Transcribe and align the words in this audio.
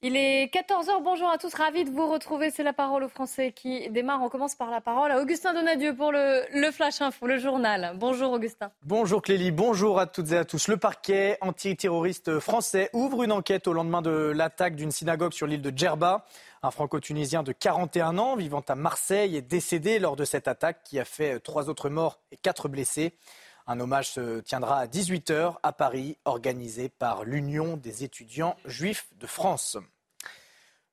Il 0.00 0.14
est 0.14 0.54
14h, 0.54 1.02
bonjour 1.02 1.28
à 1.28 1.38
tous, 1.38 1.52
ravi 1.54 1.84
de 1.84 1.90
vous 1.90 2.08
retrouver. 2.08 2.52
C'est 2.52 2.62
la 2.62 2.72
parole 2.72 3.02
aux 3.02 3.08
Français 3.08 3.50
qui 3.50 3.90
démarre. 3.90 4.22
On 4.22 4.28
commence 4.28 4.54
par 4.54 4.70
la 4.70 4.80
parole 4.80 5.10
à 5.10 5.20
Augustin 5.20 5.54
Donadieu 5.54 5.92
pour 5.92 6.12
le, 6.12 6.70
Flash 6.70 7.02
Info, 7.02 7.26
le 7.26 7.36
journal. 7.36 7.94
Bonjour 7.96 8.30
Augustin. 8.30 8.70
Bonjour 8.84 9.20
Clélie, 9.20 9.50
bonjour 9.50 9.98
à 9.98 10.06
toutes 10.06 10.30
et 10.30 10.36
à 10.36 10.44
tous. 10.44 10.68
Le 10.68 10.76
parquet 10.76 11.36
antiterroriste 11.40 12.38
français 12.38 12.90
ouvre 12.92 13.24
une 13.24 13.32
enquête 13.32 13.66
au 13.66 13.72
lendemain 13.72 14.00
de 14.00 14.32
l'attaque 14.32 14.76
d'une 14.76 14.92
synagogue 14.92 15.32
sur 15.32 15.48
l'île 15.48 15.62
de 15.62 15.76
Djerba. 15.76 16.24
Un 16.62 16.70
franco-tunisien 16.70 17.42
de 17.42 17.50
41 17.50 18.18
ans 18.18 18.36
vivant 18.36 18.62
à 18.68 18.76
Marseille 18.76 19.36
est 19.36 19.42
décédé 19.42 19.98
lors 19.98 20.14
de 20.14 20.24
cette 20.24 20.46
attaque 20.46 20.84
qui 20.84 21.00
a 21.00 21.04
fait 21.04 21.40
trois 21.40 21.68
autres 21.68 21.88
morts 21.88 22.20
et 22.30 22.36
quatre 22.36 22.68
blessés. 22.68 23.14
Un 23.70 23.80
hommage 23.80 24.12
se 24.12 24.40
tiendra 24.40 24.78
à 24.78 24.86
18h 24.86 25.56
à 25.62 25.72
Paris, 25.74 26.16
organisé 26.24 26.88
par 26.88 27.24
l'Union 27.24 27.76
des 27.76 28.02
étudiants 28.02 28.56
juifs 28.64 29.08
de 29.20 29.26
France. 29.26 29.76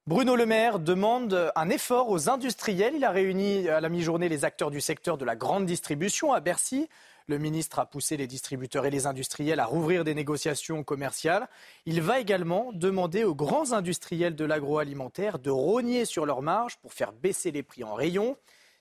Bruno 0.07 0.35
Le 0.35 0.45
Maire 0.45 0.79
demande 0.79 1.53
un 1.55 1.69
effort 1.69 2.09
aux 2.09 2.29
industriels. 2.29 2.95
Il 2.97 3.05
a 3.05 3.11
réuni 3.11 3.69
à 3.69 3.79
la 3.79 3.87
mi-journée 3.87 4.27
les 4.27 4.43
acteurs 4.43 4.71
du 4.71 4.81
secteur 4.81 5.17
de 5.17 5.23
la 5.23 5.37
grande 5.37 5.65
distribution 5.65 6.33
à 6.33 6.41
Bercy. 6.41 6.89
Le 7.27 7.37
ministre 7.37 7.79
a 7.79 7.85
poussé 7.85 8.17
les 8.17 8.27
distributeurs 8.27 8.85
et 8.85 8.91
les 8.91 9.07
industriels 9.07 9.61
à 9.61 9.65
rouvrir 9.65 10.03
des 10.03 10.13
négociations 10.13 10.83
commerciales. 10.83 11.47
Il 11.85 12.01
va 12.01 12.19
également 12.19 12.71
demander 12.73 13.23
aux 13.23 13.35
grands 13.35 13.71
industriels 13.71 14.35
de 14.35 14.43
l'agroalimentaire 14.43 15.39
de 15.39 15.49
rogner 15.49 16.03
sur 16.03 16.25
leurs 16.25 16.41
marges 16.41 16.75
pour 16.79 16.91
faire 16.91 17.13
baisser 17.13 17.51
les 17.51 17.63
prix 17.63 17.85
en 17.85 17.93
rayon. 17.93 18.35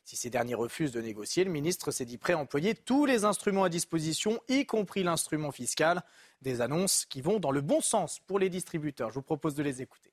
Si 0.05 0.17
ces 0.17 0.29
derniers 0.29 0.55
refusent 0.55 0.93
de 0.93 1.01
négocier, 1.01 1.45
le 1.45 1.51
ministre 1.51 1.91
s'est 1.91 2.05
dit 2.05 2.19
prêt 2.19 2.35
à 2.35 2.39
employer 2.39 2.75
tous 2.75 3.07
les 3.07 3.25
instruments 3.25 3.65
à 3.65 3.71
disposition, 3.71 4.39
y 4.49 4.67
compris 4.67 5.03
l'instrument 5.03 5.51
fiscal. 5.51 6.03
Des 6.43 6.61
annonces 6.61 7.07
qui 7.07 7.23
vont 7.23 7.41
dans 7.41 7.51
le 7.51 7.63
bon 7.63 7.81
sens 7.81 8.21
pour 8.27 8.39
les 8.39 8.51
distributeurs. 8.51 9.09
Je 9.09 9.15
vous 9.15 9.23
propose 9.23 9.55
de 9.55 9.63
les 9.63 9.81
écouter. 9.81 10.13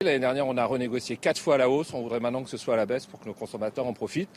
L'année 0.00 0.18
dernière, 0.18 0.46
on 0.46 0.56
a 0.56 0.64
renégocié 0.64 1.18
quatre 1.18 1.38
fois 1.38 1.56
à 1.56 1.58
la 1.58 1.68
hausse. 1.68 1.92
On 1.92 2.00
voudrait 2.00 2.20
maintenant 2.20 2.42
que 2.42 2.48
ce 2.48 2.56
soit 2.56 2.72
à 2.72 2.76
la 2.78 2.86
baisse 2.86 3.04
pour 3.04 3.20
que 3.20 3.26
nos 3.26 3.34
consommateurs 3.34 3.86
en 3.86 3.92
profitent. 3.92 4.30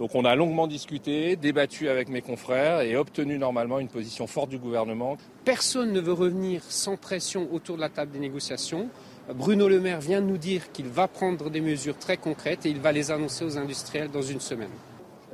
Donc 0.00 0.16
on 0.16 0.24
a 0.24 0.34
longuement 0.34 0.66
discuté, 0.66 1.36
débattu 1.36 1.88
avec 1.88 2.08
mes 2.08 2.20
confrères 2.20 2.80
et 2.80 2.96
obtenu 2.96 3.38
normalement 3.38 3.78
une 3.78 3.88
position 3.88 4.26
forte 4.26 4.48
du 4.48 4.58
gouvernement. 4.58 5.16
Personne 5.44 5.92
ne 5.92 6.00
veut 6.00 6.12
revenir 6.12 6.64
sans 6.64 6.96
pression 6.96 7.48
autour 7.52 7.76
de 7.76 7.80
la 7.80 7.88
table 7.88 8.10
des 8.10 8.18
négociations. 8.18 8.90
Bruno 9.34 9.68
Le 9.68 9.80
Maire 9.80 10.00
vient 10.00 10.22
de 10.22 10.26
nous 10.26 10.38
dire 10.38 10.72
qu'il 10.72 10.88
va 10.88 11.06
prendre 11.06 11.50
des 11.50 11.60
mesures 11.60 11.98
très 11.98 12.16
concrètes 12.16 12.64
et 12.64 12.70
il 12.70 12.80
va 12.80 12.92
les 12.92 13.10
annoncer 13.10 13.44
aux 13.44 13.58
industriels 13.58 14.10
dans 14.10 14.22
une 14.22 14.40
semaine. 14.40 14.70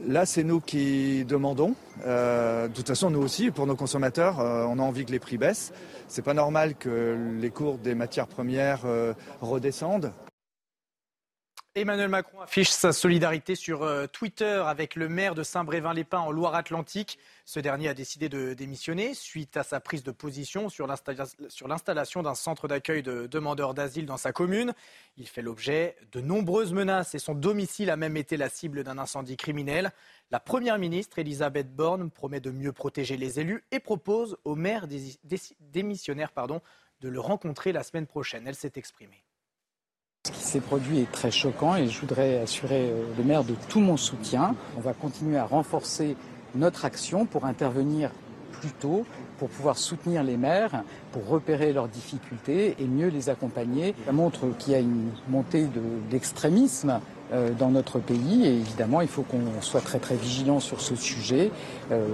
Là, 0.06 0.26
c'est 0.26 0.42
nous 0.42 0.60
qui 0.60 1.24
demandons. 1.24 1.74
Euh, 2.04 2.66
de 2.68 2.72
toute 2.72 2.88
façon, 2.88 3.10
nous 3.10 3.22
aussi, 3.22 3.50
pour 3.50 3.66
nos 3.66 3.76
consommateurs, 3.76 4.40
euh, 4.40 4.66
on 4.68 4.78
a 4.78 4.82
envie 4.82 5.04
que 5.04 5.12
les 5.12 5.20
prix 5.20 5.38
baissent. 5.38 5.72
C'est 6.08 6.22
pas 6.22 6.34
normal 6.34 6.74
que 6.74 7.16
les 7.40 7.50
cours 7.50 7.78
des 7.78 7.94
matières 7.94 8.26
premières 8.26 8.82
euh, 8.84 9.14
redescendent. 9.40 10.12
Emmanuel 11.76 12.08
Macron 12.08 12.40
affiche 12.40 12.70
sa 12.70 12.92
solidarité 12.92 13.56
sur 13.56 13.82
euh, 13.82 14.06
Twitter 14.06 14.62
avec 14.64 14.94
le 14.94 15.08
maire 15.08 15.34
de 15.34 15.42
Saint-Brévin-les-Pins 15.42 16.20
en 16.20 16.30
Loire-Atlantique. 16.30 17.18
Ce 17.44 17.58
dernier 17.58 17.88
a 17.88 17.94
décidé 17.94 18.28
de 18.28 18.54
démissionner 18.54 19.12
suite 19.12 19.56
à 19.56 19.64
sa 19.64 19.80
prise 19.80 20.04
de 20.04 20.12
position 20.12 20.68
sur 20.68 20.86
l'installation 20.86 22.22
d'un 22.22 22.34
centre 22.36 22.68
d'accueil 22.68 23.02
de 23.02 23.26
demandeurs 23.26 23.74
d'asile 23.74 24.06
dans 24.06 24.16
sa 24.16 24.30
commune. 24.30 24.72
Il 25.16 25.26
fait 25.26 25.42
l'objet 25.42 25.96
de 26.12 26.20
nombreuses 26.20 26.72
menaces 26.72 27.16
et 27.16 27.18
son 27.18 27.34
domicile 27.34 27.90
a 27.90 27.96
même 27.96 28.16
été 28.16 28.36
la 28.36 28.48
cible 28.48 28.84
d'un 28.84 28.96
incendie 28.96 29.36
criminel. 29.36 29.90
La 30.30 30.38
Première 30.38 30.78
ministre, 30.78 31.18
Elisabeth 31.18 31.74
Borne, 31.74 32.08
promet 32.08 32.38
de 32.38 32.52
mieux 32.52 32.72
protéger 32.72 33.16
les 33.16 33.40
élus 33.40 33.64
et 33.72 33.80
propose 33.80 34.38
au 34.44 34.54
maire 34.54 34.86
démissionnaire 35.58 36.30
pardon, 36.30 36.60
de 37.00 37.08
le 37.08 37.18
rencontrer 37.18 37.72
la 37.72 37.82
semaine 37.82 38.06
prochaine. 38.06 38.46
Elle 38.46 38.54
s'est 38.54 38.74
exprimée. 38.76 39.24
Ce 40.26 40.32
qui 40.32 40.42
s'est 40.42 40.60
produit 40.60 41.00
est 41.00 41.12
très 41.12 41.30
choquant 41.30 41.76
et 41.76 41.86
je 41.86 42.00
voudrais 42.00 42.38
assurer 42.38 42.88
euh, 42.88 43.04
le 43.18 43.24
maire 43.24 43.44
de 43.44 43.52
tout 43.68 43.80
mon 43.80 43.98
soutien. 43.98 44.54
On 44.78 44.80
va 44.80 44.94
continuer 44.94 45.36
à 45.36 45.44
renforcer 45.44 46.16
notre 46.54 46.86
action 46.86 47.26
pour 47.26 47.44
intervenir 47.44 48.10
plus 48.52 48.70
tôt, 48.70 49.04
pour 49.36 49.50
pouvoir 49.50 49.76
soutenir 49.76 50.22
les 50.22 50.38
maires, 50.38 50.82
pour 51.12 51.28
repérer 51.28 51.74
leurs 51.74 51.88
difficultés 51.88 52.74
et 52.78 52.86
mieux 52.86 53.08
les 53.08 53.28
accompagner. 53.28 53.94
Ça 54.06 54.12
montre 54.12 54.46
qu'il 54.58 54.72
y 54.72 54.76
a 54.76 54.78
une 54.78 55.10
montée 55.28 55.68
d'extrémisme 56.10 57.00
euh, 57.34 57.50
dans 57.50 57.68
notre 57.68 57.98
pays 57.98 58.46
et 58.46 58.54
évidemment 58.54 59.02
il 59.02 59.08
faut 59.08 59.24
qu'on 59.24 59.60
soit 59.60 59.82
très 59.82 59.98
très 59.98 60.16
vigilant 60.16 60.58
sur 60.58 60.80
ce 60.80 60.96
sujet. 60.96 61.50
Euh, 61.92 62.06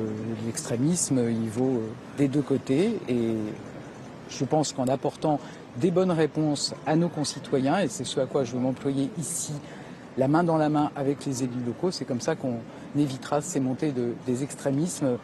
l'extrémisme 0.46 1.30
il 1.30 1.48
vaut 1.48 1.80
des 2.18 2.26
deux 2.26 2.42
côtés 2.42 2.98
et 3.08 3.36
je 4.30 4.44
pense 4.44 4.72
qu'en 4.72 4.88
apportant 4.88 5.38
des 5.76 5.90
bonnes 5.90 6.10
réponses 6.10 6.74
à 6.86 6.96
nos 6.96 7.08
concitoyens, 7.08 7.80
et 7.80 7.88
c'est 7.88 8.04
ce 8.04 8.20
à 8.20 8.26
quoi 8.26 8.44
je 8.44 8.52
veux 8.52 8.60
m'employer 8.60 9.10
ici, 9.18 9.52
la 10.16 10.28
main 10.28 10.44
dans 10.44 10.56
la 10.56 10.68
main 10.68 10.90
avec 10.96 11.24
les 11.24 11.44
élus 11.44 11.62
locaux. 11.64 11.90
C'est 11.90 12.04
comme 12.04 12.20
ça 12.20 12.36
qu'on 12.36 12.60
évitera 12.96 13.40
ces 13.40 13.60
montées 13.60 13.92
de, 13.92 14.14
des 14.26 14.42
extrémismes. 14.42 15.18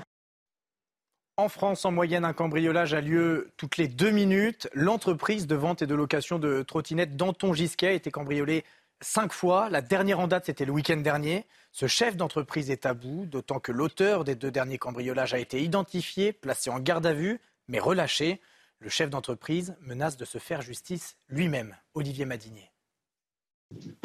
En 1.36 1.50
France, 1.50 1.84
en 1.84 1.90
moyenne, 1.90 2.24
un 2.24 2.32
cambriolage 2.32 2.94
a 2.94 3.02
lieu 3.02 3.50
toutes 3.58 3.76
les 3.76 3.88
deux 3.88 4.10
minutes. 4.10 4.68
L'entreprise 4.72 5.46
de 5.46 5.54
vente 5.54 5.82
et 5.82 5.86
de 5.86 5.94
location 5.94 6.38
de 6.38 6.62
trottinettes 6.62 7.14
Danton 7.14 7.52
Gisquet 7.52 7.88
a 7.88 7.92
été 7.92 8.10
cambriolée 8.10 8.64
cinq 9.02 9.34
fois. 9.34 9.68
La 9.68 9.82
dernière 9.82 10.20
en 10.20 10.28
date, 10.28 10.46
c'était 10.46 10.64
le 10.64 10.72
week-end 10.72 10.96
dernier. 10.96 11.44
Ce 11.72 11.86
chef 11.86 12.16
d'entreprise 12.16 12.70
est 12.70 12.86
à 12.86 12.94
bout, 12.94 13.26
d'autant 13.26 13.60
que 13.60 13.70
l'auteur 13.70 14.24
des 14.24 14.34
deux 14.34 14.50
derniers 14.50 14.78
cambriolages 14.78 15.34
a 15.34 15.38
été 15.38 15.62
identifié, 15.62 16.32
placé 16.32 16.70
en 16.70 16.80
garde 16.80 17.04
à 17.04 17.12
vue, 17.12 17.38
mais 17.68 17.80
relâché. 17.80 18.40
Le 18.78 18.90
chef 18.90 19.08
d'entreprise 19.08 19.74
menace 19.80 20.18
de 20.18 20.26
se 20.26 20.36
faire 20.36 20.60
justice 20.60 21.16
lui-même. 21.28 21.74
Olivier 21.94 22.26
Madinier. 22.26 22.70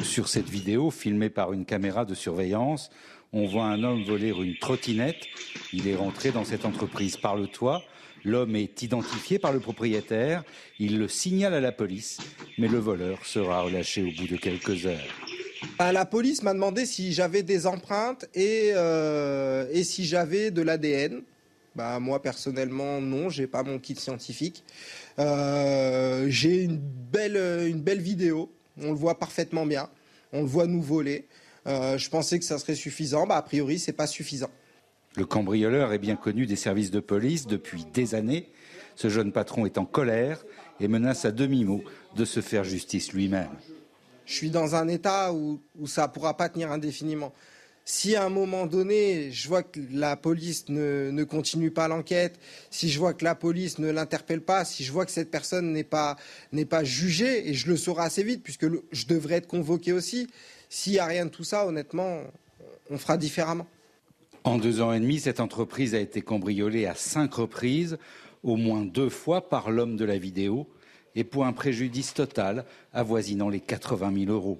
Sur 0.00 0.28
cette 0.28 0.48
vidéo, 0.48 0.90
filmée 0.90 1.28
par 1.28 1.52
une 1.52 1.66
caméra 1.66 2.04
de 2.06 2.14
surveillance, 2.14 2.90
on 3.32 3.46
voit 3.46 3.66
un 3.66 3.84
homme 3.84 4.02
voler 4.02 4.30
une 4.30 4.56
trottinette. 4.58 5.24
Il 5.74 5.88
est 5.88 5.94
rentré 5.94 6.32
dans 6.32 6.44
cette 6.44 6.64
entreprise 6.64 7.18
par 7.18 7.36
le 7.36 7.48
toit. 7.48 7.82
L'homme 8.24 8.56
est 8.56 8.82
identifié 8.82 9.38
par 9.38 9.52
le 9.52 9.60
propriétaire. 9.60 10.42
Il 10.78 10.98
le 10.98 11.06
signale 11.06 11.54
à 11.54 11.60
la 11.60 11.72
police, 11.72 12.18
mais 12.56 12.68
le 12.68 12.78
voleur 12.78 13.26
sera 13.26 13.60
relâché 13.60 14.02
au 14.02 14.10
bout 14.20 14.28
de 14.28 14.36
quelques 14.36 14.86
heures. 14.86 14.98
Bah, 15.78 15.92
la 15.92 16.06
police 16.06 16.42
m'a 16.42 16.54
demandé 16.54 16.86
si 16.86 17.12
j'avais 17.12 17.42
des 17.42 17.66
empreintes 17.66 18.26
et, 18.34 18.70
euh, 18.74 19.68
et 19.70 19.84
si 19.84 20.06
j'avais 20.06 20.50
de 20.50 20.62
l'ADN. 20.62 21.22
Bah, 21.74 21.98
moi 22.00 22.20
personnellement 22.20 23.00
non, 23.00 23.30
j'ai 23.30 23.46
pas 23.46 23.62
mon 23.62 23.78
kit 23.78 23.96
scientifique. 23.96 24.62
Euh, 25.18 26.26
j'ai 26.28 26.62
une 26.62 26.78
belle, 26.78 27.36
une 27.66 27.80
belle 27.80 28.00
vidéo, 28.00 28.52
on 28.78 28.88
le 28.90 28.96
voit 28.96 29.18
parfaitement 29.18 29.64
bien, 29.64 29.88
on 30.32 30.42
le 30.42 30.46
voit 30.46 30.66
nous 30.66 30.82
voler. 30.82 31.26
Euh, 31.66 31.96
je 31.96 32.10
pensais 32.10 32.38
que 32.38 32.44
ça 32.44 32.58
serait 32.58 32.74
suffisant, 32.74 33.26
bah, 33.26 33.36
a 33.36 33.42
priori 33.42 33.78
c'est 33.78 33.92
pas 33.92 34.06
suffisant. 34.06 34.50
Le 35.16 35.24
cambrioleur 35.24 35.92
est 35.92 35.98
bien 35.98 36.16
connu 36.16 36.46
des 36.46 36.56
services 36.56 36.90
de 36.90 37.00
police 37.00 37.46
depuis 37.46 37.84
des 37.92 38.14
années. 38.14 38.50
Ce 38.94 39.08
jeune 39.08 39.32
patron 39.32 39.64
est 39.64 39.78
en 39.78 39.84
colère 39.84 40.44
et 40.80 40.88
menace 40.88 41.24
à 41.24 41.32
demi-mot 41.32 41.82
de 42.16 42.24
se 42.24 42.40
faire 42.40 42.64
justice 42.64 43.12
lui-même. 43.12 43.50
Je 44.26 44.34
suis 44.34 44.50
dans 44.50 44.74
un 44.74 44.88
état 44.88 45.32
où, 45.32 45.60
où 45.78 45.86
ça 45.86 46.06
ne 46.06 46.12
pourra 46.12 46.36
pas 46.36 46.48
tenir 46.48 46.70
indéfiniment 46.70 47.32
si 47.84 48.14
à 48.14 48.24
un 48.24 48.28
moment 48.28 48.66
donné, 48.66 49.30
je 49.32 49.48
vois 49.48 49.62
que 49.62 49.80
la 49.90 50.16
police 50.16 50.68
ne, 50.68 51.24
continue 51.24 51.70
pas 51.70 51.88
l'enquête, 51.88 52.38
si 52.70 52.88
je 52.88 52.98
vois 52.98 53.12
que 53.14 53.24
la 53.24 53.34
police 53.34 53.78
ne 53.78 53.90
l'interpelle 53.90 54.40
pas, 54.40 54.64
si 54.64 54.84
je 54.84 54.92
vois 54.92 55.04
que 55.04 55.10
cette 55.10 55.30
personne 55.30 55.72
n'est 55.72 55.84
pas, 55.84 56.16
jugée, 56.84 57.48
et 57.48 57.54
je 57.54 57.68
le 57.68 57.76
saurai 57.76 58.04
assez 58.04 58.22
vite, 58.22 58.42
puisque 58.42 58.66
je 58.92 59.06
devrais 59.06 59.36
être 59.36 59.48
convoqué 59.48 59.92
aussi, 59.92 60.28
s'il 60.68 60.94
n'y 60.94 60.98
a 61.00 61.06
rien 61.06 61.26
de 61.26 61.30
tout 61.30 61.44
ça, 61.44 61.66
honnêtement, 61.66 62.20
on 62.90 62.98
fera 62.98 63.16
différemment. 63.16 63.66
En 64.44 64.58
deux 64.58 64.80
ans 64.80 64.92
et 64.92 65.00
demi, 65.00 65.20
cette 65.20 65.40
entreprise 65.40 65.94
a 65.94 66.00
été 66.00 66.22
cambriolée 66.22 66.86
à 66.86 66.94
cinq 66.94 67.34
reprises, 67.34 67.98
au 68.42 68.56
moins 68.56 68.84
deux 68.84 69.08
fois 69.08 69.48
par 69.48 69.70
l'homme 69.70 69.96
de 69.96 70.04
la 70.04 70.18
vidéo, 70.18 70.68
et 71.14 71.24
pour 71.24 71.44
un 71.44 71.52
préjudice 71.52 72.14
total 72.14 72.64
avoisinant 72.92 73.48
les 73.48 73.60
80 73.60 74.24
000 74.24 74.32
euros. 74.32 74.58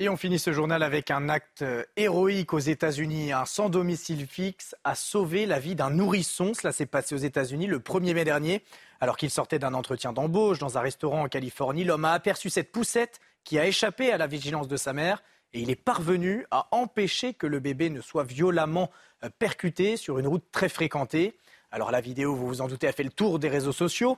Et 0.00 0.08
on 0.08 0.16
finit 0.16 0.38
ce 0.38 0.52
journal 0.52 0.84
avec 0.84 1.10
un 1.10 1.28
acte 1.28 1.62
euh, 1.62 1.82
héroïque 1.96 2.52
aux 2.52 2.60
États-Unis. 2.60 3.32
Un 3.32 3.44
sans 3.46 3.68
domicile 3.68 4.28
fixe 4.28 4.76
a 4.84 4.94
sauvé 4.94 5.44
la 5.44 5.58
vie 5.58 5.74
d'un 5.74 5.90
nourrisson. 5.90 6.54
Cela 6.54 6.72
s'est 6.72 6.86
passé 6.86 7.16
aux 7.16 7.18
États-Unis 7.18 7.66
le 7.66 7.80
1er 7.80 8.14
mai 8.14 8.22
dernier. 8.22 8.62
Alors 9.00 9.16
qu'il 9.16 9.28
sortait 9.28 9.58
d'un 9.58 9.74
entretien 9.74 10.12
d'embauche 10.12 10.60
dans 10.60 10.78
un 10.78 10.82
restaurant 10.82 11.22
en 11.22 11.28
Californie, 11.28 11.82
l'homme 11.82 12.04
a 12.04 12.12
aperçu 12.12 12.48
cette 12.48 12.70
poussette 12.70 13.18
qui 13.42 13.58
a 13.58 13.66
échappé 13.66 14.12
à 14.12 14.18
la 14.18 14.28
vigilance 14.28 14.68
de 14.68 14.76
sa 14.76 14.92
mère 14.92 15.20
et 15.52 15.62
il 15.62 15.68
est 15.68 15.74
parvenu 15.74 16.46
à 16.52 16.68
empêcher 16.70 17.34
que 17.34 17.48
le 17.48 17.58
bébé 17.58 17.90
ne 17.90 18.00
soit 18.00 18.22
violemment 18.22 18.92
euh, 19.24 19.30
percuté 19.36 19.96
sur 19.96 20.20
une 20.20 20.28
route 20.28 20.44
très 20.52 20.68
fréquentée. 20.68 21.34
Alors 21.72 21.90
la 21.90 22.00
vidéo, 22.00 22.36
vous 22.36 22.46
vous 22.46 22.60
en 22.60 22.68
doutez, 22.68 22.86
a 22.86 22.92
fait 22.92 23.02
le 23.02 23.10
tour 23.10 23.40
des 23.40 23.48
réseaux 23.48 23.72
sociaux. 23.72 24.16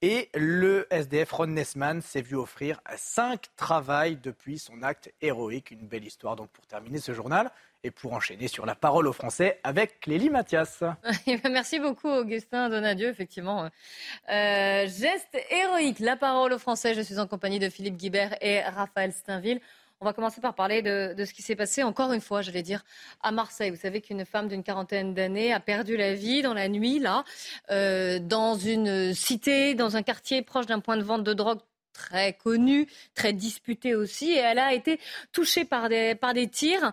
Et 0.00 0.28
le 0.34 0.86
SDF 0.92 1.32
Ron 1.32 1.48
Nessman 1.48 2.00
s'est 2.02 2.22
vu 2.22 2.36
offrir 2.36 2.80
cinq 2.96 3.46
travails 3.56 4.16
depuis 4.16 4.60
son 4.60 4.84
acte 4.84 5.12
héroïque. 5.20 5.72
Une 5.72 5.88
belle 5.88 6.04
histoire 6.04 6.36
donc 6.36 6.50
pour 6.50 6.64
terminer 6.66 7.00
ce 7.00 7.12
journal 7.12 7.50
et 7.82 7.90
pour 7.90 8.12
enchaîner 8.12 8.46
sur 8.46 8.64
la 8.64 8.76
parole 8.76 9.08
aux 9.08 9.12
Français 9.12 9.58
avec 9.64 9.98
Clélie 9.98 10.30
Mathias. 10.30 10.84
Merci 11.50 11.80
beaucoup 11.80 12.08
Augustin 12.08 12.68
Donadieu, 12.68 13.08
effectivement. 13.08 13.64
Euh, 14.30 14.86
geste 14.86 15.36
héroïque, 15.50 15.98
la 15.98 16.16
parole 16.16 16.52
aux 16.52 16.58
Français. 16.60 16.94
Je 16.94 17.00
suis 17.00 17.18
en 17.18 17.26
compagnie 17.26 17.58
de 17.58 17.68
Philippe 17.68 17.96
Guibert 17.96 18.36
et 18.40 18.60
Raphaël 18.60 19.12
Steinville. 19.12 19.60
On 20.00 20.04
va 20.04 20.12
commencer 20.12 20.40
par 20.40 20.54
parler 20.54 20.80
de, 20.80 21.24
ce 21.24 21.32
qui 21.32 21.42
s'est 21.42 21.56
passé, 21.56 21.82
encore 21.82 22.12
une 22.12 22.20
fois, 22.20 22.40
j'allais 22.40 22.62
dire, 22.62 22.84
à 23.20 23.32
Marseille. 23.32 23.70
Vous 23.70 23.76
savez 23.76 24.00
qu'une 24.00 24.24
femme 24.24 24.46
d'une 24.46 24.62
quarantaine 24.62 25.12
d'années 25.12 25.52
a 25.52 25.58
perdu 25.58 25.96
la 25.96 26.14
vie 26.14 26.40
dans 26.40 26.54
la 26.54 26.68
nuit, 26.68 27.00
là, 27.00 27.24
euh, 27.72 28.20
dans 28.20 28.54
une 28.54 29.12
cité, 29.12 29.74
dans 29.74 29.96
un 29.96 30.02
quartier 30.02 30.42
proche 30.42 30.66
d'un 30.66 30.78
point 30.78 30.96
de 30.96 31.02
vente 31.02 31.24
de 31.24 31.32
drogue 31.34 31.58
très 31.98 32.32
connu, 32.32 32.86
très 33.14 33.32
disputé 33.32 33.96
aussi, 33.96 34.30
et 34.30 34.36
elle 34.36 34.60
a 34.60 34.72
été 34.72 35.00
touchée 35.32 35.64
par 35.64 35.88
des, 35.88 36.14
par 36.14 36.32
tirs. 36.52 36.92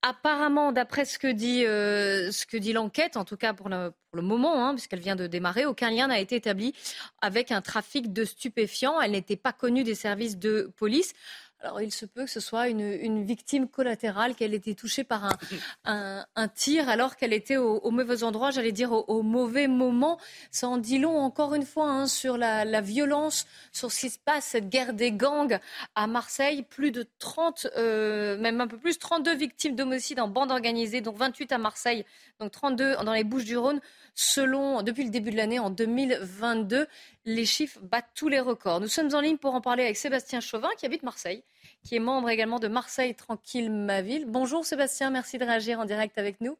Apparemment, 0.00 0.72
d'après 0.72 1.04
ce 1.04 1.18
que 1.18 1.26
dit, 1.26 1.66
euh, 1.66 2.30
ce 2.30 2.46
que 2.46 2.56
dit 2.56 2.72
l'enquête, 2.72 3.18
en 3.18 3.24
tout 3.24 3.36
cas 3.36 3.52
pour 3.52 3.68
le, 3.68 3.90
pour 3.90 4.16
le 4.16 4.22
moment, 4.22 4.66
hein, 4.66 4.72
puisqu'elle 4.72 5.00
vient 5.00 5.16
de 5.16 5.26
démarrer, 5.26 5.66
aucun 5.66 5.90
lien 5.90 6.06
n'a 6.06 6.20
été 6.20 6.36
établi 6.36 6.74
avec 7.20 7.52
un 7.52 7.60
trafic 7.60 8.12
de 8.12 8.24
stupéfiants. 8.24 9.00
Elle 9.00 9.10
n'était 9.10 9.36
pas 9.36 9.52
connue 9.52 9.84
des 9.84 9.94
services 9.94 10.38
de 10.38 10.72
police. 10.76 11.12
Alors, 11.60 11.80
il 11.80 11.90
se 11.90 12.04
peut 12.04 12.24
que 12.24 12.30
ce 12.30 12.38
soit 12.38 12.68
une, 12.68 13.24
victime 13.24 13.66
collatérale, 13.66 14.34
qu'elle 14.34 14.52
ait 14.52 14.58
été 14.58 14.74
touchée 14.74 15.04
par 15.04 15.30
un, 15.84 16.48
tir 16.54 16.88
alors 16.88 17.16
qu'elle 17.16 17.32
était 17.32 17.56
au, 17.56 17.90
mauvais 17.90 18.22
endroit, 18.22 18.50
j'allais 18.50 18.72
dire 18.72 18.92
au, 18.92 19.22
mauvais 19.22 19.66
moment. 19.66 20.18
Ça 20.50 20.68
en 20.68 20.76
dit 20.76 20.98
long, 20.98 21.18
encore 21.18 21.54
une 21.54 21.64
fois, 21.64 21.88
hein, 21.88 22.06
sur 22.06 22.36
la, 22.36 22.80
violence, 22.82 23.46
sur 23.72 23.90
ce 23.90 24.00
qui 24.00 24.10
se 24.10 24.18
passe, 24.18 24.44
cette 24.44 24.68
guerre 24.68 24.92
des 24.92 25.12
gangs 25.12 25.58
à 25.94 26.06
Marseille. 26.06 26.62
Plus 26.62 26.90
de 26.90 27.06
30, 27.18 27.68
euh, 27.76 28.36
même 28.38 28.60
un 28.60 28.66
peu 28.66 28.76
plus, 28.76 28.98
32 28.98 29.34
victimes 29.34 29.74
d'homicide 29.74 30.20
en 30.20 30.28
bande 30.28 30.50
organisée, 30.50 31.00
donc 31.00 31.16
28 31.16 31.52
à 31.52 31.58
Marseille, 31.58 32.04
donc 32.38 32.52
32 32.52 32.96
dans 33.04 33.12
les 33.12 33.24
Bouches-du-Rhône. 33.24 33.80
Selon, 34.14 34.82
depuis 34.82 35.04
le 35.04 35.10
début 35.10 35.30
de 35.30 35.36
l'année, 35.36 35.58
en 35.58 35.68
2022, 35.68 36.86
les 37.26 37.44
chiffres 37.44 37.80
battent 37.82 38.10
tous 38.14 38.28
les 38.28 38.40
records. 38.40 38.80
Nous 38.80 38.88
sommes 38.88 39.14
en 39.14 39.20
ligne 39.20 39.36
pour 39.36 39.54
en 39.54 39.60
parler 39.60 39.82
avec 39.82 39.96
Sébastien 39.96 40.40
Chauvin, 40.40 40.70
qui 40.78 40.86
habite 40.86 41.02
Marseille, 41.02 41.42
qui 41.82 41.96
est 41.96 42.00
membre 42.00 42.28
également 42.28 42.58
de 42.58 42.68
Marseille 42.68 43.14
Tranquille 43.14 43.70
Ma 43.70 44.02
Ville. 44.02 44.24
Bonjour 44.26 44.64
Sébastien, 44.64 45.10
merci 45.10 45.38
de 45.38 45.44
réagir 45.44 45.80
en 45.80 45.84
direct 45.84 46.18
avec 46.18 46.40
nous. 46.40 46.56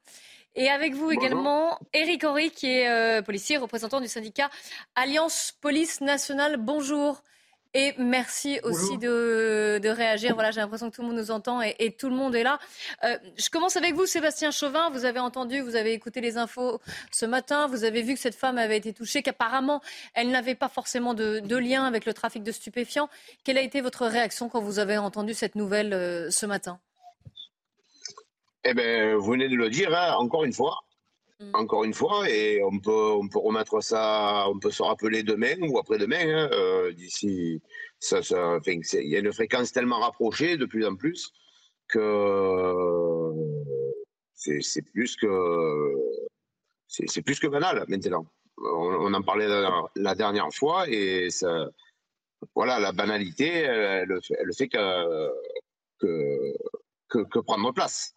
Et 0.55 0.71
avec 0.71 0.95
vous 0.95 1.11
également, 1.11 1.79
Eric 1.93 2.25
Horry, 2.25 2.51
qui 2.51 2.67
est 2.67 2.89
euh, 2.89 3.21
policier, 3.21 3.59
représentant 3.59 4.01
du 4.01 4.09
syndicat 4.09 4.49
Alliance 4.95 5.55
Police 5.61 6.01
Nationale. 6.01 6.57
Bonjour. 6.57 7.23
Et 7.79 7.93
merci 7.99 8.59
aussi 8.63 8.97
de, 8.97 9.87
réagir. 9.87 10.33
Voilà, 10.33 10.51
j'ai 10.51 10.63
l'impression 10.63 10.89
que 10.89 10.97
tout 10.97 11.03
le 11.03 11.09
monde 11.09 11.19
nous 11.19 11.31
entend 11.31 11.61
et, 11.61 11.95
tout 11.99 12.09
le 12.09 12.17
monde 12.17 12.35
est 12.35 12.43
là. 12.43 12.59
Euh, 13.05 13.19
je 13.37 13.51
commence 13.51 13.77
avec 13.77 13.93
vous, 13.93 14.07
Sébastien 14.07 14.51
Chauvin. 14.51 14.89
Vous 14.89 15.05
avez 15.05 15.19
entendu, 15.19 15.61
vous 15.61 15.77
avez 15.77 15.93
écouté 15.93 16.23
les 16.23 16.39
infos 16.39 16.81
ce 17.13 17.27
matin. 17.27 17.67
Vous 17.67 17.85
avez 17.85 18.01
vu 18.01 18.15
que 18.15 18.21
cette 18.21 18.35
femme 18.35 18.57
avait 18.57 18.79
été 18.79 18.95
touchée, 18.95 19.23
qu'apparemment, 19.23 19.83
elle 20.15 20.31
n'avait 20.31 20.55
pas 20.55 20.71
forcément 20.71 21.13
de, 21.13 21.43
lien 21.55 21.85
avec 21.85 22.07
le 22.07 22.15
trafic 22.15 22.43
de 22.43 22.51
stupéfiants. 22.51 23.11
Quelle 23.45 23.59
a 23.59 23.63
été 23.63 23.83
votre 23.83 24.07
réaction 24.07 24.49
quand 24.49 24.63
vous 24.63 24.79
avez 24.79 24.97
entendu 24.97 25.35
cette 25.35 25.55
nouvelle 25.55 25.93
euh, 25.93 26.31
ce 26.31 26.47
matin? 26.47 26.81
Eh 28.65 28.73
bien, 28.73 29.17
vous 29.17 29.33
venez 29.33 29.51
de 29.51 29.55
le 29.55 29.69
dire, 29.69 29.95
hein, 29.95 30.15
encore 30.17 30.45
une 30.45 30.55
fois. 30.55 30.79
Mm. 31.39 31.51
Encore 31.55 31.85
une 31.85 31.93
fois, 31.93 32.29
et 32.31 32.63
on 32.63 32.79
peut, 32.79 32.91
on 32.91 33.29
peut 33.29 33.39
remettre 33.39 33.83
ça, 33.83 34.47
on 34.49 34.59
peut 34.59 34.71
se 34.71 34.83
rappeler 34.83 35.23
demain 35.23 35.57
ou 35.69 35.79
après-demain. 35.79 36.29
Hein, 36.29 36.49
euh, 36.53 36.93
d'ici, 36.93 37.61
ça, 37.99 38.21
il 38.21 39.09
y 39.09 39.17
a 39.17 39.19
une 39.19 39.33
fréquence 39.33 39.73
tellement 39.73 40.01
rapprochée 40.01 40.57
de 40.57 40.65
plus 40.65 40.87
en 40.87 40.97
plus 40.97 41.31
que 41.89 43.33
c'est 44.35 44.83
plus 44.83 45.17
que 45.17 45.93
c'est 46.89 47.23
plus 47.23 47.39
que 47.39 47.47
banal 47.47 47.85
maintenant. 47.89 48.27
On, 48.59 49.13
en 49.13 49.23
parlait 49.23 49.49
la, 49.97 50.15
dernière 50.15 50.49
fois 50.53 50.89
et 50.89 51.29
voilà, 52.55 52.81
la 52.81 52.93
banalité, 52.93 53.49
elle, 53.49 54.19
elle 54.31 54.55
fait 54.57 54.69
que, 54.69 55.29
que 55.99 57.39
prendre 57.41 57.73
place. 57.73 58.15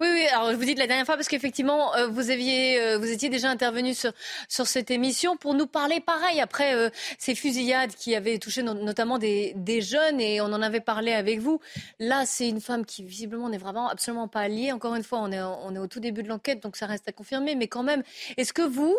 Oui, 0.00 0.08
oui. 0.10 0.26
Alors, 0.28 0.50
je 0.50 0.56
vous 0.56 0.64
dis 0.64 0.74
de 0.74 0.78
la 0.78 0.86
dernière 0.86 1.04
fois 1.04 1.16
parce 1.16 1.28
qu'effectivement, 1.28 1.94
euh, 1.94 2.06
vous 2.06 2.30
aviez, 2.30 2.80
euh, 2.80 2.98
vous 2.98 3.10
étiez 3.10 3.28
déjà 3.28 3.50
intervenu 3.50 3.94
sur, 3.94 4.12
sur 4.48 4.66
cette 4.66 4.90
émission 4.90 5.36
pour 5.36 5.54
nous 5.54 5.66
parler, 5.66 6.00
pareil, 6.00 6.40
après 6.40 6.74
euh, 6.74 6.90
ces 7.18 7.34
fusillades 7.34 7.94
qui 7.94 8.14
avaient 8.14 8.38
touché 8.38 8.62
notamment 8.62 9.18
des, 9.18 9.52
des, 9.56 9.82
jeunes 9.82 10.20
et 10.20 10.40
on 10.40 10.46
en 10.46 10.62
avait 10.62 10.80
parlé 10.80 11.12
avec 11.12 11.40
vous. 11.40 11.60
Là, 11.98 12.24
c'est 12.26 12.48
une 12.48 12.60
femme 12.60 12.86
qui 12.86 13.04
visiblement 13.04 13.48
n'est 13.48 13.58
vraiment 13.58 13.88
absolument 13.88 14.28
pas 14.28 14.48
liée. 14.48 14.72
Encore 14.72 14.94
une 14.94 15.02
fois, 15.02 15.20
on 15.20 15.30
est, 15.32 15.42
on 15.42 15.74
est 15.74 15.78
au 15.78 15.86
tout 15.86 16.00
début 16.00 16.22
de 16.22 16.28
l'enquête, 16.28 16.62
donc 16.62 16.76
ça 16.76 16.86
reste 16.86 17.08
à 17.08 17.12
confirmer. 17.12 17.54
Mais 17.54 17.68
quand 17.68 17.82
même, 17.82 18.02
est-ce 18.38 18.52
que 18.54 18.62
vous, 18.62 18.96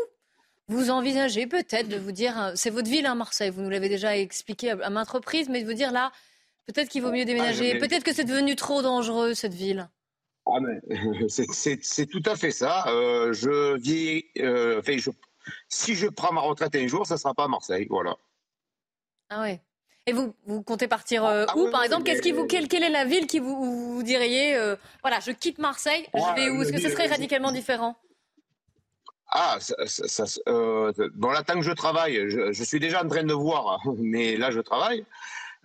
vous 0.67 0.91
envisagez 0.91 1.47
peut-être 1.47 1.87
de 1.89 1.97
vous 1.97 2.11
dire, 2.11 2.51
c'est 2.55 2.69
votre 2.69 2.89
ville, 2.89 3.07
hein, 3.07 3.15
Marseille, 3.15 3.49
vous 3.49 3.61
nous 3.61 3.69
l'avez 3.69 3.89
déjà 3.89 4.17
expliqué 4.17 4.71
à, 4.71 4.89
maintes 4.89 5.09
reprises, 5.09 5.49
mais 5.49 5.61
de 5.61 5.65
vous 5.65 5.73
dire 5.73 5.91
là, 5.91 6.11
peut-être 6.67 6.89
qu'il 6.89 7.01
vaut 7.01 7.11
mieux 7.11 7.25
déménager, 7.25 7.73
ah, 7.75 7.79
peut-être 7.79 8.03
que 8.03 8.13
c'est 8.13 8.23
devenu 8.23 8.55
trop 8.55 8.81
dangereux 8.83 9.33
cette 9.33 9.53
ville? 9.53 9.89
Ah 10.45 10.57
c'est 11.27 12.05
tout 12.07 12.23
à 12.25 12.35
fait 12.35 12.51
ça. 12.51 12.85
Euh, 12.87 13.33
je 13.33 13.77
vis, 13.77 14.25
euh, 14.39 14.81
si 15.69 15.95
je 15.95 16.07
prends 16.07 16.33
ma 16.33 16.41
retraite 16.41 16.75
un 16.75 16.87
jour, 16.87 17.05
ça 17.05 17.15
ne 17.15 17.19
sera 17.19 17.33
pas 17.33 17.45
à 17.45 17.47
Marseille, 17.47 17.87
voilà. 17.89 18.15
Ah 19.29 19.41
ouais. 19.41 19.61
Et 20.07 20.13
vous, 20.13 20.33
vous 20.45 20.63
comptez 20.63 20.87
partir 20.87 21.25
euh, 21.25 21.45
ah 21.47 21.55
où, 21.55 21.69
par 21.69 21.83
exemple? 21.83 22.03
Qu'est-ce 22.03 22.23
qui 22.23 22.31
vous, 22.31 22.47
quelle, 22.47 22.67
quelle, 22.67 22.83
est 22.83 22.89
la 22.89 23.05
ville 23.05 23.27
qui 23.27 23.39
vous, 23.39 23.93
vous 23.95 24.03
diriez 24.03 24.57
Voilà, 25.01 25.19
je 25.19 25.31
quitte 25.31 25.59
Marseille, 25.59 26.07
je 26.13 26.35
vais 26.35 26.49
où? 26.49 26.61
Est-ce 26.63 26.71
que 26.71 26.81
ce 26.81 26.89
serait 26.89 27.07
radicalement 27.07 27.51
différent? 27.51 27.95
Ah, 29.33 29.57
ça, 29.61 30.25
bon 31.13 31.29
là, 31.29 31.41
tant 31.43 31.53
que 31.53 31.61
je 31.61 31.71
travaille, 31.71 32.29
je, 32.29 32.51
je, 32.51 32.63
suis 32.65 32.81
déjà 32.81 33.01
en 33.01 33.07
train 33.07 33.23
de 33.23 33.33
voir, 33.33 33.79
mais 33.97 34.35
là, 34.35 34.51
je 34.51 34.59
travaille. 34.59 35.05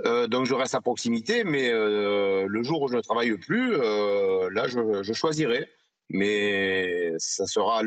Euh, 0.04 0.26
donc 0.26 0.46
je 0.46 0.54
reste 0.54 0.74
à 0.74 0.80
proximité, 0.80 1.44
mais 1.44 1.70
euh, 1.70 2.46
le 2.48 2.62
jour 2.62 2.82
où 2.82 2.88
je 2.88 2.96
ne 2.96 3.00
travaille 3.00 3.36
plus, 3.38 3.74
euh, 3.74 4.50
là 4.50 4.66
je, 4.68 5.12
choisirai. 5.12 5.68
Mais 6.10 7.12
ça 7.18 7.46
sera, 7.46 7.82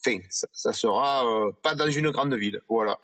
enfin, 0.00 0.18
ça, 0.28 0.72
sera 0.72 1.24
pas 1.62 1.74
dans 1.74 1.88
une 1.88 2.10
grande 2.10 2.34
ville, 2.34 2.60
voilà. 2.68 2.98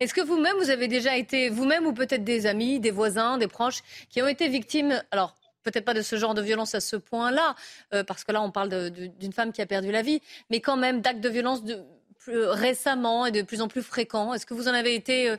Est-ce 0.00 0.12
que 0.12 0.22
vous-même, 0.22 0.56
vous 0.56 0.70
avez 0.70 0.88
déjà 0.88 1.16
été, 1.16 1.50
vous-même 1.50 1.86
ou 1.86 1.92
peut-être 1.92 2.24
des 2.24 2.46
amis, 2.46 2.80
des 2.80 2.90
voisins, 2.90 3.38
des 3.38 3.46
proches, 3.46 3.82
qui 4.10 4.20
ont 4.22 4.26
été 4.26 4.48
victimes, 4.48 5.00
alors 5.12 5.36
peut-être 5.62 5.84
pas 5.84 5.94
de 5.94 6.02
ce 6.02 6.16
genre 6.16 6.34
de 6.34 6.42
violence 6.42 6.74
à 6.74 6.80
ce 6.80 6.96
point-là, 6.96 7.54
parce 8.08 8.24
que 8.24 8.32
là 8.32 8.42
on 8.42 8.50
parle 8.50 8.90
d'une 8.90 9.32
femme 9.32 9.52
qui 9.52 9.62
a 9.62 9.66
perdu 9.66 9.92
la 9.92 10.02
vie, 10.02 10.20
mais 10.50 10.60
quand 10.60 10.76
même 10.76 11.00
d'actes 11.00 11.20
de 11.20 11.28
violence 11.28 11.62
de, 11.62 11.80
récemment 12.32 13.26
et 13.26 13.32
de 13.32 13.42
plus 13.42 13.60
en 13.60 13.68
plus 13.68 13.82
fréquents 13.82 14.34
Est-ce 14.34 14.46
que 14.46 14.54
vous 14.54 14.68
en 14.68 14.74
avez 14.74 14.94
été, 14.94 15.30
euh, 15.30 15.36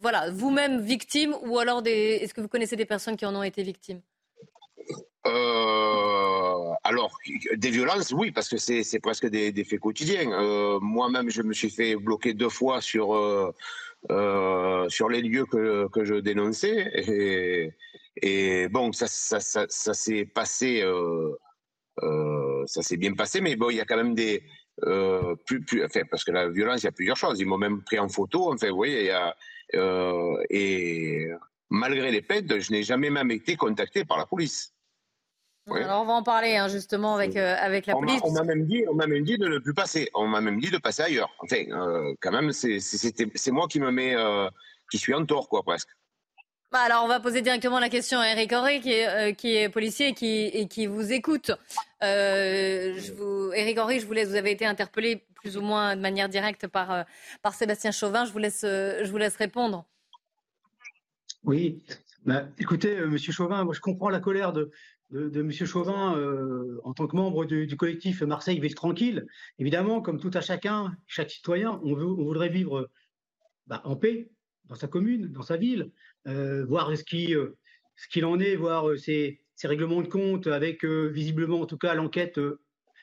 voilà, 0.00 0.30
vous-même 0.30 0.80
victime 0.80 1.34
ou 1.42 1.58
alors 1.58 1.82
est-ce 1.84 2.34
que 2.34 2.40
vous 2.40 2.48
connaissez 2.48 2.76
des 2.76 2.86
personnes 2.86 3.16
qui 3.16 3.26
en 3.26 3.34
ont 3.34 3.42
été 3.42 3.62
victimes? 3.62 4.00
Euh, 5.26 6.72
alors, 6.82 7.16
des 7.56 7.70
violences, 7.70 8.12
oui, 8.12 8.32
parce 8.32 8.48
que 8.48 8.56
c'est 8.56 9.00
presque 9.00 9.26
des, 9.26 9.64
faits 9.64 9.80
quotidiens. 9.80 10.30
Euh, 10.32 10.78
moi-même, 10.80 11.30
je 11.30 11.42
me 11.42 11.52
suis 11.52 11.70
fait 11.70 11.96
bloquer 11.96 12.34
deux 12.34 12.48
fois 12.48 12.80
sur, 12.80 13.08
sur 14.08 15.08
les 15.08 15.20
lieux 15.22 15.46
que, 15.46 15.88
que 15.88 16.04
je 16.04 16.14
dénonçais. 16.14 16.90
Et, 16.94 17.72
et 18.22 18.68
bon, 18.68 18.92
ça, 18.92 19.06
ça, 19.06 19.40
ça, 19.40 19.66
ça 19.68 19.94
s'est 19.94 20.24
passé, 20.24 20.82
ça 22.66 22.82
s'est 22.82 22.96
bien 22.96 23.12
passé, 23.12 23.40
mais 23.40 23.56
bon, 23.56 23.70
il 23.70 23.76
y 23.76 23.80
a 23.80 23.84
quand 23.84 23.96
même 23.96 24.14
des, 24.14 24.42
euh, 24.84 25.34
plus, 25.46 25.60
plus, 25.62 25.84
enfin, 25.84 26.00
parce 26.10 26.24
que 26.24 26.32
la 26.32 26.48
violence, 26.48 26.82
il 26.82 26.86
y 26.86 26.88
a 26.88 26.92
plusieurs 26.92 27.16
choses. 27.16 27.40
Ils 27.40 27.46
m'ont 27.46 27.58
même 27.58 27.82
pris 27.82 27.98
en 27.98 28.08
photo. 28.08 28.52
Enfin, 28.52 28.68
vous 28.70 28.76
voyez, 28.76 29.12
euh, 29.74 30.44
et 30.50 31.28
malgré 31.68 32.10
les 32.10 32.22
peines, 32.22 32.60
je 32.60 32.72
n'ai 32.72 32.82
jamais 32.82 33.10
même 33.10 33.30
été 33.30 33.56
contacté 33.56 34.04
par 34.04 34.18
la 34.18 34.26
police. 34.26 34.74
Alors 35.72 36.02
on 36.02 36.06
va 36.06 36.14
en 36.14 36.22
parler 36.24 36.56
hein, 36.56 36.66
justement 36.66 37.14
avec, 37.14 37.36
euh, 37.36 37.54
avec 37.60 37.86
la 37.86 37.94
police. 37.94 38.20
On 38.24 38.32
m'a 38.32 38.42
même, 38.42 38.66
dit, 38.66 38.84
on 38.88 38.94
même 38.94 39.22
dit 39.22 39.38
de 39.38 39.46
ne 39.46 39.58
plus 39.58 39.74
passer. 39.74 40.08
On 40.14 40.26
m'a 40.26 40.40
même 40.40 40.58
dit 40.58 40.70
de 40.70 40.78
passer 40.78 41.02
ailleurs. 41.02 41.30
Enfin, 41.38 41.62
quand 42.20 42.32
même, 42.32 42.50
c'est 42.52 43.50
moi 43.52 43.68
qui 43.68 43.78
me 43.78 43.92
mets, 43.92 44.16
qui 44.90 44.98
suis 44.98 45.14
en 45.14 45.24
tort, 45.24 45.48
quoi, 45.48 45.62
presque. 45.62 45.90
Bah, 46.72 46.82
alors, 46.82 47.02
on 47.02 47.08
va 47.08 47.18
poser 47.18 47.42
directement 47.42 47.80
la 47.80 47.88
question 47.88 48.20
à 48.20 48.28
Eric 48.28 48.52
est, 48.52 49.08
euh, 49.08 49.32
qui 49.32 49.56
est 49.56 49.68
policier 49.68 50.14
et 50.16 50.68
qui, 50.68 50.86
vous 50.86 51.12
écoute. 51.12 51.50
Euh, 52.04 52.94
je 52.96 53.12
vous, 53.12 53.52
Eric 53.52 53.76
Horry, 53.78 53.98
je 53.98 54.06
vous 54.06 54.12
laisse, 54.12 54.28
vous 54.28 54.36
avez 54.36 54.52
été 54.52 54.64
interpellé 54.66 55.24
plus 55.34 55.56
ou 55.56 55.62
moins 55.62 55.96
de 55.96 56.00
manière 56.00 56.28
directe 56.28 56.68
par, 56.68 56.92
euh, 56.92 57.02
Sébastien 57.52 57.90
Chauvin. 57.90 58.24
Je 58.24 58.30
vous 58.30 58.38
laisse, 58.38 58.62
euh, 58.62 59.00
je 59.02 59.10
vous 59.10 59.16
laisse 59.16 59.34
répondre. 59.34 59.84
Oui, 61.42 61.82
bah, 62.24 62.46
écoutez, 62.56 62.92
M. 62.92 63.18
Chauvin, 63.18 63.66
je 63.72 63.80
comprends 63.80 64.08
la 64.08 64.20
colère 64.20 64.52
de, 64.52 64.70
de, 65.10 65.40
M. 65.40 65.50
Chauvin 65.50 66.14
en 66.84 66.94
tant 66.94 67.08
que 67.08 67.16
membre 67.16 67.46
du, 67.46 67.76
collectif 67.76 68.22
Marseille 68.22 68.60
Vive 68.60 68.74
Tranquille. 68.74 69.26
Évidemment, 69.58 70.00
comme 70.00 70.20
tout 70.20 70.30
à 70.34 70.40
chacun, 70.40 70.96
chaque 71.08 71.30
citoyen, 71.30 71.80
on, 71.82 71.96
voudrait 71.96 72.48
vivre 72.48 72.88
bah, 73.66 73.80
en 73.82 73.96
paix 73.96 74.30
dans 74.66 74.76
sa 74.76 74.86
commune, 74.86 75.26
dans 75.32 75.42
sa 75.42 75.56
ville, 75.56 75.90
voir 76.26 76.96
ce 76.96 77.04
qui 77.04 77.34
euh, 77.34 77.56
ce 77.96 78.08
qu'il 78.08 78.24
en 78.24 78.40
est, 78.40 78.56
voir 78.56 78.86
ces, 78.96 79.40
ces, 79.56 79.68
règlements 79.68 80.00
de 80.00 80.08
compte 80.08 80.46
avec 80.46 80.84
visiblement, 80.84 81.60
en 81.60 81.66
tout 81.66 81.76
cas, 81.76 81.94
l'enquête 81.94 82.40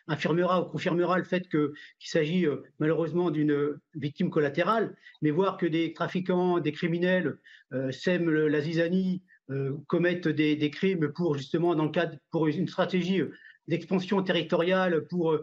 infirmera 0.07 0.61
ou 0.61 0.65
confirmera 0.65 1.19
le 1.19 1.23
fait 1.23 1.47
qu'il 1.49 1.69
s'agit 1.99 2.47
malheureusement 2.79 3.29
d'une 3.29 3.79
victime 3.93 4.31
collatérale, 4.31 4.95
mais 5.21 5.29
voir 5.29 5.57
que 5.57 5.67
des 5.67 5.93
trafiquants, 5.93 6.59
des 6.59 6.71
criminels 6.71 7.37
euh, 7.73 7.91
sèment 7.91 8.31
la 8.31 8.61
zizanie, 8.61 9.21
euh, 9.49 9.77
commettent 9.87 10.27
des, 10.27 10.55
des, 10.55 10.71
crimes 10.71 11.11
pour 11.13 11.37
justement 11.37 11.75
dans 11.75 11.85
le 11.85 11.91
cadre 11.91 12.17
pour 12.31 12.47
une 12.47 12.67
stratégie 12.67 13.21
d'expansion 13.67 14.23
territoriale, 14.23 15.05
pour 15.07 15.37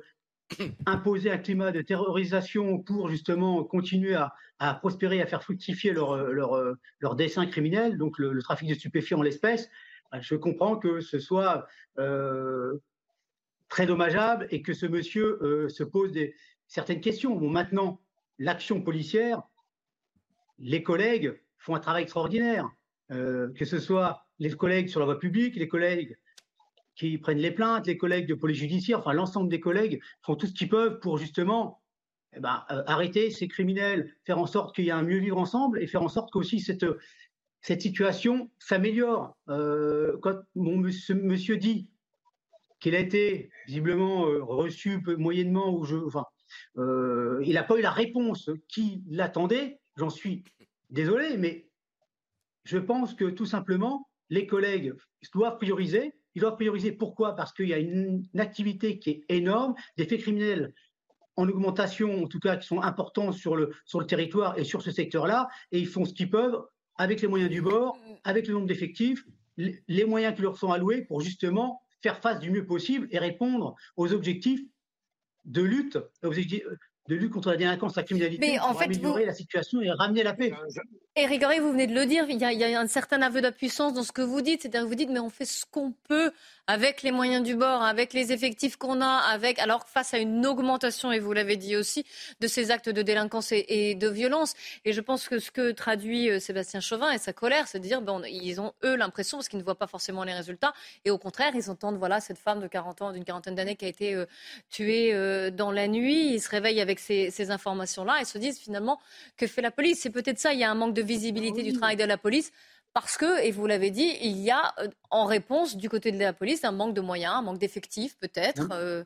imposer 0.86 1.30
un 1.30 1.38
climat 1.38 1.72
de 1.72 1.82
terrorisation 1.82 2.78
pour 2.78 3.08
justement 3.08 3.64
continuer 3.64 4.14
à, 4.14 4.74
prospérer, 4.74 5.20
à 5.20 5.26
faire 5.26 5.42
fructifier 5.42 5.92
leur, 5.92 6.16
leur, 6.16 6.76
leur 7.00 7.16
dessin 7.16 7.46
criminel, 7.46 7.98
donc 7.98 8.18
le, 8.18 8.40
trafic 8.42 8.68
de 8.68 8.74
stupéfiants 8.74 9.18
en 9.18 9.22
l'espèce, 9.22 9.68
je 10.20 10.34
comprends 10.34 10.76
que 10.76 11.00
ce 11.00 11.18
soit 11.18 11.66
euh, 11.98 12.78
très 13.68 13.86
dommageable 13.86 14.46
et 14.50 14.62
que 14.62 14.72
ce 14.72 14.86
monsieur 14.86 15.42
euh, 15.42 15.68
se 15.68 15.82
pose 15.82 16.12
certaines 16.66 17.00
questions. 17.00 17.34
Bon, 17.34 17.50
maintenant, 17.50 18.00
l'action 18.38 18.80
policière, 18.82 19.42
les 20.58 20.82
collègues 20.82 21.40
font 21.58 21.74
un 21.74 21.80
travail 21.80 22.04
extraordinaire, 22.04 22.68
euh, 23.10 23.52
que 23.54 23.64
ce 23.64 23.78
soit 23.78 24.26
les 24.38 24.50
collègues 24.50 24.88
sur 24.88 25.00
la 25.00 25.06
voie 25.06 25.18
publique, 25.18 25.56
les 25.56 25.68
collègues 25.68 26.16
qui 26.96 27.18
prennent 27.18 27.38
les 27.38 27.50
plaintes, 27.50 27.86
les 27.86 27.96
collègues 27.96 28.26
de 28.26 28.34
police 28.34 28.58
judiciaire, 28.58 28.98
enfin 28.98 29.12
l'ensemble 29.12 29.48
des 29.48 29.60
collègues 29.60 30.00
font 30.22 30.36
tout 30.36 30.46
ce 30.46 30.52
qu'ils 30.52 30.68
peuvent 30.68 31.00
pour 31.00 31.18
justement 31.18 31.82
eh 32.36 32.40
ben, 32.40 32.64
euh, 32.70 32.82
arrêter 32.86 33.30
ces 33.30 33.48
criminels, 33.48 34.14
faire 34.24 34.38
en 34.38 34.46
sorte 34.46 34.74
qu'il 34.74 34.84
y 34.84 34.88
ait 34.88 34.92
un 34.92 35.02
mieux 35.02 35.18
vivre 35.18 35.38
ensemble 35.38 35.80
et 35.80 35.86
faire 35.86 36.02
en 36.02 36.08
sorte 36.08 36.30
qu'aussi 36.30 36.60
cette, 36.60 36.86
cette 37.60 37.82
situation 37.82 38.50
s'améliore. 38.58 39.36
Euh, 39.48 40.16
quand 40.22 40.40
mon 40.54 40.76
monsieur, 40.76 41.56
dit 41.56 41.88
qu'il 42.80 42.94
a 42.94 42.98
été 42.98 43.50
visiblement 43.66 44.26
euh, 44.26 44.42
reçu 44.42 45.00
moyennement, 45.18 45.74
ou 45.74 45.84
je, 45.84 45.96
enfin, 45.96 46.24
il 46.76 47.54
n'a 47.54 47.62
pas 47.62 47.76
eu 47.78 47.82
la 47.82 47.90
réponse 47.90 48.50
qui 48.68 49.02
l'attendait, 49.08 49.80
j'en 49.96 50.10
suis 50.10 50.44
désolé, 50.90 51.36
mais 51.36 51.68
je 52.64 52.78
pense 52.78 53.14
que 53.14 53.26
tout 53.26 53.46
simplement, 53.46 54.08
les 54.30 54.46
collègues 54.46 54.94
doivent 55.32 55.56
prioriser. 55.56 56.14
Ils 56.34 56.40
doivent 56.40 56.56
prioriser. 56.56 56.92
Pourquoi? 56.92 57.36
Parce 57.36 57.52
qu'il 57.52 57.68
y 57.68 57.74
a 57.74 57.78
une, 57.78 58.26
une, 58.32 58.40
activité 58.40 58.98
qui 58.98 59.10
est 59.10 59.24
énorme, 59.28 59.74
des 59.96 60.04
faits 60.06 60.20
criminels 60.20 60.72
en 61.36 61.48
augmentation, 61.48 62.22
en 62.24 62.28
tout 62.28 62.38
cas 62.38 62.56
qui 62.56 62.66
sont 62.66 62.80
importants 62.80 63.32
sur 63.32 63.56
le, 63.56 63.70
sur 63.84 64.00
le 64.00 64.06
territoire 64.06 64.58
et 64.58 64.64
sur 64.64 64.82
ce 64.82 64.90
secteur-là, 64.90 65.48
et 65.72 65.78
ils 65.78 65.88
font 65.88 66.04
ce 66.04 66.12
qu'ils 66.12 66.30
peuvent 66.30 66.64
avec 66.96 67.20
les 67.22 67.28
moyens 67.28 67.50
du 67.50 67.60
bord, 67.60 67.98
avec 68.22 68.46
le 68.46 68.54
nombre 68.54 68.66
d'effectifs, 68.66 69.24
les 69.56 70.04
moyens 70.04 70.34
qui 70.34 70.42
leur 70.42 70.56
sont 70.56 70.70
alloués 70.70 71.02
pour 71.02 71.20
justement 71.20 71.82
faire 72.02 72.18
face 72.18 72.38
du 72.38 72.50
mieux 72.50 72.66
possible 72.66 73.08
et 73.10 73.18
répondre 73.18 73.74
aux 73.96 74.12
objectifs 74.12 74.60
de 75.44 75.62
lutte, 75.62 75.98
de 76.22 77.14
lutte 77.14 77.32
contre 77.32 77.50
la 77.50 77.56
délinquance, 77.56 77.96
la 77.96 78.02
criminalité, 78.02 78.38
Mais 78.40 78.58
en 78.58 78.68
pour 78.68 78.78
fait, 78.78 78.84
améliorer 78.86 79.22
vous... 79.22 79.26
la 79.26 79.34
situation 79.34 79.80
et 79.80 79.90
ramener 79.90 80.22
la 80.22 80.34
paix. 80.34 80.52
Éric 81.16 81.44
Henry, 81.44 81.60
vous 81.60 81.70
venez 81.70 81.86
de 81.86 81.94
le 81.94 82.06
dire, 82.06 82.24
il 82.28 82.38
y, 82.38 82.44
a, 82.44 82.80
un 82.80 82.88
certain 82.88 83.22
aveu 83.22 83.40
d'impuissance 83.40 83.92
dans 83.92 84.02
ce 84.02 84.10
que 84.10 84.20
vous 84.20 84.40
dites. 84.40 84.62
C'est-à-dire 84.62 84.82
que 84.82 84.88
vous 84.88 84.96
dites, 84.96 85.10
mais 85.10 85.20
on 85.20 85.30
fait 85.30 85.44
ce 85.44 85.64
qu'on 85.64 85.92
peut 86.08 86.32
avec 86.66 87.02
les 87.02 87.12
moyens 87.12 87.44
du 87.44 87.54
bord, 87.54 87.84
avec 87.84 88.12
les 88.12 88.32
effectifs 88.32 88.76
qu'on 88.76 89.00
a, 89.00 89.18
avec 89.30 89.60
alors 89.60 89.86
face 89.86 90.12
à 90.12 90.18
une 90.18 90.44
augmentation, 90.44 91.12
et 91.12 91.20
vous 91.20 91.32
l'avez 91.32 91.56
dit 91.56 91.76
aussi, 91.76 92.04
de 92.40 92.48
ces 92.48 92.72
actes 92.72 92.88
de 92.88 93.00
délinquance 93.02 93.52
et, 93.52 93.94
de 93.94 94.08
violence. 94.08 94.54
Et 94.84 94.92
je 94.92 95.00
pense 95.00 95.28
que 95.28 95.38
ce 95.38 95.52
que 95.52 95.70
traduit 95.70 96.30
euh, 96.30 96.40
Sébastien 96.40 96.80
Chauvin 96.80 97.12
et 97.12 97.18
sa 97.18 97.32
colère, 97.32 97.68
c'est 97.68 97.78
de 97.78 97.84
dire, 97.84 98.02
ils 98.28 98.60
ont 98.60 98.72
eux 98.82 98.96
l'impression, 98.96 99.38
parce 99.38 99.48
qu'ils 99.48 99.60
ne 99.60 99.64
voient 99.64 99.78
pas 99.78 99.86
forcément 99.86 100.24
les 100.24 100.32
résultats, 100.34 100.74
et 101.04 101.12
au 101.12 101.18
contraire, 101.18 101.52
ils 101.54 101.70
entendent, 101.70 101.96
voilà, 101.96 102.20
cette 102.20 102.38
femme 102.38 102.58
de 102.58 102.66
40 102.66 103.02
ans, 103.02 103.12
d'une 103.12 103.24
quarantaine 103.24 103.54
d'années 103.54 103.76
qui 103.76 103.84
a 103.84 103.88
été 103.88 104.14
euh, 104.14 104.26
tuée 104.68 105.14
euh, 105.14 105.52
dans 105.52 105.70
la 105.70 105.86
nuit. 105.86 106.34
Ils 106.34 106.40
se 106.40 106.48
réveillent 106.48 106.80
avec 106.80 106.98
ces 106.98 107.50
informations-là 107.52 108.20
et 108.20 108.24
se 108.24 108.36
disent 108.36 108.58
finalement, 108.58 108.98
que 109.36 109.46
fait 109.46 109.62
la 109.62 109.70
police? 109.70 110.00
C'est 110.00 110.10
peut-être 110.10 110.40
ça, 110.40 110.52
il 110.52 110.58
y 110.58 110.64
a 110.64 110.70
un 110.72 110.74
manque 110.74 110.94
de 110.94 111.03
visibilité 111.04 111.62
oui. 111.62 111.72
du 111.72 111.78
travail 111.78 111.96
de 111.96 112.04
la 112.04 112.18
police. 112.18 112.52
Parce 112.92 113.16
que, 113.16 113.44
et 113.44 113.50
vous 113.50 113.66
l'avez 113.66 113.90
dit, 113.90 114.16
il 114.22 114.38
y 114.38 114.52
a 114.52 114.72
en 115.10 115.24
réponse 115.24 115.76
du 115.76 115.88
côté 115.88 116.12
de 116.12 116.18
la 116.18 116.32
police 116.32 116.64
un 116.64 116.70
manque 116.70 116.94
de 116.94 117.00
moyens, 117.00 117.34
un 117.36 117.42
manque 117.42 117.58
d'effectifs 117.58 118.16
peut-être. 118.18 118.68
Euh, 118.70 119.02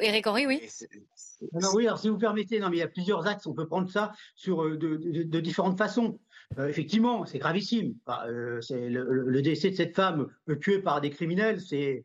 Éric 0.00 0.26
Henry, 0.28 0.46
oui. 0.46 0.62
Non, 1.52 1.68
oui, 1.74 1.86
alors 1.86 1.98
si 1.98 2.08
vous 2.08 2.18
permettez, 2.18 2.60
non, 2.60 2.70
mais 2.70 2.76
il 2.76 2.80
y 2.80 2.84
a 2.84 2.88
plusieurs 2.88 3.26
axes, 3.26 3.46
on 3.46 3.52
peut 3.52 3.66
prendre 3.66 3.90
ça 3.90 4.12
sur, 4.36 4.64
de, 4.64 4.76
de, 4.76 5.22
de 5.24 5.40
différentes 5.40 5.76
façons. 5.76 6.18
Euh, 6.58 6.68
effectivement, 6.68 7.24
c'est 7.26 7.38
gravissime. 7.38 7.94
Enfin, 8.06 8.26
euh, 8.28 8.60
c'est 8.60 8.88
le, 8.88 9.04
le, 9.04 9.42
décès 9.42 9.70
de 9.70 9.74
cette 9.74 9.94
femme 9.94 10.28
tuée 10.60 10.80
par 10.80 11.00
des 11.00 11.10
criminels, 11.10 11.60
c'est 11.60 12.04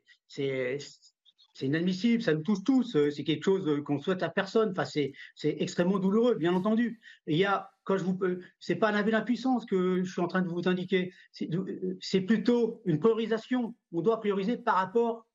c'est 1.54 1.66
inadmissible, 1.66 2.24
ça 2.24 2.34
nous 2.34 2.44
touche 2.44 2.64
tous, 2.64 2.98
c'est 3.10 3.24
quelque 3.24 3.44
chose 3.44 3.84
qu'on 3.84 4.00
souhaite 4.00 4.24
à 4.24 4.30
personne. 4.30 4.72
Enfin, 4.72 4.86
c'est 4.86 5.14
extrêmement 5.44 6.00
douloureux, 6.00 6.36
bien 6.36 6.54
entendu. 6.54 7.02
Il 7.28 7.38
y 7.38 7.46
a, 7.46 7.70
quand 7.84 7.98
je 7.98 8.04
vous, 8.04 8.18
c'est 8.60 8.76
pas 8.76 8.90
un 8.90 8.96
aveu 8.96 9.12
d'impuissance 9.12 9.66
que 9.66 10.04
je 10.04 10.12
suis 10.12 10.22
en 10.22 10.28
train 10.28 10.42
de 10.42 10.48
vous 10.48 10.68
indiquer, 10.68 11.14
c'est 11.32 12.22
plutôt 12.22 12.82
une 12.86 13.00
priorisation. 13.00 13.76
On 13.92 14.02
doit 14.02 14.20
prioriser 14.20 14.58
par 14.58 14.76
rapport 14.76 15.28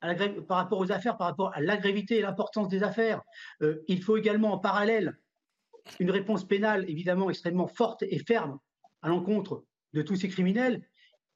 à 0.00 0.12
la, 0.12 0.28
par 0.42 0.58
rapport 0.58 0.78
aux 0.78 0.92
affaires, 0.92 1.16
par 1.16 1.28
rapport 1.28 1.52
à 1.54 1.60
la 1.60 1.76
gravité 1.76 2.18
et 2.18 2.22
l'importance 2.22 2.68
des 2.68 2.82
affaires. 2.82 3.22
Euh, 3.62 3.82
il 3.88 4.02
faut 4.02 4.16
également 4.16 4.52
en 4.52 4.58
parallèle 4.58 5.18
une 5.98 6.10
réponse 6.10 6.46
pénale 6.46 6.88
évidemment 6.88 7.30
extrêmement 7.30 7.66
forte 7.66 8.02
et 8.02 8.18
ferme 8.18 8.58
à 9.00 9.08
l'encontre 9.08 9.64
de 9.92 10.02
tous 10.02 10.16
ces 10.16 10.28
criminels 10.28 10.82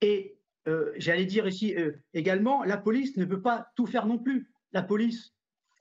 et 0.00 0.35
euh, 0.68 0.92
j'allais 0.96 1.26
dire 1.26 1.46
ici 1.46 1.74
euh, 1.76 1.92
également, 2.12 2.64
la 2.64 2.76
police 2.76 3.16
ne 3.16 3.24
peut 3.24 3.42
pas 3.42 3.68
tout 3.76 3.86
faire 3.86 4.06
non 4.06 4.18
plus. 4.18 4.50
La 4.72 4.82
police 4.82 5.34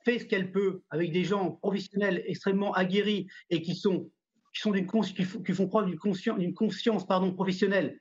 fait 0.04 0.18
ce 0.18 0.24
qu'elle 0.24 0.52
peut 0.52 0.82
avec 0.90 1.12
des 1.12 1.24
gens 1.24 1.52
professionnels 1.52 2.22
extrêmement 2.26 2.72
aguerris 2.72 3.26
et 3.50 3.62
qui 3.62 3.74
sont 3.74 4.10
qui 4.54 4.62
sont 4.62 4.70
d'une 4.70 4.86
qui, 4.86 5.52
font 5.52 5.68
preuve 5.68 5.86
d'une 5.86 5.98
conscience, 5.98 6.40
conscience 6.54 7.06
pardon 7.06 7.34
professionnelle 7.34 8.00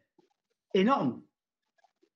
énorme. 0.73 1.21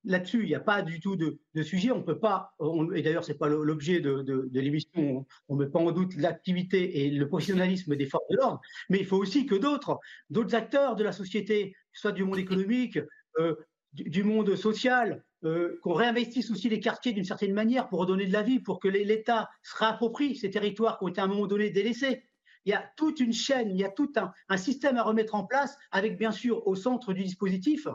Là-dessus, 0.04 0.44
il 0.44 0.46
n'y 0.46 0.54
a 0.54 0.60
pas 0.60 0.80
du 0.80 0.98
tout 0.98 1.14
de, 1.14 1.38
sujet. 1.62 1.90
On 1.90 2.02
peut 2.02 2.18
pas, 2.18 2.54
et 2.94 3.02
d'ailleurs, 3.02 3.24
c'est 3.24 3.36
pas 3.36 3.48
l'objet 3.48 4.00
de 4.00 4.48
l'émission. 4.54 5.26
On 5.48 5.56
ne 5.56 5.64
met 5.64 5.70
pas 5.70 5.78
en 5.78 5.92
doute 5.92 6.16
l'activité 6.16 7.04
et 7.04 7.10
le 7.10 7.28
professionnalisme 7.28 7.94
des 7.96 8.06
forces 8.06 8.26
de 8.30 8.36
l'ordre, 8.36 8.62
mais 8.88 8.98
il 8.98 9.04
faut 9.04 9.18
aussi 9.18 9.44
que 9.44 9.56
d'autres, 9.56 9.98
d'autres 10.30 10.54
acteurs 10.54 10.96
de 10.96 11.04
la 11.04 11.12
société, 11.12 11.74
soit 11.92 12.12
du 12.12 12.24
monde 12.24 12.38
économique, 12.38 12.98
euh, 13.38 13.54
du, 13.92 14.22
monde 14.24 14.54
social, 14.56 15.24
euh, 15.44 15.78
qu'on 15.82 15.94
réinvestisse 15.94 16.50
aussi 16.50 16.68
les 16.68 16.80
quartiers 16.80 17.12
d'une 17.12 17.24
certaine 17.24 17.52
manière 17.52 17.88
pour 17.88 18.00
redonner 18.00 18.26
de 18.26 18.32
la 18.32 18.42
vie, 18.42 18.60
pour 18.60 18.78
que 18.78 18.88
l'État 18.88 19.50
se 19.62 19.76
réapproprie 19.76 20.36
ces 20.36 20.50
territoires 20.50 20.98
qui 20.98 21.04
ont 21.04 21.08
été 21.08 21.20
à 21.20 21.24
un 21.24 21.28
moment 21.28 21.46
donné 21.46 21.70
délaissés. 21.70 22.24
Il 22.66 22.70
y 22.70 22.74
a 22.74 22.90
toute 22.96 23.20
une 23.20 23.32
chaîne, 23.32 23.70
il 23.70 23.78
y 23.78 23.84
a 23.84 23.88
tout 23.88 24.12
un, 24.16 24.56
système 24.56 24.96
à 24.96 25.02
remettre 25.02 25.34
en 25.34 25.44
place, 25.44 25.76
avec 25.90 26.18
bien 26.18 26.30
sûr 26.30 26.66
au 26.66 26.74
centre 26.74 27.12
du 27.12 27.24
dispositif 27.24 27.88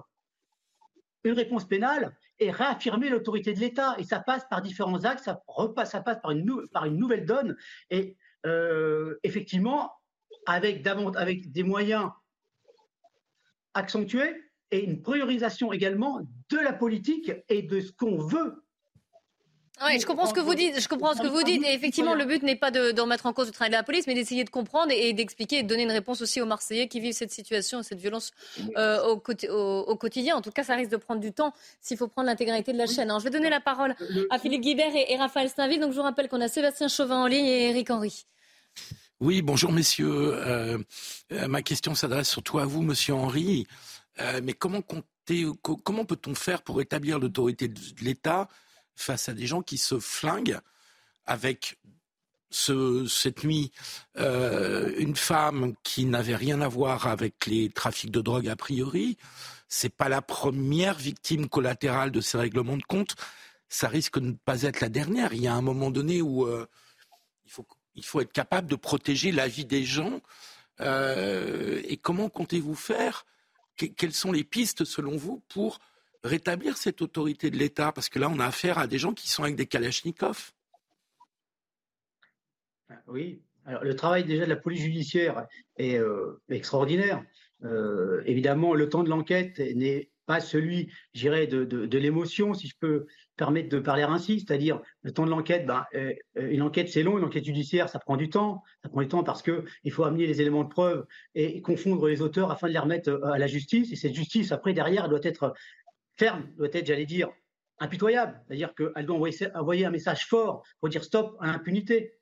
une 1.24 1.34
réponse 1.34 1.68
pénale 1.68 2.16
et 2.38 2.52
réaffirmer 2.52 3.10
l'autorité 3.10 3.54
de 3.54 3.60
l'État. 3.60 3.96
Et 3.98 4.04
ça 4.04 4.20
passe 4.20 4.46
par 4.48 4.62
différents 4.62 5.06
axes, 5.06 5.24
ça, 5.24 5.42
repasse, 5.48 5.92
ça 5.92 6.02
passe 6.02 6.20
par 6.22 6.32
une, 6.32 6.98
nouvelle 6.98 7.26
donne. 7.26 7.58
Et 7.90 8.16
euh, 8.46 9.18
effectivement, 9.24 9.92
avec 10.46 10.84
des 10.84 11.64
moyens 11.64 12.12
accentués, 13.74 14.45
et 14.76 14.84
une 14.84 15.02
priorisation 15.02 15.72
également 15.72 16.22
de 16.50 16.58
la 16.58 16.74
politique 16.74 17.32
et 17.50 17.62
de 17.62 17.80
ce 17.80 17.92
qu'on 17.92 18.18
veut. 18.18 18.62
Oui, 19.84 20.00
je 20.00 20.06
comprends 20.06 20.26
ce 20.26 20.34
que 20.34 20.40
vous 20.40 20.56
dites. 20.56 20.80
Je 20.80 20.88
comprends 20.88 21.14
ce 21.14 21.22
que 21.22 21.28
vous 21.28 21.44
dites. 21.44 21.62
Et 21.66 21.74
effectivement, 21.74 22.14
le 22.14 22.24
but 22.24 22.44
n'est 22.44 22.56
pas 22.56 22.72
de, 22.72 22.92
de, 22.92 23.02
remettre 23.02 23.26
en 23.26 23.34
cause 23.34 23.48
le 23.48 23.52
travail 23.52 23.72
de 23.72 23.76
la 23.76 23.84
police, 23.84 24.08
mais 24.08 24.14
d'essayer 24.14 24.46
de 24.46 24.50
comprendre 24.50 24.92
et, 24.92 25.10
et 25.10 25.14
d'expliquer 25.14 25.58
et 25.60 25.64
de 25.64 25.68
donner 25.68 25.84
une 25.84 25.92
réponse 25.92 26.22
aussi 26.22 26.40
aux 26.40 26.46
Marseillais 26.46 26.88
qui 26.88 27.02
vivent 27.02 27.14
cette 27.14 27.32
situation, 27.32 27.84
cette 27.84 28.00
violence 28.00 28.32
euh, 28.78 29.04
au, 29.04 29.22
au, 29.50 29.80
au, 29.88 29.96
quotidien. 29.98 30.38
En 30.38 30.42
tout 30.42 30.52
cas, 30.52 30.64
ça 30.64 30.76
risque 30.76 30.92
de 30.92 30.98
prendre 30.98 31.20
du 31.20 31.34
temps 31.34 31.54
s'il 31.82 31.98
faut 31.98 32.08
prendre 32.08 32.28
l'intégralité 32.28 32.72
de 32.72 32.78
la 32.78 32.88
chaîne. 32.88 33.10
Alors, 33.10 33.20
je 33.20 33.26
vais 33.26 33.32
donner 33.32 33.50
la 33.50 33.60
parole 33.60 33.96
à 34.30 34.40
Philippe 34.40 34.62
Guibert 34.62 34.96
et, 34.96 35.12
et 35.12 35.18
Raphaël 35.18 35.50
Steinville. 35.50 35.82
Donc, 35.82 35.92
je 35.92 35.98
vous 35.98 36.04
rappelle 36.04 36.30
qu'on 36.30 36.42
a 36.42 36.48
Sébastien 36.48 36.88
Chauvin 36.88 37.24
en 37.24 37.28
ligne 37.28 37.46
et 37.46 37.70
Eric 37.72 37.90
Henry. 37.90 38.26
Oui, 39.20 39.42
bonjour 39.42 39.72
messieurs. 39.72 40.34
Euh, 40.34 40.78
ma 41.48 41.62
question 41.62 41.96
s'adresse 41.96 42.30
surtout 42.30 42.60
à 42.60 42.66
vous, 42.66 42.82
monsieur 42.82 43.14
Henry. 43.14 43.66
Mais 44.44 44.54
comment, 44.54 44.82
comment 44.82 46.06
peut-on 46.06 46.36
faire 46.36 46.62
pour 46.62 46.82
établir 46.82 47.20
l'autorité 47.20 47.68
de 47.68 47.80
l'État 48.02 48.48
face 48.96 49.30
à 49.30 49.34
des 49.34 49.48
gens 49.48 49.62
qui 49.62 49.78
se 49.78 50.00
flinguent 50.00 50.60
avec 51.26 51.78
ce, 52.50 53.06
cette 53.08 53.44
nuit 53.44 53.72
euh, 54.18 54.94
une 54.98 55.16
femme 55.16 55.74
qui 55.84 56.06
n'avait 56.06 56.36
rien 56.36 56.62
à 56.62 56.68
voir 56.68 57.08
avec 57.08 57.46
les 57.48 57.70
trafics 57.70 58.12
de 58.12 58.22
drogue 58.22 58.48
a 58.48 58.56
priori? 58.56 59.18
C'est 59.68 59.94
pas 59.94 60.10
la 60.10 60.22
première 60.22 60.96
victime 60.98 61.50
collatérale 61.50 62.12
de 62.12 62.22
ces 62.22 62.38
règlements 62.38 62.78
de 62.78 62.84
compte. 62.84 63.16
Ça 63.68 63.90
risque 63.90 64.20
de 64.20 64.28
ne 64.28 64.34
pas 64.34 64.62
être 64.62 64.80
la 64.80 64.90
dernière. 64.90 65.34
Il 65.34 65.42
y 65.42 65.48
a 65.48 65.54
un 65.54 65.62
moment 65.62 65.92
donné 65.92 66.22
où 66.22 66.46
euh, 66.46 66.68
il, 67.46 67.52
faut, 67.52 67.68
il 67.96 68.06
faut 68.06 68.22
être 68.22 68.32
capable 68.32 68.70
de 68.70 68.76
protéger 68.76 69.32
la 69.32 69.48
vie 69.48 69.66
des 69.66 69.84
gens. 69.84 70.22
Euh, 70.82 71.82
et 71.86 71.98
comment 71.98 72.30
comptez-vous 72.30 72.76
faire 72.76 73.26
Quelles 73.76 74.14
sont 74.14 74.32
les 74.32 74.44
pistes 74.44 74.86
selon 74.86 75.18
vous 75.18 75.44
pour 75.50 75.80
rétablir 76.24 76.78
cette 76.78 77.02
autorité 77.02 77.50
de 77.50 77.58
l'État? 77.58 77.92
Parce 77.92 78.10
que 78.10 78.20
là, 78.20 78.30
on 78.30 78.40
a 78.40 78.46
affaire 78.46 78.78
à 78.78 78.88
des 78.88 78.98
gens 78.98 79.14
qui 79.14 79.30
sont 79.30 79.44
avec 79.44 79.56
des 79.56 79.66
kalachnikovs. 79.66 80.54
Oui, 83.08 83.42
alors 83.66 83.84
le 83.84 83.96
travail 83.96 84.24
déjà 84.24 84.46
de 84.46 84.50
la 84.50 84.56
police 84.56 84.82
judiciaire 84.82 85.48
est 85.78 85.98
euh, 85.98 86.42
extraordinaire. 86.50 87.24
Euh, 87.64 88.22
évidemment, 88.26 88.74
le 88.74 88.90
temps 88.90 89.04
de 89.04 89.10
l'enquête 89.10 89.60
n'est 89.60 90.10
pas 90.26 90.40
celui, 90.40 90.92
j'irais, 91.14 91.48
de, 91.48 91.64
de, 91.64 91.98
l'émotion, 91.98 92.54
si 92.54 92.68
je 92.68 92.76
peux 92.80 93.08
permettre 93.36 93.70
de 93.70 93.80
parler 93.80 94.04
ainsi, 94.04 94.40
c'est-à-dire 94.40 94.82
le 95.02 95.12
temps 95.12 95.26
de 95.26 95.30
l'enquête. 95.30 95.66
Ben, 95.66 95.86
euh, 95.96 96.14
une 96.36 96.62
enquête, 96.62 96.90
c'est 96.90 97.04
long, 97.04 97.18
une 97.18 97.24
enquête 97.24 97.46
judiciaire, 97.46 97.90
ça 97.90 98.00
prend 98.00 98.18
du 98.18 98.30
temps. 98.30 98.64
Ça 98.84 98.90
prend 98.90 99.02
du 99.02 99.08
temps 99.08 99.24
parce 99.24 99.42
que 99.42 99.66
il 99.84 99.92
faut 99.92 100.04
amener 100.04 100.26
les 100.26 100.42
éléments 100.42 100.64
de 100.64 100.70
preuve 100.70 101.06
et 101.36 101.62
confondre 101.62 102.08
les 102.08 102.22
auteurs 102.22 102.52
afin 102.52 102.68
de 102.68 102.74
les 102.74 102.80
remettre 102.80 103.20
à 103.24 103.38
la 103.38 103.48
justice. 103.48 103.92
Et 103.92 103.96
cette 103.96 104.16
justice, 104.16 104.52
après, 104.52 104.74
derrière, 104.74 105.10
doit 105.10 105.20
être 105.24 105.54
ferme, 106.18 106.50
doit 106.58 106.70
être, 106.72 106.88
j'allais 106.88 107.06
dire, 107.06 107.30
impitoyable. 107.80 108.42
C'est-à-dire 108.48 108.74
qu'elle 108.74 109.06
doit 109.06 109.30
envoyer 109.56 109.86
un 109.86 109.92
message 109.92 110.28
fort 110.28 110.64
pour 110.80 110.90
dire 110.90 111.04
stop 111.04 111.38
à 111.40 111.48
l'impunité. 111.48 112.14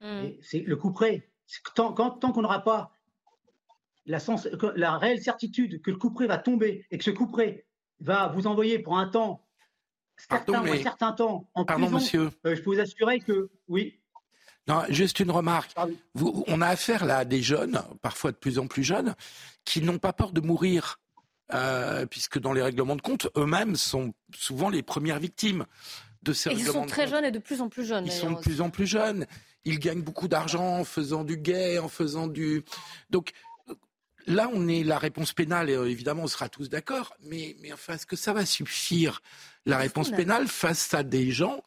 Mmh. 0.00 0.28
C'est 0.40 0.60
le 0.60 0.76
coup 0.76 0.92
près. 0.92 1.28
Tant, 1.74 1.92
tant 1.92 2.32
qu'on 2.32 2.42
n'aura 2.42 2.62
pas 2.62 2.92
la, 4.08 4.18
sens, 4.18 4.48
la, 4.74 4.98
réelle 4.98 5.22
certitude 5.22 5.80
que 5.82 5.90
le 5.90 5.96
coup 5.96 6.10
près 6.10 6.26
va 6.26 6.38
tomber 6.38 6.86
et 6.90 6.98
que 6.98 7.04
ce 7.04 7.10
coup 7.10 7.28
près 7.28 7.66
va 8.00 8.28
vous 8.28 8.46
envoyer 8.46 8.78
pour 8.78 8.98
un 8.98 9.08
temps 9.08 9.46
certain, 10.16 10.64
un 10.64 10.82
certain 10.82 11.12
temps 11.12 11.48
en 11.54 11.64
Pardon, 11.64 11.90
monsieur. 11.90 12.30
Euh, 12.46 12.56
je 12.56 12.62
peux 12.62 12.74
vous 12.74 12.80
assurer 12.80 13.20
que 13.20 13.50
oui. 13.68 14.00
Non, 14.66 14.82
juste 14.88 15.20
une 15.20 15.30
remarque. 15.30 15.74
Vous, 16.14 16.44
on 16.46 16.60
a 16.60 16.66
affaire 16.66 17.04
là 17.04 17.18
à 17.18 17.24
des 17.24 17.42
jeunes, 17.42 17.80
parfois 18.02 18.32
de 18.32 18.36
plus 18.36 18.58
en 18.58 18.66
plus 18.66 18.82
jeunes, 18.82 19.14
qui 19.64 19.80
n'ont 19.80 19.98
pas 19.98 20.12
peur 20.12 20.32
de 20.32 20.40
mourir. 20.40 20.98
Euh, 21.54 22.04
puisque 22.04 22.38
dans 22.38 22.52
les 22.52 22.60
règlements 22.60 22.96
de 22.96 23.00
compte, 23.00 23.28
eux-mêmes 23.34 23.74
sont 23.76 24.12
souvent 24.34 24.68
les 24.68 24.82
premières 24.82 25.18
victimes 25.18 25.64
de 26.22 26.34
ces 26.34 26.50
Ils 26.50 26.66
sont 26.66 26.84
très 26.84 27.06
jeunes 27.06 27.24
et 27.24 27.30
de 27.30 27.38
plus 27.38 27.62
en 27.62 27.70
plus 27.70 27.86
jeunes. 27.86 28.04
Ils 28.04 28.12
sont 28.12 28.32
de 28.32 28.40
plus 28.40 28.60
en 28.60 28.68
plus 28.68 28.86
jeunes 28.86 29.24
ils 29.68 29.78
gagnent 29.78 30.02
beaucoup 30.02 30.28
d'argent 30.28 30.78
en 30.78 30.84
faisant 30.84 31.24
du 31.24 31.36
gay, 31.36 31.78
en 31.78 31.88
faisant 31.88 32.26
du. 32.26 32.64
Donc 33.10 33.32
là, 34.28 34.50
on 34.52 34.68
est 34.68 34.84
la 34.84 34.98
réponse 34.98 35.32
pénale, 35.32 35.70
et 35.70 35.74
euh, 35.74 35.90
évidemment, 35.90 36.24
on 36.24 36.28
sera 36.28 36.48
tous 36.48 36.68
d'accord, 36.68 37.14
mais, 37.22 37.56
mais 37.60 37.72
enfin, 37.72 37.94
est-ce 37.94 38.06
que 38.06 38.16
ça 38.16 38.32
va 38.32 38.46
suffire, 38.46 39.22
la 39.66 39.78
réponse 39.78 40.10
pénale, 40.10 40.46
face 40.46 40.94
à 40.94 41.02
des 41.02 41.30
gens 41.30 41.62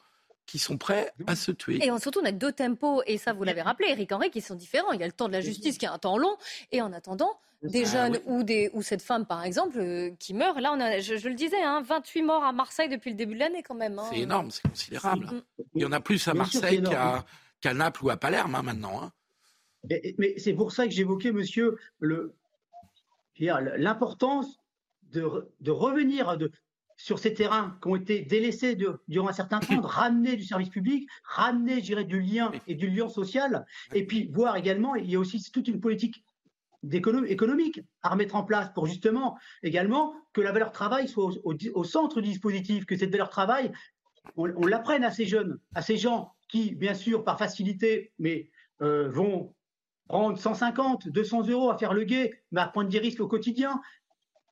qui 0.46 0.60
sont 0.60 0.78
prêts 0.78 1.12
à 1.28 1.36
se 1.36 1.52
tuer? 1.52 1.80
Et 1.84 1.92
surtout, 2.00 2.20
on 2.22 2.26
a 2.26 2.32
deux 2.32 2.52
tempos, 2.52 3.04
et 3.06 3.18
ça, 3.18 3.34
vous 3.34 3.44
l'avez 3.44 3.62
rappelé, 3.62 3.90
Eric 3.90 4.12
Henry, 4.12 4.32
qui 4.32 4.42
sont 4.42 4.56
différents. 4.56 4.92
Il 4.94 5.00
y 5.00 5.04
a 5.04 5.08
le 5.08 5.14
temps 5.14 5.28
de 5.28 5.34
la 5.34 5.42
justice 5.42 5.78
qui 5.78 5.86
est 5.86 5.90
un 5.90 6.00
temps 6.00 6.18
long, 6.18 6.38
et 6.72 6.82
en 6.82 6.94
attendant, 6.94 7.40
des 7.64 7.86
jeunes 7.86 8.20
ou, 8.26 8.44
des, 8.44 8.70
ou 8.74 8.82
cette 8.82 9.02
femme, 9.02 9.26
par 9.26 9.44
exemple, 9.44 9.78
euh, 9.80 10.12
qui 10.20 10.34
meurt. 10.34 10.60
Là, 10.60 10.74
on 10.74 10.80
a, 10.80 11.00
je, 11.00 11.28
le 11.28 11.36
disais, 11.36 11.62
hein, 11.62 11.84
28 11.86 12.24
morts 12.24 12.44
à 12.44 12.52
Marseille 12.54 12.90
depuis 12.90 13.12
le 13.12 13.16
début 13.16 13.36
de 13.36 13.40
l'année, 13.40 13.62
quand 13.64 13.76
même. 13.76 14.00
Hein. 14.00 14.08
C'est 14.12 14.20
énorme, 14.20 14.50
c'est 14.50 14.68
considérable. 14.68 15.44
Il 15.76 15.82
y 15.82 15.86
en 15.86 15.92
a 15.92 16.00
plus 16.00 16.28
à 16.28 16.34
Marseille 16.34 16.82
qu'à 17.62 17.74
Naples 17.74 18.04
ou 18.04 18.10
à 18.10 18.18
Palerme 18.18 18.56
hein, 18.56 18.64
maintenant. 18.64 19.04
Hein. 19.04 19.12
Mais, 20.18 20.36
c'est 20.38 20.54
pour 20.54 20.72
ça 20.72 20.86
que 20.86 20.92
j'évoquais, 20.92 21.32
monsieur, 21.32 21.78
l'importance 23.40 24.60
de, 25.12 25.52
de, 25.60 25.72
revenir 25.72 26.38
de, 26.38 26.52
sur 26.98 27.20
ces 27.20 27.34
terrains 27.34 27.78
qui 27.82 27.90
ont 27.90 27.96
été 27.96 28.22
délaissés 28.22 28.78
durant 29.08 29.28
un 29.28 29.34
certain 29.34 29.60
temps, 29.60 29.82
de 29.82 29.86
ramener 29.86 30.36
du 30.36 30.44
service 30.44 30.70
public, 30.70 31.10
ramener, 31.24 31.76
je 31.76 31.86
dirais, 31.86 32.04
du 32.04 32.22
lien 32.22 32.52
et 32.68 32.76
du 32.76 32.90
lien 32.90 33.10
social, 33.10 33.66
et 33.94 34.06
puis 34.06 34.28
voir 34.28 34.56
également, 34.56 34.96
il 34.96 35.10
y 35.10 35.16
a 35.16 35.20
aussi 35.20 35.42
toute 35.52 35.68
une 35.68 35.80
politique 35.80 36.24
économique 36.84 37.82
à 38.02 38.10
remettre 38.10 38.36
en 38.36 38.44
place 38.44 38.72
pour 38.74 38.88
justement 38.88 39.38
également 39.62 40.16
que 40.34 40.42
la 40.42 40.52
valeur 40.52 40.72
travail 40.72 41.08
soit 41.08 41.32
au, 41.44 41.84
centre 41.84 42.22
du 42.22 42.30
dispositif, 42.30 42.86
que 42.86 42.98
cette 42.98 43.12
valeur 43.12 43.30
travail, 43.30 43.72
on, 44.36 44.52
on 44.56 44.66
l'apprenne 44.66 45.04
à 45.04 45.12
ces 45.12 45.26
jeunes, 45.26 45.60
à 45.76 45.82
ces 45.82 45.98
gens 45.98 46.34
qui, 46.48 46.76
bien 46.76 46.94
sûr, 46.94 47.24
par 47.24 47.38
facilité, 47.38 48.12
mais 48.20 48.50
euh, 48.82 49.10
vont 49.10 49.54
prendre 50.12 50.38
150, 50.38 51.08
200 51.08 51.48
euros 51.48 51.70
à 51.70 51.78
faire 51.78 51.94
le 51.94 52.04
guet, 52.04 52.34
mais 52.52 52.60
à 52.60 52.68
prendre 52.68 52.90
des 52.90 53.00
risques 53.00 53.22
au 53.22 53.30
quotidien. 53.30 53.82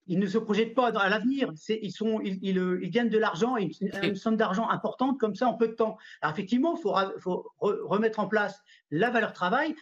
Ils 0.08 0.18
ne 0.18 0.26
se 0.26 0.38
projettent 0.38 0.74
pas 0.74 0.88
à 0.88 1.10
l'avenir. 1.10 1.52
Ils, 1.68 1.92
sont, 1.92 2.22
ils, 2.22 2.40
ils, 2.42 2.90
gagnent 2.90 3.10
de 3.10 3.18
l'argent, 3.18 3.58
une, 3.58 3.70
une, 4.02 4.16
somme 4.16 4.38
d'argent 4.38 4.70
importante 4.70 5.20
comme 5.20 5.36
ça 5.36 5.48
en 5.48 5.56
peu 5.56 5.68
de 5.68 5.74
temps. 5.74 5.98
Alors 6.22 6.34
effectivement, 6.34 6.78
il 6.78 6.82
faut, 6.82 6.96
faut 7.20 7.52
remettre 7.60 8.20
en 8.20 8.28
place 8.28 8.64
la 8.90 9.10
valeur 9.10 9.34
travail. 9.34 9.76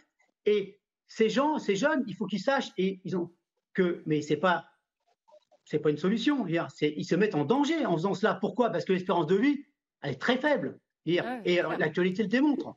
Et 0.47 0.79
ces 1.07 1.29
gens, 1.29 1.59
ces 1.59 1.75
jeunes, 1.75 2.03
il 2.07 2.15
faut 2.15 2.25
qu'ils 2.25 2.41
sachent 2.41 2.71
et 2.79 2.99
ils 3.05 3.15
ont 3.15 3.31
que, 3.75 4.01
mais 4.07 4.23
c'est 4.23 4.37
pas, 4.37 4.65
c'est 5.63 5.79
pas 5.79 5.91
une 5.91 5.97
solution. 5.97 6.47
Ils 6.47 7.05
se 7.05 7.15
mettent 7.15 7.35
en 7.35 7.45
danger 7.45 7.85
en 7.85 7.93
faisant 7.93 8.15
cela. 8.15 8.33
Pourquoi? 8.33 8.71
Parce 8.71 8.83
que 8.83 8.93
l'espérance 8.93 9.27
de 9.27 9.35
vie, 9.35 9.63
elle 10.01 10.13
est 10.13 10.21
très 10.21 10.37
faible. 10.37 10.79
Et, 11.05 11.19
l'actualité 11.77 12.23
le 12.23 12.29
démontre. 12.29 12.75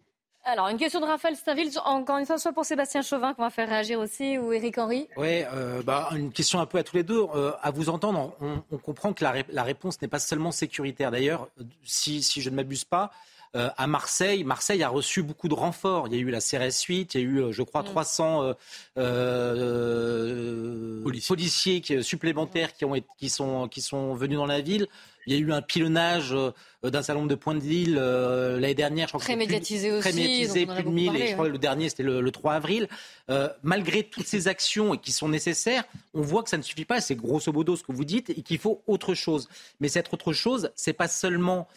Alors, 0.50 0.66
une 0.66 0.78
question 0.78 0.98
de 0.98 1.04
Raphaël 1.04 1.36
Stainville, 1.36 1.70
encore 1.84 2.18
une 2.18 2.26
fois, 2.26 2.36
soit 2.36 2.52
pour 2.52 2.64
Sébastien 2.64 3.02
Chauvin 3.02 3.34
qu'on 3.34 3.42
va 3.42 3.50
faire 3.50 3.68
réagir 3.68 4.00
aussi, 4.00 4.36
ou 4.36 4.52
Éric 4.52 4.78
Henry. 4.78 5.06
Oui, 5.16 5.44
euh, 5.54 5.80
bah, 5.84 6.08
une 6.10 6.32
question 6.32 6.58
un 6.58 6.66
peu 6.66 6.78
à 6.78 6.82
tous 6.82 6.96
les 6.96 7.04
deux. 7.04 7.24
Euh, 7.36 7.52
à 7.62 7.70
vous 7.70 7.88
entendre, 7.88 8.34
on, 8.40 8.78
comprend 8.78 9.12
que 9.12 9.22
la, 9.22 9.62
réponse 9.62 10.02
n'est 10.02 10.08
pas 10.08 10.18
seulement 10.18 10.50
sécuritaire. 10.50 11.12
D'ailleurs, 11.12 11.46
si, 11.84 12.24
si, 12.24 12.42
je 12.42 12.50
ne 12.50 12.56
m'abuse 12.56 12.82
pas, 12.82 13.12
euh, 13.54 13.70
à 13.76 13.86
Marseille, 13.86 14.42
Marseille 14.42 14.82
a 14.82 14.88
reçu 14.88 15.22
beaucoup 15.22 15.46
de 15.46 15.54
renforts. 15.54 16.08
Il 16.08 16.14
y 16.14 16.16
a 16.16 16.20
eu 16.20 16.30
la 16.30 16.40
CRS 16.40 16.82
8, 16.84 17.14
il 17.14 17.20
y 17.20 17.24
a 17.24 17.26
eu, 17.26 17.52
je 17.52 17.62
crois, 17.62 17.84
300 17.84 18.54
mm. 18.96 21.04
policiers. 21.04 22.02
supplémentaires 22.02 22.72
qui, 22.72 22.84
ont, 22.84 22.96
qui, 23.18 23.30
sont, 23.30 23.68
qui 23.68 23.82
sont 23.82 24.14
venus 24.14 24.38
dans 24.38 24.46
la 24.46 24.62
ville. 24.62 24.88
Il 25.26 25.35
y 25.35 25.37
a 25.37 25.38
eu 25.38 25.52
un 25.52 25.62
pilonnage 25.62 26.33
euh, 26.33 26.52
d'un 26.83 27.02
salon 27.02 27.26
de 27.26 27.35
pointe 27.35 27.59
de 27.59 27.64
l'île 27.64 27.98
euh, 27.98 28.59
l'année 28.59 28.74
dernière. 28.74 29.09
Je 29.09 29.12
crois 29.12 29.22
très 29.22 29.37
médiatisé 29.37 29.92
aussi. 29.92 30.00
Très 30.00 30.12
médiatisé, 30.12 30.66
plus 30.66 30.83
de 30.83 30.88
1000. 30.88 31.16
et 31.16 31.26
je 31.28 31.33
crois 31.35 31.46
que 31.46 31.52
le 31.52 31.59
dernier, 31.59 31.88
c'était 31.88 32.02
le, 32.02 32.30
3 32.30 32.54
avril. 32.54 32.88
Euh, 33.28 33.48
malgré 33.62 34.02
toutes 34.02 34.26
ces 34.26 34.48
actions 34.48 34.94
et 34.94 34.98
qui 34.98 35.12
sont 35.12 35.28
nécessaires, 35.28 35.85
on 36.14 36.22
voit 36.22 36.42
que 36.42 36.50
ça 36.50 36.56
ne 36.56 36.62
suffit 36.62 36.85
pas. 36.85 37.00
C'est 37.00 37.16
grosso 37.16 37.52
modo 37.52 37.76
ce 37.76 37.83
que 37.83 37.92
vous 37.92 38.04
dites 38.04 38.30
et 38.30 38.42
qu'il 38.42 38.59
faut 38.59 38.83
autre 38.87 39.14
chose. 39.14 39.48
Mais 39.80 39.88
cette 39.88 40.12
autre 40.12 40.33
chose, 40.33 40.70
c'est 40.74 40.92
pas 40.92 41.09
seulement, 41.09 41.68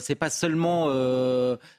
c'est 0.00 0.14
pas 0.14 0.30
seulement 0.30 0.88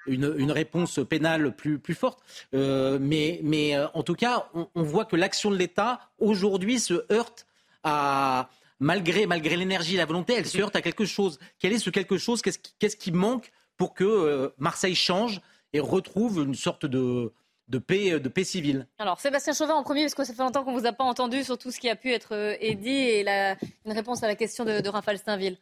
une, 0.07 0.33
une, 0.37 0.51
réponse 0.51 0.99
pénale 1.07 1.55
plus, 1.55 1.77
plus 1.77 1.93
forte, 1.93 2.19
mais, 2.53 3.39
mais 3.43 3.77
en 3.93 4.03
tout 4.03 4.15
cas, 4.15 4.47
on, 4.53 4.67
on 4.75 4.83
voit 4.83 5.05
que 5.05 5.15
l'action 5.15 5.51
de 5.51 5.57
l'État 5.57 5.99
aujourd'hui 6.19 6.79
se 6.79 7.05
heurte 7.11 7.45
à 7.83 8.49
malgré, 8.79 9.25
malgré 9.25 9.55
l'énergie 9.55 9.95
et 9.95 9.97
la 9.97 10.05
volonté, 10.05 10.33
elle 10.33 10.45
se 10.45 10.57
heurte 10.57 10.75
à 10.75 10.81
quelque 10.81 11.05
chose. 11.05 11.39
Quel 11.59 11.73
est 11.73 11.79
ce 11.79 11.89
quelque 11.89 12.17
chose 12.17 12.41
Qu'est-ce 12.41 12.97
qui, 12.97 13.11
manque 13.11 13.51
pour 13.77 13.93
que 13.93 14.03
euh, 14.03 14.49
Marseille 14.57 14.95
change 14.95 15.41
et 15.73 15.79
retrouve 15.79 16.43
une 16.43 16.55
sorte 16.55 16.85
de, 16.85 17.33
de 17.67 17.77
paix, 17.77 18.19
de 18.19 18.29
paix 18.29 18.43
civile? 18.43 18.87
Alors, 18.99 19.19
Sébastien 19.19 19.53
Chauvin 19.53 19.75
en 19.75 19.83
premier, 19.83 20.03
parce 20.03 20.15
que 20.15 20.23
ça 20.23 20.33
fait 20.33 20.43
longtemps 20.43 20.63
qu'on 20.63 20.73
ne 20.73 20.79
vous 20.79 20.85
a 20.85 20.93
pas 20.93 21.03
entendu 21.03 21.43
sur 21.43 21.57
tout 21.57 21.71
ce 21.71 21.79
qui 21.79 21.89
a 21.89 21.95
pu 21.95 22.11
être 22.11 22.33
euh, 22.33 22.73
dit 22.75 22.89
et 22.89 23.23
la, 23.23 23.55
une 23.85 23.93
réponse 23.93 24.23
à 24.23 24.27
la 24.27 24.35
question 24.35 24.65
de, 24.65 24.81
de 24.81 24.89
Raphaël 24.89 25.17
Steinville. 25.17 25.57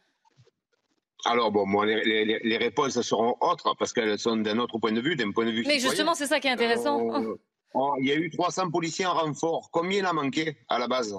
Alors, 1.24 1.50
bon, 1.50 1.66
moi, 1.66 1.86
les, 1.86 2.56
réponses 2.58 3.00
seront 3.00 3.36
autres 3.40 3.74
parce 3.78 3.92
qu'elles 3.92 4.18
sont 4.18 4.36
d'un 4.36 4.58
autre 4.58 4.78
point 4.78 4.92
de 4.92 5.00
vue, 5.00 5.16
d'un 5.16 5.30
point 5.32 5.46
de 5.46 5.50
vue. 5.50 5.64
Mais 5.66 5.78
justement, 5.78 6.14
c'est 6.14 6.26
ça 6.26 6.38
qui 6.38 6.48
est 6.48 6.50
intéressant. 6.50 7.00
Euh, 7.14 7.40
oh, 7.72 7.94
il 7.98 8.06
y 8.06 8.12
a 8.12 8.16
eu 8.16 8.30
300 8.30 8.70
policiers 8.70 9.06
en 9.06 9.14
renfort. 9.14 9.70
Combien 9.70 10.00
il 10.00 10.06
a 10.06 10.12
manqué 10.12 10.58
à 10.68 10.78
la 10.78 10.86
base? 10.86 11.16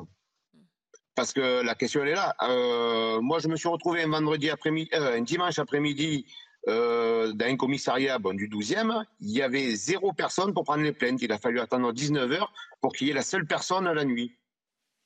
Parce 1.15 1.31
que 1.31 1.61
la 1.61 1.75
question 1.75 2.01
elle 2.01 2.09
est 2.09 2.15
là. 2.15 2.35
Euh, 2.43 3.21
moi, 3.21 3.39
je 3.39 3.47
me 3.47 3.55
suis 3.55 3.69
retrouvé 3.69 4.03
un 4.03 4.09
vendredi 4.09 4.49
après-midi, 4.49 4.89
euh, 4.93 5.17
un 5.17 5.21
dimanche 5.21 5.57
après-midi 5.57 6.25
euh, 6.67 7.31
dans 7.31 7.45
un 7.45 7.55
commissariat 7.55 8.19
bon, 8.19 8.35
du 8.35 8.49
12e. 8.49 9.03
Il 9.21 9.31
y 9.31 9.41
avait 9.41 9.75
zéro 9.75 10.11
personne 10.13 10.53
pour 10.53 10.65
prendre 10.65 10.83
les 10.83 10.91
plaintes. 10.91 11.21
Il 11.21 11.31
a 11.31 11.37
fallu 11.37 11.59
attendre 11.59 11.93
19 11.93 12.31
heures 12.33 12.53
pour 12.81 12.93
qu'il 12.93 13.07
y 13.07 13.11
ait 13.11 13.13
la 13.13 13.21
seule 13.21 13.47
personne 13.47 13.89
la 13.89 14.05
nuit, 14.05 14.37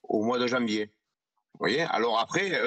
au 0.03 0.23
mois 0.23 0.39
de 0.39 0.47
janvier. 0.47 0.91
Vous 1.53 1.59
voyez? 1.59 1.81
Alors 1.81 2.19
après, 2.19 2.59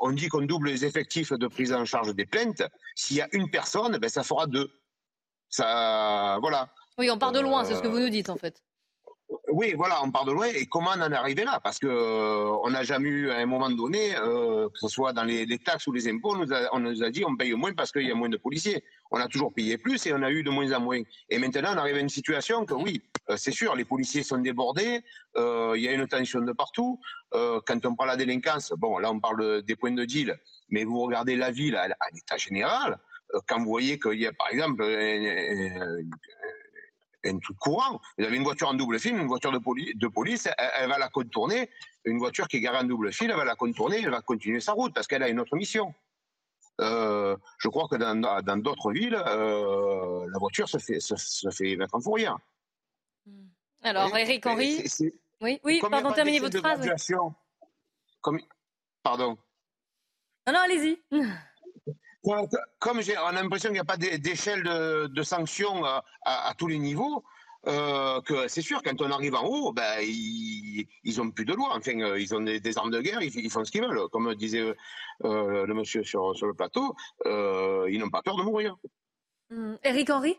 on 0.00 0.12
dit 0.12 0.28
qu'on 0.28 0.42
double 0.42 0.68
les 0.68 0.84
effectifs 0.84 1.32
de 1.32 1.46
prise 1.48 1.72
en 1.72 1.84
charge 1.84 2.14
des 2.14 2.26
plaintes. 2.26 2.62
S'il 2.94 3.16
y 3.16 3.20
a 3.20 3.28
une 3.32 3.50
personne, 3.50 3.98
ben, 3.98 4.08
ça 4.08 4.22
fera 4.22 4.46
deux. 4.46 4.70
Ça, 5.48 6.38
voilà. 6.40 6.68
Oui, 6.98 7.10
on 7.10 7.18
part 7.18 7.32
de 7.32 7.40
loin, 7.40 7.64
c'est 7.64 7.74
ce 7.74 7.82
que 7.82 7.88
vous 7.88 8.00
nous 8.00 8.10
dites 8.10 8.30
en 8.30 8.36
fait. 8.36 8.62
Oui, 9.50 9.74
voilà, 9.76 10.02
on 10.02 10.10
part 10.10 10.24
de 10.24 10.32
loin. 10.32 10.46
Et 10.46 10.66
comment 10.66 10.90
on 10.96 11.00
en 11.00 11.12
est 11.12 11.16
arrivé 11.16 11.44
là? 11.44 11.60
Parce 11.62 11.78
que 11.78 11.86
euh, 11.86 12.50
on 12.62 12.70
n'a 12.70 12.82
jamais 12.82 13.08
eu, 13.08 13.30
à 13.30 13.36
un 13.36 13.46
moment 13.46 13.70
donné, 13.70 14.16
euh, 14.16 14.68
que 14.68 14.78
ce 14.78 14.88
soit 14.88 15.12
dans 15.12 15.24
les, 15.24 15.46
taxes 15.58 15.86
ou 15.86 15.92
les 15.92 16.08
impôts, 16.08 16.34
on 16.72 16.78
nous, 16.78 17.02
a, 17.02 17.10
dit 17.10 17.24
on 17.26 17.36
paye 17.36 17.52
moins 17.52 17.72
parce 17.74 17.92
qu'il 17.92 18.06
y 18.06 18.10
a 18.10 18.14
moins 18.14 18.28
de 18.28 18.38
policiers. 18.38 18.82
On 19.10 19.18
a 19.18 19.28
toujours 19.28 19.52
payé 19.52 19.76
plus 19.76 20.06
et 20.06 20.12
on 20.14 20.22
a 20.22 20.30
eu 20.30 20.42
de 20.42 20.50
moins 20.50 20.72
en 20.72 20.80
moins. 20.80 21.00
Et 21.28 21.38
maintenant, 21.38 21.70
on 21.74 21.78
arrive 21.78 21.96
à 21.96 22.00
une 22.00 22.08
situation 22.08 22.64
que 22.64 22.74
oui, 22.74 23.02
euh, 23.30 23.36
c'est 23.36 23.52
sûr, 23.52 23.74
les 23.74 23.84
policiers 23.84 24.22
sont 24.22 24.38
débordés, 24.38 25.02
il 25.36 25.80
y 25.80 25.88
a 25.88 25.92
une 25.92 26.06
tension 26.08 26.40
de 26.40 26.52
partout. 26.52 26.98
quand 27.32 27.84
on 27.84 27.94
parle 27.94 28.12
de 28.12 28.24
délinquance, 28.24 28.72
bon, 28.76 28.98
là 28.98 29.10
on 29.10 29.20
parle 29.20 29.62
des 29.62 29.76
points 29.76 29.92
de 29.92 30.04
deal, 30.04 30.38
mais 30.70 30.84
vous 30.84 31.00
regardez 31.00 31.36
la 31.36 31.50
ville 31.50 31.76
à, 31.76 31.86
l'état 32.12 32.36
général, 32.36 32.98
quand 33.46 33.58
vous 33.58 33.68
voyez 33.68 33.98
qu'il 33.98 34.18
y 34.18 34.26
a 34.26 34.32
par 34.32 34.48
exemple 34.50 34.82
un 37.30 37.38
truc 37.38 37.56
courant. 37.58 38.00
Vous 38.16 38.24
avez 38.24 38.36
une 38.36 38.42
voiture 38.42 38.68
en 38.68 38.74
double 38.74 38.98
fil, 38.98 39.16
une 39.16 39.26
voiture 39.26 39.52
de, 39.52 39.58
de 39.58 40.08
police, 40.08 40.48
elle, 40.56 40.88
va 40.88 40.98
la 40.98 41.08
contourner. 41.08 41.70
Une 42.04 42.18
voiture 42.18 42.48
qui 42.48 42.58
est 42.58 42.60
garée 42.60 42.78
en 42.78 42.84
double 42.84 43.12
fil, 43.12 43.30
elle 43.30 43.36
va 43.36 43.44
la 43.44 43.56
contourner, 43.56 43.98
elle 43.98 44.10
va 44.10 44.20
continuer 44.20 44.60
sa 44.60 44.72
route 44.72 44.94
parce 44.94 45.06
qu'elle 45.06 45.22
a 45.22 45.28
une 45.28 45.40
autre 45.40 45.56
mission. 45.56 45.94
Euh, 46.80 47.36
je 47.58 47.68
crois 47.68 47.88
que 47.88 47.96
dans 47.96 48.56
d'autres 48.58 48.92
villes, 48.92 49.20
euh, 49.26 50.26
la 50.30 50.38
voiture 50.38 50.68
se 50.68 50.78
fait, 50.78 51.00
se, 51.00 51.50
fait 51.50 51.76
mettre 51.76 51.94
en 51.94 52.00
fourrière. 52.00 52.36
Alors, 53.82 54.16
Eric 54.16 54.46
Henry. 54.46 54.84
oui, 55.40 55.60
oui, 55.64 55.80
pardon, 55.80 56.12
terminez 56.12 56.40
votre 56.40 56.58
phrase. 56.58 56.88
Comme, 58.20 58.40
pardon. 59.02 59.38
Non, 60.46 60.52
non, 60.52 60.60
allez-y. 60.60 61.00
Comme 62.22 63.00
on 63.00 63.26
a 63.26 63.32
l'impression 63.32 63.68
qu'il 63.68 63.74
n'y 63.74 63.78
a 63.78 63.84
pas 63.84 63.96
d'échelle 63.96 64.62
de, 64.62 65.22
sanctions 65.22 65.84
à, 65.84 66.54
tous 66.56 66.66
les 66.66 66.78
niveaux, 66.78 67.24
euh, 67.66 68.20
que 68.22 68.48
c'est 68.48 68.62
sûr, 68.62 68.82
quand 68.82 69.00
on 69.02 69.10
arrive 69.10 69.34
en 69.34 69.44
haut, 69.44 69.72
ben, 69.72 70.00
ils, 70.00 70.86
n'ont 71.16 71.30
plus 71.30 71.44
de 71.44 71.54
loi. 71.54 71.70
Enfin, 71.76 71.98
euh, 72.00 72.20
ils 72.20 72.34
ont 72.34 72.40
des, 72.40 72.78
armes 72.78 72.90
de 72.90 73.00
guerre, 73.00 73.20
ils, 73.20 73.50
font 73.50 73.64
ce 73.64 73.70
qu'ils 73.70 73.82
veulent. 73.82 74.08
Comme 74.10 74.34
disait 74.34 74.74
euh, 75.24 75.66
le 75.66 75.74
monsieur 75.74 76.02
sur, 76.02 76.32
le 76.32 76.54
plateau, 76.54 76.94
ils 77.24 77.98
n'ont 77.98 78.10
pas 78.10 78.22
peur 78.22 78.36
de 78.36 78.42
mourir. 78.42 78.76
Éric 79.82 80.10
Henry? 80.10 80.38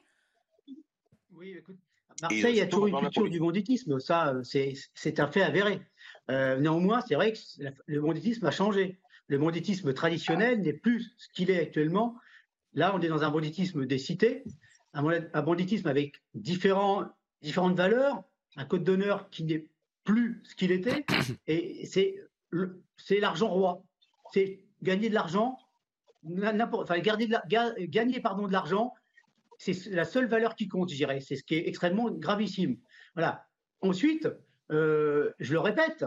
Oui, 1.34 1.56
écoute, 1.58 1.78
Marseille 2.22 2.62
a 2.62 2.68
toujours 2.68 2.88
une 2.88 3.00
culture 3.00 3.30
du 3.30 3.40
banditisme. 3.40 4.00
Ça, 4.00 4.34
c'est 4.44 5.20
un 5.20 5.28
fait 5.28 5.44
avéré. 5.44 5.82
néanmoins, 6.30 7.02
c'est 7.08 7.16
vrai 7.16 7.34
que 7.34 7.40
le 7.86 8.02
banditisme 8.02 8.46
a 8.46 8.52
changé 8.52 9.00
le 9.30 9.38
banditisme 9.38 9.94
traditionnel 9.94 10.62
n'est 10.62 10.74
plus 10.74 11.14
ce 11.18 11.30
qu'il 11.30 11.50
est 11.52 11.60
actuellement. 11.60 12.16
Là, 12.74 12.94
on 12.96 13.00
est 13.00 13.08
dans 13.08 13.24
un 13.24 13.30
banditisme 13.30 13.86
des 13.86 14.00
cités, 14.00 14.44
un 14.94 15.42
banditisme 15.42 15.88
avec 15.88 16.22
différentes 16.34 17.14
valeurs, 17.78 18.24
un 18.58 18.66
code 18.66 18.84
d'honneur 18.84 19.30
qui 19.30 19.44
n'est 19.44 19.68
plus 20.04 20.42
ce 20.44 20.56
qu'il 20.56 20.72
était, 20.72 21.06
et 21.48 21.86
c'est 21.86 22.16
l'argent 23.20 23.50
roi. 23.50 23.84
C'est 24.34 24.66
gagner 24.82 25.10
de 25.10 25.14
l'argent, 25.14 25.58
gagner 26.24 28.20
pardon, 28.20 28.48
de 28.48 28.52
l'argent, 28.52 28.94
c'est 29.60 29.86
la 29.92 30.06
seule 30.06 30.26
valeur 30.26 30.56
qui 30.56 30.68
compte, 30.68 30.90
je 30.90 30.96
dirais. 30.96 31.20
C'est 31.20 31.36
ce 31.36 31.44
qui 31.44 31.56
est 31.56 31.68
extrêmement 31.68 32.10
gravissime. 32.10 32.78
Voilà. 33.14 33.46
Ensuite, 33.82 34.28
euh, 34.72 35.32
je 35.40 35.54
le 35.54 35.60
répète, 35.60 36.06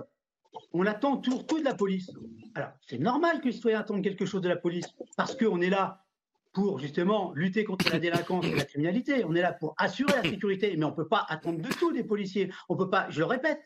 on 0.73 0.87
attend 0.87 1.17
tout 1.17 1.43
de 1.43 1.65
la 1.65 1.75
police. 1.75 2.11
Alors, 2.55 2.71
c'est 2.87 2.99
normal 2.99 3.41
que 3.41 3.47
les 3.47 3.53
citoyens 3.53 3.81
attendent 3.81 4.03
quelque 4.03 4.27
chose 4.27 4.43
de 4.43 4.49
la 4.49 4.57
police, 4.57 4.87
parce 5.17 5.37
qu'on 5.37 5.61
est 5.61 5.71
là 5.71 6.05
pour 6.53 6.79
justement 6.79 7.33
lutter 7.35 7.65
contre 7.65 7.91
la 7.91 7.99
délinquance 7.99 8.45
et 8.45 8.55
la 8.55 8.67
criminalité. 8.67 9.25
On 9.25 9.35
est 9.35 9.41
là 9.41 9.55
pour 9.55 9.75
assurer 9.79 10.13
la 10.13 10.23
sécurité, 10.23 10.77
mais 10.77 10.85
on 10.85 10.91
ne 10.91 10.95
peut 10.95 11.09
pas 11.09 11.25
attendre 11.29 11.63
de 11.63 11.69
tout 11.75 11.93
des 11.93 12.05
policiers. 12.05 12.53
On 12.69 12.77
peut 12.77 12.91
pas, 12.91 13.09
je 13.09 13.21
le 13.21 13.25
répète, 13.25 13.63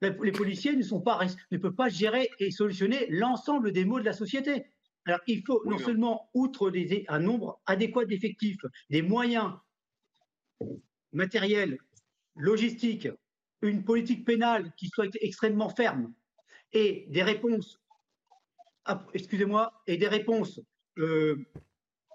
les 0.00 0.32
policiers 0.32 0.76
ne 0.76 1.56
peuvent 1.58 1.74
pas 1.74 1.88
gérer 1.88 2.30
et 2.38 2.52
solutionner 2.52 3.06
l'ensemble 3.08 3.72
des 3.72 3.84
maux 3.84 3.98
de 3.98 4.04
la 4.04 4.12
société. 4.12 4.66
Alors, 5.06 5.20
il 5.26 5.42
faut 5.44 5.62
non 5.64 5.78
seulement, 5.78 6.30
outre 6.34 6.70
un 7.08 7.18
nombre 7.18 7.60
adéquat 7.66 8.04
d'effectifs, 8.04 8.60
des 8.90 9.02
moyens 9.02 9.52
matériels, 11.12 11.78
logistiques, 12.36 13.08
une 13.62 13.82
politique 13.82 14.24
pénale 14.24 14.72
qui 14.76 14.88
soit 14.88 15.08
extrêmement 15.20 15.68
ferme, 15.68 16.12
et 16.72 17.06
des 17.08 17.22
réponses, 17.22 17.80
excusez-moi, 19.14 19.72
et 19.86 19.96
des 19.96 20.08
réponses 20.08 20.60
euh, 20.98 21.44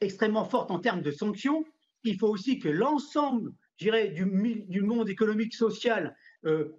extrêmement 0.01 0.45
fortes 0.45 0.71
en 0.71 0.79
termes 0.79 1.01
de 1.01 1.11
sanctions, 1.11 1.65
il 2.03 2.17
faut 2.17 2.27
aussi 2.27 2.59
que 2.59 2.69
l'ensemble, 2.69 3.53
du, 3.77 3.91
du 4.67 4.81
monde 4.81 5.09
économique, 5.09 5.53
social, 5.53 6.15
euh, 6.45 6.75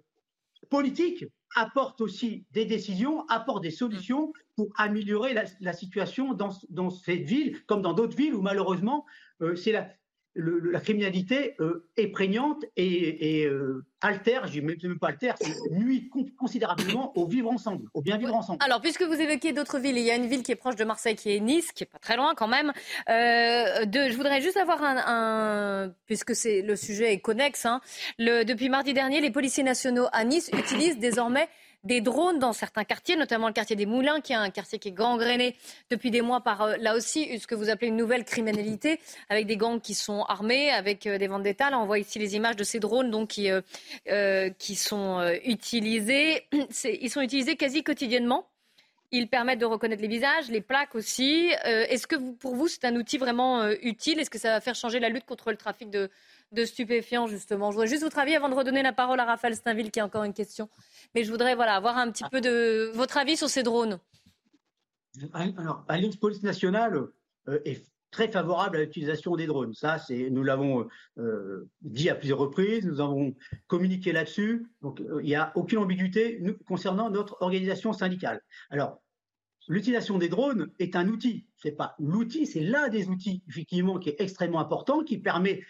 politique 0.69 1.25
apporte 1.55 2.01
aussi 2.01 2.45
des 2.51 2.65
décisions, 2.65 3.27
apporte 3.27 3.63
des 3.63 3.71
solutions 3.71 4.33
pour 4.55 4.67
améliorer 4.77 5.33
la, 5.59 5.73
situation 5.73 6.33
dans, 6.33 6.89
cette 6.89 7.23
ville, 7.23 7.63
comme 7.65 7.81
dans 7.81 7.93
d'autres 7.93 8.17
villes 8.17 8.33
où 8.35 8.41
malheureusement, 8.41 9.05
euh, 9.41 9.55
c'est 9.55 9.71
la, 9.71 9.89
la 10.37 10.79
criminalité 10.79 11.55
euh, 11.59 11.87
est 11.97 12.07
prégnante 12.07 12.63
et, 12.75 13.45
euh, 13.45 13.83
altère, 14.01 14.47
je 14.47 14.61
ne 14.61 14.67
même 14.67 14.99
pas 14.99 15.07
altère, 15.07 15.35
nuit 15.71 16.11
considérablement 16.37 17.17
au 17.17 17.25
vivre 17.25 17.49
ensemble, 17.49 17.89
au 17.93 18.01
bien 18.01 18.17
vivre 18.17 18.35
ensemble. 18.35 18.59
Alors, 18.63 18.79
puisque 18.79 19.01
vous 19.01 19.19
évoquez 19.19 19.53
d'autres 19.53 19.79
villes, 19.79 19.97
il 19.97 20.03
y 20.03 20.11
a 20.11 20.15
une 20.15 20.27
ville 20.27 20.43
qui 20.43 20.51
est 20.51 20.55
proche 20.55 20.75
de 20.75 20.85
Marseille, 20.85 21.15
qui 21.15 21.35
est 21.35 21.39
Nice, 21.39 21.71
qui 21.71 21.83
est 21.83 21.87
pas 21.87 21.97
très 21.99 22.15
loin 22.15 22.35
quand 22.35 22.47
même. 22.47 22.71
Euh, 23.09 23.85
je 23.91 24.15
voudrais 24.15 24.41
juste 24.41 24.57
avoir 24.57 24.79
un, 24.83 25.91
puisque 26.05 26.33
le 26.45 26.75
sujet 26.75 27.13
est 27.13 27.19
connexe. 27.19 27.65
Hein, 27.65 27.81
depuis 28.19 28.69
mardi 28.69 28.93
dernier, 28.93 29.19
les 29.21 29.31
policiers 29.31 29.63
nationaux 29.63 30.07
à 30.11 30.23
Nice 30.23 30.51
utilisent 30.53 30.99
désormais 30.99 31.47
des 31.87 32.01
drones 32.01 32.37
dans 32.37 32.53
certains 32.53 32.83
quartiers, 32.83 33.15
notamment 33.15 33.47
le 33.47 33.53
quartier 33.53 33.75
des 33.75 33.85
Moulins, 33.85 34.21
qui 34.21 34.33
est 34.33 34.35
un 34.35 34.49
quartier 34.51 34.77
qui 34.77 34.89
est 34.89 34.91
gangréné 34.91 35.55
depuis 35.89 36.11
des 36.11 36.21
mois 36.21 36.41
par, 36.41 36.61
euh, 36.61 36.75
là 36.79 36.95
aussi, 36.95 37.39
ce 37.39 37.47
que 37.47 37.55
vous 37.55 37.69
appelez 37.69 37.87
une 37.87 37.95
nouvelle 37.95 38.25
criminalité, 38.25 38.99
avec 39.29 39.47
des 39.47 39.57
gangs 39.57 39.81
qui 39.81 39.95
sont 39.95 40.23
armés, 40.23 40.69
avec 40.69 41.07
euh, 41.07 41.17
des 41.17 41.27
ventes 41.27 41.43
d'État. 41.43 41.69
Là, 41.69 41.79
on 41.79 41.85
voit 41.85 41.97
ici 41.97 42.19
les 42.19 42.35
images 42.35 42.57
de 42.57 42.63
ces 42.63 42.79
drones 42.79 43.09
donc, 43.09 43.29
qui, 43.29 43.49
euh, 43.49 44.49
qui 44.59 44.75
sont 44.75 45.37
utilisés. 45.45 46.45
Ils 47.01 47.09
sont 47.09 47.21
utilisés 47.21 47.55
quasi 47.55 47.83
quotidiennement. 47.83 48.47
Ils 49.11 49.29
permettent 49.29 49.59
de 49.59 49.65
reconnaître 49.65 50.01
les 50.01 50.09
visages, 50.09 50.49
les 50.49 50.59
plaques 50.59 50.93
aussi. 50.93 51.49
Est-ce 51.63 52.07
que 52.07 52.17
pour 52.17 52.55
vous, 52.55 52.67
c'est 52.67 52.83
un 52.83 52.93
outil 52.97 53.17
vraiment 53.17 53.65
utile? 53.81 54.19
Est-ce 54.19 54.29
que 54.29 54.37
ça 54.37 54.49
va 54.49 54.59
faire 54.59 54.75
changer 54.75 54.99
la 54.99 55.07
lutte 55.07 55.25
contre 55.25 55.49
le 55.49 55.55
trafic 55.55 55.89
de, 55.89 56.09
de 56.51 56.65
stupéfiants, 56.65 57.27
justement. 57.27 57.71
Je 57.71 57.75
voudrais 57.75 57.87
juste 57.87 58.03
votre 58.03 58.19
avis 58.19 58.35
avant 58.35 58.49
de 58.49 58.55
redonner 58.55 58.83
la 58.83 58.93
parole 58.93 59.19
à 59.19 59.25
Raphaël 59.25 59.55
Steinville, 59.55 59.91
qui 59.91 59.99
a 59.99 60.05
encore 60.05 60.23
une 60.23 60.33
question. 60.33 60.69
Mais 61.15 61.23
je 61.23 61.31
voudrais 61.31 61.55
voilà, 61.55 61.75
avoir 61.75 61.97
un 61.97 62.11
petit 62.11 62.23
peu 62.31 62.41
de 62.41 62.91
votre 62.93 63.17
avis 63.17 63.37
sur 63.37 63.49
ces 63.49 63.63
drones. 63.63 63.99
Alors, 65.33 65.83
Alliance 65.87 66.15
Police 66.15 66.43
Nationale 66.43 67.07
euh, 67.47 67.59
est 67.65 67.83
très 68.11 68.29
favorable 68.29 68.77
à 68.77 68.81
l'utilisation 68.81 69.35
des 69.35 69.47
drones. 69.47 69.73
Ça, 69.73 69.97
c'est, 69.99 70.29
nous 70.29 70.43
l'avons 70.43 70.87
euh, 71.17 71.69
dit 71.81 72.09
à 72.09 72.15
plusieurs 72.15 72.39
reprises, 72.39 72.85
nous 72.85 73.01
avons 73.01 73.35
communiqué 73.67 74.11
là-dessus. 74.11 74.67
Donc, 74.81 75.01
euh, 75.01 75.19
il 75.21 75.27
n'y 75.27 75.35
a 75.35 75.51
aucune 75.55 75.79
ambiguïté 75.79 76.41
concernant 76.65 77.09
notre 77.09 77.37
organisation 77.41 77.93
syndicale. 77.93 78.41
Alors, 78.69 79.01
l'utilisation 79.67 80.17
des 80.17 80.29
drones 80.29 80.71
est 80.79 80.95
un 80.95 81.09
outil. 81.09 81.47
C'est 81.57 81.71
pas 81.71 81.95
l'outil, 81.99 82.45
c'est 82.45 82.61
l'un 82.61 82.87
des 82.87 83.09
outils 83.09 83.43
effectivement 83.49 83.99
qui 83.99 84.09
est 84.09 84.21
extrêmement 84.21 84.59
important, 84.59 85.03
qui 85.03 85.17
permet 85.17 85.65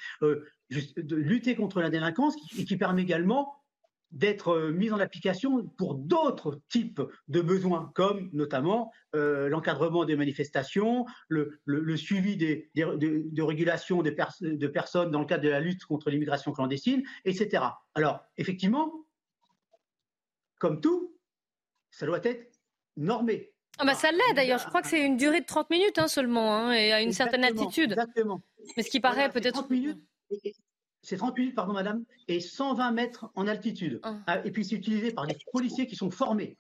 de 0.69 1.15
lutter 1.15 1.56
contre 1.56 1.82
la 1.82 1.89
délinquance 1.89 2.36
et 2.58 2.65
qui 2.65 2.77
permet 2.77 3.01
également 3.01 3.53
d'être 4.12 4.49
euh, 4.49 4.71
mis 4.71 4.91
en 4.91 4.99
application 4.99 5.65
pour 5.77 5.95
d'autres 5.95 6.62
types 6.69 7.01
de 7.27 7.41
besoins, 7.41 7.91
comme 7.93 8.30
notamment 8.34 8.91
euh, 9.15 9.49
l'encadrement 9.49 10.06
des 10.06 10.15
manifestations, 10.15 11.06
le, 11.27 11.60
suivi 11.97 12.38
des, 12.38 12.69
de, 12.75 13.41
régulation 13.41 14.01
des 14.01 14.12
de 14.12 14.67
personnes 14.67 15.12
dans 15.12 15.19
le 15.19 15.25
cadre 15.25 15.43
de 15.43 15.49
la 15.49 15.60
lutte 15.60 15.84
contre 15.86 16.10
l'immigration 16.10 16.51
clandestine, 16.53 17.03
etc. 17.25 17.63
Alors, 17.95 18.23
effectivement, 18.38 18.93
comme 20.58 20.80
tout, 20.80 21.13
ça 21.91 22.06
doit 22.06 22.23
être 22.23 22.60
normé. 22.95 23.51
Ah 23.80 23.86
bah 23.86 23.93
ça 23.93 24.12
l'est 24.12 24.34
d'ailleurs, 24.34 24.58
je 24.58 24.65
crois 24.65 24.82
que 24.82 24.88
c'est 24.88 25.06
une 25.06 25.17
durée 25.17 25.41
de 25.41 25.45
30 25.45 25.69
minutes 25.69 25.99
hein, 25.99 26.08
seulement, 26.08 26.56
hein, 26.56 26.73
et 26.73 26.91
à 26.91 27.01
une 27.01 27.12
certaine 27.12 27.43
altitude. 27.43 27.91
Exactement. 27.91 28.41
Mais 28.75 28.82
ce 28.82 28.89
qui 28.89 28.99
paraît 28.99 29.30
peut-être 29.30 29.67
c'est 31.01 31.17
30 31.17 31.37
minutes, 31.37 31.55
pardon 31.55 31.73
madame, 31.73 32.03
et 32.27 32.39
120 32.39 32.91
mètres 32.91 33.29
en 33.35 33.47
altitude. 33.47 33.99
Ah. 34.03 34.19
Ah, 34.27 34.45
et 34.45 34.51
puis 34.51 34.65
c'est 34.65 34.75
utilisé 34.75 35.11
par 35.11 35.25
des 35.27 35.37
policiers 35.51 35.87
qui 35.87 35.95
sont 35.95 36.11
formés. 36.11 36.57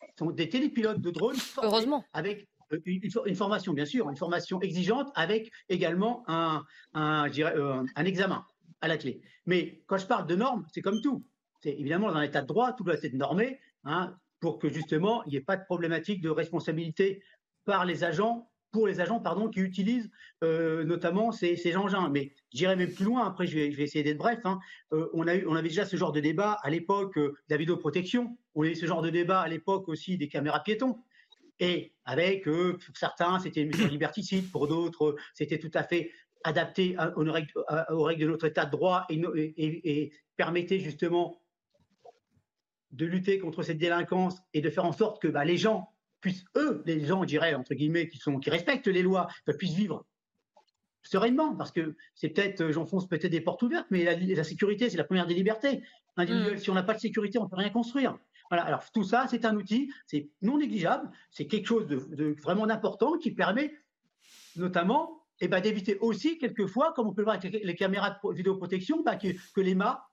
Ce 0.00 0.24
sont 0.24 0.30
des 0.30 0.48
télépilotes 0.48 1.00
de 1.00 1.10
drones 1.10 1.36
Heureusement. 1.62 2.04
avec 2.12 2.48
euh, 2.72 2.78
une, 2.84 3.34
formation, 3.34 3.72
bien 3.72 3.84
sûr, 3.84 4.08
une 4.08 4.16
formation 4.16 4.60
exigeante 4.60 5.10
avec 5.14 5.50
également 5.68 6.24
un, 6.28 6.64
un, 6.94 7.28
euh, 7.38 7.84
un 7.94 8.04
examen 8.04 8.44
à 8.80 8.88
la 8.88 8.96
clé. 8.98 9.20
Mais 9.46 9.82
quand 9.86 9.98
je 9.98 10.06
parle 10.06 10.26
de 10.26 10.36
normes, 10.36 10.66
c'est 10.72 10.82
comme 10.82 11.00
tout. 11.00 11.24
C'est 11.60 11.72
évidemment 11.72 12.08
dans 12.08 12.16
un 12.16 12.22
état 12.22 12.42
de 12.42 12.46
droit, 12.46 12.72
tout 12.72 12.84
doit 12.84 13.02
être 13.02 13.14
normé 13.14 13.58
hein, 13.84 14.16
pour 14.40 14.58
que 14.58 14.68
justement 14.68 15.24
il 15.24 15.30
n'y 15.30 15.36
ait 15.36 15.40
pas 15.40 15.56
de 15.56 15.64
problématique 15.64 16.20
de 16.20 16.30
responsabilité 16.30 17.22
par 17.64 17.84
les 17.84 18.04
agents 18.04 18.48
pour 18.70 18.86
les 18.86 19.00
agents 19.00 19.20
pardon, 19.20 19.48
qui 19.48 19.60
utilisent 19.60 20.10
euh, 20.44 20.84
notamment 20.84 21.32
ces, 21.32 21.56
ces, 21.56 21.76
engins. 21.76 22.08
Mais 22.10 22.32
j'irai 22.52 22.76
même 22.76 22.92
plus 22.92 23.04
loin, 23.04 23.26
après 23.26 23.46
je 23.46 23.56
vais, 23.56 23.68
essayer 23.68 24.04
d'être 24.04 24.18
bref. 24.18 24.40
Hein. 24.44 24.58
Euh, 24.92 25.08
on, 25.14 25.26
a 25.26 25.36
eu, 25.36 25.46
on 25.46 25.54
avait 25.54 25.68
déjà 25.68 25.84
ce 25.84 25.96
genre 25.96 26.12
de 26.12 26.20
débat 26.20 26.58
à 26.62 26.70
l'époque 26.70 27.16
euh, 27.18 27.28
de 27.48 27.54
la 27.54 27.56
vidéoprotection, 27.56 28.36
on 28.54 28.62
a 28.62 28.66
eu 28.66 28.74
ce 28.74 28.86
genre 28.86 29.02
de 29.02 29.10
débat 29.10 29.40
à 29.40 29.48
l'époque 29.48 29.88
aussi 29.88 30.18
des 30.18 30.28
caméras 30.28 30.62
piétons. 30.62 30.98
Et 31.60 31.92
avec, 32.04 32.44
pour 32.44 32.96
certains, 32.96 33.40
c'était 33.40 33.62
une 33.62 33.70
mesure 33.70 33.88
liberticide, 33.88 34.48
pour 34.52 34.68
d'autres, 34.68 35.16
c'était 35.34 35.58
tout 35.58 35.72
à 35.74 35.82
fait 35.82 36.12
adapté 36.44 36.96
aux 37.16 37.24
règles, 38.04 38.20
de 38.20 38.30
notre 38.30 38.46
état 38.46 38.64
de 38.64 38.70
droit 38.70 39.08
et 39.10 40.12
permettait 40.36 40.78
justement 40.78 41.42
de 42.92 43.06
lutter 43.06 43.38
contre 43.38 43.62
cette 43.62 43.78
délinquance 43.78 44.40
et 44.54 44.60
de 44.60 44.70
faire 44.70 44.84
en 44.84 44.92
sorte 44.92 45.20
que 45.20 45.28
bah, 45.28 45.44
les 45.44 45.56
gens 45.56 45.92
puissent, 46.20 46.44
eux, 46.56 46.82
les 46.86 47.04
gens, 47.04 47.22
je 47.22 47.28
dirais, 47.28 47.54
entre 47.54 47.74
guillemets, 47.74 48.08
qui, 48.08 48.18
sont, 48.18 48.38
qui 48.38 48.50
respectent 48.50 48.86
les 48.86 49.02
lois, 49.02 49.28
puissent 49.58 49.74
vivre 49.74 50.04
sereinement, 51.02 51.54
parce 51.54 51.72
que 51.72 51.96
c'est 52.14 52.28
peut-être, 52.28 52.60
euh, 52.60 52.72
j'enfonce 52.72 53.08
peut-être 53.08 53.30
des 53.30 53.40
portes 53.40 53.62
ouvertes, 53.62 53.86
mais 53.90 54.04
la, 54.04 54.44
sécurité, 54.44 54.90
c'est 54.90 54.96
la 54.96 55.04
première 55.04 55.26
des 55.26 55.34
libertés 55.34 55.82
individuelles. 56.16 56.56
Mm. 56.56 56.58
Si 56.58 56.70
on 56.70 56.74
n'a 56.74 56.82
pas 56.82 56.94
de 56.94 57.00
sécurité, 57.00 57.38
on 57.38 57.44
ne 57.44 57.48
peut 57.48 57.56
rien 57.56 57.70
construire. 57.70 58.18
Voilà. 58.50 58.64
Alors 58.64 58.82
tout 58.92 59.04
ça, 59.04 59.26
c'est 59.28 59.44
un 59.44 59.56
outil, 59.56 59.92
c'est 60.06 60.30
non 60.42 60.58
négligeable, 60.58 61.10
c'est 61.30 61.46
quelque 61.46 61.66
chose 61.66 61.86
de, 61.86 62.34
vraiment 62.42 62.68
important 62.68 63.18
qui 63.18 63.30
permet 63.30 63.74
notamment 64.56 65.22
eh 65.40 65.48
ben, 65.48 65.60
d'éviter 65.60 65.98
aussi 65.98 66.38
quelquefois, 66.38 66.92
comme 66.94 67.08
on 67.08 67.12
peut 67.12 67.20
le 67.20 67.26
voir 67.26 67.36
avec 67.36 67.62
les, 67.62 67.74
caméras 67.74 68.18
de 68.22 68.34
vidéoprotection, 68.34 69.02
bah, 69.02 69.16
que, 69.16 69.28
que 69.54 69.60
les 69.60 69.74
mâts 69.74 70.08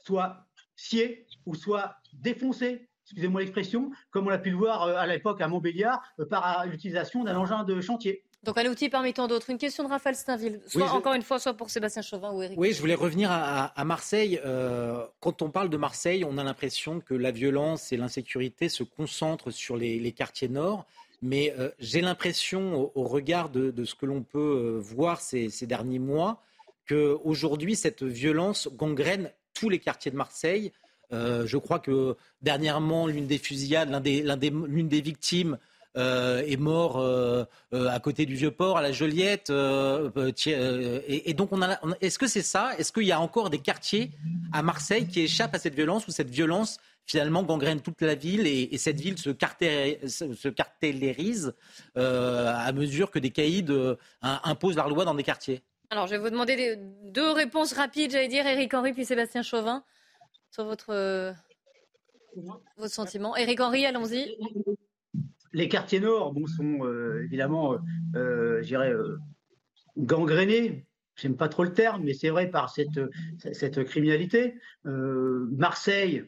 soient 0.00 0.46
sciés 0.76 1.26
ou 1.46 1.54
soient 1.54 1.96
défoncés 2.12 2.88
excusez-moi 3.04 3.40
l'expression, 3.42 3.90
comme 4.10 4.26
on 4.26 4.30
l'a 4.30 4.38
pu 4.38 4.50
le 4.50 4.56
voir 4.56 4.82
euh, 4.82 4.96
à 4.96 5.06
l'époque 5.06 5.40
à 5.40 5.48
Montbéliard, 5.48 6.02
euh, 6.18 6.26
par 6.26 6.66
l'utilisation 6.66 7.24
d'un 7.24 7.36
engin 7.36 7.64
de 7.64 7.80
chantier. 7.80 8.22
Donc 8.42 8.58
un 8.58 8.66
outil 8.66 8.90
parmi 8.90 9.14
tant 9.14 9.26
d'autres. 9.26 9.48
Une 9.48 9.58
question 9.58 9.84
de 9.84 9.88
Raphaël 9.88 10.16
Steinville, 10.16 10.60
soit 10.66 10.90
encore 10.90 11.14
une 11.14 11.22
fois, 11.22 11.38
soit 11.38 11.54
pour 11.54 11.70
Sébastien 11.70 12.02
Chauvin 12.02 12.30
ou 12.32 12.42
Eric. 12.42 12.58
Oui, 12.58 12.72
je 12.72 12.80
voulais 12.80 12.94
revenir 12.94 13.30
à, 13.32 13.84
Marseille. 13.84 14.38
Euh, 14.44 15.06
quand 15.20 15.40
on 15.40 15.50
parle 15.50 15.70
de 15.70 15.78
Marseille, 15.78 16.26
on 16.26 16.36
a 16.36 16.44
l'impression 16.44 17.00
que 17.00 17.14
la 17.14 17.30
violence 17.30 17.90
et 17.92 17.96
l'insécurité 17.96 18.68
se 18.68 18.82
concentrent 18.82 19.50
sur 19.50 19.78
les, 19.78 20.12
quartiers 20.12 20.48
nord. 20.48 20.84
Mais 21.22 21.54
j'ai 21.78 22.02
l'impression, 22.02 22.92
au, 22.94 23.04
regard 23.04 23.48
de, 23.48 23.84
ce 23.86 23.94
que 23.94 24.04
l'on 24.04 24.22
peut 24.22 24.78
voir 24.78 25.22
ces, 25.22 25.48
ces 25.48 25.66
derniers 25.66 25.98
mois, 25.98 26.42
qu'aujourd'hui, 26.86 27.76
cette 27.76 28.02
violence 28.02 28.68
gangrène 28.74 29.32
tous 29.54 29.70
les 29.70 29.78
quartiers 29.78 30.10
de 30.10 30.16
Marseille. 30.16 30.70
Euh, 31.12 31.46
je 31.46 31.56
crois 31.56 31.78
que 31.78 32.16
dernièrement, 32.42 33.06
l'une 33.06 33.26
des 33.26 33.38
fusillades, 33.38 33.90
l'une 34.04 34.88
des, 34.88 35.00
victimes 35.00 35.58
euh, 35.96 36.42
est 36.46 36.56
mort 36.56 36.98
euh, 36.98 37.44
à 37.72 38.00
côté 38.00 38.26
du 38.26 38.34
Vieux-Port, 38.34 38.78
à 38.78 38.82
la 38.82 38.92
Joliette. 38.92 39.50
Et, 39.50 41.34
donc, 41.34 41.50
est-ce 42.00 42.18
que 42.18 42.26
c'est 42.26 42.42
ça? 42.42 42.72
Est-ce 42.78 42.92
qu'il 42.92 43.04
y 43.04 43.12
a 43.12 43.20
encore 43.20 43.50
des 43.50 43.58
quartiers 43.58 44.10
à 44.52 44.62
Marseille 44.62 45.06
qui 45.06 45.20
échappent 45.20 45.54
à 45.54 45.58
cette 45.58 45.74
violence 45.74 46.06
ou 46.08 46.10
cette 46.10 46.30
violence 46.30 46.78
finalement 47.06 47.42
gangrène 47.42 47.82
toute 47.82 48.00
la 48.00 48.14
ville 48.14 48.46
et, 48.46 48.78
cette 48.78 48.98
ville 49.00 49.18
se, 49.18 49.30
cartélérise 50.48 51.52
à 51.94 52.72
mesure 52.72 53.10
que 53.10 53.18
des 53.18 53.30
caïds 53.30 53.66
imposent 54.22 54.76
leur 54.76 54.88
loi 54.88 55.04
dans 55.04 55.14
des 55.14 55.22
quartiers? 55.22 55.62
Alors, 55.90 56.06
je 56.06 56.12
vais 56.12 56.18
vous 56.18 56.30
demander 56.30 56.76
deux 57.04 57.30
réponses 57.30 57.72
rapides, 57.74 58.10
j'allais 58.10 58.26
dire, 58.26 58.46
Éric 58.46 58.72
Henry 58.74 58.94
puis 58.94 59.04
Sébastien 59.04 59.42
Chauvin 59.42 59.84
sur 60.54 60.64
votre, 60.64 60.90
euh, 60.90 61.32
votre 62.76 62.94
sentiment. 62.94 63.36
Éric 63.36 63.60
Henry, 63.60 63.86
allons-y. 63.86 64.36
Les 65.52 65.68
quartiers 65.68 65.98
nord 65.98 66.32
bon, 66.32 66.46
sont 66.46 66.84
euh, 66.84 67.24
évidemment, 67.24 67.76
euh, 68.14 68.62
je 68.62 68.66
dirais, 68.68 68.92
gangrénés. 69.98 70.86
J'aime 71.16 71.36
pas 71.36 71.48
trop 71.48 71.64
le 71.64 71.72
terme, 71.72 72.04
mais 72.04 72.14
c'est 72.14 72.30
vrai 72.30 72.50
par 72.50 72.70
cette, 72.70 73.00
cette 73.52 73.84
criminalité. 73.84 74.54
Marseille 74.84 76.24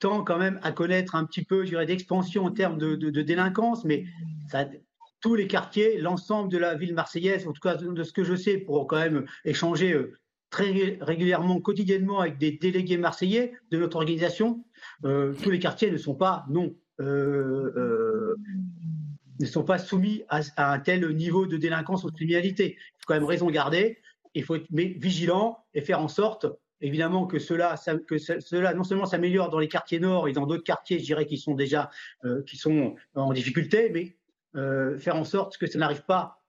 tend 0.00 0.22
quand 0.22 0.38
même 0.38 0.60
à 0.62 0.72
connaître 0.72 1.14
un 1.14 1.24
petit 1.24 1.44
peu, 1.44 1.64
je 1.64 1.70
dirais, 1.70 1.86
d'expansion 1.86 2.44
en 2.44 2.50
termes 2.50 2.78
de, 2.78 2.94
de, 2.94 3.22
délinquance, 3.22 3.84
mais 3.84 4.04
ça, 4.50 4.68
tous 5.20 5.34
les 5.34 5.46
quartiers, 5.46 5.98
l'ensemble 5.98 6.50
de 6.50 6.58
la 6.58 6.74
ville 6.74 6.94
marseillaise, 6.94 7.46
en 7.46 7.52
tout 7.52 7.60
cas 7.60 7.76
de 7.76 8.02
ce 8.02 8.12
que 8.12 8.22
je 8.22 8.34
sais, 8.34 8.58
pour 8.58 8.86
quand 8.86 8.98
même 8.98 9.26
échanger 9.44 9.98
très 10.50 10.98
régulièrement, 11.00 11.60
quotidiennement, 11.60 12.20
avec 12.20 12.38
des 12.38 12.52
délégués 12.52 12.96
marseillais 12.96 13.52
de 13.70 13.78
notre 13.78 13.96
organisation. 13.96 14.64
Euh, 15.04 15.34
tous 15.42 15.50
les 15.50 15.58
quartiers 15.58 15.90
ne 15.90 15.98
sont 15.98 16.14
pas, 16.14 16.46
non, 16.48 16.74
euh, 17.00 17.72
euh, 17.76 18.36
ne 19.40 19.46
sont 19.46 19.64
pas 19.64 19.78
soumis 19.78 20.22
à, 20.28 20.40
un 20.56 20.78
tel 20.78 21.08
niveau 21.14 21.46
de 21.46 21.56
délinquance 21.56 22.04
ou 22.04 22.10
de 22.10 22.16
criminalité. 22.16 22.76
Il 22.78 23.00
faut 23.00 23.04
quand 23.06 23.14
même 23.14 23.24
raison 23.24 23.50
garder. 23.50 23.98
Il 24.34 24.42
faut 24.44 24.56
être 24.56 24.66
vigilant 24.70 25.58
et 25.74 25.80
faire 25.80 26.00
en 26.00 26.08
sorte, 26.08 26.46
évidemment, 26.80 27.26
que 27.26 27.38
cela, 27.38 27.74
que 28.06 28.18
cela 28.18 28.74
non 28.74 28.84
seulement 28.84 29.06
s'améliore 29.06 29.50
dans 29.50 29.58
les 29.58 29.68
quartiers 29.68 30.00
nord 30.00 30.28
et 30.28 30.32
dans 30.32 30.46
d'autres 30.46 30.64
quartiers, 30.64 30.98
je 30.98 31.04
dirais, 31.04 31.26
qui 31.26 31.38
sont 31.38 31.54
déjà 31.54 31.90
qui 32.46 32.56
sont 32.56 32.94
en 33.14 33.32
difficulté, 33.32 33.90
mais 33.90 34.16
faire 34.98 35.16
en 35.16 35.24
sorte 35.24 35.56
que 35.56 35.66
ça 35.66 35.78
n'arrive 35.78 36.04
pas 36.04 36.40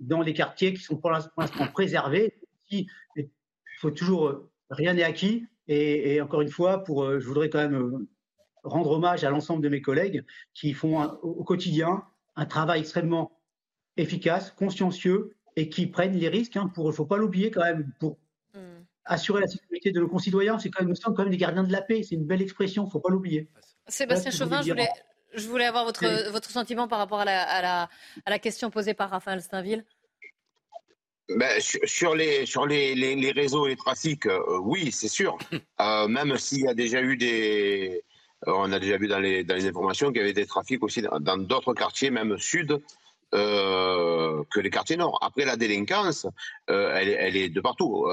dans 0.00 0.22
les 0.22 0.34
quartiers 0.34 0.74
qui 0.74 0.82
sont 0.82 0.96
pour 0.96 1.12
l'instant 1.12 1.68
préservés 1.72 2.34
il 3.16 3.28
faut 3.80 3.90
toujours, 3.90 4.28
euh, 4.28 4.50
rien 4.70 4.94
n'est 4.94 5.02
acquis. 5.02 5.46
Et, 5.66 6.20
encore 6.20 6.42
une 6.42 6.50
fois, 6.50 6.84
pour, 6.84 7.04
euh, 7.04 7.20
je 7.20 7.26
voudrais 7.26 7.48
quand 7.48 7.58
même 7.58 7.74
euh, 7.74 8.08
rendre 8.64 8.90
hommage 8.90 9.24
à 9.24 9.30
l'ensemble 9.30 9.62
de 9.62 9.68
mes 9.70 9.80
collègues 9.80 10.24
qui 10.52 10.74
font 10.74 11.02
au 11.22 11.42
quotidien 11.42 12.04
un 12.36 12.46
travail 12.46 12.80
extrêmement 12.80 13.40
efficace, 13.96 14.50
consciencieux 14.50 15.36
et 15.56 15.68
qui 15.68 15.86
prennent 15.86 16.16
les 16.16 16.28
risques. 16.28 16.56
Hein, 16.56 16.70
pour, 16.74 16.86
il 16.86 16.88
ne 16.88 16.94
faut 16.94 17.06
pas 17.06 17.16
l'oublier 17.16 17.50
quand 17.50 17.62
même. 17.62 17.92
Pour 17.98 18.18
hmm. 18.54 18.84
assurer 19.04 19.40
la 19.40 19.46
sécurité 19.46 19.90
de 19.90 20.00
nos 20.00 20.08
concitoyens, 20.08 20.58
c'est 20.58 20.70
quand 20.70 20.82
même, 20.82 20.90
nous 20.90 20.96
sommes 20.96 21.14
quand 21.14 21.22
même 21.22 21.32
des 21.32 21.38
gardiens 21.38 21.64
de 21.64 21.72
la 21.72 21.80
paix. 21.80 22.02
C'est 22.02 22.16
une 22.16 22.26
belle 22.26 22.42
expression, 22.42 22.82
il 22.82 22.86
ne 22.86 22.90
faut 22.90 23.00
pas 23.00 23.10
l'oublier. 23.10 23.48
Sébastien 23.86 24.30
Chauvin, 24.30 24.60
je 24.60 24.70
voulais, 24.70 24.88
je 25.34 25.48
voulais, 25.48 25.66
avoir 25.66 25.84
votre, 25.84 26.30
votre 26.30 26.50
sentiment 26.50 26.88
par 26.88 26.98
rapport 26.98 27.20
à 27.20 27.24
la, 27.24 27.42
à 27.42 27.62
la, 27.62 27.88
à 28.26 28.30
la 28.30 28.38
question 28.38 28.70
posée 28.70 28.94
par 28.94 29.10
Raphaël 29.10 29.40
Steinville 29.40 29.84
ben, 31.30 31.58
sur, 31.60 32.14
les, 32.14 32.44
sur 32.44 32.66
les, 32.66 32.94
les, 32.94 33.30
réseaux 33.32 33.66
et 33.66 33.70
les 33.70 33.76
trafics, 33.76 34.26
euh, 34.26 34.58
oui, 34.60 34.92
c'est 34.92 35.08
sûr. 35.08 35.38
Euh, 35.80 36.06
même 36.06 36.36
s'il 36.36 36.60
y 36.60 36.68
a 36.68 36.74
déjà 36.74 37.02
eu 37.02 37.16
des. 37.16 38.02
Euh, 38.46 38.52
on 38.54 38.70
a 38.72 38.78
déjà 38.78 38.96
vu 38.96 39.08
dans 39.08 39.18
les, 39.18 39.42
dans 39.42 39.56
les 39.56 39.66
informations 39.66 40.08
qu'il 40.08 40.18
y 40.18 40.20
avait 40.20 40.32
des 40.32 40.46
trafics 40.46 40.82
aussi 40.84 41.02
dans 41.02 41.36
d'autres 41.36 41.74
quartiers, 41.74 42.10
même 42.10 42.38
sud, 42.38 42.80
que 43.32 44.60
les 44.60 44.70
quartiers 44.70 44.96
nord. 44.96 45.18
Après, 45.20 45.44
la 45.44 45.56
délinquance, 45.56 46.26
elle, 46.68 47.16
elle, 47.18 47.36
est 47.36 47.48
de 47.48 47.60
partout. 47.60 48.06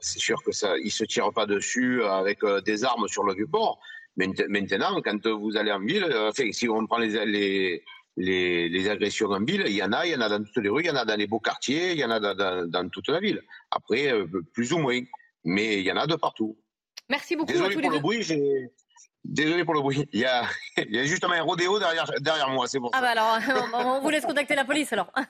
c'est 0.00 0.18
sûr 0.18 0.42
que 0.42 0.50
ça, 0.50 0.76
ils 0.78 0.90
se 0.90 1.04
tirent 1.04 1.32
pas 1.32 1.46
dessus 1.46 2.02
avec 2.02 2.40
des 2.64 2.84
armes 2.84 3.06
sur 3.06 3.22
le 3.22 3.34
vieux-port. 3.34 3.78
Maintenant, 4.16 5.00
quand 5.02 5.26
vous 5.28 5.56
allez 5.56 5.70
en 5.70 5.80
ville, 5.80 6.12
enfin, 6.28 6.50
si 6.50 6.68
on 6.68 6.84
prend 6.86 6.98
les, 6.98 7.24
les 7.26 7.84
les, 8.18 8.88
agressions 8.88 9.30
en 9.30 9.44
ville, 9.44 9.64
il 9.66 9.74
y 9.74 9.82
en 9.82 9.92
a, 9.92 10.06
il 10.06 10.12
y 10.12 10.16
en 10.16 10.20
a 10.20 10.28
dans 10.28 10.42
toutes 10.42 10.62
les 10.62 10.68
rues, 10.68 10.82
il 10.82 10.86
y 10.86 10.90
en 10.90 10.96
a 10.96 11.04
dans 11.04 11.16
les 11.16 11.26
beaux 11.26 11.40
quartiers, 11.40 11.92
il 11.92 11.98
y 11.98 12.04
en 12.04 12.10
a 12.10 12.20
dans, 12.20 12.88
toute 12.90 13.08
la 13.08 13.20
ville. 13.20 13.40
Après, 13.70 14.12
euh, 14.12 14.26
plus 14.52 14.72
ou 14.72 14.78
moins, 14.78 15.00
mais 15.44 15.78
il 15.78 15.84
y 15.84 15.92
en 15.92 15.96
a 15.96 16.06
de 16.06 16.16
partout. 16.16 16.58
Merci 17.08 17.36
beaucoup 17.36 17.52
Désolé 17.52 17.70
à 17.70 17.72
tous 17.74 17.80
pour 17.80 17.90
les 17.90 17.96
le 17.96 18.02
bruit, 18.02 18.24
Désolé 19.24 19.64
pour 19.64 19.74
le 19.74 19.80
bruit. 19.80 20.08
Il 20.12 20.20
y 20.20 20.24
a, 20.24 20.44
il 20.76 20.94
y 20.94 20.98
a 20.98 21.04
justement 21.04 21.34
un 21.34 21.42
rodéo 21.42 21.78
derrière, 21.78 22.10
derrière 22.20 22.48
moi, 22.48 22.66
c'est 22.66 22.78
bon. 22.78 22.90
Ah 22.92 23.00
bah 23.00 23.10
alors, 23.10 23.38
on, 23.74 24.00
vous 24.00 24.10
laisse 24.10 24.24
contacter 24.24 24.54
la 24.54 24.64
police 24.64 24.92
alors. 24.92 25.12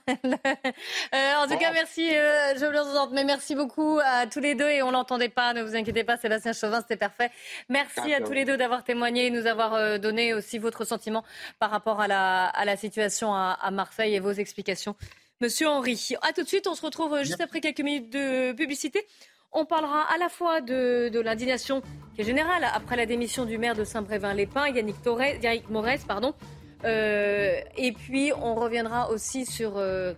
Euh, 1.15 1.35
en 1.37 1.47
tout 1.47 1.57
cas, 1.57 1.73
merci, 1.73 2.15
euh, 2.15 2.55
je 2.55 2.65
vous 2.65 3.15
mais 3.15 3.25
merci 3.25 3.55
beaucoup 3.55 3.99
à 4.05 4.27
tous 4.27 4.41
les 4.41 4.55
deux 4.55 4.69
et 4.69 4.83
on 4.83 4.91
l'entendait 4.91 5.29
pas, 5.29 5.55
ne 5.55 5.63
vous 5.63 5.75
inquiétez 5.75 6.05
pas, 6.05 6.17
Sébastien 6.17 6.53
Chauvin, 6.53 6.81
c'était 6.81 6.97
parfait. 6.97 7.31
Merci 7.69 8.13
à 8.13 8.21
tous 8.21 8.33
les 8.33 8.45
deux 8.45 8.57
d'avoir 8.57 8.85
témoigné 8.85 9.27
et 9.27 9.31
nous 9.31 9.47
avoir 9.47 9.75
euh, 9.75 9.99
donné 9.99 10.35
aussi 10.35 10.59
votre 10.59 10.85
sentiment 10.85 11.25
par 11.59 11.71
rapport 11.71 12.01
à 12.01 12.09
la, 12.09 12.47
à 12.47 12.65
la 12.65 12.77
situation 12.77 13.35
à, 13.35 13.59
à 13.61 13.71
Marseille 13.71 14.15
et 14.15 14.21
vos 14.21 14.33
explications. 14.33 14.97
Monsieur 15.41 15.69
Henry, 15.69 16.15
à 16.23 16.33
tout 16.33 16.43
de 16.43 16.49
suite, 16.49 16.67
on 16.67 16.75
se 16.75 16.83
retrouve 16.83 17.23
juste 17.23 17.41
après 17.41 17.61
quelques 17.61 17.81
minutes 17.81 18.11
de 18.11 18.53
publicité. 18.53 19.07
On 19.53 19.65
parlera 19.65 20.03
à 20.03 20.19
la 20.19 20.29
fois 20.29 20.61
de, 20.61 21.21
l'indignation 21.21 21.81
qui 22.15 22.21
est 22.21 22.25
générale 22.25 22.65
après 22.75 22.97
la 22.97 23.07
démission 23.07 23.45
du 23.45 23.59
maire 23.59 23.75
de 23.75 23.85
Saint-Brévin-les-Pins, 23.85 24.69
Yannick, 24.69 25.03
Torres, 25.03 25.43
Yannick 25.43 25.67
pardon. 26.07 26.35
Euh, 26.85 27.61
et 27.77 27.93
puis 27.93 28.33
on 28.41 28.55
reviendra 28.55 29.11
aussi 29.11 29.47
sur 29.47 29.79
euh, 29.79 30.15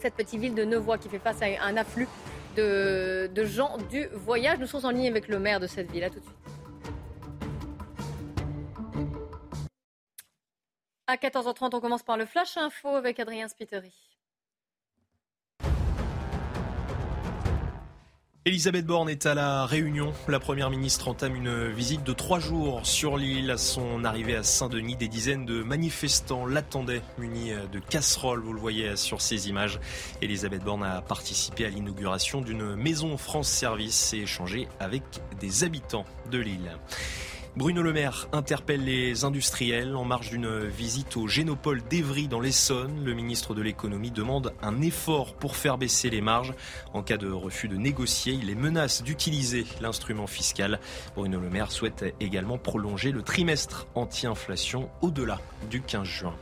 cette 0.00 0.14
petite 0.14 0.40
ville 0.40 0.54
de 0.54 0.64
Nevoix 0.64 0.98
qui 0.98 1.08
fait 1.08 1.18
face 1.18 1.40
à 1.40 1.46
un 1.64 1.76
afflux 1.76 2.08
de, 2.56 3.30
de, 3.32 3.44
gens 3.44 3.78
du 3.90 4.06
voyage. 4.12 4.58
Nous 4.58 4.66
sommes 4.66 4.84
en 4.84 4.90
ligne 4.90 5.08
avec 5.08 5.28
le 5.28 5.38
maire 5.38 5.60
de 5.60 5.66
cette 5.66 5.90
ville. 5.90 6.04
À 6.04 6.10
tout 6.10 6.18
de 6.18 6.24
suite. 6.24 6.36
À 11.06 11.16
14h30, 11.16 11.70
on 11.74 11.80
commence 11.80 12.02
par 12.02 12.16
le 12.16 12.26
Flash 12.26 12.56
Info 12.56 12.88
avec 12.88 13.20
Adrien 13.20 13.48
Spiteri. 13.48 14.11
Elisabeth 18.44 18.86
Borne 18.86 19.08
est 19.08 19.26
à 19.26 19.34
la 19.34 19.66
Réunion. 19.66 20.12
La 20.26 20.40
Première 20.40 20.68
ministre 20.68 21.06
entame 21.06 21.36
une 21.36 21.68
visite 21.68 22.02
de 22.02 22.12
trois 22.12 22.40
jours 22.40 22.84
sur 22.84 23.16
l'île. 23.16 23.52
À 23.52 23.56
son 23.56 24.02
arrivée 24.02 24.34
à 24.34 24.42
Saint-Denis, 24.42 24.96
des 24.96 25.06
dizaines 25.06 25.46
de 25.46 25.62
manifestants 25.62 26.44
l'attendaient, 26.44 27.02
munis 27.18 27.52
de 27.70 27.78
casseroles, 27.78 28.40
vous 28.40 28.52
le 28.52 28.58
voyez 28.58 28.96
sur 28.96 29.20
ces 29.20 29.48
images. 29.48 29.78
Elisabeth 30.22 30.64
Borne 30.64 30.82
a 30.82 31.02
participé 31.02 31.66
à 31.66 31.68
l'inauguration 31.68 32.40
d'une 32.40 32.74
maison 32.74 33.16
France 33.16 33.48
Service 33.48 34.12
et 34.12 34.22
échangé 34.22 34.66
avec 34.80 35.04
des 35.38 35.62
habitants 35.62 36.04
de 36.32 36.38
l'île. 36.38 36.72
Bruno 37.54 37.82
Le 37.82 37.92
Maire 37.92 38.28
interpelle 38.32 38.82
les 38.82 39.24
industriels 39.24 39.94
en 39.94 40.06
marge 40.06 40.30
d'une 40.30 40.64
visite 40.64 41.18
au 41.18 41.28
Génopole 41.28 41.82
d'Evry 41.82 42.26
dans 42.26 42.40
l'Essonne. 42.40 43.04
Le 43.04 43.12
ministre 43.12 43.54
de 43.54 43.60
l'économie 43.60 44.10
demande 44.10 44.54
un 44.62 44.80
effort 44.80 45.34
pour 45.34 45.54
faire 45.54 45.76
baisser 45.76 46.08
les 46.08 46.22
marges. 46.22 46.54
En 46.94 47.02
cas 47.02 47.18
de 47.18 47.30
refus 47.30 47.68
de 47.68 47.76
négocier, 47.76 48.32
il 48.32 48.46
les 48.46 48.54
menace 48.54 49.02
d'utiliser 49.02 49.66
l'instrument 49.82 50.26
fiscal. 50.26 50.80
Bruno 51.14 51.40
Le 51.40 51.50
Maire 51.50 51.72
souhaite 51.72 52.14
également 52.20 52.56
prolonger 52.56 53.12
le 53.12 53.20
trimestre 53.20 53.86
anti-inflation 53.94 54.88
au-delà 55.02 55.38
du 55.70 55.82
15 55.82 56.04
juin. 56.04 56.34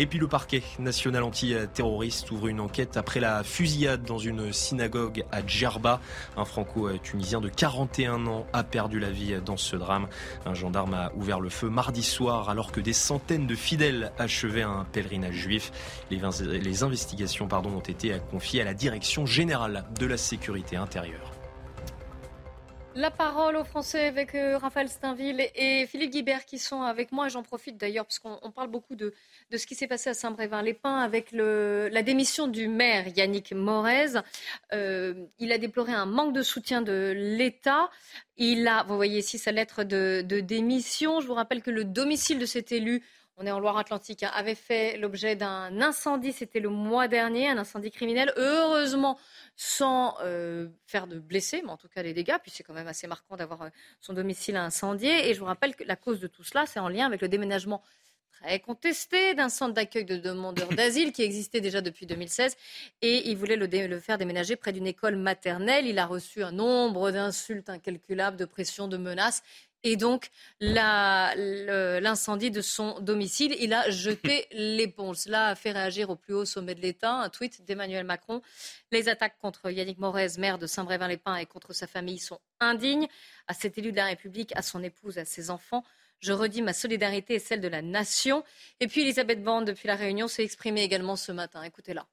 Et 0.00 0.06
puis 0.06 0.18
le 0.18 0.28
parquet 0.28 0.62
national 0.78 1.22
antiterroriste 1.24 2.30
ouvre 2.30 2.48
une 2.48 2.60
enquête 2.60 2.96
après 2.96 3.20
la 3.20 3.44
fusillade 3.44 4.02
dans 4.02 4.16
une 4.16 4.50
synagogue 4.50 5.24
à 5.30 5.46
Djerba. 5.46 6.00
Un 6.38 6.46
franco-tunisien 6.46 7.42
de 7.42 7.50
41 7.50 8.26
ans 8.26 8.46
a 8.54 8.64
perdu 8.64 8.98
la 8.98 9.10
vie 9.10 9.34
dans 9.44 9.58
ce 9.58 9.76
drame. 9.76 10.08
Un 10.46 10.54
gendarme 10.54 10.94
a 10.94 11.12
ouvert 11.16 11.38
le 11.38 11.50
feu 11.50 11.68
mardi 11.68 12.02
soir 12.02 12.48
alors 12.48 12.72
que 12.72 12.80
des 12.80 12.94
centaines 12.94 13.46
de 13.46 13.54
fidèles 13.54 14.10
achevaient 14.18 14.62
un 14.62 14.86
pèlerinage 14.90 15.34
juif. 15.34 15.70
Les, 16.10 16.82
investigations 16.82 17.46
pardon, 17.46 17.68
ont 17.68 17.80
été 17.80 18.16
confiées 18.30 18.62
à 18.62 18.64
la 18.64 18.72
Direction 18.72 19.26
générale 19.26 19.84
de 19.98 20.06
la 20.06 20.16
sécurité 20.16 20.76
intérieure. 20.76 21.39
La 22.96 23.12
parole 23.12 23.54
aux 23.54 23.62
Français 23.62 24.06
avec 24.06 24.34
euh, 24.34 24.58
Raphaël 24.58 24.88
Steinville 24.88 25.48
et 25.54 25.86
Philippe 25.86 26.10
Guibert 26.10 26.44
qui 26.44 26.58
sont 26.58 26.82
avec 26.82 27.12
moi. 27.12 27.28
J'en 27.28 27.44
profite 27.44 27.76
d'ailleurs 27.76 28.04
parce 28.04 28.18
qu'on 28.18 28.50
parle 28.50 28.68
beaucoup 28.68 28.96
de, 28.96 29.14
ce 29.56 29.64
qui 29.64 29.76
s'est 29.76 29.86
passé 29.86 30.10
à 30.10 30.14
Saint-Brévin-les-Pins 30.14 30.98
avec 30.98 31.30
la 31.30 32.02
démission 32.02 32.48
du 32.48 32.66
maire 32.66 33.06
Yannick 33.16 33.52
Morez. 33.52 34.20
Euh, 34.72 35.14
il 35.38 35.52
a 35.52 35.58
déploré 35.58 35.92
un 35.92 36.04
manque 36.04 36.34
de 36.34 36.42
soutien 36.42 36.82
de 36.82 37.12
l'État. 37.16 37.90
Il 38.36 38.66
a, 38.66 38.82
vous 38.82 38.96
voyez 38.96 39.20
ici 39.20 39.38
sa 39.38 39.52
lettre 39.52 39.84
de, 39.84 40.24
de 40.26 40.40
démission. 40.40 41.20
Je 41.20 41.28
vous 41.28 41.34
rappelle 41.34 41.62
que 41.62 41.70
le 41.70 41.84
domicile 41.84 42.40
de 42.40 42.46
cet 42.46 42.72
élu 42.72 43.04
on 43.40 43.46
est 43.46 43.50
en 43.50 43.58
Loire-Atlantique, 43.58 44.22
hein, 44.22 44.30
avait 44.34 44.54
fait 44.54 44.98
l'objet 44.98 45.34
d'un 45.34 45.80
incendie, 45.80 46.32
c'était 46.32 46.60
le 46.60 46.68
mois 46.68 47.08
dernier, 47.08 47.48
un 47.48 47.56
incendie 47.56 47.90
criminel. 47.90 48.32
Heureusement, 48.36 49.18
sans 49.56 50.14
euh, 50.20 50.68
faire 50.86 51.06
de 51.06 51.18
blessés, 51.18 51.62
mais 51.64 51.70
en 51.70 51.78
tout 51.78 51.88
cas 51.88 52.02
des 52.02 52.12
dégâts, 52.12 52.36
puis 52.42 52.52
c'est 52.54 52.62
quand 52.62 52.74
même 52.74 52.86
assez 52.86 53.06
marquant 53.06 53.36
d'avoir 53.36 53.62
euh, 53.62 53.68
son 54.00 54.12
domicile 54.12 54.56
incendié. 54.56 55.30
Et 55.30 55.34
je 55.34 55.40
vous 55.40 55.46
rappelle 55.46 55.74
que 55.74 55.84
la 55.84 55.96
cause 55.96 56.20
de 56.20 56.26
tout 56.26 56.44
cela, 56.44 56.66
c'est 56.66 56.80
en 56.80 56.90
lien 56.90 57.06
avec 57.06 57.22
le 57.22 57.28
déménagement 57.28 57.82
très 58.30 58.60
contesté 58.60 59.34
d'un 59.34 59.48
centre 59.48 59.72
d'accueil 59.72 60.04
de 60.04 60.16
demandeurs 60.16 60.68
d'asile 60.68 61.12
qui 61.12 61.22
existait 61.22 61.60
déjà 61.60 61.80
depuis 61.80 62.06
2016 62.06 62.56
et 63.02 63.30
il 63.30 63.36
voulait 63.36 63.56
le, 63.56 64.00
faire 64.00 64.18
déménager 64.18 64.56
près 64.56 64.72
d'une 64.72 64.86
école 64.86 65.16
maternelle. 65.16 65.86
Il 65.86 65.98
a 65.98 66.06
reçu 66.06 66.42
un 66.42 66.52
nombre 66.52 67.10
d'insultes 67.10 67.70
incalculables, 67.70 68.36
de 68.36 68.44
pressions, 68.44 68.88
de 68.88 68.96
menaces 68.96 69.42
et 69.84 69.96
donc 69.96 70.30
l'incendie 70.60 72.50
de 72.50 72.60
son 72.60 73.00
domicile. 73.00 73.56
Il 73.60 73.72
a 73.72 73.88
jeté 73.90 74.46
l'éponge. 74.52 75.16
Cela 75.16 75.48
a 75.48 75.54
fait 75.54 75.72
réagir 75.72 76.10
au 76.10 76.16
plus 76.16 76.34
haut 76.34 76.44
sommet 76.44 76.74
de 76.74 76.80
l'État. 76.80 77.12
Un 77.12 77.28
tweet 77.28 77.64
d'Emmanuel 77.64 78.04
Macron. 78.04 78.42
Les 78.92 79.08
attaques 79.08 79.38
contre 79.40 79.70
Yannick 79.70 79.98
Morez, 79.98 80.38
maire 80.38 80.58
de 80.58 80.66
Saint-Brévin-les-Pins, 80.66 81.36
et 81.36 81.46
contre 81.46 81.72
sa 81.72 81.86
famille 81.86 82.18
sont 82.18 82.40
indignes. 82.60 83.08
À 83.46 83.54
cet 83.54 83.78
élu 83.78 83.92
de 83.92 83.96
la 83.96 84.06
République, 84.06 84.52
à 84.56 84.62
son 84.62 84.82
épouse, 84.82 85.18
à 85.18 85.24
ses 85.24 85.50
enfants, 85.50 85.84
je 86.20 86.32
redis 86.32 86.62
ma 86.62 86.72
solidarité 86.72 87.34
et 87.34 87.38
celle 87.38 87.60
de 87.60 87.68
la 87.68 87.82
nation. 87.82 88.44
Et 88.80 88.86
puis 88.86 89.02
Elisabeth 89.02 89.42
Borne, 89.42 89.64
depuis 89.64 89.88
la 89.88 89.96
Réunion, 89.96 90.28
s'est 90.28 90.44
exprimée 90.44 90.82
également 90.82 91.16
ce 91.16 91.32
matin. 91.32 91.62
Écoutez-la. 91.62 92.06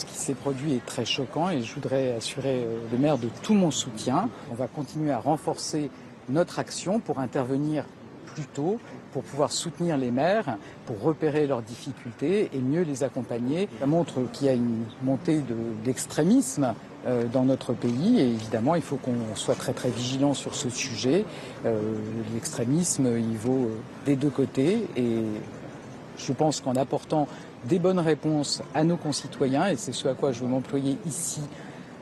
Ce 0.00 0.06
qui 0.06 0.14
s'est 0.14 0.34
produit 0.34 0.74
est 0.74 0.84
très 0.84 1.04
choquant 1.04 1.50
et 1.50 1.62
je 1.62 1.74
voudrais 1.74 2.14
assurer 2.14 2.64
euh, 2.64 2.80
le 2.90 2.98
maire 2.98 3.18
de 3.18 3.28
tout 3.42 3.54
mon 3.54 3.70
soutien. 3.70 4.28
On 4.50 4.54
va 4.54 4.66
continuer 4.66 5.12
à 5.12 5.18
renforcer 5.18 5.90
notre 6.28 6.58
action 6.58 7.00
pour 7.00 7.18
intervenir 7.18 7.84
plus 8.26 8.44
tôt, 8.44 8.78
pour 9.12 9.22
pouvoir 9.22 9.52
soutenir 9.52 9.98
les 9.98 10.10
maires, 10.10 10.56
pour 10.86 11.00
repérer 11.02 11.46
leurs 11.46 11.62
difficultés 11.62 12.50
et 12.52 12.58
mieux 12.58 12.82
les 12.82 13.02
accompagner. 13.04 13.68
Ça 13.78 13.86
montre 13.86 14.20
qu'il 14.32 14.46
y 14.46 14.50
a 14.50 14.54
une 14.54 14.84
montée 15.02 15.38
de 15.38 15.56
l'extrémisme 15.84 16.74
euh, 17.06 17.24
dans 17.26 17.44
notre 17.44 17.72
pays 17.74 18.20
et 18.20 18.28
évidemment 18.28 18.74
il 18.74 18.82
faut 18.82 18.96
qu'on 18.96 19.34
soit 19.34 19.54
très 19.54 19.72
très 19.72 19.90
vigilant 19.90 20.34
sur 20.34 20.54
ce 20.54 20.70
sujet. 20.70 21.24
Euh, 21.66 21.80
l'extrémisme 22.32 23.06
il 23.18 23.36
vaut 23.36 23.66
euh, 23.66 23.76
des 24.06 24.16
deux 24.16 24.30
côtés 24.30 24.86
et 24.96 25.22
je 26.16 26.32
pense 26.32 26.60
qu'en 26.60 26.76
apportant 26.76 27.28
des 27.64 27.78
bonnes 27.78 27.98
réponses 27.98 28.62
à 28.74 28.84
nos 28.84 28.96
concitoyens, 28.96 29.68
et 29.68 29.76
c'est 29.76 29.92
ce 29.92 30.08
à 30.08 30.14
quoi 30.14 30.32
je 30.32 30.40
veux 30.40 30.48
m'employer 30.48 30.98
ici, 31.06 31.40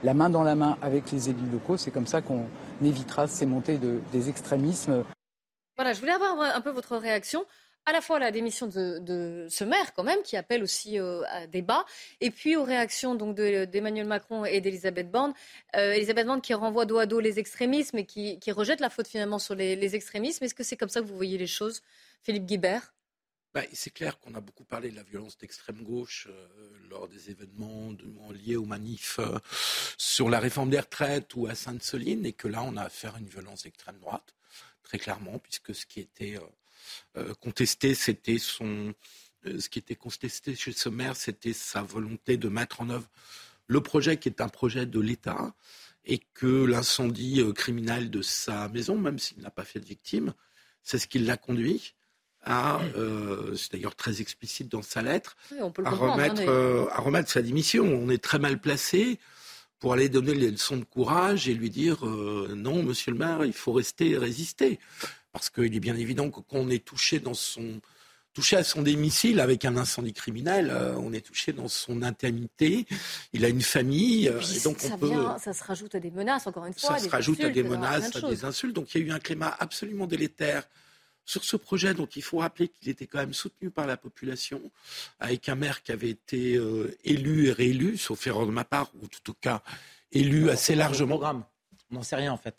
la 0.02 0.14
main 0.14 0.30
dans 0.30 0.42
la 0.42 0.54
main 0.54 0.76
avec 0.80 1.12
les 1.12 1.28
élus 1.28 1.38
locaux, 1.52 1.76
c'est 1.76 1.90
comme 1.90 2.06
ça 2.06 2.22
qu'on 2.22 2.44
évitera 2.86 3.26
ces 3.26 3.46
montées 3.46 3.78
de, 3.78 4.00
des 4.12 4.28
extrémismes. 4.28 5.04
Voilà, 5.76 5.92
je 5.92 6.00
voulais 6.00 6.12
avoir 6.12 6.38
un 6.40 6.60
peu 6.60 6.70
votre 6.70 6.96
réaction 6.96 7.44
à 7.86 7.92
la 7.92 8.00
fois 8.00 8.16
à 8.16 8.18
la 8.18 8.30
démission 8.30 8.66
de, 8.66 9.46
ce 9.48 9.64
maire 9.64 9.94
quand 9.94 10.02
même 10.02 10.22
qui 10.22 10.36
appelle 10.36 10.62
aussi 10.62 10.98
euh, 10.98 11.22
à 11.28 11.46
débat 11.46 11.84
et 12.20 12.30
puis 12.30 12.56
aux 12.56 12.64
réactions 12.64 13.14
donc 13.14 13.34
d'Emmanuel 13.34 14.06
Macron 14.06 14.44
et 14.44 14.60
d'Elisabeth 14.60 15.10
Borne. 15.10 15.32
Euh, 15.76 15.92
Elisabeth 15.92 16.26
Borne 16.26 16.40
qui 16.40 16.54
renvoie 16.54 16.84
dos 16.84 16.98
à 16.98 17.06
dos 17.06 17.20
les 17.20 17.38
extrémismes 17.38 17.98
et 17.98 18.04
qui, 18.04 18.38
rejette 18.52 18.80
la 18.80 18.90
faute 18.90 19.08
finalement 19.08 19.38
sur 19.38 19.54
les, 19.54 19.76
les 19.76 19.94
extrémismes. 19.94 20.44
Est-ce 20.44 20.54
que 20.54 20.64
c'est 20.64 20.76
comme 20.76 20.88
ça 20.88 21.00
que 21.00 21.06
vous 21.06 21.16
voyez 21.16 21.38
les 21.38 21.46
choses 21.46 21.82
Philippe 22.22 22.44
Guibert? 22.44 22.92
Bah, 23.52 23.62
c'est 23.72 23.90
clair 23.90 24.20
qu'on 24.20 24.34
a 24.34 24.40
beaucoup 24.40 24.62
parlé 24.64 24.90
de 24.90 24.96
la 24.96 25.02
violence 25.02 25.36
d'extrême 25.36 25.82
gauche 25.82 26.28
euh, 26.30 26.48
lors 26.88 27.08
des 27.08 27.30
événements 27.30 27.92
liés 28.32 28.54
aux 28.54 28.64
manifs 28.64 29.18
euh, 29.18 29.38
sur 29.98 30.30
la 30.30 30.38
réforme 30.38 30.70
des 30.70 30.78
retraites 30.78 31.34
ou 31.34 31.48
à 31.48 31.56
Sainte-Soline, 31.56 32.24
et 32.24 32.32
que 32.32 32.46
là, 32.46 32.62
on 32.62 32.76
a 32.76 32.82
affaire 32.82 33.16
à 33.16 33.18
une 33.18 33.28
violence 33.28 33.64
d'extrême 33.64 33.98
droite, 33.98 34.36
très 34.84 34.98
clairement, 34.98 35.40
puisque 35.40 35.74
ce 35.74 35.84
qui 35.84 35.98
était 35.98 36.38
euh, 37.16 37.34
contesté, 37.40 37.96
c'était 37.96 38.38
ce 38.38 39.68
qui 39.68 39.78
était 39.80 39.96
contesté 39.96 40.54
chez 40.54 40.72
ce 40.72 40.88
maire, 40.88 41.16
c'était 41.16 41.52
sa 41.52 41.82
volonté 41.82 42.36
de 42.36 42.48
mettre 42.48 42.82
en 42.82 42.90
œuvre 42.90 43.08
le 43.66 43.80
projet 43.80 44.16
qui 44.16 44.28
est 44.28 44.40
un 44.40 44.48
projet 44.48 44.86
de 44.86 45.00
l'État, 45.00 45.54
et 46.04 46.18
que 46.34 46.64
l'incendie 46.64 47.42
criminel 47.54 48.10
de 48.10 48.22
sa 48.22 48.68
maison, 48.68 48.96
même 48.96 49.18
s'il 49.18 49.38
n'a 49.40 49.50
pas 49.50 49.64
fait 49.64 49.80
de 49.80 49.86
victime, 49.86 50.34
c'est 50.82 50.98
ce 50.98 51.06
qui 51.06 51.18
l'a 51.18 51.36
conduit 51.36 51.94
à, 52.42 52.80
euh, 52.96 53.54
c'est 53.54 53.72
d'ailleurs 53.72 53.94
très 53.94 54.20
explicite 54.20 54.68
dans 54.70 54.82
sa 54.82 55.02
lettre, 55.02 55.36
à, 55.52 55.62
hein, 55.62 55.90
remettre, 55.90 56.42
euh, 56.46 56.86
à 56.90 57.00
remettre 57.00 57.30
sa 57.30 57.42
démission. 57.42 57.84
On 57.84 58.08
est 58.08 58.22
très 58.22 58.38
mal 58.38 58.58
placé 58.58 59.18
pour 59.78 59.92
aller 59.92 60.08
donner 60.08 60.34
les 60.34 60.50
leçons 60.50 60.76
de 60.76 60.84
courage 60.84 61.48
et 61.48 61.54
lui 61.54 61.70
dire 61.70 62.06
euh, 62.06 62.52
non, 62.56 62.82
monsieur 62.82 63.12
le 63.12 63.18
maire, 63.18 63.44
il 63.44 63.52
faut 63.52 63.72
rester 63.72 64.10
et 64.10 64.18
résister. 64.18 64.78
Parce 65.32 65.48
qu'il 65.50 65.74
est 65.74 65.80
bien 65.80 65.96
évident 65.96 66.30
que 66.30 66.40
quand 66.40 66.58
on 66.58 66.70
est 66.70 66.84
touché 66.84 67.20
dans 67.20 67.34
son 67.34 67.80
touché 68.32 68.56
à 68.56 68.62
son 68.62 68.82
domicile 68.82 69.40
avec 69.40 69.64
un 69.64 69.76
incendie 69.76 70.12
criminel, 70.12 70.72
on 70.98 71.12
est 71.12 71.20
touché 71.20 71.52
dans 71.52 71.66
son 71.66 72.02
intimité. 72.02 72.86
Il 73.32 73.44
a 73.44 73.48
une 73.48 73.60
famille, 73.60 74.26
et, 74.26 74.60
donc 74.60 74.78
ça 74.78 74.94
on 74.94 74.98
peut. 74.98 75.12
ça 75.38 75.52
se 75.52 75.64
rajoute 75.64 75.96
à 75.96 76.00
des 76.00 76.12
menaces, 76.12 76.46
encore 76.46 76.64
une 76.64 76.72
fois. 76.72 76.96
Ça 76.96 77.04
se 77.04 77.08
rajoute 77.08 77.40
à 77.40 77.50
des 77.50 77.64
menaces, 77.64 78.14
à 78.14 78.28
des 78.28 78.44
insultes. 78.44 78.74
Donc 78.74 78.94
il 78.94 79.00
y 79.00 79.04
a 79.04 79.06
eu 79.08 79.10
un 79.10 79.18
climat 79.18 79.54
absolument 79.58 80.06
délétère 80.06 80.62
sur 81.30 81.44
ce 81.44 81.56
projet 81.56 81.94
dont 81.94 82.08
il 82.16 82.22
faut 82.22 82.38
rappeler 82.38 82.66
qu'il 82.66 82.88
était 82.88 83.06
quand 83.06 83.18
même 83.18 83.34
soutenu 83.34 83.70
par 83.70 83.86
la 83.86 83.96
population, 83.96 84.60
avec 85.20 85.48
un 85.48 85.54
maire 85.54 85.84
qui 85.84 85.92
avait 85.92 86.10
été 86.10 86.56
euh, 86.56 86.96
élu 87.04 87.46
et 87.46 87.52
réélu, 87.52 87.96
sauf 87.98 88.26
erreur 88.26 88.46
de 88.46 88.50
ma 88.50 88.64
part, 88.64 88.90
ou 89.00 89.04
en 89.04 89.08
tout 89.22 89.34
cas 89.40 89.62
élu 90.10 90.50
assez 90.50 90.74
largement. 90.74 91.14
Programme. 91.14 91.44
On 91.92 91.96
n'en 91.96 92.02
sait 92.02 92.16
rien 92.16 92.32
en 92.32 92.36
fait. 92.36 92.56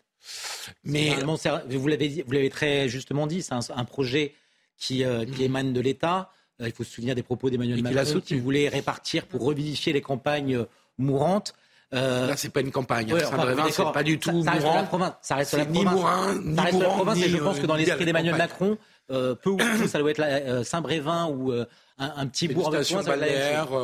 Mais 0.84 1.16
vous 1.22 1.88
l'avez 1.88 2.22
vous 2.22 2.32
l'avez 2.32 2.48
très 2.48 2.88
justement 2.88 3.26
dit, 3.26 3.42
c'est 3.42 3.52
un, 3.52 3.84
projet 3.84 4.34
qui, 4.78 5.04
euh, 5.04 5.26
qui, 5.26 5.44
émane 5.44 5.74
de 5.74 5.80
l'État. 5.80 6.30
Euh, 6.60 6.66
il 6.68 6.72
faut 6.72 6.84
se 6.84 6.92
souvenir 6.92 7.14
des 7.14 7.22
propos 7.22 7.50
d'Emmanuel 7.50 7.82
Macron 7.82 8.20
qui 8.20 8.36
voulait 8.36 8.68
répartir 8.68 9.26
pour 9.26 9.42
revivifier 9.44 9.92
les 9.92 10.00
campagnes 10.00 10.64
mourantes. 10.96 11.54
Euh, 11.94 12.26
Là, 12.28 12.36
c'est 12.36 12.48
pas 12.48 12.60
une 12.60 12.70
campagne. 12.70 13.12
Ouais, 13.12 13.24
enfin, 13.24 13.46
c'est 13.70 13.92
pas 13.92 14.02
du 14.02 14.18
tout 14.18 14.42
ça, 14.42 14.52
ça 14.52 14.52
reste 14.52 14.66
la 14.66 14.82
province. 14.84 15.12
Ça 15.20 15.34
reste 15.36 15.52
la 15.54 15.64
province. 15.64 15.84
Ni 15.84 15.90
Mourin, 15.90 16.34
ni 16.42 16.56
ça 16.56 16.62
reste 16.62 16.78
la 16.80 16.88
province. 16.88 17.18
et 17.18 17.28
je 17.28 17.36
pense 17.38 17.58
que 17.58 17.66
dans 17.66 17.76
l'esprit 17.76 18.04
d'Emmanuel 18.04 18.36
Macron, 18.36 18.78
peu 19.08 19.36
ou 19.46 19.56
prou, 19.56 19.88
ça 19.88 19.98
doit 19.98 20.10
être 20.10 20.64
Saint-Brévin 20.64 21.26
ou 21.26 21.52
un, 21.98 22.26
petit 22.26 22.48
bourg 22.48 22.74
avec 22.74 22.88
loin, 22.90 23.02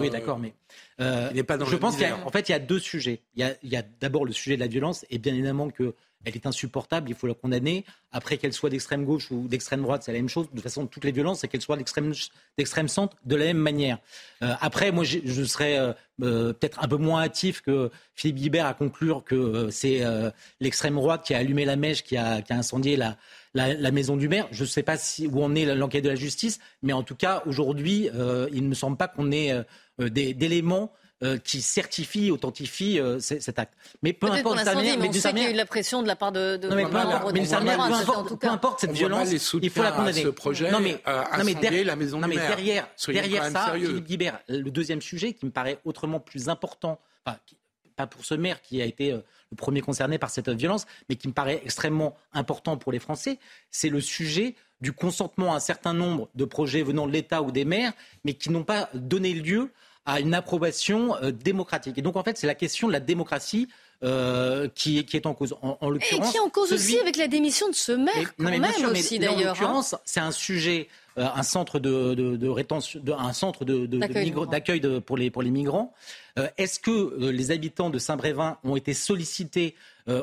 Oui, 0.00 0.10
d'accord, 0.10 0.38
mais 0.38 0.54
il 0.98 1.44
pas 1.44 1.56
dans 1.56 1.66
je 1.66 1.76
pense 1.76 1.96
qu'en 1.96 2.30
fait, 2.30 2.48
il 2.48 2.52
y 2.52 2.54
a 2.54 2.58
deux 2.58 2.78
sujets. 2.78 3.22
Il 3.34 3.40
y 3.40 3.44
a, 3.44 3.54
il 3.62 3.70
y 3.70 3.76
a 3.76 3.82
d'abord 4.00 4.24
le 4.24 4.32
sujet 4.32 4.56
de 4.56 4.60
la 4.60 4.68
violence, 4.68 5.04
et 5.10 5.18
bien 5.18 5.34
évidemment 5.34 5.70
que 5.70 5.94
elle 6.24 6.34
est 6.34 6.46
insupportable, 6.46 7.10
il 7.10 7.14
faut 7.14 7.26
la 7.26 7.34
condamner. 7.34 7.84
Après, 8.10 8.38
qu'elle 8.38 8.52
soit 8.52 8.70
d'extrême 8.70 9.04
gauche 9.04 9.30
ou 9.30 9.46
d'extrême 9.48 9.82
droite, 9.82 10.02
c'est 10.02 10.12
la 10.12 10.18
même 10.18 10.28
chose. 10.28 10.46
De 10.46 10.52
toute 10.52 10.62
façon, 10.62 10.86
toutes 10.86 11.04
les 11.04 11.12
violences, 11.12 11.40
c'est 11.40 11.48
qu'elles 11.48 11.62
soient 11.62 11.76
d'extrême 11.76 12.88
centre 12.88 13.16
de 13.24 13.36
la 13.36 13.44
même 13.44 13.58
manière. 13.58 13.98
Euh, 14.42 14.52
après, 14.60 14.90
moi, 14.90 15.04
je 15.04 15.44
serais 15.44 15.78
euh, 15.78 15.92
euh, 16.22 16.52
peut-être 16.52 16.82
un 16.82 16.88
peu 16.88 16.96
moins 16.96 17.22
hâtif 17.22 17.60
que 17.60 17.90
Philippe 18.14 18.36
Guibert 18.36 18.66
à 18.66 18.74
conclure 18.74 19.22
que 19.24 19.68
c'est 19.70 20.02
l'extrême 20.60 20.94
droite 20.94 21.24
qui 21.24 21.34
a 21.34 21.38
allumé 21.38 21.64
la 21.64 21.76
mèche, 21.76 22.02
qui 22.02 22.16
a, 22.16 22.42
incendié 22.50 22.96
la, 22.96 23.90
maison 23.92 24.16
du 24.16 24.28
maire. 24.28 24.48
Je 24.50 24.64
ne 24.64 24.68
sais 24.68 24.82
pas 24.82 24.96
où 25.30 25.42
en 25.42 25.54
est 25.54 25.64
l'enquête 25.74 26.04
de 26.04 26.10
la 26.10 26.16
justice, 26.16 26.58
mais 26.82 26.92
en 26.92 27.04
tout 27.04 27.14
cas, 27.14 27.42
aujourd'hui, 27.46 28.08
il 28.52 28.62
ne 28.64 28.68
me 28.68 28.74
semble 28.74 28.96
pas 28.96 29.08
qu'on 29.08 29.30
ait 29.30 29.54
d'éléments 29.98 30.92
euh, 31.24 31.36
qui 31.36 31.62
certifie, 31.62 32.30
authentifie 32.30 33.00
euh, 33.00 33.18
cet 33.18 33.58
acte. 33.58 33.74
Mais 34.02 34.12
peu 34.12 34.28
importe, 34.28 34.56
mais 34.56 34.62
on 34.62 35.12
sait 35.12 35.30
qu'il 35.30 35.38
y 35.42 35.46
a 35.46 35.50
eu 35.50 35.52
de 35.52 35.56
la 35.56 35.66
pression 35.66 36.00
de 36.00 36.06
la 36.06 36.14
part 36.14 36.30
de, 36.30 36.56
de 36.56 36.68
non, 36.68 36.76
mais 36.76 36.86
peu, 36.86 36.96
importe, 36.96 37.34
mais 37.34 37.44
peu, 38.38 38.46
importe, 38.46 38.80
cette 38.80 38.92
violence, 38.92 39.32
il 39.32 39.70
faut 39.70 39.82
la 39.82 39.90
condamner. 39.90 40.22
Ce 40.22 40.28
projet 40.28 40.70
non 40.70 40.78
mais, 40.78 41.02
euh, 41.08 41.24
non, 41.36 41.44
mais 41.44 41.54
derrière, 41.54 41.86
la 41.86 41.96
maison 41.96 42.20
non, 42.20 42.28
mais 42.28 42.36
derrière, 42.36 42.88
derrière 43.08 43.50
ça, 43.50 43.72
Philippe 43.74 44.06
Guibert, 44.06 44.38
le 44.48 44.70
deuxième 44.70 45.02
sujet 45.02 45.32
qui 45.32 45.44
me 45.44 45.50
paraît 45.50 45.80
autrement 45.84 46.20
plus 46.20 46.48
important, 46.48 47.00
enfin, 47.26 47.36
pas 47.96 48.06
pour 48.06 48.24
ce 48.24 48.34
maire 48.34 48.62
qui 48.62 48.80
a 48.80 48.84
été 48.84 49.10
le 49.10 49.56
premier 49.56 49.80
concerné 49.80 50.18
par 50.18 50.30
cette 50.30 50.48
violence, 50.50 50.86
mais 51.08 51.16
qui 51.16 51.26
me 51.26 51.32
paraît 51.32 51.62
extrêmement 51.64 52.16
important 52.32 52.76
pour 52.76 52.92
les 52.92 53.00
Français, 53.00 53.40
c'est 53.72 53.88
le 53.88 54.00
sujet 54.00 54.54
du 54.80 54.92
consentement 54.92 55.52
à 55.52 55.56
un 55.56 55.60
certain 55.60 55.94
nombre 55.94 56.28
de 56.36 56.44
projets 56.44 56.84
venant 56.84 57.08
de 57.08 57.12
l'État 57.12 57.42
ou 57.42 57.50
des 57.50 57.64
maires, 57.64 57.92
mais 58.24 58.34
qui 58.34 58.50
n'ont 58.50 58.62
pas 58.62 58.88
donné 58.94 59.34
lieu 59.34 59.72
à 60.08 60.20
une 60.20 60.34
approbation 60.34 61.14
euh, 61.22 61.30
démocratique. 61.30 61.98
Et 61.98 62.02
donc, 62.02 62.16
en 62.16 62.24
fait, 62.24 62.38
c'est 62.38 62.46
la 62.46 62.54
question 62.54 62.88
de 62.88 62.92
la 62.92 63.00
démocratie 63.00 63.68
euh, 64.02 64.68
qui, 64.74 65.04
qui, 65.04 65.16
est 65.16 65.26
en 65.26 65.34
cause. 65.34 65.54
En, 65.60 65.76
en 65.80 65.90
l'occurrence, 65.90 66.28
et 66.28 66.30
qui 66.30 66.36
est 66.36 66.40
en 66.40 66.48
cause 66.48 66.72
aussi 66.72 66.98
avec 66.98 67.16
la 67.16 67.28
démission 67.28 67.68
de 67.68 67.74
ce 67.74 67.92
maire, 67.92 68.32
quand 68.38 68.44
même 68.44 68.64
aussi 68.90 69.18
d'ailleurs. 69.18 69.36
En 69.36 69.40
hein. 69.40 69.44
l'occurrence, 69.48 69.96
c'est 70.04 70.20
un 70.20 70.30
sujet, 70.30 70.88
euh, 71.18 71.26
un 71.34 71.42
centre 71.42 71.78
de, 71.78 72.14
de, 72.14 72.36
de 72.36 72.48
rétention, 72.48 73.00
de, 73.02 73.12
un 73.12 73.32
centre 73.32 73.64
d'accueil 73.64 74.80
pour 75.00 75.16
les 75.18 75.30
pour 75.30 75.42
les 75.42 75.50
migrants. 75.50 75.92
Euh, 76.38 76.48
est-ce 76.56 76.78
que 76.78 77.28
les 77.30 77.50
habitants 77.50 77.90
de 77.90 77.98
Saint-Brévin 77.98 78.58
ont 78.64 78.76
été 78.76 78.94
sollicités 78.94 79.74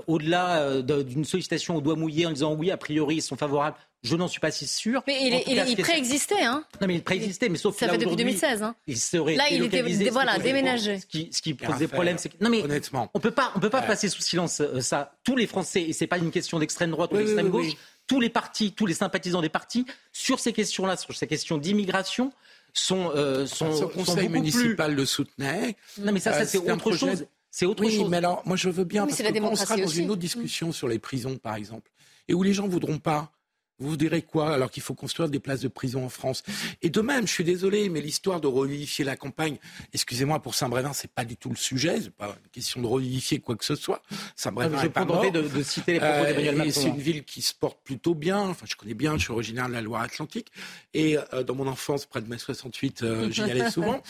au-delà 0.08 0.82
d'une 0.82 1.26
sollicitation 1.26 1.76
au 1.76 1.82
doigt 1.82 1.96
mouillé 1.96 2.26
en 2.26 2.32
disant 2.32 2.54
oui, 2.54 2.72
a 2.72 2.78
priori 2.78 3.18
ils 3.18 3.22
sont 3.22 3.36
favorables 3.36 3.78
je 4.06 4.16
n'en 4.16 4.28
suis 4.28 4.40
pas 4.40 4.52
si 4.52 4.68
sûr. 4.68 5.04
Mais 5.08 5.44
il, 5.48 5.78
préexistait, 5.78 6.44
hein 6.44 6.64
Non, 6.80 6.88
mais 6.88 6.96
il 6.96 7.04
préexistait, 7.04 7.50
mais 7.50 7.58
sauf 7.58 7.78
ça 7.78 7.90
fait 7.90 7.98
depuis 7.98 8.16
2016. 8.16 8.64
Hein. 8.64 8.76
Il 8.88 8.98
serait 8.98 9.36
là, 9.36 9.46
il 9.50 9.64
était 9.64 10.10
voilà 10.10 10.38
déménagé. 10.38 11.00
Ce 11.00 11.06
qui, 11.06 11.30
ce 11.32 11.42
qui 11.42 11.54
pose 11.54 11.78
des 11.78 11.88
problèmes, 11.88 12.18
c'est 12.18 12.30
que 12.30 12.36
non 12.42 12.50
mais 12.50 12.64
honnêtement, 12.64 13.10
on 13.14 13.20
peut 13.20 13.32
pas, 13.32 13.52
on 13.56 13.60
peut 13.60 13.70
pas 13.70 13.82
passer 13.82 14.10
sous 14.10 14.22
silence 14.22 14.62
euh, 14.62 14.82
ça. 14.82 15.16
Tous 15.24 15.36
les 15.36 15.48
Français, 15.48 15.82
et 15.82 15.94
c'est 15.94 16.08
pas 16.08 16.18
une 16.18 16.32
question 16.32 16.60
d'extrême 16.60 16.92
droite 16.92 17.12
ou 17.14 17.18
d'extrême 17.18 17.50
gauche, 17.50 17.74
tous 18.08 18.20
les 18.20 18.30
partis, 18.30 18.72
tous 18.72 18.86
les 18.86 18.94
sympathisants 18.94 19.42
des 19.42 19.50
partis 19.50 19.86
sur 20.14 20.40
ces 20.40 20.54
questions-là, 20.54 20.98
sur 20.98 21.16
ces 21.16 21.28
questions 21.28 21.58
d'immigration, 21.58 22.32
sont, 22.74 23.12
euh, 23.16 23.46
sont, 23.46 23.74
Ce 23.74 23.86
conseil 23.86 24.30
municipal 24.30 24.94
le 24.94 25.06
soutenait. 25.06 25.76
Non, 26.00 26.12
mais 26.12 26.20
ça, 26.20 26.34
ça 26.34 26.42
euh, 26.42 26.46
c'est 26.46 26.72
autre 26.72 26.92
chose. 26.92 27.26
C'est 27.50 27.66
autre 27.66 27.86
oui, 27.86 27.96
chose. 27.96 28.10
mais 28.10 28.18
alors, 28.18 28.44
moi, 28.46 28.58
je 28.58 28.70
veux 28.70 28.84
bien, 28.84 29.08
parce 29.08 29.18
que 29.18 29.24
quand 29.24 29.48
on 29.48 29.56
sera 29.56 29.78
dans 29.78 29.88
une 29.88 30.12
autre 30.12 30.20
discussion 30.20 30.74
sur 30.74 30.90
les 30.90 31.00
prisons, 31.00 31.38
par 31.38 31.56
exemple, 31.56 31.90
et 32.28 32.34
où 32.34 32.44
les 32.44 32.54
gens 32.54 32.68
voudront 32.68 32.98
pas 32.98 33.32
vous 33.80 33.98
direz 33.98 34.22
quoi 34.22 34.54
alors 34.54 34.72
qu'il 34.72 34.84
faut 34.84 34.94
construire 34.94 35.30
des 35.30 35.40
places 35.40 35.62
de 35.62 35.68
prison 35.68 36.06
en 36.06 36.10
France? 36.10 36.44
Et 36.82 36.90
de 36.90 37.02
même, 37.02 37.28
je 37.28 37.34
suis 37.34 37.44
désolé, 37.44 37.90
mais 37.90 38.02
l'histoire 38.02 38.42
de 38.42 38.48
revivifier 38.48 39.06
la 39.06 39.16
campagne, 39.16 39.58
excusez-moi 39.94 40.40
pour 40.42 40.56
Saint-Brévin, 40.56 40.94
c'est 40.94 41.12
pas 41.12 41.26
du 41.26 41.38
tout 41.38 41.50
le 41.50 41.56
sujet, 41.56 42.00
c'est 42.02 42.14
pas 42.14 42.38
une 42.44 42.50
question 42.52 42.82
de 42.82 42.88
revivifier 42.88 43.40
quoi 43.40 43.56
que 43.56 43.66
ce 43.66 43.76
soit. 43.76 44.02
Saint-Brévin 44.36 44.82
est 44.82 44.90
pas 44.90 45.06
mort. 45.06 45.30
De, 45.32 45.42
de 45.42 45.64
citer 45.64 45.94
les 45.94 46.00
propos 46.00 46.26
d'Emmanuel 46.26 46.68
euh, 46.68 46.72
C'est 46.72 46.88
une 46.88 46.98
ville 46.98 47.24
qui 47.24 47.42
se 47.42 47.54
porte 47.54 47.80
plutôt 47.84 48.14
bien. 48.14 48.40
Enfin, 48.40 48.66
je 48.68 48.76
connais 48.76 48.94
bien, 48.94 49.18
je 49.18 49.24
suis 49.24 49.32
originaire 49.32 49.68
de 49.68 49.74
la 49.74 49.82
Loire-Atlantique 49.82 50.52
et 50.94 51.18
euh, 51.34 51.44
dans 51.44 51.56
mon 51.56 51.68
enfance, 51.68 52.06
près 52.06 52.22
de 52.22 52.30
mai 52.30 52.38
68, 52.38 53.04
euh, 53.04 53.32
j'y 53.32 53.42
allais 53.42 53.70
souvent. 53.72 54.02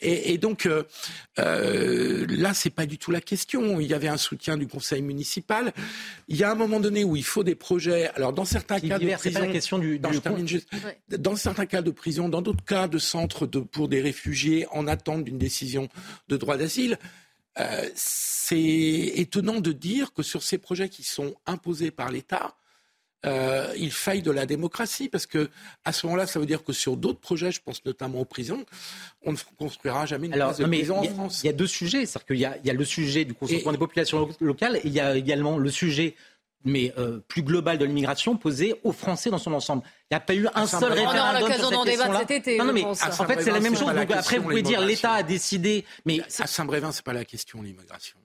Et, 0.00 0.32
et 0.32 0.38
donc 0.38 0.66
euh, 1.38 2.26
là, 2.28 2.54
c'est 2.54 2.70
pas 2.70 2.86
du 2.86 2.98
tout 2.98 3.10
la 3.10 3.20
question. 3.20 3.80
Il 3.80 3.86
y 3.86 3.94
avait 3.94 4.08
un 4.08 4.16
soutien 4.16 4.56
du 4.56 4.66
conseil 4.66 5.02
municipal. 5.02 5.72
Il 6.28 6.36
y 6.36 6.44
a 6.44 6.50
un 6.50 6.54
moment 6.54 6.80
donné 6.80 7.04
où 7.04 7.16
il 7.16 7.24
faut 7.24 7.44
des 7.44 7.54
projets. 7.54 8.10
Alors 8.14 8.32
dans 8.32 8.44
certains 8.44 8.80
cas 8.80 8.98
c'est 9.20 9.30
pas 9.30 9.40
la 9.40 9.48
question 9.48 9.78
du. 9.78 9.98
Dans, 9.98 10.10
dans 11.18 11.36
certains 11.36 11.66
cas 11.66 11.82
de 11.82 11.90
prison, 11.90 12.28
dans 12.28 12.42
d'autres 12.42 12.64
cas 12.64 12.88
de 12.88 12.98
centres 12.98 13.46
de, 13.46 13.60
pour 13.60 13.88
des 13.88 14.00
réfugiés 14.00 14.66
en 14.70 14.86
attente 14.86 15.24
d'une 15.24 15.38
décision 15.38 15.88
de 16.28 16.36
droit 16.36 16.56
d'asile. 16.56 16.98
Euh, 17.58 17.86
c'est 17.94 18.56
étonnant 18.56 19.60
de 19.60 19.72
dire 19.72 20.14
que 20.14 20.22
sur 20.22 20.42
ces 20.42 20.56
projets 20.56 20.88
qui 20.88 21.02
sont 21.02 21.34
imposés 21.44 21.90
par 21.90 22.10
l'État, 22.10 22.56
euh, 23.24 23.72
il 23.76 23.92
faille 23.92 24.22
de 24.22 24.30
la 24.30 24.46
démocratie, 24.46 25.08
parce 25.08 25.26
que 25.26 25.48
à 25.84 25.92
ce 25.92 26.06
moment-là, 26.06 26.26
ça 26.26 26.40
veut 26.40 26.46
dire 26.46 26.64
que 26.64 26.72
sur 26.72 26.96
d'autres 26.96 27.20
projets, 27.20 27.52
je 27.52 27.60
pense 27.62 27.84
notamment 27.84 28.20
aux 28.20 28.24
prisons, 28.24 28.64
on 29.24 29.32
ne 29.32 29.36
construira 29.58 30.06
jamais 30.06 30.26
une 30.26 30.32
place 30.32 30.58
de 30.58 30.64
prison 30.64 30.98
en 30.98 31.04
France. 31.04 31.42
Il 31.44 31.46
y 31.46 31.50
a 31.50 31.52
deux 31.52 31.68
sujets, 31.68 32.04
c'est-à-dire 32.06 32.26
qu'il 32.26 32.36
y, 32.64 32.66
y, 32.68 32.70
a 32.70 32.74
le 32.74 32.84
sujet 32.84 33.24
du 33.24 33.34
consentement 33.34 33.72
des 33.72 33.78
populations 33.78 34.28
locales, 34.40 34.76
et 34.76 34.82
il 34.84 34.92
y 34.92 35.00
a 35.00 35.14
également 35.14 35.56
le 35.58 35.70
sujet 35.70 36.16
mais 36.64 36.92
euh, 36.98 37.20
plus 37.28 37.42
global 37.42 37.78
de 37.78 37.84
l'immigration 37.84 38.36
posée 38.36 38.74
aux 38.84 38.92
Français 38.92 39.30
dans 39.30 39.38
son 39.38 39.52
ensemble. 39.52 39.82
Il 40.10 40.14
n'y 40.14 40.16
a 40.16 40.20
pas 40.20 40.34
eu 40.34 40.46
un 40.54 40.66
seul 40.66 40.92
référendum 40.92 41.52
sur 41.52 41.68
cette 41.68 41.84
question-là. 41.84 42.18
Cet 42.20 42.30
été, 42.30 42.58
non, 42.58 42.64
non, 42.66 42.72
mais 42.72 42.84
en 42.84 42.94
fait, 42.94 43.42
c'est 43.42 43.50
la 43.50 43.60
même 43.60 43.76
chose. 43.76 43.92
Donc, 43.92 44.10
après, 44.10 44.38
vous 44.38 44.48
pouvez 44.48 44.62
dire 44.62 44.80
l'État 44.80 45.12
a 45.12 45.22
décidé. 45.22 45.84
Mais 46.04 46.20
à 46.38 46.46
Saint-Brévin, 46.46 46.92
c'est 46.92 47.04
pas 47.04 47.12
la 47.12 47.24
question 47.24 47.62
l'immigration. 47.62 48.18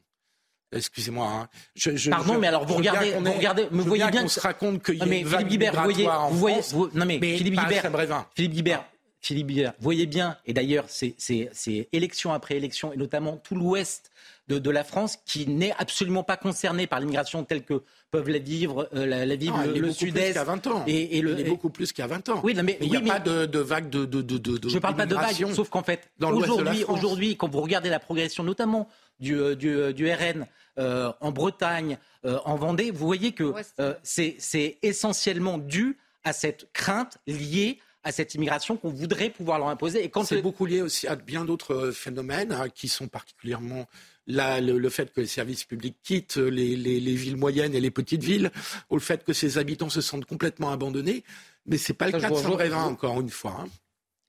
Excusez-moi. 0.71 1.27
Hein. 1.27 1.47
Je, 1.75 1.95
je, 1.95 2.09
Pardon, 2.09 2.38
mais 2.39 2.47
alors 2.47 2.65
vous 2.65 2.75
regardez, 2.75 3.13
vous 3.13 3.31
regardez, 3.31 3.67
vous 3.71 3.83
voyez 3.83 4.05
bien 4.11 4.23
qu'on 4.23 4.27
se 4.27 4.39
raconte 4.39 4.83
qu'il 4.83 4.95
y 4.95 5.01
a 5.01 5.05
mais 5.05 5.21
une 5.21 5.27
Philippe 5.27 5.47
Guibert, 5.47 5.73
vous 5.73 5.83
voyez, 5.83 6.09
vous 6.29 6.38
voyez, 6.38 6.61
vous, 6.71 6.89
non 6.93 7.05
mais, 7.05 7.19
mais 7.21 7.38
Philippe 7.38 7.55
Guibert, 7.55 7.89
Philippe 8.35 8.53
Guibert, 8.53 8.85
Philippe 9.21 9.47
Guibert, 9.47 9.73
voyez 9.79 10.05
bien, 10.05 10.38
et 10.45 10.53
d'ailleurs, 10.53 10.85
c'est 10.89 11.89
élection 11.93 12.33
après 12.33 12.57
élection, 12.57 12.91
et 12.91 12.97
notamment 12.97 13.38
tout 13.38 13.55
l'Ouest 13.55 14.11
de, 14.48 14.60
de, 14.60 14.70
la 14.70 14.84
France, 14.84 15.18
qui 15.26 15.48
n'est 15.48 15.74
absolument 15.78 16.24
pas 16.24 16.38
concerné 16.38 16.88
par 16.88 17.00
l'immigration 17.00 17.43
telle 17.43 17.64
que 17.64 17.84
peuvent 18.12 18.30
la 18.30 18.39
vivre, 18.39 18.89
euh, 18.95 19.06
la, 19.06 19.36
vivre 19.36 19.62
le, 19.66 19.80
le 19.80 19.91
sud-est. 19.91 20.34
qu'à 20.34 20.43
20 20.43 20.68
ans. 20.68 20.84
Et, 20.88 21.18
et 21.18 21.22
le, 21.22 21.34
il 21.34 21.41
est 21.41 21.50
beaucoup 21.50 21.70
plus 21.70 21.91
qu'à 21.91 22.08
20 22.08 22.30
ans. 22.30 22.41
Oui, 22.43 22.56
mais, 22.64 22.78
il 22.82 22.89
n'y 22.89 22.98
a 22.98 23.02
pas 23.02 23.20
de, 23.20 23.45
de, 23.45 23.60
vague 23.60 23.89
de, 23.89 24.06
de, 24.06 24.22
de, 24.22 24.38
de 24.38 24.70
Je 24.70 24.76
ne 24.76 24.80
parle 24.80 24.95
pas 24.95 25.06
de 25.06 25.16
vague, 25.16 25.54
sauf 25.54 25.70
qu'en 25.70 25.84
fait, 25.84 26.10
aujourd'hui, 26.22 26.84
aujourd'hui, 26.86 27.36
quand 27.36 27.50
vous 27.50 27.62
regardez 27.62 27.89
la 27.89 28.00
progression, 28.00 28.43
notamment 28.43 28.88
du, 29.20 29.36
euh, 29.36 29.56
du, 29.56 29.70
euh, 29.70 29.93
du 29.93 30.10
RN 30.12 30.45
euh, 30.80 31.12
en 31.22 31.32
Bretagne, 31.32 31.98
euh, 32.26 32.38
en 32.45 32.56
Vendée, 32.56 32.91
vous 32.91 33.06
voyez 33.06 33.32
que 33.32 33.54
euh, 33.80 33.95
c'est 34.04 34.78
essentiellement 34.84 35.58
dû 35.58 35.98
à 36.24 36.34
cette 36.34 36.72
crainte 36.72 37.18
liée 37.26 37.80
à 38.04 38.12
cette 38.12 38.36
immigration 38.36 38.78
qu'on 38.78 38.91
voudrait 38.91 39.30
pouvoir 39.30 39.60
leur 39.60 39.68
imposer. 39.68 40.04
Et 40.04 40.10
quand 40.10 40.24
c'est 40.24 40.41
beaucoup 40.41 40.66
lié 40.66 40.82
aussi 40.82 41.08
à 41.08 41.16
bien 41.16 41.43
d'autres 41.45 41.91
phénomènes 41.91 42.54
hein, 42.54 42.70
qui 42.70 42.88
sont 42.88 43.08
particulièrement 43.08 43.86
le, 44.28 44.89
fait 44.89 45.11
que 45.13 45.21
les 45.21 45.28
services 45.28 45.63
publics 45.63 45.97
quittent 46.03 46.38
les, 46.38 46.75
villes 47.15 47.38
moyennes 47.38 47.73
et 47.73 47.80
les 47.80 47.91
petites 47.91 48.23
villes, 48.23 48.51
ou 48.89 48.95
le 48.95 49.01
fait 49.01 49.23
que 49.23 49.34
ces 49.34 49.57
habitants 49.57 49.89
se 49.89 50.01
sentent 50.01 50.25
complètement 50.25 50.71
abandonnés. 50.71 51.23
Mais 51.65 51.78
ce 51.78 51.91
n'est 51.91 51.97
pas 51.97 52.05
le 52.07 52.19
cas 52.19 52.30
de 52.30 52.36
Saint-Brévin, 52.36 52.84
encore 52.84 53.19
une 53.21 53.30
fois. 53.30 53.63
Hein. 53.63 53.67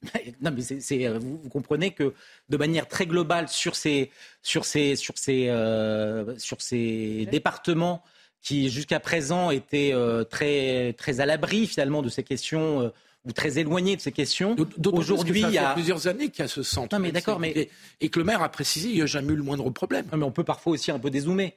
Non, 0.40 0.52
mais 0.54 0.62
c'est, 0.62 1.06
euh, 1.06 1.18
vous, 1.18 1.48
comprenez 1.48 1.92
que 1.92 2.14
de 2.48 2.56
manière 2.56 2.86
très 2.88 3.06
globale 3.06 3.48
sur 3.48 3.74
ces, 3.74 4.10
sur 4.42 4.64
ces, 4.64 4.96
sur 4.96 5.18
ces, 5.18 5.48
euh, 5.48 6.38
sur 6.38 6.60
ces 6.60 7.26
départements 7.30 8.02
qui 8.40 8.70
jusqu'à 8.70 9.00
présent 9.00 9.50
étaient 9.50 9.90
euh, 9.92 10.22
très, 10.24 10.92
très 10.92 11.20
à 11.20 11.26
l'abri 11.26 11.66
finalement 11.66 12.02
de 12.02 12.08
ces 12.08 12.22
questions 12.22 12.92
ou 13.24 13.32
très 13.32 13.58
éloigné 13.58 13.96
de 13.96 14.00
ces 14.00 14.12
questions. 14.12 14.56
Aujourd'hui, 14.92 15.42
il 15.42 15.50
y 15.50 15.58
a 15.58 15.72
plusieurs 15.72 16.06
années 16.06 16.28
qu'il 16.28 16.40
y 16.40 16.44
a 16.44 16.48
ce 16.48 16.62
centre. 16.62 16.96
Non, 16.96 17.02
mais 17.02 17.12
d'accord, 17.12 17.40
mais 17.40 17.68
et 18.00 18.08
que 18.08 18.18
le 18.18 18.24
maire 18.24 18.42
a 18.42 18.48
précisé, 18.48 18.88
il 18.88 18.96
n'y 18.96 19.02
a 19.02 19.06
jamais 19.06 19.32
eu 19.32 19.36
le 19.36 19.42
moindre 19.42 19.68
problème. 19.70 20.06
mais 20.12 20.24
on 20.24 20.32
peut 20.32 20.44
parfois 20.44 20.72
aussi 20.72 20.90
un 20.90 20.98
peu 20.98 21.10
dézoomer. 21.10 21.54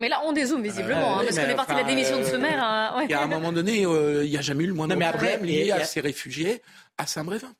Mais 0.00 0.08
là, 0.08 0.20
on 0.24 0.32
dézoome 0.32 0.62
visiblement, 0.62 1.18
hein, 1.18 1.24
parce 1.24 1.36
qu'on 1.36 1.50
est 1.50 1.56
parti 1.56 1.72
de 1.72 1.78
la 1.78 1.84
démission 1.84 2.18
de 2.20 2.24
ce 2.24 2.36
maire. 2.36 2.62
Hein, 2.62 3.02
il 3.02 3.10
y 3.10 3.14
a 3.14 3.22
un 3.22 3.26
moment 3.26 3.52
donné, 3.52 3.84
euh, 3.84 4.24
il 4.24 4.30
n'y 4.30 4.36
a 4.36 4.40
jamais 4.40 4.62
eu 4.62 4.68
le 4.68 4.74
moindre 4.74 4.96
problème 4.96 5.44
lié 5.44 5.72
à 5.72 5.84
ces 5.84 6.00
réfugiés 6.00 6.62
à 6.98 7.06
Saint-Brévin 7.06 7.52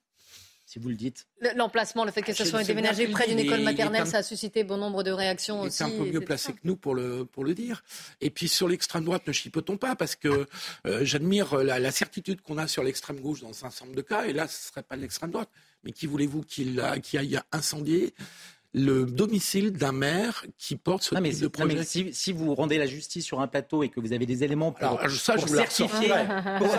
si 0.68 0.78
vous 0.78 0.90
le 0.90 0.96
dites. 0.96 1.26
L'emplacement, 1.56 2.04
le 2.04 2.10
fait 2.10 2.20
que 2.20 2.34
ce 2.34 2.44
soit 2.44 2.62
déménagé 2.62 3.08
près 3.08 3.26
d'une 3.26 3.38
école 3.38 3.62
maternelle, 3.62 4.06
ça 4.06 4.18
a 4.18 4.22
suscité 4.22 4.64
bon 4.64 4.76
nombre 4.76 5.02
de 5.02 5.10
réactions 5.10 5.62
aussi. 5.62 5.78
C'est 5.78 5.84
un 5.84 5.88
peu 5.88 6.04
mieux 6.04 6.20
placé 6.20 6.52
que 6.52 6.58
nous 6.64 6.76
pour 6.76 6.94
le, 6.94 7.24
pour 7.24 7.42
le 7.42 7.54
dire. 7.54 7.82
Et 8.20 8.28
puis 8.28 8.48
sur 8.48 8.68
l'extrême 8.68 9.04
droite, 9.04 9.26
ne 9.26 9.32
chipotons 9.32 9.78
pas, 9.78 9.96
parce 9.96 10.14
que 10.14 10.46
euh, 10.86 11.04
j'admire 11.06 11.56
la, 11.56 11.90
certitude 11.90 12.42
qu'on 12.42 12.58
a 12.58 12.68
sur 12.68 12.82
l'extrême 12.82 13.18
gauche 13.18 13.40
dans 13.40 13.48
un 13.48 13.54
certain 13.54 13.86
nombre 13.86 13.96
de 13.96 14.02
cas, 14.02 14.26
et 14.26 14.34
là, 14.34 14.46
ce 14.46 14.66
ne 14.66 14.70
serait 14.72 14.82
pas 14.82 14.96
l'extrême 14.96 15.30
droite. 15.30 15.48
Mais 15.84 15.92
qui 15.92 16.06
voulez-vous 16.06 16.42
qu'il 16.42 16.78
aille 16.80 17.40
incendier? 17.50 18.12
Le 18.74 19.06
domicile 19.06 19.72
d'un 19.72 19.92
maire 19.92 20.44
qui 20.58 20.76
porte 20.76 21.02
ce 21.02 21.14
type 21.14 21.40
de 21.40 21.48
projet. 21.48 21.84
si, 21.84 22.32
vous 22.32 22.54
rendez 22.54 22.76
la 22.76 22.86
justice 22.86 23.24
sur 23.24 23.40
un 23.40 23.46
plateau 23.46 23.82
et 23.82 23.88
que 23.88 23.98
vous 23.98 24.12
avez 24.12 24.26
des 24.26 24.44
éléments 24.44 24.72
pour, 24.72 24.86
Alors, 24.86 25.10
ça, 25.10 25.36
je 25.36 25.46
certifier, 25.46 26.12
pour, 26.58 26.70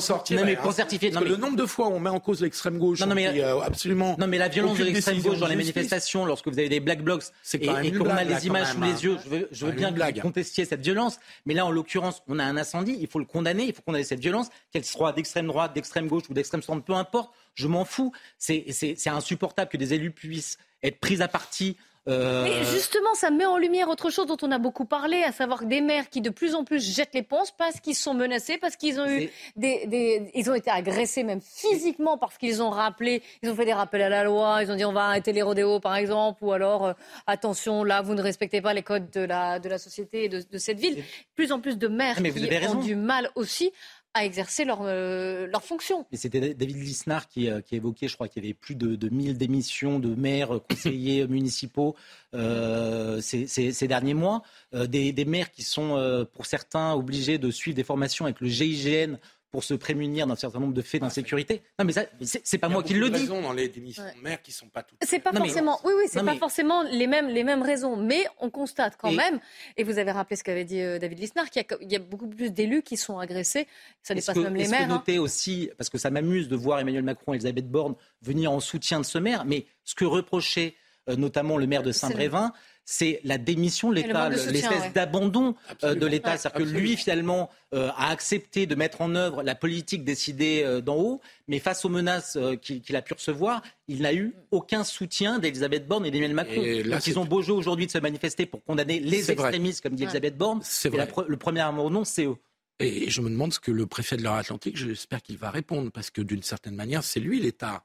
ça. 0.00 0.22
Non, 0.30 0.44
mais 0.44 0.56
pour 0.56 0.72
certifier, 0.72 1.10
non, 1.10 1.20
mais... 1.20 1.28
le 1.28 1.36
nombre 1.36 1.56
de 1.56 1.66
fois 1.66 1.88
où 1.88 1.92
on 1.92 2.00
met 2.00 2.10
en 2.10 2.20
cause 2.20 2.40
l'extrême 2.40 2.78
gauche, 2.78 3.00
non, 3.00 3.14
mais, 3.14 3.42
euh, 3.42 3.60
absolument. 3.60 4.16
Non, 4.18 4.26
mais 4.26 4.38
la 4.38 4.48
violence 4.48 4.78
de 4.78 4.84
l'extrême 4.84 5.20
gauche 5.20 5.38
dans 5.38 5.46
les 5.46 5.56
manifestations, 5.56 6.24
lorsque 6.24 6.48
vous 6.48 6.58
avez 6.58 6.68
des 6.68 6.80
black 6.80 7.02
blocs 7.02 7.24
et, 7.52 7.66
et 7.66 7.92
qu'on 7.92 8.08
a 8.08 8.24
les 8.24 8.46
images 8.46 8.72
sous 8.72 8.80
les 8.80 9.04
yeux, 9.04 9.18
je 9.24 9.28
veux, 9.28 9.48
je 9.50 9.66
veux 9.66 9.72
bien 9.72 9.92
que 9.92 10.14
vous 10.14 10.20
contestiez 10.20 10.64
cette 10.64 10.82
violence, 10.82 11.18
mais 11.44 11.54
là, 11.54 11.66
en 11.66 11.70
l'occurrence, 11.70 12.22
on 12.26 12.38
a 12.38 12.44
un 12.44 12.56
incendie, 12.56 12.96
il 12.98 13.06
faut 13.06 13.18
le 13.18 13.26
condamner, 13.26 13.64
il 13.64 13.74
faut 13.74 13.82
condamner 13.82 14.04
cette 14.04 14.20
violence, 14.20 14.48
qu'elle 14.72 14.84
soit 14.84 15.12
d'extrême 15.12 15.46
droite, 15.46 15.74
d'extrême 15.74 16.08
gauche 16.08 16.24
ou 16.30 16.34
d'extrême 16.34 16.62
centre, 16.62 16.84
peu 16.84 16.94
importe. 16.94 17.32
Je 17.54 17.68
m'en 17.68 17.84
fous. 17.84 18.12
C'est 18.38 19.06
insupportable 19.06 19.70
que 19.70 19.76
des 19.76 19.94
élus 19.94 20.10
puissent 20.10 20.58
être 20.84 21.00
pris 21.00 21.20
à 21.22 21.28
partie 21.28 21.76
euh, 22.06 22.44
Mais 22.44 22.64
justement, 22.64 23.14
ça 23.14 23.30
met 23.30 23.46
en 23.46 23.56
lumière 23.56 23.88
autre 23.88 24.10
chose 24.10 24.26
dont 24.26 24.36
on 24.42 24.50
a 24.50 24.58
beaucoup 24.58 24.84
parlé, 24.84 25.22
à 25.22 25.32
savoir 25.32 25.64
des 25.64 25.80
maires 25.80 26.10
qui 26.10 26.20
de 26.20 26.28
plus 26.28 26.54
en 26.54 26.62
plus 26.62 26.84
jettent 26.94 27.14
l'éponge 27.14 27.48
parce 27.56 27.80
qu'ils 27.80 27.94
sont 27.94 28.12
menacés, 28.12 28.58
parce 28.58 28.76
qu'ils 28.76 29.00
ont 29.00 29.08
eu 29.08 29.30
des, 29.56 30.30
ils 30.34 30.50
ont 30.50 30.54
été 30.54 30.70
agressés 30.70 31.24
même 31.24 31.40
physiquement 31.40 32.18
parce 32.18 32.36
qu'ils 32.36 32.62
ont 32.62 32.68
rappelé, 32.68 33.22
ils 33.42 33.48
ont 33.48 33.54
fait 33.54 33.64
des 33.64 33.72
rappels 33.72 34.02
à 34.02 34.10
la 34.10 34.24
loi, 34.24 34.58
ils 34.62 34.70
ont 34.70 34.76
dit 34.76 34.84
on 34.84 34.92
va 34.92 35.06
arrêter 35.06 35.32
les 35.32 35.40
rodéos 35.40 35.80
par 35.80 35.96
exemple, 35.96 36.44
ou 36.44 36.52
alors 36.52 36.84
euh, 36.84 36.92
attention 37.26 37.84
là 37.84 38.02
vous 38.02 38.14
ne 38.14 38.22
respectez 38.22 38.60
pas 38.60 38.74
les 38.74 38.82
codes 38.82 39.10
de 39.10 39.20
la 39.20 39.58
de 39.58 39.70
la 39.70 39.78
société 39.78 40.24
et 40.24 40.28
de, 40.28 40.42
de 40.50 40.58
cette 40.58 40.78
ville. 40.78 41.02
Plus 41.34 41.52
en 41.52 41.60
plus 41.60 41.78
de 41.78 41.88
maires 41.88 42.16
qui 42.16 42.66
ont 42.68 42.80
du 42.80 42.96
mal 42.96 43.30
aussi 43.34 43.72
à 44.14 44.24
exercer 44.24 44.64
leur, 44.64 44.78
euh, 44.82 45.48
fonction. 45.60 46.06
C'était 46.12 46.54
David 46.54 46.76
Lisnard 46.76 47.28
qui, 47.28 47.50
euh, 47.50 47.60
qui 47.60 47.76
évoquait, 47.76 48.08
je 48.08 48.14
crois 48.14 48.28
qu'il 48.28 48.42
y 48.44 48.46
avait 48.46 48.54
plus 48.54 48.76
de, 48.76 48.94
de 48.94 49.08
1000 49.08 49.36
démissions 49.36 49.98
de 49.98 50.14
maires, 50.14 50.60
conseillers 50.68 51.26
municipaux 51.26 51.96
euh, 52.34 53.20
ces, 53.20 53.88
derniers 53.88 54.14
mois. 54.14 54.42
Euh, 54.74 54.86
des, 54.86 55.12
des, 55.12 55.24
maires 55.24 55.50
qui 55.50 55.62
sont, 55.62 56.26
pour 56.32 56.46
certains, 56.46 56.94
obligés 56.94 57.38
de 57.38 57.50
suivre 57.50 57.74
des 57.76 57.84
formations 57.84 58.24
avec 58.24 58.40
le 58.40 58.48
GIGN 58.48 59.18
pour 59.54 59.62
se 59.62 59.74
prémunir 59.74 60.26
d'un 60.26 60.34
certain 60.34 60.58
nombre 60.58 60.74
de 60.74 60.82
faits 60.82 61.00
d'insécurité. 61.00 61.62
Non, 61.78 61.84
mais 61.84 61.92
ça, 61.92 62.02
c'est 62.42 62.58
pas 62.58 62.68
moi 62.68 62.82
qui 62.82 62.92
le 62.92 63.08
dis. 63.08 63.20
raisons 63.20 63.40
dans 63.40 63.52
les 63.52 63.68
démissions 63.68 64.02
de 64.02 64.20
maires 64.20 64.42
qui 64.42 64.50
sont 64.50 64.66
pas 64.66 64.82
toutes. 64.82 64.98
C'est 65.06 65.20
pas 65.20 65.32
forcément. 65.32 65.78
Oui, 65.84 65.92
oui, 65.96 66.06
c'est 66.08 66.24
pas 66.24 66.34
forcément 66.34 66.82
les 66.82 67.06
mêmes 67.06 67.28
les 67.28 67.44
mêmes 67.44 67.62
raisons, 67.62 67.96
mais 67.96 68.26
on 68.40 68.50
constate 68.50 68.96
quand 68.96 69.12
même. 69.12 69.38
Et 69.76 69.84
vous 69.84 69.98
avez 69.98 70.10
rappelé 70.10 70.34
ce 70.34 70.42
qu'avait 70.42 70.64
dit 70.64 70.80
euh, 70.80 70.98
David 70.98 71.20
Lisnard, 71.20 71.50
qu'il 71.50 71.64
y, 71.82 71.92
y, 71.92 71.94
a 71.94 72.00
beaucoup 72.00 72.26
plus 72.26 72.50
d'élus 72.50 72.82
qui 72.82 72.96
sont 72.96 73.20
agressés. 73.20 73.68
Ça 74.02 74.12
dépasse 74.12 74.34
même 74.34 74.56
les 74.56 74.66
maires. 74.66 74.80
Que 74.80 74.84
hein. 74.86 74.88
noter 74.88 75.20
aussi, 75.20 75.70
parce 75.78 75.88
que 75.88 75.98
ça 75.98 76.10
m'amuse 76.10 76.48
de 76.48 76.56
voir 76.56 76.80
Emmanuel 76.80 77.04
Macron 77.04 77.32
et 77.32 77.36
Elisabeth 77.36 77.70
Borne 77.70 77.94
venir 78.22 78.50
en 78.50 78.58
soutien 78.58 78.98
de 78.98 79.04
ce 79.04 79.18
maire, 79.18 79.44
mais 79.44 79.66
ce 79.84 79.94
que 79.94 80.04
reprochait 80.04 80.74
euh, 81.08 81.16
notamment 81.16 81.58
le 81.58 81.66
maire 81.66 81.82
de 81.82 81.92
Saint-Brévin, 81.92 82.52
c'est 82.84 83.20
la 83.24 83.38
démission 83.38 83.90
de 83.90 83.94
l'État, 83.96 84.28
l'espèce 84.28 84.92
d'abandon 84.92 85.54
euh, 85.82 85.94
de 85.94 86.06
l'État. 86.06 86.36
C'est-à-dire 86.36 86.66
que 86.66 86.70
lui, 86.70 86.96
finalement, 86.96 87.50
euh, 87.74 87.88
a 87.96 88.10
accepté 88.10 88.66
de 88.66 88.74
mettre 88.74 89.00
en 89.00 89.14
œuvre 89.14 89.42
la 89.42 89.54
politique 89.54 90.04
décidée 90.04 90.62
euh, 90.64 90.80
d'en 90.80 90.96
haut, 90.96 91.20
mais 91.48 91.58
face 91.58 91.84
aux 91.84 91.88
menaces 91.88 92.38
qu'il 92.60 92.96
a 92.96 93.02
pu 93.02 93.14
recevoir, 93.14 93.62
il 93.88 94.02
n'a 94.02 94.12
eu 94.12 94.34
aucun 94.50 94.84
soutien 94.84 95.38
d'Elisabeth 95.38 95.86
Borne 95.88 96.04
et 96.04 96.10
d'Emmanuel 96.10 96.34
Macron. 96.34 96.62
Donc 96.90 97.06
ils 97.06 97.18
ont 97.18 97.24
beau 97.24 97.42
jeu 97.42 97.52
aujourd'hui 97.52 97.86
de 97.86 97.90
se 97.90 97.98
manifester 97.98 98.46
pour 98.46 98.62
condamner 98.64 99.00
les 99.00 99.30
extrémistes, 99.30 99.82
comme 99.82 99.94
dit 99.94 100.04
Elisabeth 100.04 100.36
Borne. 100.36 100.62
Et 100.84 100.90
le 100.90 101.36
premier 101.36 101.64
nom, 101.72 102.04
c'est 102.04 102.26
eux. 102.26 102.36
Et 102.80 103.08
je 103.08 103.20
me 103.20 103.30
demande 103.30 103.52
ce 103.52 103.60
que 103.60 103.70
le 103.70 103.86
préfet 103.86 104.16
de 104.16 104.22
l'Atlantique, 104.22 104.76
j'espère 104.76 105.22
qu'il 105.22 105.38
va 105.38 105.50
répondre, 105.50 105.90
parce 105.92 106.10
que 106.10 106.20
d'une 106.20 106.42
certaine 106.42 106.74
manière, 106.74 107.02
c'est 107.02 107.20
lui 107.20 107.40
l'État 107.40 107.84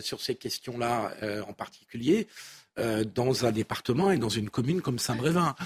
sur 0.00 0.20
ces 0.20 0.34
questions-là 0.34 1.14
en 1.48 1.52
particulier. 1.52 2.28
Euh, 2.78 3.04
dans 3.04 3.44
un 3.44 3.50
département 3.50 4.12
et 4.12 4.16
dans 4.16 4.28
une 4.28 4.48
commune 4.48 4.80
comme 4.80 5.00
Saint-Brévin. 5.00 5.56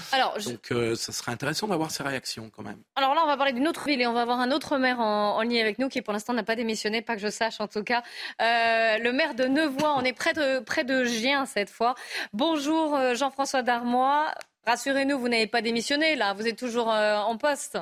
Donc, 0.43 0.71
euh, 0.71 0.95
ça 0.95 1.11
serait 1.11 1.31
intéressant 1.31 1.67
d'avoir 1.67 1.91
ces 1.91 2.01
réactions 2.01 2.49
quand 2.49 2.63
même. 2.63 2.81
Alors 2.95 3.13
là, 3.13 3.21
on 3.23 3.27
va 3.27 3.37
parler 3.37 3.53
d'une 3.53 3.67
autre 3.67 3.85
ville 3.85 4.01
et 4.01 4.07
on 4.07 4.13
va 4.13 4.23
avoir 4.23 4.39
un 4.39 4.51
autre 4.51 4.79
maire 4.79 4.99
en, 4.99 5.39
ligne 5.43 5.61
avec 5.61 5.77
nous 5.77 5.87
qui, 5.87 6.01
pour 6.01 6.13
l'instant, 6.13 6.33
n'a 6.33 6.43
pas 6.43 6.55
démissionné, 6.55 7.03
pas 7.03 7.15
que 7.15 7.21
je 7.21 7.29
sache 7.29 7.61
en 7.61 7.67
tout 7.67 7.83
cas. 7.83 8.01
Euh, 8.41 8.97
le 8.97 9.11
maire 9.13 9.35
de 9.35 9.43
Nevoix, 9.43 9.93
on 9.95 10.01
est 10.01 10.13
près 10.13 10.33
de, 10.33 10.59
près 10.61 10.83
de 10.83 11.03
Gien 11.03 11.45
cette 11.45 11.69
fois. 11.69 11.93
Bonjour 12.33 12.97
Jean-François 13.13 13.61
Darmois. 13.61 14.33
Rassurez-nous, 14.65 15.19
vous 15.19 15.29
n'avez 15.29 15.47
pas 15.47 15.61
démissionné 15.61 16.15
là, 16.15 16.33
vous 16.33 16.47
êtes 16.47 16.57
toujours 16.57 16.87
en 16.87 17.37
poste. 17.37 17.77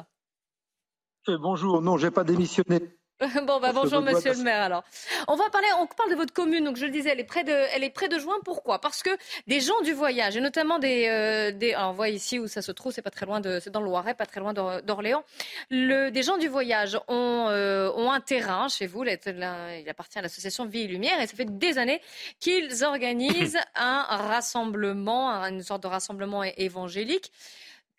bonjour, 1.27 1.81
non, 1.81 1.97
j'ai 1.97 2.11
pas 2.11 2.25
démissionné. 2.25 2.81
bon, 3.47 3.59
bah, 3.59 3.71
bonjour 3.73 4.01
Monsieur 4.01 4.33
le 4.33 4.43
maire. 4.43 4.61
Alors, 4.61 4.83
on 5.27 5.35
va 5.35 5.49
parler, 5.49 5.67
on 5.79 5.85
parle 5.85 6.09
de 6.09 6.15
votre 6.15 6.33
commune. 6.33 6.63
Donc, 6.63 6.77
je 6.77 6.85
le 6.85 6.91
disais, 6.91 7.09
elle 7.09 7.19
est 7.19 7.25
près 7.25 7.43
de, 7.43 7.51
elle 7.51 7.83
est 7.83 7.89
près 7.89 8.09
de 8.09 8.17
Juin. 8.17 8.35
Pourquoi? 8.43 8.79
Parce 8.79 9.03
que 9.03 9.11
des 9.47 9.59
gens 9.59 9.79
du 9.81 9.93
voyage, 9.93 10.35
et 10.35 10.41
notamment 10.41 10.79
des, 10.79 11.07
euh, 11.07 11.51
des 11.51 11.73
alors, 11.73 11.91
on 11.91 11.93
voit 11.93 12.09
ici 12.09 12.39
où 12.39 12.47
ça 12.47 12.61
se 12.61 12.71
trouve, 12.71 12.91
c'est 12.91 13.01
pas 13.01 13.11
très 13.11 13.25
loin 13.25 13.39
de, 13.39 13.59
c'est 13.59 13.69
dans 13.69 13.79
le 13.79 13.85
Loiret, 13.85 14.15
pas 14.15 14.25
très 14.25 14.39
loin 14.39 14.53
d'Orléans. 14.53 15.23
Le, 15.69 16.09
des 16.09 16.23
gens 16.23 16.37
du 16.37 16.47
voyage 16.47 16.97
ont, 17.07 17.47
euh, 17.49 17.91
ont 17.95 18.11
un 18.11 18.19
terrain 18.19 18.67
chez 18.67 18.87
vous. 18.87 19.03
il 19.03 19.89
appartient 19.89 20.19
à 20.19 20.21
l'association 20.21 20.65
Vie 20.65 20.81
et 20.81 20.87
Lumière, 20.87 21.21
et 21.21 21.27
ça 21.27 21.35
fait 21.35 21.45
des 21.45 21.77
années 21.77 22.01
qu'ils 22.39 22.83
organisent 22.83 23.59
un 23.75 24.03
rassemblement, 24.09 25.29
une 25.43 25.61
sorte 25.61 25.83
de 25.83 25.87
rassemblement 25.87 26.43
évangélique. 26.43 27.31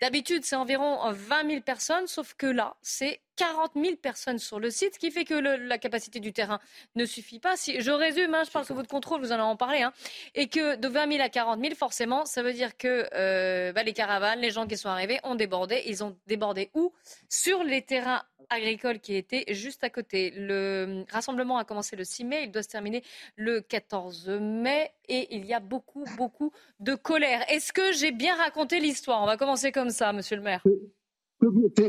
D'habitude, 0.00 0.44
c'est 0.44 0.56
environ 0.56 0.98
20 1.12 1.48
000 1.48 1.60
personnes, 1.62 2.06
sauf 2.08 2.34
que 2.34 2.46
là, 2.46 2.74
c'est 2.82 3.20
40 3.37 3.72
000 3.74 3.97
personnes 3.97 4.39
sur 4.39 4.61
le 4.61 4.70
site, 4.70 4.95
ce 4.95 4.99
qui 4.99 5.11
fait 5.11 5.24
que 5.24 5.35
la 5.35 5.78
capacité 5.78 6.20
du 6.20 6.32
terrain 6.32 6.61
ne 6.95 7.05
suffit 7.05 7.39
pas. 7.39 7.57
Si 7.57 7.80
je 7.80 7.91
résume, 7.91 8.35
hein, 8.35 8.43
je 8.45 8.51
parle 8.51 8.64
sous 8.64 8.74
votre 8.74 8.89
contrôle, 8.89 9.20
vous 9.20 9.32
en 9.32 9.41
en 9.41 9.57
parlé, 9.57 9.82
hein, 9.82 9.93
et 10.35 10.49
que 10.49 10.76
de 10.76 10.89
20 10.89 11.12
000 11.12 11.22
à 11.22 11.28
40 11.28 11.61
000, 11.61 11.74
forcément, 11.74 12.24
ça 12.24 12.43
veut 12.43 12.53
dire 12.53 12.76
que 12.76 13.09
euh, 13.14 13.72
bah, 13.72 13.82
les 13.82 13.93
caravanes, 13.93 14.41
les 14.41 14.51
gens 14.51 14.66
qui 14.66 14.76
sont 14.76 14.89
arrivés 14.89 15.18
ont 15.24 15.35
débordé. 15.35 15.82
Ils 15.87 16.05
ont 16.05 16.16
débordé 16.26 16.70
où? 16.74 16.93
Sur 17.28 17.64
les 17.64 17.82
terrains 17.82 18.22
agricoles 18.51 19.01
qui 19.01 19.16
étaient 19.16 19.45
juste 19.55 19.85
à 19.85 19.91
côté. 19.91 20.32
Le 20.37 21.05
rassemblement 21.11 21.59
a 21.59 21.64
commencé 21.64 21.97
le 21.97 22.05
6 22.05 22.24
mai, 22.24 22.43
il 22.45 22.53
doit 22.53 22.62
se 22.62 22.68
terminer 22.68 23.03
le 23.37 23.61
14 23.61 24.28
mai, 24.28 24.93
et 25.09 25.35
il 25.35 25.45
y 25.45 25.55
a 25.55 25.61
beaucoup, 25.61 26.05
beaucoup 26.16 26.53
de 26.80 26.95
colère. 26.95 27.45
Est-ce 27.51 27.72
que 27.72 27.93
j'ai 27.93 28.12
bien 28.12 28.37
raconté 28.37 28.80
l'histoire? 28.80 29.22
On 29.22 29.26
va 29.26 29.37
commencer 29.37 29.72
comme 29.72 29.91
ça, 29.91 30.12
monsieur 30.12 30.37
le 30.37 30.43
maire. 30.43 30.62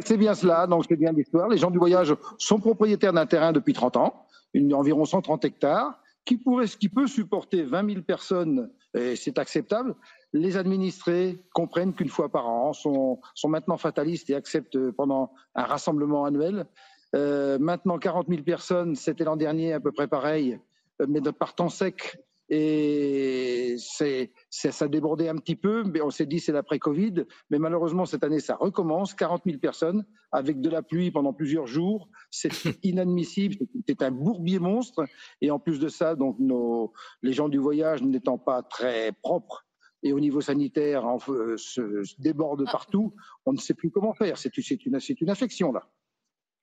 C'est 0.05 0.17
bien 0.17 0.33
cela, 0.33 0.67
donc 0.67 0.85
c'est 0.87 0.95
bien 0.95 1.11
l'histoire. 1.11 1.47
Les 1.47 1.57
gens 1.57 1.71
du 1.71 1.77
voyage 1.77 2.13
sont 2.37 2.59
propriétaires 2.59 3.13
d'un 3.13 3.25
terrain 3.25 3.51
depuis 3.51 3.73
30 3.73 3.97
ans, 3.97 4.25
une, 4.53 4.73
environ 4.73 5.05
130 5.05 5.45
hectares, 5.45 5.99
qui, 6.25 6.37
pourrait, 6.37 6.67
qui 6.67 6.89
peut 6.89 7.07
supporter 7.07 7.63
20 7.63 7.89
000 7.89 8.01
personnes, 8.01 8.69
et 8.95 9.15
c'est 9.15 9.37
acceptable. 9.37 9.95
Les 10.33 10.57
administrés 10.57 11.39
comprennent 11.53 11.93
qu'une 11.93 12.09
fois 12.09 12.29
par 12.29 12.47
an, 12.47 12.73
sont, 12.73 13.19
sont 13.35 13.49
maintenant 13.49 13.77
fatalistes 13.77 14.29
et 14.29 14.35
acceptent 14.35 14.91
pendant 14.91 15.31
un 15.53 15.63
rassemblement 15.63 16.25
annuel. 16.25 16.65
Euh, 17.15 17.57
maintenant, 17.59 17.97
40 17.97 18.27
000 18.27 18.41
personnes, 18.43 18.95
c'était 18.95 19.23
l'an 19.23 19.37
dernier 19.37 19.73
à 19.73 19.79
peu 19.79 19.91
près 19.91 20.07
pareil, 20.07 20.59
euh, 21.01 21.05
mais 21.07 21.21
par 21.21 21.55
temps 21.55 21.69
sec, 21.69 22.17
et 22.49 23.75
c'est, 23.79 24.31
ça 24.49 24.87
débordait 24.87 25.29
un 25.29 25.37
petit 25.37 25.55
peu, 25.55 25.83
mais 25.83 26.01
on 26.01 26.11
s'est 26.11 26.27
dit 26.27 26.39
c'est 26.39 26.51
l'après-Covid. 26.51 27.25
Mais 27.49 27.57
malheureusement, 27.57 28.05
cette 28.05 28.23
année, 28.23 28.39
ça 28.39 28.55
recommence. 28.55 29.13
40 29.15 29.43
000 29.45 29.57
personnes 29.57 30.05
avec 30.31 30.61
de 30.61 30.69
la 30.69 30.83
pluie 30.83 31.11
pendant 31.11 31.33
plusieurs 31.33 31.65
jours. 31.65 32.07
C'est 32.29 32.49
inadmissible. 32.83 33.55
C'est 33.87 34.01
un 34.03 34.11
bourbier 34.11 34.59
monstre. 34.59 35.05
Et 35.41 35.49
en 35.49 35.59
plus 35.59 35.79
de 35.79 35.87
ça, 35.87 36.15
donc 36.15 36.37
nos, 36.39 36.93
les 37.23 37.33
gens 37.33 37.49
du 37.49 37.57
voyage 37.57 38.03
n'étant 38.03 38.37
pas 38.37 38.61
très 38.61 39.11
propres 39.11 39.65
et 40.03 40.13
au 40.13 40.19
niveau 40.19 40.39
sanitaire 40.39 41.03
en, 41.05 41.17
se, 41.17 42.21
débordent 42.21 42.65
ah. 42.67 42.71
partout, 42.71 43.15
on 43.47 43.53
ne 43.53 43.57
sait 43.57 43.73
plus 43.73 43.89
comment 43.89 44.13
faire. 44.13 44.37
C'est, 44.37 44.51
c'est, 44.61 44.85
une, 44.85 44.99
c'est 44.99 45.19
une 45.19 45.31
infection 45.31 45.71
là. 45.71 45.87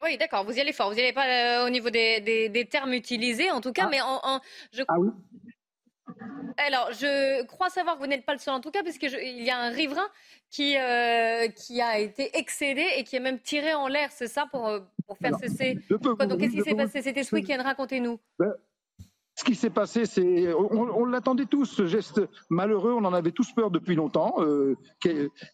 Oui, 0.00 0.16
d'accord, 0.16 0.44
vous 0.44 0.52
y 0.52 0.60
allez 0.60 0.72
fort. 0.72 0.90
Vous 0.90 0.94
n'y 0.94 1.00
allez 1.00 1.12
pas 1.12 1.62
euh, 1.62 1.66
au 1.66 1.70
niveau 1.70 1.90
des, 1.90 2.20
des, 2.20 2.48
des, 2.48 2.66
termes 2.66 2.92
utilisés, 2.92 3.50
en 3.50 3.60
tout 3.60 3.72
cas, 3.72 3.84
ah. 3.86 3.90
mais 3.90 4.00
en, 4.00 4.20
en, 4.22 4.40
je... 4.72 4.82
Ah 4.86 4.98
oui 4.98 5.10
alors, 6.56 6.90
je 6.92 7.44
crois 7.44 7.70
savoir 7.70 7.96
que 7.96 8.00
vous 8.00 8.06
n'êtes 8.06 8.24
pas 8.24 8.32
le 8.32 8.38
seul 8.38 8.54
en 8.54 8.60
tout 8.60 8.70
cas, 8.70 8.82
puisqu'il 8.82 9.42
y 9.42 9.50
a 9.50 9.58
un 9.58 9.70
riverain 9.70 10.06
qui, 10.50 10.76
euh, 10.76 11.48
qui 11.48 11.80
a 11.80 11.98
été 11.98 12.36
excédé 12.36 12.84
et 12.96 13.04
qui 13.04 13.16
a 13.16 13.20
même 13.20 13.38
tiré 13.38 13.74
en 13.74 13.88
l'air, 13.88 14.10
c'est 14.12 14.26
ça, 14.26 14.46
pour, 14.50 14.68
euh, 14.68 14.80
pour 15.06 15.16
faire 15.18 15.34
cesser. 15.38 15.78
donc, 15.88 16.38
qu'est-ce 16.38 16.52
qui 16.52 16.62
s'est 16.62 16.74
passé? 16.74 17.02
C'était 17.02 17.24
ce 17.24 17.34
week-end, 17.34 17.62
racontez-nous. 17.62 18.18
Ben, 18.38 18.54
ce 19.34 19.44
qui 19.44 19.54
s'est 19.54 19.70
passé, 19.70 20.04
c'est 20.04 20.52
on, 20.52 21.06
l'attendait 21.06 21.46
tous, 21.46 21.64
ce 21.64 21.86
geste 21.86 22.20
malheureux, 22.50 22.92
on 22.92 23.04
en 23.04 23.14
avait 23.14 23.30
tous 23.32 23.50
peur 23.52 23.70
depuis 23.70 23.94
longtemps. 23.94 24.34
Euh, 24.40 24.76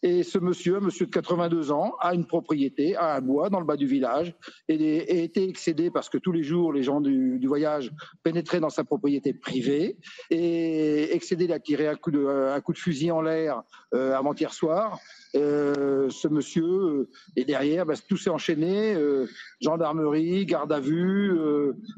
et 0.03 0.23
ce 0.23 0.37
monsieur, 0.37 0.79
monsieur 0.81 1.05
de 1.05 1.11
82 1.11 1.71
ans, 1.71 1.93
a 2.01 2.13
une 2.13 2.25
propriété, 2.25 2.95
a 2.97 3.15
un 3.15 3.21
bois 3.21 3.49
dans 3.49 3.59
le 3.59 3.65
bas 3.65 3.77
du 3.77 3.87
village, 3.87 4.35
et, 4.67 5.09
a 5.09 5.23
été 5.23 5.47
excédé 5.47 5.91
parce 5.91 6.09
que 6.09 6.17
tous 6.17 6.33
les 6.33 6.43
jours, 6.43 6.73
les 6.73 6.83
gens 6.83 6.99
du, 6.99 7.39
voyage 7.47 7.91
pénétraient 8.21 8.59
dans 8.59 8.69
sa 8.69 8.83
propriété 8.83 9.33
privée. 9.33 9.97
Et 10.29 11.15
excédé, 11.15 11.45
il 11.45 11.53
a 11.53 11.59
tiré 11.59 11.87
un 11.87 11.95
coup 11.95 12.11
de, 12.11 12.25
un 12.27 12.59
coup 12.61 12.73
de 12.73 12.77
fusil 12.77 13.11
en 13.11 13.21
l'air 13.21 13.63
euh, 13.93 14.13
avant-hier 14.15 14.53
soir. 14.53 14.99
Euh, 15.35 16.09
ce 16.09 16.27
monsieur 16.27 16.65
euh, 16.65 17.09
est 17.35 17.45
derrière, 17.45 17.85
bah, 17.85 17.93
tout 18.07 18.17
s'est 18.17 18.31
enchaîné, 18.31 18.95
euh, 18.95 19.27
gendarmerie, 19.61 20.45
garde 20.45 20.71
à 20.71 20.79
vue. 20.79 21.37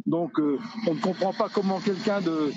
donc, 0.06 0.38
on 0.40 0.94
ne 0.94 1.02
comprend 1.02 1.34
pas 1.34 1.50
comment 1.50 1.80
quelqu'un 1.80 2.22
de 2.22 2.52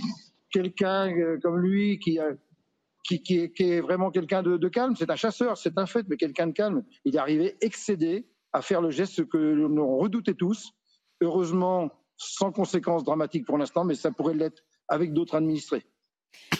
quelqu'un 0.50 1.38
comme 1.42 1.58
lui 1.58 1.98
qui 1.98 2.18
est, 2.18 3.80
vraiment 3.80 4.10
quelqu'un 4.10 4.42
de, 4.42 4.68
calme. 4.68 4.96
C'est 4.96 5.10
un 5.10 5.16
chasseur, 5.16 5.56
c'est 5.56 5.78
un 5.78 5.86
fait, 5.86 6.06
mais 6.08 6.16
quelqu'un 6.16 6.48
de 6.48 6.52
calme. 6.52 6.84
Il 7.04 7.14
est 7.14 7.18
arrivé 7.18 7.56
excédé 7.60 8.26
à 8.52 8.62
faire 8.62 8.80
le 8.80 8.90
geste 8.90 9.28
que 9.28 9.36
l'on 9.36 9.98
redoutait 9.98 10.34
tous. 10.34 10.72
Heureusement, 11.20 11.90
sans 12.16 12.52
conséquences 12.52 13.04
dramatiques 13.04 13.46
pour 13.46 13.58
l'instant, 13.58 13.84
mais 13.84 13.94
ça 13.94 14.10
pourrait 14.10 14.34
l'être 14.34 14.62
avec 14.88 15.12
d'autres 15.12 15.36
administrés. 15.36 15.84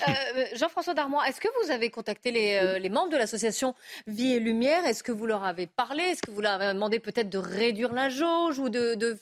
Euh, 0.09 0.45
Jean-François 0.55 0.95
Darmois, 0.95 1.27
est-ce 1.29 1.41
que 1.41 1.49
vous 1.63 1.71
avez 1.71 1.91
contacté 1.91 2.31
les, 2.31 2.55
euh, 2.55 2.91
membres 2.91 3.11
de 3.11 3.17
l'association 3.17 3.75
Vie 4.07 4.33
et 4.33 4.41
Lumière? 4.41 4.85
Est-ce 4.85 5.03
que 5.03 5.13
vous 5.13 5.27
leur 5.27 5.45
avez 5.45 5.67
parlé? 5.67 6.03
Est-ce 6.03 6.23
que 6.23 6.31
vous 6.31 6.41
leur 6.41 6.53
avez 6.53 6.73
demandé 6.75 6.99
peut-être 6.99 7.31
de 7.31 7.39
réduire 7.39 7.93
la 7.93 8.09
jauge 8.09 8.59
ou, 8.59 8.69
de, 8.69 9.19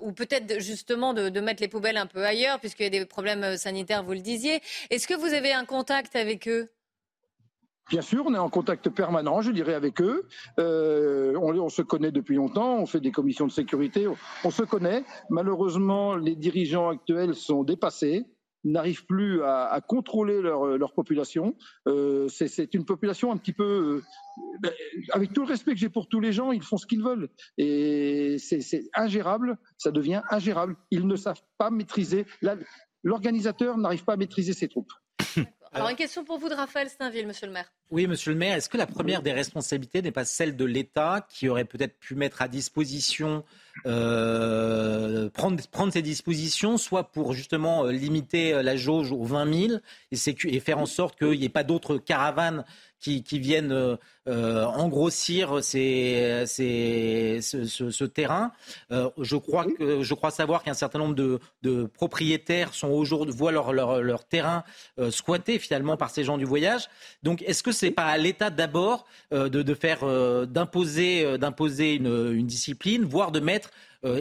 ou 0.00 0.12
peut-être 0.12 0.60
justement 0.60 1.14
de, 1.14 1.40
mettre 1.40 1.62
les 1.62 1.68
poubelles 1.68 1.96
un 1.96 2.06
peu 2.06 2.24
ailleurs 2.24 2.58
puisqu'il 2.60 2.84
y 2.84 2.86
a 2.86 2.90
des 2.90 3.04
problèmes 3.04 3.44
euh, 3.44 3.56
sanitaires, 3.56 4.02
vous 4.02 4.12
le 4.12 4.20
disiez. 4.20 4.60
Est-ce 4.90 5.06
que 5.06 5.14
vous 5.14 5.34
avez 5.34 5.52
un 5.52 5.64
contact 5.64 6.16
avec 6.16 6.48
eux? 6.48 6.70
Bien 7.90 8.00
sûr, 8.00 8.24
on 8.26 8.34
est 8.34 8.38
en 8.38 8.48
contact 8.48 8.88
permanent, 8.88 9.42
je 9.42 9.50
dirais, 9.50 9.74
avec 9.74 10.00
eux. 10.00 10.26
on, 10.56 11.68
se 11.68 11.82
connaît 11.82 12.12
depuis 12.12 12.36
longtemps, 12.36 12.78
on 12.78 12.86
fait 12.86 13.00
des 13.00 13.10
commissions 13.10 13.46
de 13.46 13.52
sécurité, 13.52 14.06
on 14.42 14.50
se 14.50 14.62
connaît. 14.62 15.04
Malheureusement, 15.28 16.16
les 16.16 16.34
dirigeants 16.34 16.88
actuels 16.88 17.34
sont 17.34 17.62
dépassés 17.62 18.24
n'arrivent 18.64 19.06
plus 19.06 19.42
à, 19.42 19.80
contrôler 19.86 20.40
leur, 20.40 20.92
population. 20.94 21.56
Euh, 21.86 22.28
c'est 22.28 22.74
une 22.74 22.84
population 22.84 23.32
un 23.32 23.36
petit 23.36 23.52
peu, 23.52 23.64
euh, 23.64 24.02
ben, 24.60 24.72
avec 25.12 25.32
tout 25.32 25.42
le 25.42 25.48
respect 25.48 25.72
que 25.72 25.78
j'ai 25.78 25.88
pour 25.88 26.08
tous 26.08 26.20
les 26.20 26.32
gens, 26.32 26.52
ils 26.52 26.62
font 26.62 26.76
ce 26.76 26.86
qu'ils 26.86 27.02
veulent. 27.02 27.28
Et 27.58 28.36
c'est 28.38 28.88
ingérable, 28.94 29.58
ça 29.78 29.90
devient 29.90 30.22
ingérable. 30.30 30.76
Ils 30.90 31.06
ne 31.06 31.16
savent 31.16 31.42
pas 31.58 31.70
maîtriser, 31.70 32.26
l'organisateur 33.02 33.76
n'arrive 33.78 34.04
pas 34.04 34.14
à 34.14 34.16
maîtriser 34.16 34.52
ses 34.52 34.68
troupes. 34.68 34.92
Alors, 35.74 35.88
une 35.88 35.96
question 35.96 36.24
pour 36.24 36.38
vous 36.38 36.48
de 36.48 36.54
Raphaël 36.54 36.88
Steinville, 36.88 37.26
monsieur 37.26 37.46
le 37.46 37.52
maire. 37.52 37.72
Oui, 37.90 38.06
monsieur 38.06 38.32
le 38.32 38.38
maire, 38.38 38.56
est-ce 38.56 38.68
que 38.68 38.76
la 38.76 38.86
première 38.86 39.22
des 39.22 39.32
responsabilités 39.32 40.02
n'est 40.02 40.12
pas 40.12 40.24
celle 40.24 40.56
de 40.56 40.64
l'État 40.64 41.26
qui 41.28 41.48
aurait 41.48 41.64
peut-être 41.64 41.98
pu 41.98 42.14
mettre 42.14 42.42
à 42.42 42.48
disposition, 42.48 43.44
euh, 43.86 45.28
prendre, 45.30 45.60
prendre 45.68 45.92
ces 45.92 46.02
dispositions, 46.02 46.78
soit 46.78 47.10
pour 47.10 47.32
justement 47.32 47.84
euh, 47.84 47.92
limiter 47.92 48.54
euh, 48.54 48.62
la 48.62 48.76
jauge 48.76 49.10
aux 49.10 49.24
20 49.24 49.68
000 49.68 49.80
et, 50.12 50.16
et 50.44 50.60
faire 50.60 50.78
en 50.78 50.86
sorte 50.86 51.18
qu'il 51.18 51.38
n'y 51.38 51.44
ait 51.44 51.48
pas 51.48 51.64
d'autres 51.64 51.98
caravanes 51.98 52.64
qui, 53.04 53.38
viennent 53.38 53.72
euh, 53.72 53.96
euh, 54.28 54.64
engrossir 54.64 55.62
ce, 55.62 56.44
terrain. 58.04 58.52
Euh, 58.90 59.10
je, 59.18 59.36
crois 60.14 60.30
savoir 60.30 60.62
qu'un 60.62 60.74
certain 60.74 60.98
nombre 60.98 61.14
de, 61.14 61.40
propriétaires 61.86 62.70
voient 63.28 63.52
leur, 63.52 64.24
terrain 64.24 64.64
squatté 65.10 65.58
finalement 65.58 65.96
par 65.96 66.10
ces 66.10 66.24
gens 66.24 66.38
du 66.38 66.44
voyage. 66.44 66.88
Donc, 67.22 67.42
est-ce 67.42 67.62
que 67.62 67.72
c'est 67.72 67.90
pas 67.90 68.06
à 68.06 68.18
l'État 68.18 68.50
d'abord 68.50 69.06
de, 69.30 69.74
faire 69.74 70.00
d'imposer 70.46 71.38
d'imposer 71.38 71.94
une, 71.94 72.32
une, 72.34 72.46
discipline, 72.46 73.04
voire 73.04 73.32
de 73.32 73.40
mettre 73.40 73.70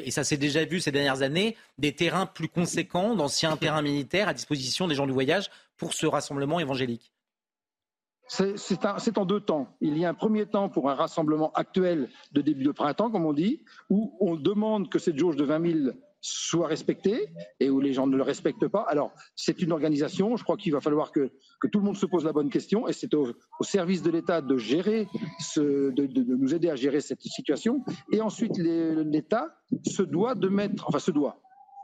et 0.05 0.11
ça 0.11 0.23
s'est 0.23 0.37
déjà 0.37 0.63
vu 0.63 0.79
ces 0.79 0.93
dernières 0.93 1.23
années, 1.23 1.57
des 1.77 1.93
terrains 1.93 2.25
plus 2.25 2.47
conséquents, 2.47 3.15
d'anciens 3.15 3.57
terrains 3.57 3.81
militaires 3.81 4.29
à 4.29 4.33
disposition 4.33 4.87
des 4.87 4.95
gens 4.95 5.05
du 5.05 5.11
voyage 5.11 5.49
pour 5.75 5.93
ce 5.93 6.05
rassemblement 6.05 6.61
évangélique? 6.61 7.11
C'est 8.27 9.17
en 9.17 9.25
deux 9.25 9.41
temps. 9.41 9.75
Il 9.81 9.97
y 9.97 10.05
a 10.05 10.09
un 10.09 10.13
premier 10.13 10.45
temps 10.45 10.69
pour 10.69 10.89
un 10.89 10.95
rassemblement 10.95 11.51
actuel 11.53 12.09
de 12.31 12.41
début 12.41 12.63
de 12.63 12.71
printemps, 12.71 13.11
comme 13.11 13.25
on 13.25 13.33
dit, 13.33 13.63
où 13.89 14.15
on 14.19 14.35
demande 14.35 14.89
que 14.89 14.99
cette 14.99 15.17
jauge 15.17 15.35
de 15.35 15.43
20 15.43 15.71
000 15.71 15.95
soit 16.23 16.67
respectée 16.67 17.27
et 17.59 17.69
où 17.69 17.81
les 17.81 17.91
gens 17.91 18.07
ne 18.07 18.15
le 18.15 18.23
respectent 18.23 18.67
pas. 18.69 18.85
Alors, 18.87 19.11
c'est 19.35 19.61
une 19.61 19.73
organisation. 19.73 20.37
Je 20.37 20.43
crois 20.43 20.55
qu'il 20.55 20.71
va 20.71 20.79
falloir 20.79 21.11
que, 21.11 21.31
tout 21.69 21.79
le 21.79 21.85
monde 21.85 21.97
se 21.97 22.05
pose 22.05 22.23
la 22.23 22.31
bonne 22.31 22.49
question 22.49 22.87
et 22.87 22.93
c'est 22.93 23.13
au, 23.13 23.33
service 23.61 24.01
de 24.01 24.09
l'État 24.09 24.41
de 24.41 24.57
gérer, 24.57 25.07
ce, 25.39 25.91
de, 25.91 26.07
nous 26.23 26.55
aider 26.55 26.69
à 26.69 26.75
gérer 26.75 27.01
cette 27.01 27.21
situation. 27.21 27.83
Et 28.13 28.21
ensuite, 28.21 28.57
l'État 28.57 29.53
se 29.85 30.01
doit 30.01 30.33
de 30.33 30.47
mettre, 30.47 30.87
enfin, 30.87 30.99
se 30.99 31.11
doit, 31.11 31.41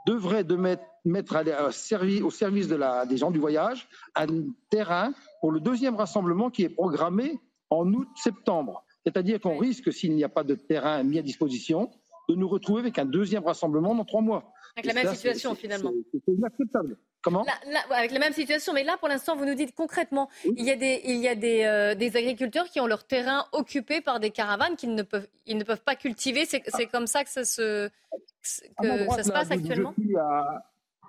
devrait 0.09 0.43
de 0.43 0.55
mettre, 0.55 0.83
mettre 1.05 1.35
à, 1.35 1.71
service, 1.71 2.21
au 2.21 2.31
service 2.31 2.67
de 2.67 2.75
la, 2.75 3.05
des 3.05 3.17
gens 3.17 3.29
du 3.29 3.39
voyage 3.39 3.87
un 4.15 4.25
terrain 4.71 5.13
pour 5.39 5.51
le 5.51 5.59
deuxième 5.59 5.95
rassemblement 5.95 6.49
qui 6.49 6.63
est 6.63 6.69
programmé 6.69 7.39
en 7.69 7.85
août-septembre. 7.93 8.83
C'est-à-dire 9.05 9.39
qu'on 9.39 9.57
risque, 9.57 9.93
s'il 9.93 10.15
n'y 10.15 10.23
a 10.23 10.29
pas 10.29 10.43
de 10.43 10.55
terrain 10.55 11.03
mis 11.03 11.19
à 11.19 11.21
disposition, 11.21 11.91
de 12.27 12.35
nous 12.35 12.47
retrouver 12.47 12.81
avec 12.81 12.97
un 12.97 13.05
deuxième 13.05 13.43
rassemblement 13.43 13.93
dans 13.93 14.05
trois 14.05 14.21
mois. 14.21 14.51
Avec 14.75 14.85
la 14.85 14.93
même 14.93 15.13
situation, 15.13 15.55
finalement. 15.55 15.91
C'est 16.13 16.31
inacceptable. 16.31 16.97
Comment? 17.21 17.45
Avec 17.91 18.11
la 18.11 18.19
même 18.19 18.33
situation, 18.33 18.73
mais 18.73 18.83
là, 18.83 18.97
pour 18.97 19.09
l'instant, 19.09 19.35
vous 19.35 19.45
nous 19.45 19.55
dites 19.55 19.75
concrètement, 19.75 20.29
il 20.45 20.63
y 20.63 20.71
a, 20.71 20.75
des, 20.75 21.01
il 21.05 21.17
y 21.17 21.27
a 21.27 21.35
des, 21.35 21.63
euh, 21.63 21.95
des, 21.95 22.15
agriculteurs 22.15 22.69
qui 22.69 22.79
ont 22.79 22.87
leur 22.87 23.05
terrain 23.05 23.45
occupé 23.51 23.99
par 23.99 24.19
des 24.19 24.31
caravanes 24.31 24.75
qu'ils 24.77 24.95
ne 24.95 25.03
peuvent, 25.03 25.27
ils 25.45 25.57
ne 25.57 25.63
peuvent 25.63 25.83
pas 25.83 25.95
cultiver. 25.95 26.45
C'est 26.45 26.63
ah. 26.71 26.85
comme 26.91 27.07
ça 27.07 27.23
que 27.23 27.29
ça 27.29 27.43
se, 27.43 27.89
que 27.89 29.07
ça 29.15 29.23
se 29.23 29.31
passe 29.31 29.51
actuellement? 29.51 29.93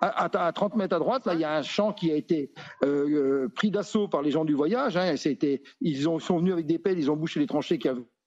à, 0.01 0.53
30 0.53 0.77
mètres 0.77 0.97
à 0.97 0.99
droite, 0.99 1.27
là, 1.27 1.35
il 1.35 1.41
y 1.41 1.45
a 1.45 1.57
un 1.57 1.63
champ 1.63 1.93
qui 1.93 2.11
a 2.11 2.17
été 2.17 2.53
euh, 2.83 3.45
euh, 3.45 3.49
pris 3.55 3.71
d'assaut 3.71 4.09
par 4.09 4.23
les 4.23 4.31
gens 4.31 4.45
du 4.45 4.55
voyage. 4.55 4.97
Hein, 4.97 5.15
ils 5.81 6.09
ont, 6.09 6.19
sont 6.19 6.39
venus 6.39 6.55
avec 6.55 6.67
des 6.67 6.79
pelles, 6.79 6.99
ils 6.99 7.11
ont 7.11 7.17
bouché 7.17 7.41
les 7.41 7.47
tranchées 7.47 7.79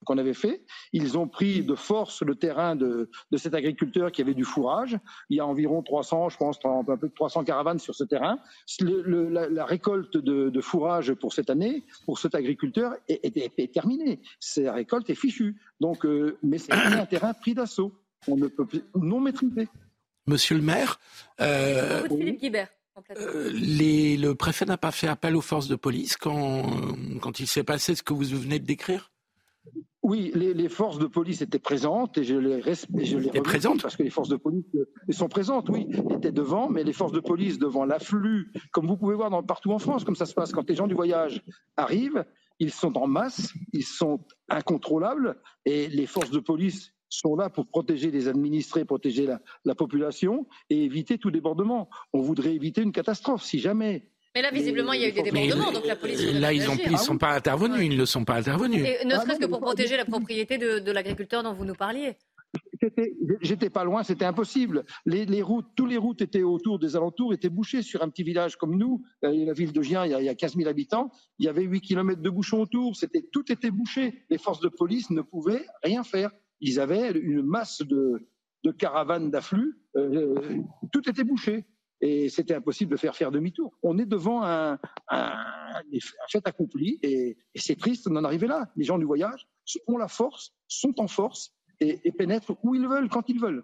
qu'on 0.04 0.18
avait 0.18 0.34
fait. 0.34 0.64
Ils 0.92 1.18
ont 1.18 1.28
pris 1.28 1.64
de 1.64 1.76
force 1.76 2.22
le 2.22 2.36
terrain 2.36 2.76
de, 2.76 3.10
cet 3.36 3.54
agriculteur 3.54 4.12
qui 4.12 4.22
avait 4.22 4.34
du 4.34 4.44
fourrage. 4.44 4.98
Il 5.30 5.38
y 5.38 5.40
a 5.40 5.46
environ 5.46 5.82
300, 5.82 6.30
je 6.30 6.38
pense, 6.38 6.60
un 6.64 6.84
peu 6.98 7.08
de 7.08 7.14
300 7.14 7.44
caravanes 7.44 7.80
sur 7.80 7.96
ce 7.96 8.04
terrain. 8.04 8.40
la, 8.80 9.66
récolte 9.66 10.18
de, 10.18 10.62
fourrage 10.62 11.14
pour 11.14 11.34
cette 11.34 11.50
année, 11.50 11.84
pour 12.06 12.20
cet 12.20 12.36
agriculteur, 12.36 12.94
est, 13.08 13.74
terminée. 13.74 14.22
Cette 14.40 14.70
récolte 14.70 15.10
est 15.10 15.16
fichue. 15.16 15.56
Donc, 15.80 16.06
euh, 16.06 16.38
mais 16.44 16.58
c'est 16.58 16.74
un 16.74 17.06
terrain 17.10 17.34
pris 17.34 17.54
d'assaut. 17.54 17.94
On 18.28 18.38
ne 18.38 18.48
peut 18.48 18.66
non 18.96 19.20
maîtriser. 19.20 19.68
Monsieur 20.26 20.56
le 20.56 20.62
maire, 20.62 21.00
euh, 21.42 22.08
euh, 23.18 23.52
le 23.52 24.34
préfet 24.34 24.66
n'a 24.66 24.78
pas 24.78 24.92
fait 24.92 25.08
appel 25.08 25.36
aux 25.36 25.42
forces 25.42 25.68
de 25.68 25.76
police 25.76 26.16
quand, 26.16 26.64
quand 27.22 27.40
il 27.40 27.48
s'est 27.48 27.64
passé 27.64 27.96
ce 27.96 28.04
que 28.04 28.14
vous 28.14 28.24
venez 28.24 28.60
de 28.60 28.66
décrire? 28.66 29.12
Oui, 30.04 30.32
les, 30.36 30.68
forces 30.68 31.00
de 31.00 31.06
police 31.06 31.42
étaient 31.42 31.60
présentes 31.60 32.18
et 32.18 32.26
je 32.26 32.36
les 32.36 32.60
respecte. 32.60 33.06
Je 33.06 33.18
les 33.18 33.42
présentes 33.42 33.82
parce 33.82 33.96
que 33.96 34.04
les 34.04 34.10
forces 34.10 34.28
de 34.28 34.36
police 34.36 34.66
euh, 34.76 34.86
sont 35.12 35.30
présentes, 35.30 35.70
oui, 35.70 35.88
étaient 36.12 36.34
devant, 36.34 36.70
mais 36.70 36.84
les 36.84 36.92
forces 36.92 37.14
de 37.14 37.22
police 37.22 37.58
devant 37.58 37.86
l'afflux, 37.86 38.52
comme 38.74 38.86
vous 38.86 38.98
pouvez 38.98 39.16
voir 39.16 39.30
dans, 39.30 39.42
partout 39.44 39.72
en 39.72 39.80
France, 39.80 40.04
comme 40.04 40.18
ça 40.18 40.26
se 40.26 40.34
passe 40.34 40.52
quand 40.52 40.68
les 40.70 40.76
gens 40.76 40.88
du 40.88 40.94
voyage 40.94 41.42
arrivent, 41.78 42.26
ils 42.60 42.72
sont 42.72 42.98
en 42.98 43.08
masse, 43.08 43.54
ils 43.72 43.86
sont 43.86 44.20
incontrôlables 44.50 45.42
et 45.66 45.88
les 45.88 46.06
forces 46.06 46.32
de 46.32 46.40
police 46.40 46.94
sont 47.10 47.36
là 47.36 47.50
pour 47.50 47.68
protéger 47.68 48.12
les 48.12 48.28
administrés, 48.28 48.86
protéger 48.86 49.28
la, 49.66 49.76
population 49.76 50.48
et 50.70 50.84
éviter 50.84 51.18
tout 51.18 51.32
débordement. 51.32 51.90
On 52.12 52.22
voudrait 52.22 52.56
éviter 52.56 52.82
une 52.82 52.92
catastrophe. 52.92 53.44
Si 53.44 53.60
jamais 53.60 54.10
mais 54.36 54.42
là, 54.42 54.52
visiblement, 54.52 54.94
il 54.94 55.02
y 55.02 55.06
a 55.06 55.10
eu 55.10 55.12
des 55.12 55.24
débordements, 55.24 55.72
donc 55.72 55.86
la 55.86 55.96
police. 55.96 56.22
Là, 56.34 56.54
ils 56.54 56.64
ne 56.92 56.98
sont 56.98 57.18
pas 57.18 57.36
intervenus, 57.36 57.86
ils 57.86 57.98
ne 57.98 58.06
sont 58.06 58.26
pas 58.26 58.36
intervenus. 58.36 58.86
Et 58.86 59.06
ne 59.06 59.16
serait-ce 59.16 59.40
que 59.40 59.46
pour 59.46 59.62
protéger 59.62 59.98
la 59.98 60.06
propriété 60.06 60.58
de, 60.58 60.92
l'agriculteur 60.92 61.44
dont 61.44 61.54
vous 61.54 61.66
nous 61.66 61.76
parliez. 61.76 62.16
J'étais 63.42 63.70
pas 63.70 63.84
loin, 63.84 64.04
c'était 64.04 64.26
impossible. 64.26 64.84
Les, 65.06 65.42
routes, 65.42 65.68
toutes 65.76 65.90
les 65.90 65.98
routes 65.98 66.22
étaient 66.22 66.44
autour 66.44 66.78
des 66.78 66.96
alentours, 66.96 67.34
étaient 67.34 67.50
bouchées 67.50 67.82
sur 67.82 68.04
un 68.04 68.10
petit 68.10 68.24
village 68.24 68.58
comme 68.58 68.78
nous, 68.78 69.04
euh, 69.24 69.46
la 69.46 69.54
ville 69.54 69.72
de 69.72 69.82
Gien, 69.82 70.06
il 70.06 70.12
y, 70.12 70.14
a, 70.14 70.22
il 70.22 70.26
y 70.26 70.30
a 70.30 70.36
15 70.36 70.56
000 70.58 70.70
habitants. 70.70 71.10
Il 71.40 71.46
y 71.46 71.50
avait 71.50 71.64
8 71.64 71.82
km 71.82 72.22
de 72.22 72.30
bouchons 72.30 72.62
autour, 72.62 72.96
c'était 72.96 73.24
tout 73.32 73.52
était 73.52 73.72
bouché. 73.72 74.26
Les 74.30 74.38
forces 74.38 74.60
de 74.60 74.68
police 74.68 75.10
ne 75.10 75.22
pouvaient 75.22 75.66
rien 75.84 76.04
faire 76.04 76.30
ils 76.64 76.80
avaient 76.80 77.12
une 77.12 77.44
masse 77.44 77.82
de, 77.82 78.26
caravanes 78.80 79.30
d'afflux, 79.30 79.78
euh, 79.98 80.62
tout 80.92 81.08
était 81.10 81.26
bouché. 81.26 81.66
Et 82.06 82.28
c'était 82.28 82.56
impossible 82.56 82.92
de 82.92 82.98
faire 82.98 83.16
faire 83.16 83.32
demi-tour. 83.32 83.72
On 83.82 83.98
est 83.98 84.06
devant 84.06 84.44
un, 84.44 84.78
fait 86.30 86.46
accompli 86.46 87.00
et, 87.02 87.38
c'est 87.56 87.80
triste 87.80 88.10
d'en 88.10 88.26
arriver 88.26 88.46
là. 88.46 88.70
Les 88.76 88.84
gens 88.84 88.98
du 88.98 89.06
voyage 89.06 89.48
ont 89.88 89.98
la 89.98 90.10
force, 90.10 90.54
sont 90.68 91.00
en 91.00 91.08
force 91.08 91.54
et, 91.80 92.12
pénètrent 92.12 92.58
où 92.62 92.76
ils 92.76 92.86
veulent, 92.86 93.08
quand 93.08 93.30
ils 93.30 93.40
veulent 93.40 93.64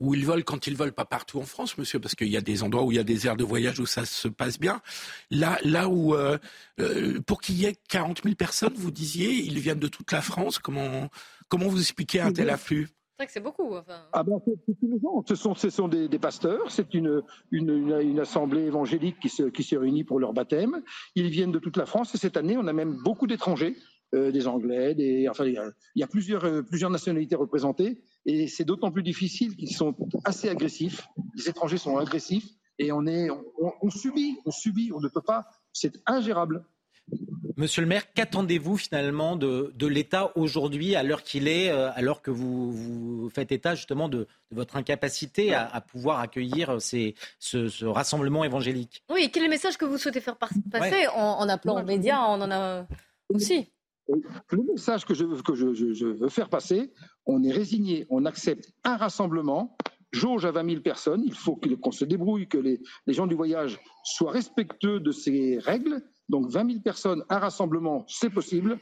où 0.00 0.14
ils 0.14 0.24
veulent 0.24 0.44
quand 0.44 0.66
ils 0.66 0.74
veulent, 0.74 0.94
pas 0.94 1.04
partout 1.04 1.40
en 1.40 1.44
France, 1.44 1.76
monsieur, 1.76 2.00
parce 2.00 2.14
qu'il 2.14 2.28
y 2.28 2.36
a 2.38 2.40
des 2.40 2.62
endroits 2.62 2.84
où 2.84 2.90
il 2.90 2.94
y 2.94 2.98
a 2.98 3.04
des 3.04 3.26
aires 3.26 3.36
de 3.36 3.44
voyage 3.44 3.80
où 3.80 3.84
ça 3.84 4.06
se 4.06 4.28
passe 4.28 4.58
bien. 4.58 4.80
Là, 5.30 5.58
là 5.62 5.90
où, 5.90 6.14
euh, 6.14 6.38
euh, 6.80 7.20
pour 7.20 7.42
qu'il 7.42 7.56
y 7.56 7.66
ait 7.66 7.76
40 7.90 8.22
000 8.22 8.34
personnes, 8.34 8.72
vous 8.74 8.90
disiez, 8.90 9.30
ils 9.30 9.58
viennent 9.58 9.78
de 9.78 9.88
toute 9.88 10.10
la 10.10 10.22
France. 10.22 10.58
Comment, 10.58 11.10
Comment 11.50 11.66
vous 11.66 11.80
expliquez 11.80 12.20
un 12.20 12.32
tel 12.32 12.48
afflux? 12.48 12.88
Vrai 13.20 13.26
que 13.26 13.32
c'est 13.32 13.40
beaucoup. 13.40 13.74
Ah 14.12 14.22
ben, 14.22 14.40
ce 15.28 15.34
sont, 15.34 15.54
ce 15.54 15.68
sont 15.68 15.88
des, 15.88 16.18
pasteurs, 16.18 16.70
c'est 16.70 16.94
une, 16.94 17.22
une, 17.50 18.18
assemblée 18.18 18.62
évangélique 18.62 19.20
qui 19.20 19.28
se, 19.28 19.42
qui 19.44 19.62
se 19.62 19.76
réunit 19.76 20.04
pour 20.04 20.18
leur 20.18 20.32
baptême. 20.32 20.82
Ils 21.14 21.28
viennent 21.28 21.52
de 21.52 21.58
toute 21.58 21.76
la 21.76 21.86
France 21.86 22.14
et 22.14 22.18
cette 22.18 22.36
année, 22.38 22.56
on 22.56 22.66
a 22.66 22.72
même 22.72 22.96
beaucoup 23.04 23.26
d'étrangers, 23.26 23.76
euh, 24.14 24.32
des 24.32 24.48
Anglais, 24.48 24.94
des, 24.94 25.28
enfin, 25.28 25.44
il 25.44 25.60
y 25.96 26.02
a, 26.02 26.06
plusieurs, 26.06 26.44
euh, 26.44 26.62
plusieurs 26.62 26.90
nationalités 26.90 27.36
représentées 27.36 28.02
et 28.24 28.46
c'est 28.48 28.64
d'autant 28.64 28.90
plus 28.90 29.02
difficile 29.02 29.54
qu'ils 29.54 29.74
sont 29.74 29.94
assez 30.24 30.48
agressifs. 30.48 31.06
Les 31.36 31.48
étrangers 31.48 31.78
sont 31.78 31.98
agressifs 31.98 32.48
et 32.78 32.90
on, 32.90 33.06
est, 33.06 33.28
on, 33.30 33.90
subit, 33.90 34.38
on 34.46 34.50
subit, 34.50 34.90
on 34.94 35.00
ne 35.00 35.08
peut 35.08 35.20
pas 35.20 35.44
c'est 35.72 36.00
ingérable. 36.06 36.64
Monsieur 37.60 37.82
le 37.82 37.88
maire, 37.88 38.10
qu'attendez-vous 38.14 38.78
finalement 38.78 39.36
de, 39.36 39.86
l'État 39.86 40.32
aujourd'hui, 40.34 40.96
à 40.96 41.02
l'heure 41.02 41.22
qu'il 41.22 41.46
est, 41.46 41.70
euh, 41.70 41.90
alors 41.94 42.22
que 42.22 42.30
vous, 42.30 43.28
faites 43.34 43.52
état 43.52 43.74
justement 43.74 44.08
de, 44.08 44.26
votre 44.50 44.76
incapacité 44.76 45.52
à, 45.54 45.80
pouvoir 45.82 46.20
accueillir 46.20 46.78
ce, 46.80 47.84
rassemblement 47.84 48.44
évangélique? 48.44 49.04
Oui, 49.10 49.30
quel 49.30 49.42
est 49.42 49.46
le 49.46 49.50
message 49.50 49.76
que 49.76 49.84
vous 49.84 49.98
souhaitez 49.98 50.22
faire 50.22 50.38
passer 50.38 51.06
en, 51.14 51.46
appelant 51.50 51.82
aux 51.82 51.84
médias 51.84 52.22
On 52.28 52.40
en 52.40 52.50
a 52.50 52.86
aussi. 53.28 53.68
Le 54.08 54.62
message 54.72 55.04
que 55.04 55.12
je, 55.12 55.24
que 55.42 55.54
je, 55.54 56.06
veux 56.06 56.30
faire 56.30 56.48
passer, 56.48 56.94
on 57.26 57.42
est 57.42 57.52
résigné, 57.52 58.06
on 58.08 58.24
accepte 58.24 58.72
un 58.84 58.96
rassemblement, 58.96 59.76
jauge 60.12 60.46
à 60.46 60.50
20 60.50 60.68
000 60.70 60.80
personnes, 60.80 61.22
il 61.26 61.34
faut 61.34 61.56
qu'on 61.56 61.92
se 61.92 62.06
débrouille, 62.06 62.48
que 62.48 62.58
les, 62.58 62.80
les 63.06 63.12
gens 63.12 63.26
du 63.26 63.34
voyage 63.34 63.78
soient 64.02 64.32
respectueux 64.32 64.98
de 64.98 65.12
ces 65.12 65.58
règles 65.58 66.02
donc 66.30 66.48
20 66.48 66.66
000 66.68 66.80
personnes, 66.80 67.24
un 67.28 67.38
rassemblement, 67.38 68.04
c'est 68.08 68.30
possible. 68.30 68.78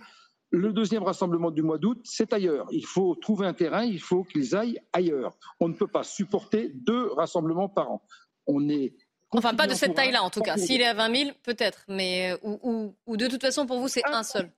Le 0.50 0.72
deuxième 0.72 1.02
rassemblement 1.02 1.50
du 1.50 1.62
mois 1.62 1.78
d'août, 1.78 2.00
c'est 2.04 2.32
ailleurs. 2.32 2.66
Il 2.70 2.86
faut 2.86 3.14
trouver 3.16 3.46
un 3.46 3.52
terrain, 3.52 3.84
il 3.84 4.00
faut 4.00 4.24
qu'ils 4.24 4.54
aillent 4.54 4.80
ailleurs. 4.92 5.36
On 5.60 5.68
ne 5.68 5.74
peut 5.74 5.86
pas 5.86 6.04
supporter 6.04 6.70
deux 6.74 7.08
rassemblements 7.12 7.68
par 7.68 7.90
an. 7.90 8.02
On 8.46 8.68
est 8.68 8.94
Enfin, 9.30 9.54
pas 9.54 9.66
de 9.66 9.74
cette 9.74 9.94
taille-là, 9.94 10.22
en 10.22 10.30
tout 10.30 10.40
cas. 10.40 10.56
S'il 10.56 10.80
est 10.80 10.86
à 10.86 10.94
20 10.94 11.14
000, 11.14 11.30
peut-être. 11.42 11.84
Mais 11.88 12.34
ou, 12.42 12.94
de 13.16 13.26
toute 13.26 13.42
façon, 13.42 13.66
pour 13.66 13.78
vous, 13.78 13.88
c'est 13.88 14.00
un, 14.06 14.22
seul. 14.22 14.50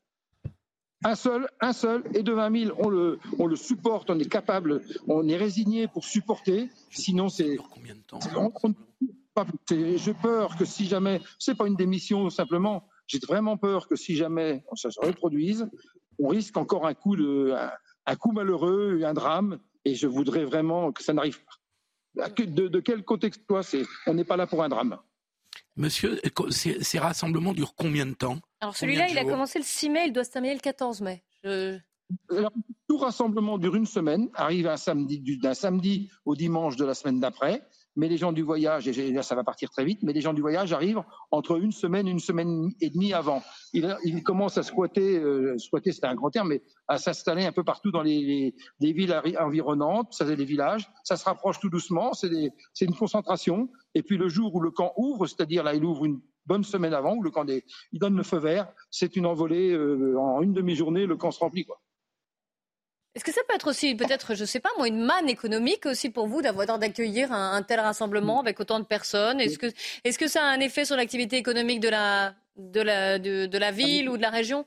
Un 1.05 1.16
seul, 1.16 1.49
un 1.61 1.72
seul, 1.72 2.05
et 2.14 2.22
de 2.22 2.32
20 2.32 2.66
000, 2.66 2.76
on 2.78 2.88
le, 2.88 3.18
on 3.41 3.47
le 3.47 3.57
supporte, 3.57 4.11
on 4.11 4.18
est 4.20 4.28
capable, 4.28 4.82
on 5.09 5.26
est 5.26 5.36
résigné 5.36 5.88
pour 5.88 6.05
supporter. 6.05 6.68
Sinon, 6.91 7.28
c'est. 7.28 7.57
Combien 7.57 7.97
j'ai 9.70 10.14
peur 10.14 10.57
que 10.57 10.64
si 10.64 10.87
jamais, 10.87 11.20
c'est 11.39 11.55
pas 11.55 11.66
une 11.66 11.76
démission 11.76 12.31
simplement, 12.31 12.89
j'ai 13.07 13.18
vraiment 13.18 13.57
peur 13.57 13.89
que 13.89 13.97
si 13.97 14.16
jamais 14.16 14.64
ça 14.74 14.91
se 14.91 15.01
reproduise, 15.01 15.68
on 16.18 16.28
risque 16.28 16.57
encore 16.57 16.87
un 16.87 16.95
coup, 16.95 17.16
de, 17.16 17.55
un, 18.07 18.16
coup 18.16 18.33
malheureux, 18.33 19.03
un 19.05 19.14
drame, 19.14 19.59
et 19.85 19.95
je 19.95 20.07
voudrais 20.07 20.45
vraiment 20.45 20.93
que 20.93 21.03
ça 21.03 21.12
n'arrive 21.12 21.41
pas. 21.45 22.28
De, 22.28 22.68
de, 22.68 22.81
quel 22.81 23.05
contexte 23.05 23.47
toi 23.47 23.62
c'est 23.62 23.83
On 24.07 24.14
n'est 24.14 24.24
pas 24.24 24.37
là 24.37 24.47
pour 24.47 24.62
un 24.62 24.68
drame? 24.68 24.99
Monsieur, 25.76 26.20
ces, 26.51 26.99
rassemblements 26.99 27.53
durent 27.53 27.74
combien 27.74 28.05
de 28.05 28.14
temps? 28.14 28.39
Alors 28.61 28.76
celui-là, 28.76 29.09
il 29.09 29.16
a 29.16 29.24
commencé 29.24 29.59
le 29.59 29.64
6 29.64 29.91
mai, 29.91 30.07
il 30.09 30.12
doit 30.12 30.24
se 30.24 30.31
terminer 30.31 30.55
le 30.55 30.61
14 30.61 31.01
mai. 31.01 31.22
tout 32.89 32.99
rassemblement 32.99 33.57
dure 33.59 33.76
une 33.76 33.87
semaine, 33.87 34.28
arrive 34.35 34.66
un 34.66 34.76
samedi, 34.76 35.39
d'un 35.39 35.55
samedi 35.55 36.11
au 36.24 36.35
dimanche 36.35 36.76
de 36.76 36.85
la 36.85 36.95
semaine 36.95 37.20
d'après 37.20 37.62
mais 38.01 38.09
les 38.09 38.16
gens 38.16 38.32
du 38.32 38.40
voyage, 38.40 38.88
et 38.88 39.12
là 39.12 39.22
ça 39.22 39.34
va 39.34 39.44
partir 39.44 39.68
très 39.68 39.84
vite, 39.84 40.03
mais 40.03 40.14
les 40.14 40.22
gens 40.22 40.32
du 40.32 40.40
voyage 40.40 40.72
arrivent 40.72 41.03
entre 41.30 41.61
une 41.61 41.70
semaine, 41.70 42.09
une 42.09 42.18
semaine 42.18 42.70
et 42.80 42.88
demie 42.88 43.12
avant. 43.12 43.42
Ils, 43.74 44.22
commencent 44.22 44.57
à 44.57 44.62
squatter, 44.62 45.18
euh, 45.18 45.59
squatter 45.59 45.92
c'est 45.92 46.07
un 46.07 46.14
grand 46.14 46.30
terme, 46.30 46.48
mais 46.48 46.62
à 46.88 46.96
s'installer 46.96 47.44
un 47.44 47.53
peu 47.53 47.62
partout 47.62 47.90
dans 47.90 48.01
les, 48.01 48.55
villes 48.80 49.20
environnantes, 49.38 50.14
ça 50.14 50.24
c'est 50.24 50.36
des 50.36 50.46
villages, 50.46 50.90
ça 51.05 51.16
se 51.16 51.26
rapproche 51.26 51.61
tout 51.61 51.68
doucement, 51.68 52.14
c'est 52.14 52.30
une 52.80 52.94
concentration, 52.94 53.68
et 53.94 54.03
puis 54.03 54.16
le 54.16 54.30
jour 54.30 54.55
où 54.55 54.61
le 54.62 54.70
camp 54.70 54.94
ouvre, 54.96 55.26
c'est-à-dire 55.26 55.62
là 55.62 55.74
il 55.74 55.84
ouvre 55.84 56.07
une 56.07 56.22
bonne 56.46 56.64
semaine 56.64 56.94
avant, 56.94 57.16
où 57.16 57.22
le 57.22 57.30
camp 57.30 57.44
il 57.46 57.98
donne 57.98 58.16
le 58.16 58.22
feu 58.22 58.38
vert, 58.38 58.72
c'est 58.90 59.14
une 59.14 59.26
envolée, 59.26 59.72
euh, 59.72 60.18
en 60.18 60.40
une 60.40 60.55
demi-journée, 60.55 61.05
le 61.05 61.18
camp 61.18 61.32
se 61.32 61.40
remplit. 61.40 61.66
Est-ce 63.15 63.25
que 63.25 63.33
ça 63.33 63.41
peut 63.49 63.55
être 63.55 63.69
aussi, 63.69 63.97
peut-être, 63.97 64.35
je 64.37 64.43
ne 64.43 64.47
sais 64.47 64.61
pas 64.61 64.69
moi, 64.77 64.87
une 64.87 65.05
manne 65.05 65.29
économique 65.29 65.85
aussi 65.87 66.11
pour 66.11 66.29
vous 66.29 66.43
d'avoir 66.43 66.79
d'accueillir 66.79 67.33
un, 67.33 67.61
tel 67.63 67.81
rassemblement 67.81 68.41
avec 68.41 68.61
autant 68.61 68.79
de 68.79 68.85
personnes? 68.85 69.41
Est-ce 69.41 69.59
que, 69.59 69.67
est 70.05 70.17
que 70.17 70.29
ça 70.29 70.45
a 70.45 70.47
un 70.47 70.61
effet 70.61 70.85
sur 70.85 70.97
l'activité 70.97 71.37
économique 71.37 71.81
de 71.81 71.89
la, 71.89 72.35
de 72.57 72.81
la, 72.81 73.19
de, 73.19 73.59
la 73.59 73.73
ville 73.73 74.09
ou 74.09 74.17
de 74.17 74.23
la 74.23 74.31
région? 74.31 74.65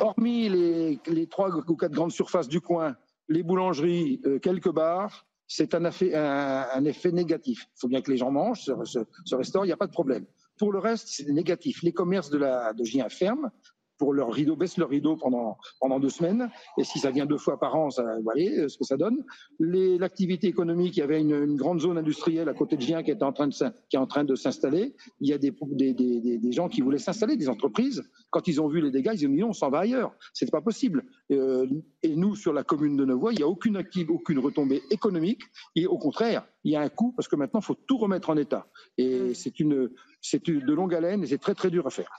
Hormis 0.00 0.48
les, 0.48 0.98
les, 1.06 1.26
trois 1.26 1.50
ou 1.50 1.76
quatre 1.76 1.92
grandes 1.92 2.12
surfaces 2.12 2.48
du 2.48 2.60
coin, 2.60 2.96
les 3.28 3.42
boulangeries, 3.42 4.20
euh, 4.24 4.38
quelques 4.38 4.72
bars, 4.72 5.26
c'est 5.46 5.74
un 5.74 5.84
effet, 5.84 6.14
un, 6.14 6.84
effet 6.84 7.12
négatif. 7.12 7.66
Il 7.76 7.80
faut 7.80 7.88
bien 7.88 8.00
que 8.00 8.10
les 8.10 8.16
gens 8.16 8.30
mangent, 8.30 8.64
se, 8.64 9.36
restaurent, 9.36 9.64
il 9.64 9.68
n'y 9.68 9.72
a 9.72 9.76
pas 9.76 9.86
de 9.86 9.92
problème. 9.92 10.24
Pour 10.58 10.72
le 10.72 10.78
reste, 10.78 11.08
c'est 11.08 11.28
négatif. 11.28 11.82
Les 11.82 11.92
commerces 11.92 12.30
de, 12.30 12.38
la, 12.38 12.72
de 12.72 12.82
Gien 12.82 13.08
ferment, 13.08 13.50
pour 13.98 14.12
leur 14.12 14.32
rideau, 14.32 14.56
baisse 14.56 14.76
leur 14.76 14.88
rideau 14.88 15.16
pendant, 15.16 15.56
pendant 15.80 16.00
deux 16.00 16.08
semaines. 16.08 16.50
Et 16.78 16.84
si 16.84 16.98
ça 16.98 17.10
vient 17.10 17.26
deux 17.26 17.38
fois 17.38 17.58
par 17.58 17.74
an, 17.76 17.90
ça, 17.90 18.02
vous 18.16 18.22
voyez 18.22 18.68
ce 18.68 18.76
que 18.76 18.84
ça 18.84 18.96
donne. 18.96 19.24
L'activité 19.58 20.46
économique, 20.46 20.96
il 20.96 21.00
y 21.00 21.02
avait 21.02 21.20
une, 21.20 21.56
grande 21.56 21.80
zone 21.80 21.98
industrielle 21.98 22.48
à 22.48 22.54
côté 22.54 22.76
de 22.76 22.82
Gien 22.82 23.02
qui, 23.02 23.10
était 23.10 23.22
en 23.22 23.32
train 23.32 23.46
de, 23.46 23.52
qui 23.52 23.96
est 23.96 23.98
en 23.98 24.06
train 24.06 24.24
de 24.24 24.34
s'installer. 24.34 24.94
Il 25.20 25.28
y 25.28 25.32
a 25.32 25.38
des, 25.38 25.52
des, 25.72 25.94
des, 25.94 26.38
des 26.38 26.52
gens 26.52 26.68
qui 26.68 26.80
voulaient 26.80 26.98
s'installer, 26.98 27.36
des 27.36 27.48
entreprises. 27.48 28.02
Quand 28.30 28.48
ils 28.48 28.60
ont 28.60 28.68
vu 28.68 28.80
les 28.80 28.90
dégâts, 28.90 29.12
ils 29.14 29.26
ont 29.26 29.30
dit 29.30 29.40
non, 29.40 29.48
on 29.48 29.52
s'en 29.52 29.70
va 29.70 29.80
ailleurs. 29.80 30.14
C'est 30.32 30.50
pas 30.50 30.60
possible. 30.60 31.04
Euh, 31.30 31.66
et 32.02 32.16
nous, 32.16 32.34
sur 32.34 32.52
la 32.52 32.64
commune 32.64 32.96
de 32.96 33.04
Nevoy, 33.04 33.32
il 33.32 33.36
n'y 33.38 33.42
a 33.42 33.48
aucune, 33.48 33.76
active, 33.76 34.10
aucune 34.10 34.38
retombée 34.38 34.82
économique. 34.90 35.42
Et 35.76 35.86
au 35.86 35.98
contraire, 35.98 36.46
il 36.64 36.72
y 36.72 36.76
a 36.76 36.80
un 36.80 36.88
coût 36.88 37.12
parce 37.16 37.28
que 37.28 37.36
maintenant, 37.36 37.60
il 37.60 37.64
faut 37.64 37.76
tout 37.86 37.98
remettre 37.98 38.30
en 38.30 38.36
état. 38.36 38.66
Et 38.98 39.34
c'est 39.34 39.60
une, 39.60 39.90
c'est 40.20 40.44
de 40.48 40.72
longue 40.72 40.94
haleine 40.94 41.22
et 41.22 41.26
c'est 41.26 41.38
très 41.38 41.54
très 41.54 41.70
dur 41.70 41.86
à 41.86 41.90
faire. 41.90 42.10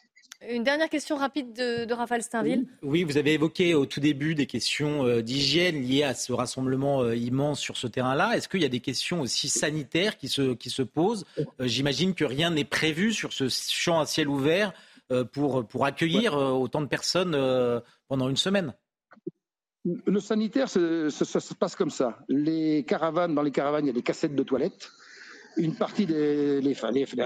Une 0.50 0.64
dernière 0.64 0.90
question 0.90 1.16
rapide 1.16 1.54
de, 1.54 1.94
Raphaël 1.94 2.22
Steinville. 2.22 2.66
Oui, 2.82 3.04
vous 3.04 3.18
avez 3.18 3.34
évoqué 3.34 3.74
au 3.74 3.86
tout 3.86 4.00
début 4.00 4.36
des 4.36 4.46
questions 4.46 5.06
euh, 5.06 5.22
d'hygiène 5.22 5.82
liées 5.82 6.04
à 6.04 6.14
ce 6.14 6.34
rassemblement 6.34 7.02
euh, 7.02 7.16
immense 7.16 7.60
sur 7.60 7.78
ce 7.78 7.88
terrain-là. 7.88 8.36
Est-ce 8.36 8.50
qu'il 8.50 8.62
y 8.62 8.66
a 8.66 8.70
des 8.70 8.80
questions 8.80 9.22
aussi 9.22 9.50
sanitaires 9.50 10.18
qui 10.18 10.28
se, 10.28 10.54
qui 10.54 10.70
se 10.70 10.82
posent? 10.82 11.26
Euh, 11.40 11.44
J'imagine 11.60 12.14
que 12.14 12.26
rien 12.26 12.52
n'est 12.52 12.66
prévu 12.66 13.14
sur 13.14 13.34
ce 13.34 13.48
champ 13.50 14.00
à 14.00 14.06
ciel 14.06 14.28
ouvert 14.28 14.74
pour, 15.34 15.68
pour 15.68 15.86
accueillir 15.86 16.34
autant 16.34 16.82
de 16.82 16.88
personnes 16.88 17.40
pendant 18.08 18.28
une 18.28 18.38
semaine. 18.38 18.74
Le 19.84 20.20
sanitaire, 20.20 20.68
ça, 20.68 20.80
se 21.12 21.54
passe 21.54 21.76
comme 21.76 21.92
ça. 21.92 22.18
Les 22.28 22.84
caravanes, 22.86 23.36
dans 23.36 23.44
les 23.44 23.52
caravanes, 23.52 23.86
il 23.86 23.88
y 23.88 23.92
a 23.92 23.94
des 23.94 24.02
cassettes 24.02 24.36
de 24.36 24.42
toilettes 24.42 24.92
une 25.58 25.76
partie 25.76 26.06
des 26.06 26.62
les, 26.62 26.76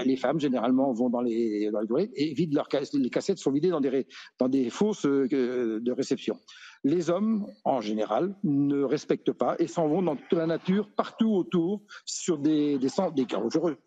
les, 0.04 0.16
femmes 0.16 0.40
généralement 0.40 0.92
vont 0.92 1.10
dans 1.10 1.20
les, 1.20 1.70
dans 1.70 1.80
et 1.98 2.34
vident 2.34 2.54
leurs 2.54 2.68
les 2.92 3.10
cassettes 3.10 3.38
sont 3.38 3.50
vidées 3.50 3.70
dans 3.70 3.80
des 3.80 4.06
dans 4.38 4.48
des 4.48 4.70
fosses 4.70 5.06
euh, 5.06 5.80
de 5.80 5.92
réception. 5.92 6.38
Les 6.82 7.10
hommes, 7.10 7.46
en 7.64 7.82
général, 7.82 8.34
ne 8.42 8.82
respectent 8.82 9.32
pas 9.32 9.54
et 9.58 9.66
s'en 9.66 9.86
vont 9.86 10.00
dans 10.00 10.16
toute 10.16 10.32
la 10.32 10.46
nature, 10.46 10.88
partout 10.96 11.30
autour, 11.30 11.82
sur 12.06 12.38
des, 12.38 12.78
des, 12.78 12.88
des, 13.14 13.26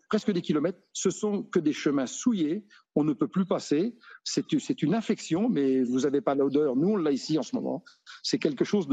presque 0.08 0.30
des 0.30 0.42
kilomètres. 0.42 0.78
Ce 0.92 1.10
sont 1.10 1.42
que 1.42 1.58
des 1.58 1.72
chemins 1.72 2.06
souillés. 2.06 2.64
On 2.94 3.02
ne 3.02 3.12
peut 3.12 3.26
plus 3.26 3.46
passer. 3.46 3.96
C'est 4.22 4.82
une 4.82 4.94
infection, 4.94 5.48
mais 5.48 5.82
vous 5.82 6.00
n'avez 6.00 6.20
pas 6.20 6.36
l'odeur. 6.36 6.76
Nous, 6.76 6.90
on 6.90 6.96
l'a 6.96 7.10
ici 7.10 7.36
en 7.36 7.42
ce 7.42 7.56
moment. 7.56 7.82
C'est 8.22 8.38
quelque 8.38 8.64
chose 8.64 8.86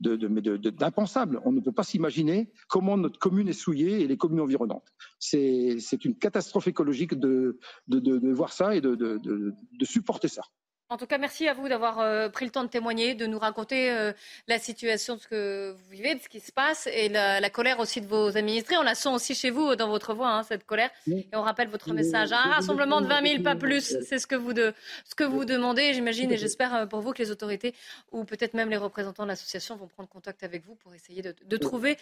d'impensable. 0.00 1.36
De, 1.36 1.40
de, 1.40 1.46
on 1.46 1.52
ne 1.52 1.60
peut 1.60 1.72
pas 1.72 1.84
s'imaginer 1.84 2.50
comment 2.68 2.96
notre 2.96 3.20
commune 3.20 3.46
est 3.46 3.52
souillée 3.52 4.00
et 4.00 4.08
les 4.08 4.16
communes 4.16 4.40
environnantes. 4.40 4.92
C'est 5.20 6.04
une 6.04 6.16
catastrophe 6.16 6.66
écologique 6.66 7.14
de, 7.14 7.60
de 7.86 8.32
voir 8.32 8.52
ça 8.52 8.74
et 8.74 8.80
de 8.80 9.54
supporter 9.84 10.26
ça. 10.26 10.42
En 10.90 10.98
tout 10.98 11.06
cas, 11.06 11.16
merci 11.16 11.48
à 11.48 11.54
vous 11.54 11.66
d'avoir 11.66 12.00
euh, 12.00 12.28
pris 12.28 12.44
le 12.44 12.50
temps 12.50 12.62
de 12.62 12.68
témoigner, 12.68 13.14
de 13.14 13.24
nous 13.24 13.38
raconter 13.38 13.90
euh, 13.90 14.12
la 14.48 14.58
situation 14.58 15.16
de 15.16 15.20
ce 15.20 15.28
que 15.28 15.72
vous 15.72 15.90
vivez, 15.90 16.14
de 16.14 16.20
ce 16.20 16.28
qui 16.28 16.40
se 16.40 16.52
passe 16.52 16.86
et 16.92 17.08
la, 17.08 17.48
colère 17.48 17.80
aussi 17.80 18.02
de 18.02 18.06
vos 18.06 18.36
administrés. 18.36 18.76
On 18.76 18.82
la 18.82 18.94
sent 18.94 19.08
aussi 19.08 19.34
chez 19.34 19.50
vous, 19.50 19.76
dans 19.76 19.88
votre 19.88 20.12
voix, 20.12 20.30
hein, 20.30 20.42
cette 20.42 20.66
colère. 20.66 20.90
Et 21.10 21.26
on 21.32 21.40
rappelle 21.40 21.68
votre 21.68 21.90
message. 21.94 22.32
Un 22.32 22.50
rassemblement 22.50 23.00
de 23.00 23.06
20 23.06 23.26
000, 23.26 23.42
pas 23.42 23.56
plus. 23.56 23.96
C'est 24.06 24.18
ce 24.18 24.26
que 24.26 24.34
vous, 24.34 24.52
de, 24.52 24.74
ce 25.06 25.14
que 25.14 25.24
vous 25.24 25.46
demandez, 25.46 25.94
j'imagine, 25.94 26.30
et 26.30 26.36
j'espère 26.36 26.74
euh, 26.74 26.86
pour 26.86 27.00
vous 27.00 27.12
que 27.12 27.22
les 27.22 27.30
autorités 27.30 27.74
ou 28.12 28.24
peut-être 28.24 28.52
même 28.52 28.68
les 28.68 28.76
représentants 28.76 29.22
de 29.22 29.28
l'association 29.28 29.76
vont 29.76 29.88
prendre 29.88 30.08
contact 30.10 30.44
avec 30.44 30.66
vous 30.66 30.74
pour 30.74 30.94
essayer 30.94 31.22
de, 31.22 31.34
de 31.46 31.56
trouver 31.56 31.96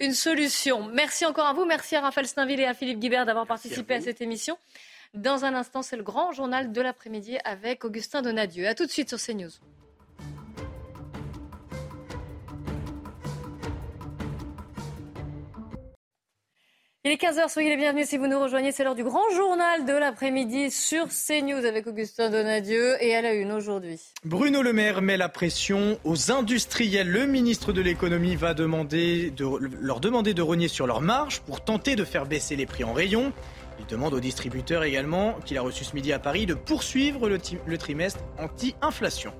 une 0.00 0.12
solution. 0.12 0.82
Merci 0.92 1.24
encore 1.24 1.46
à 1.46 1.52
vous. 1.52 1.64
Merci 1.64 1.94
à 1.94 2.00
Raphaël 2.00 2.26
Steinville 2.26 2.60
et 2.60 2.66
à 2.66 2.74
Philippe 2.74 2.98
Guibert 2.98 3.26
d'avoir 3.26 3.46
participé 3.46 3.94
à 3.94 4.00
cette 4.00 4.20
émission. 4.20 4.58
Dans 5.14 5.44
un 5.44 5.52
instant, 5.54 5.82
c'est 5.82 5.98
le 5.98 6.02
grand 6.02 6.32
journal 6.32 6.72
de 6.72 6.80
l'après-midi 6.80 7.36
avec 7.44 7.84
Augustin 7.84 8.22
Donadieu. 8.22 8.66
A 8.66 8.74
tout 8.74 8.86
de 8.86 8.90
suite 8.90 9.10
sur 9.10 9.18
CNews. 9.18 9.50
Il 17.04 17.10
est 17.10 17.20
15h, 17.20 17.50
soyez 17.50 17.68
les 17.68 17.76
bienvenus 17.76 18.08
si 18.08 18.16
vous 18.16 18.26
nous 18.26 18.40
rejoignez. 18.40 18.72
C'est 18.72 18.84
l'heure 18.84 18.94
du 18.94 19.04
grand 19.04 19.28
journal 19.34 19.84
de 19.84 19.92
l'après-midi 19.92 20.70
sur 20.70 21.08
CNews 21.08 21.66
avec 21.66 21.86
Augustin 21.88 22.30
Donadieu 22.30 22.94
et 23.04 23.14
à 23.14 23.20
la 23.20 23.34
une 23.34 23.52
aujourd'hui. 23.52 24.00
Bruno 24.24 24.62
Le 24.62 24.72
Maire 24.72 25.02
met 25.02 25.18
la 25.18 25.28
pression 25.28 25.98
aux 26.04 26.30
industriels. 26.30 27.10
Le 27.10 27.26
ministre 27.26 27.72
de 27.72 27.82
l'économie 27.82 28.36
va 28.36 28.54
demander 28.54 29.30
de, 29.32 29.44
leur 29.78 30.00
demander 30.00 30.32
de 30.32 30.40
rogner 30.40 30.68
sur 30.68 30.86
leur 30.86 31.02
marge 31.02 31.40
pour 31.40 31.62
tenter 31.62 31.96
de 31.96 32.04
faire 32.04 32.24
baisser 32.24 32.56
les 32.56 32.64
prix 32.66 32.84
en 32.84 32.94
rayon. 32.94 33.34
Il 33.82 33.88
demande 33.88 34.14
au 34.14 34.20
distributeur 34.20 34.84
également, 34.84 35.34
qu'il 35.44 35.58
a 35.58 35.60
reçu 35.60 35.82
ce 35.82 35.94
midi 35.94 36.12
à 36.12 36.20
Paris, 36.20 36.46
de 36.46 36.54
poursuivre 36.54 37.28
le, 37.28 37.78
trimestre 37.78 38.20
anti-inflation. 38.38 39.32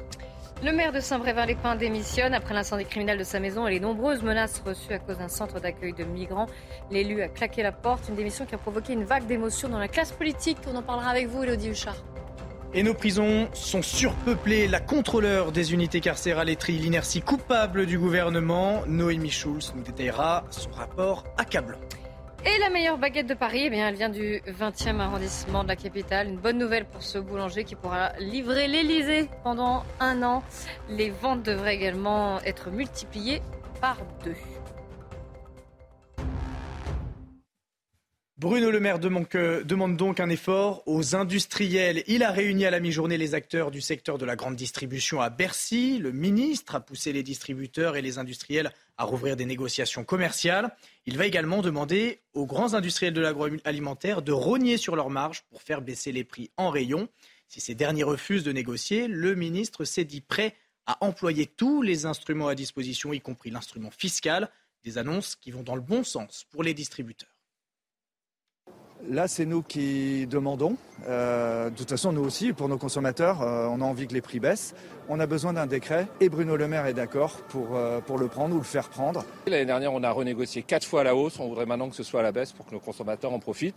Le 0.65 0.73
maire 0.73 0.93
de 0.93 0.99
Saint-Brévin-les-Pins 0.99 1.77
démissionne 1.77 2.35
après 2.35 2.53
l'incendie 2.53 2.85
criminel 2.85 3.19
de 3.19 3.25
sa 3.25 3.39
maison 3.39 3.69
et 3.69 3.71
les 3.71 3.81
nombreuses 3.81 4.23
menaces 4.23 4.61
reçues 4.67 4.93
à 4.95 4.99
cause 4.99 5.19
d'un 5.19 5.29
centre 5.29 5.61
d'accueil 5.61 5.93
de 5.93 6.03
migrants. 6.03 6.47
L'élu 6.91 7.23
a 7.23 7.29
claqué 7.29 7.63
la 7.63 7.71
porte, 7.71 8.09
une 8.09 8.17
démission 8.17 8.45
qui 8.45 8.57
a 8.57 8.59
provoqué 8.59 8.95
une 8.95 9.05
vague 9.05 9.27
d'émotions 9.27 9.69
dans 9.69 9.79
la 9.79 9.89
classe 9.89 10.11
politique. 10.11 10.59
On 10.67 10.75
en 10.75 10.83
parlera 10.83 11.11
avec 11.11 11.29
vous, 11.29 11.45
Elodie 11.45 11.69
Huchard. 11.69 11.97
Et 12.75 12.83
nos 12.83 12.95
prisons 12.95 13.49
sont 13.53 13.83
surpeuplées. 13.83 14.67
La 14.67 14.81
contrôleur 14.81 15.53
des 15.53 15.73
unités 15.73 16.01
carcérales 16.01 16.49
étrie 16.49 16.79
l'inertie 16.79 17.23
coupable 17.23 17.87
du 17.87 17.97
gouvernement. 17.97 18.83
Noémie 18.89 19.31
Schulz 19.31 19.73
nous 19.77 19.83
détaillera 19.83 20.45
son 20.51 20.71
rapport 20.71 21.25
accablant. 21.39 21.79
Et 22.45 22.59
la 22.59 22.71
meilleure 22.71 22.99
baguette 22.99 23.29
de 23.29 23.35
Paris, 23.35 23.63
eh 23.67 23.71
bien, 23.71 23.89
elle 23.89 23.95
vient 23.95 24.09
du 24.09 24.41
20e 24.49 24.99
arrondissement 24.99 25.63
de 25.63 25.69
la 25.69 25.77
capitale. 25.77 26.29
Une 26.29 26.39
bonne 26.39 26.59
nouvelle 26.59 26.87
pour 26.87 27.01
ce 27.03 27.19
boulanger 27.19 27.63
qui 27.63 27.77
pourra 27.77 28.13
livrer 28.19 28.67
l'Elysée 28.67 29.29
pendant 29.45 29.85
un 30.01 30.25
an. 30.25 30.43
Les 30.89 31.11
ventes 31.11 31.45
devraient 31.45 31.77
également 31.77 32.41
être 32.41 32.71
multipliées 32.71 33.43
par 33.81 33.99
deux. 34.25 34.35
Bruno 38.39 38.73
Le 38.73 38.81
Maire 38.81 38.99
demande 38.99 39.97
donc 39.97 40.19
un 40.19 40.29
effort 40.29 40.83
aux 40.87 41.15
industriels. 41.15 42.03
Il 42.09 42.25
a 42.25 42.33
réuni 42.33 42.67
à 42.67 42.73
la 42.73 42.81
mi-journée 42.81 43.17
les 43.17 43.37
acteurs 43.37 43.71
du 43.71 43.81
secteur 43.81 44.19
de 44.19 44.25
la 44.25 44.35
grande 44.35 44.57
distribution 44.57 45.21
à 45.21 45.31
Bercy. 45.31 45.99
Le 45.99 46.11
ministre 46.11 46.75
a 46.75 46.81
poussé 46.81 47.13
les 47.13 47.23
distributeurs 47.23 47.95
et 47.95 48.03
les 48.03 48.19
industriels 48.19 48.73
à 48.99 49.05
rouvrir 49.05 49.37
des 49.37 49.47
négociations 49.47 50.03
commerciales. 50.03 50.75
Il 51.05 51.19
va 51.19 51.27
également 51.27 51.63
demander 51.63 52.21
aux 52.33 52.47
grands 52.47 52.75
industriels 52.75 53.13
de 53.13 53.21
l'agroalimentaire 53.21 54.23
de 54.23 54.31
rogner 54.31 54.77
sur 54.77 54.95
leurs 54.95 55.11
marges 55.11 55.43
pour 55.51 55.63
faire 55.63 55.83
baisser 55.83 56.13
les 56.13 56.23
prix 56.23 56.51
en 56.57 56.71
rayon. 56.71 57.09
Si 57.49 57.61
ces 57.61 57.75
derniers 57.75 58.05
refusent 58.05 58.45
de 58.45 58.53
négocier, 58.53 59.09
le 59.09 59.35
ministre 59.35 59.85
s'est 59.85 60.05
dit 60.05 60.21
prêt 60.21 60.55
à 60.87 61.05
employer 61.05 61.47
tous 61.47 61.83
les 61.83 62.07
instruments 62.07 62.49
à 62.49 62.55
disposition, 62.55 63.13
y 63.13 63.21
compris 63.21 63.51
l'instrument 63.51 63.91
fiscal. 63.91 64.49
Des 64.85 64.99
annonces 64.99 65.37
qui 65.37 65.51
vont 65.51 65.63
dans 65.63 65.77
le 65.77 65.81
bon 65.81 66.05
sens 66.05 66.45
pour 66.51 66.63
les 66.63 66.75
distributeurs. 66.75 67.32
Là, 69.09 69.27
c'est 69.27 69.47
nous 69.47 69.63
qui 69.63 70.27
demandons. 70.29 70.77
Euh, 71.09 71.71
de 71.71 71.75
toute 71.75 71.91
façon, 71.91 72.13
nous 72.13 72.23
aussi, 72.23 72.53
pour 72.53 72.69
nos 72.69 72.79
consommateurs, 72.79 73.43
euh, 73.43 73.67
on 73.69 73.81
a 73.81 73.85
envie 73.85 74.07
que 74.07 74.15
les 74.15 74.21
prix 74.21 74.39
baissent. 74.39 74.75
On 75.09 75.19
a 75.19 75.27
besoin 75.27 75.53
d'un 75.53 75.67
décret 75.67 76.07
et 76.21 76.29
Bruno 76.29 76.57
Le 76.57 76.69
Maire 76.69 76.87
est 76.87 76.95
d'accord 76.95 77.33
pour, 77.49 77.75
euh, 77.75 78.01
pour 78.01 78.17
le 78.17 78.29
prendre 78.29 78.55
ou 78.55 78.59
le 78.59 78.65
faire 78.65 78.89
prendre. 78.89 79.25
L'année 79.49 79.65
dernière, 79.65 79.93
on 79.93 80.05
a 80.05 80.11
renégocié 80.13 80.63
quatre 80.63 80.87
fois 80.87 81.01
à 81.01 81.05
la 81.05 81.17
hausse. 81.17 81.41
On 81.41 81.49
voudrait 81.49 81.67
maintenant 81.67 81.91
que 81.91 81.97
ce 81.97 82.05
soit 82.05 82.21
à 82.21 82.23
la 82.23 82.31
baisse 82.31 82.53
pour 82.53 82.65
que 82.65 82.73
nos 82.73 82.81
consommateurs 82.81 83.33
en 83.33 83.41
profitent. 83.41 83.75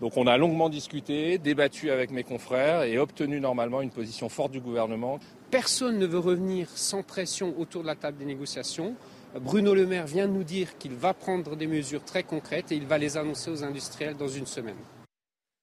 Donc 0.00 0.16
on 0.16 0.26
a 0.26 0.36
longuement 0.38 0.68
discuté, 0.68 1.38
débattu 1.38 1.90
avec 1.90 2.10
mes 2.10 2.22
confrères 2.22 2.82
et 2.82 2.98
obtenu 2.98 3.40
normalement 3.40 3.82
une 3.82 3.90
position 3.90 4.28
forte 4.28 4.52
du 4.52 4.60
gouvernement. 4.60 5.18
Personne 5.50 5.98
ne 5.98 6.06
veut 6.06 6.18
revenir 6.18 6.68
sans 6.74 7.02
pression 7.02 7.54
autour 7.58 7.82
de 7.82 7.86
la 7.86 7.94
table 7.94 8.18
des 8.18 8.26
négociations. 8.26 8.94
Bruno 9.34 9.74
Le 9.74 9.86
Maire 9.86 10.06
vient 10.06 10.28
de 10.28 10.32
nous 10.32 10.44
dire 10.44 10.78
qu'il 10.78 10.94
va 10.94 11.12
prendre 11.12 11.56
des 11.56 11.66
mesures 11.66 12.04
très 12.04 12.22
concrètes 12.22 12.72
et 12.72 12.76
il 12.76 12.86
va 12.86 12.98
les 12.98 13.16
annoncer 13.16 13.50
aux 13.50 13.64
industriels 13.64 14.16
dans 14.16 14.28
une 14.28 14.46
semaine. 14.46 14.78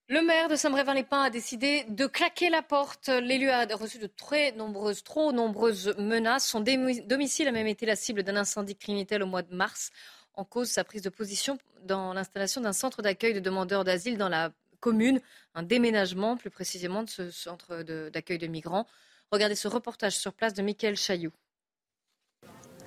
Le 0.09 0.21
maire 0.21 0.49
de 0.49 0.55
Saint-Brévin-les-Pins 0.55 1.23
a 1.23 1.29
décidé 1.29 1.85
de 1.87 2.05
claquer 2.05 2.49
la 2.49 2.61
porte. 2.61 3.07
L'élu 3.07 3.49
a 3.49 3.65
reçu 3.75 3.99
de 3.99 4.07
très 4.07 4.51
nombreuses, 4.51 5.01
trop 5.01 5.31
nombreuses 5.31 5.95
menaces. 5.97 6.45
Son 6.45 6.59
domicile 6.59 7.47
a 7.47 7.51
même 7.51 7.67
été 7.67 7.85
la 7.85 7.95
cible 7.95 8.21
d'un 8.21 8.35
incendie 8.35 8.75
criminel 8.75 9.23
au 9.23 9.27
mois 9.27 9.43
de 9.43 9.55
mars. 9.55 9.91
En 10.35 10.43
cause, 10.43 10.69
sa 10.69 10.83
prise 10.83 11.03
de 11.03 11.09
position 11.09 11.57
dans 11.83 12.13
l'installation 12.13 12.59
d'un 12.59 12.73
centre 12.73 13.01
d'accueil 13.01 13.33
de 13.33 13.39
demandeurs 13.39 13.83
d'asile 13.83 14.17
dans 14.17 14.29
la 14.29 14.51
commune, 14.81 15.21
un 15.55 15.63
déménagement 15.63 16.35
plus 16.35 16.49
précisément 16.49 17.03
de 17.03 17.09
ce 17.09 17.31
centre 17.31 17.83
d'accueil 18.09 18.37
de, 18.37 18.47
migrants. 18.47 18.85
Regardez 19.31 19.55
ce 19.55 19.69
reportage 19.69 20.17
sur 20.17 20.33
place 20.33 20.53
de 20.53 20.61
Mickaël 20.61 20.97
Chailloux. 20.97 21.31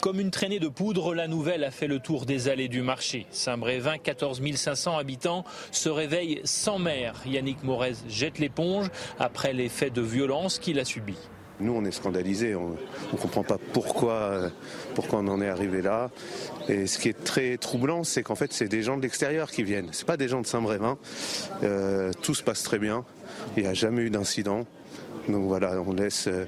Comme 0.01 0.20
une 0.20 0.30
traînée 0.30 0.61
de 0.61 0.68
poudre, 0.68 1.14
la 1.14 1.26
nouvelle 1.26 1.64
a 1.64 1.70
fait 1.70 1.86
le 1.86 1.99
tour 1.99 2.26
des 2.26 2.49
allées 2.49 2.68
du 2.68 2.82
marché. 2.82 3.26
Saint-Brévin, 3.30 3.99
14 3.99 4.40
500 4.55 4.99
habitants, 4.99 5.44
se 5.72 5.88
réveille 5.88 6.40
sans 6.44 6.78
maire. 6.78 7.14
Yannick 7.26 7.64
Morez 7.64 7.94
jette 8.09 8.38
l'éponge 8.38 8.88
après 9.18 9.53
les 9.53 9.68
faits 9.68 9.92
de 9.92 10.03
violence 10.03 10.59
qu'il 10.59 10.78
a 10.78 10.84
subis. 10.84 11.18
Nous, 11.59 11.72
on 11.72 11.84
est 11.84 11.90
scandalisés. 11.90 12.55
On 12.55 12.76
ne 13.12 13.18
comprend 13.18 13.42
pas 13.42 13.57
pourquoi, 13.72 14.51
pourquoi 14.94 15.20
on 15.20 15.28
en 15.28 15.40
est 15.40 15.49
arrivé 15.49 15.80
là. 15.80 16.11
Et 16.68 16.86
ce 16.86 16.99
qui 16.99 17.09
est 17.09 17.24
très 17.24 17.57
troublant, 17.57 18.05
c'est 18.05 18.22
qu'en 18.22 18.34
fait, 18.34 18.53
c'est 18.53 18.68
des 18.68 18.82
gens 18.82 18.99
de 18.99 19.03
l'extérieur 19.03 19.51
qui 19.51 19.62
viennent. 19.62 19.88
Ce 19.92 20.05
pas 20.05 20.18
des 20.18 20.28
gens 20.28 20.42
de 20.42 20.47
Saint-Brévin. 20.47 20.99
Euh, 21.62 22.12
tout 22.22 22.34
se 22.34 22.42
passe 22.42 22.62
très 22.62 22.78
bien. 22.78 23.05
Il 23.57 23.62
n'y 23.62 23.68
a 23.68 23.74
jamais 23.74 24.03
eu 24.03 24.11
d'incident. 24.11 24.66
Donc 25.28 25.47
voilà, 25.47 25.80
on 25.80 25.92
laisse 25.92 26.28
euh, 26.28 26.44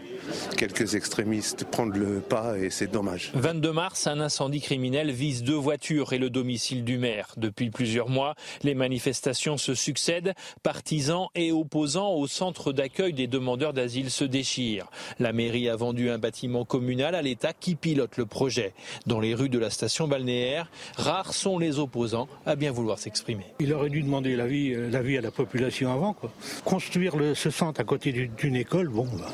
quelques 0.56 0.94
extrémistes 0.94 1.64
prendre 1.64 1.96
le 1.96 2.20
pas 2.20 2.58
et 2.58 2.70
c'est 2.70 2.90
dommage. 2.90 3.30
22 3.34 3.72
mars, 3.72 4.06
un 4.06 4.20
incendie 4.20 4.60
criminel 4.60 5.10
vise 5.10 5.42
deux 5.42 5.54
voitures 5.54 6.12
et 6.12 6.18
le 6.18 6.30
domicile 6.30 6.84
du 6.84 6.98
maire. 6.98 7.34
Depuis 7.36 7.70
plusieurs 7.70 8.08
mois, 8.08 8.34
les 8.62 8.74
manifestations 8.74 9.56
se 9.56 9.74
succèdent. 9.74 10.34
Partisans 10.62 11.26
et 11.34 11.52
opposants 11.52 12.12
au 12.12 12.26
centre 12.26 12.72
d'accueil 12.72 13.12
des 13.12 13.26
demandeurs 13.26 13.72
d'asile 13.72 14.10
se 14.10 14.24
déchirent. 14.24 14.90
La 15.18 15.32
mairie 15.32 15.68
a 15.68 15.76
vendu 15.76 16.10
un 16.10 16.18
bâtiment 16.18 16.64
communal 16.64 17.14
à 17.14 17.22
l'État 17.22 17.52
qui 17.52 17.74
pilote 17.74 18.16
le 18.16 18.26
projet. 18.26 18.74
Dans 19.06 19.20
les 19.20 19.34
rues 19.34 19.48
de 19.48 19.58
la 19.58 19.70
station 19.70 20.08
balnéaire, 20.08 20.70
rares 20.96 21.34
sont 21.34 21.58
les 21.58 21.78
opposants 21.78 22.28
à 22.46 22.56
bien 22.56 22.72
vouloir 22.72 22.98
s'exprimer. 22.98 23.44
Il 23.60 23.72
aurait 23.72 23.90
dû 23.90 24.02
demander 24.02 24.36
l'avis 24.36 24.74
euh, 24.74 25.18
à 25.18 25.20
la 25.20 25.30
population 25.30 25.92
avant. 25.92 26.12
Quoi. 26.12 26.30
Construire 26.64 27.14
ce 27.34 27.50
centre 27.50 27.80
à 27.80 27.84
côté 27.84 28.12
d'une 28.12 28.56
école 28.56 28.88
bon, 28.88 29.06
bah, 29.18 29.28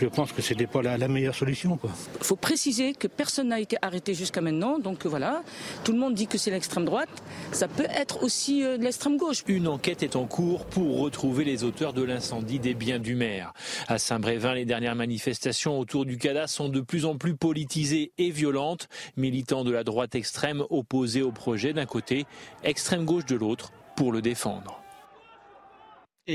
je 0.00 0.06
pense 0.06 0.32
que 0.32 0.42
ce 0.42 0.54
n'était 0.54 0.66
pas 0.66 0.82
la, 0.82 1.08
meilleure 1.08 1.34
solution. 1.34 1.78
Il 1.82 2.24
faut 2.24 2.36
préciser 2.36 2.92
que 2.92 3.08
personne 3.08 3.48
n'a 3.48 3.60
été 3.60 3.76
arrêté 3.82 4.14
jusqu'à 4.14 4.40
maintenant. 4.40 4.78
Donc 4.78 5.06
voilà, 5.06 5.42
tout 5.84 5.92
le 5.92 5.98
monde 5.98 6.14
dit 6.14 6.26
que 6.26 6.38
c'est 6.38 6.50
l'extrême 6.50 6.84
droite. 6.84 7.08
Ça 7.52 7.66
peut 7.66 7.86
être 7.90 8.22
aussi 8.22 8.62
euh, 8.62 8.78
de 8.78 8.84
l'extrême 8.84 9.16
gauche. 9.16 9.42
Une 9.48 9.66
enquête 9.66 10.02
est 10.02 10.16
en 10.16 10.26
cours 10.26 10.66
pour 10.66 11.00
retrouver 11.00 11.44
les 11.44 11.64
auteurs 11.64 11.92
de 11.92 12.02
l'incendie 12.02 12.58
des 12.58 12.74
biens 12.74 12.98
du 12.98 13.14
maire. 13.14 13.52
À 13.88 13.98
Saint-Brévin, 13.98 14.54
les 14.54 14.64
dernières 14.64 14.94
manifestations 14.94 15.78
autour 15.78 16.04
du 16.04 16.16
CADA 16.16 16.46
sont 16.46 16.68
de 16.68 16.80
plus 16.80 17.04
en 17.04 17.16
plus 17.16 17.34
politisées 17.34 18.12
et 18.18 18.30
violentes. 18.30 18.88
Militants 19.16 19.64
de 19.64 19.72
la 19.72 19.84
droite 19.84 20.14
extrême 20.14 20.64
opposés 20.70 21.22
au 21.22 21.32
projet 21.32 21.72
d'un 21.72 21.86
côté, 21.86 22.26
extrême 22.62 23.04
gauche 23.04 23.26
de 23.26 23.36
l'autre, 23.36 23.72
pour 23.96 24.12
le 24.12 24.22
défendre. 24.22 24.80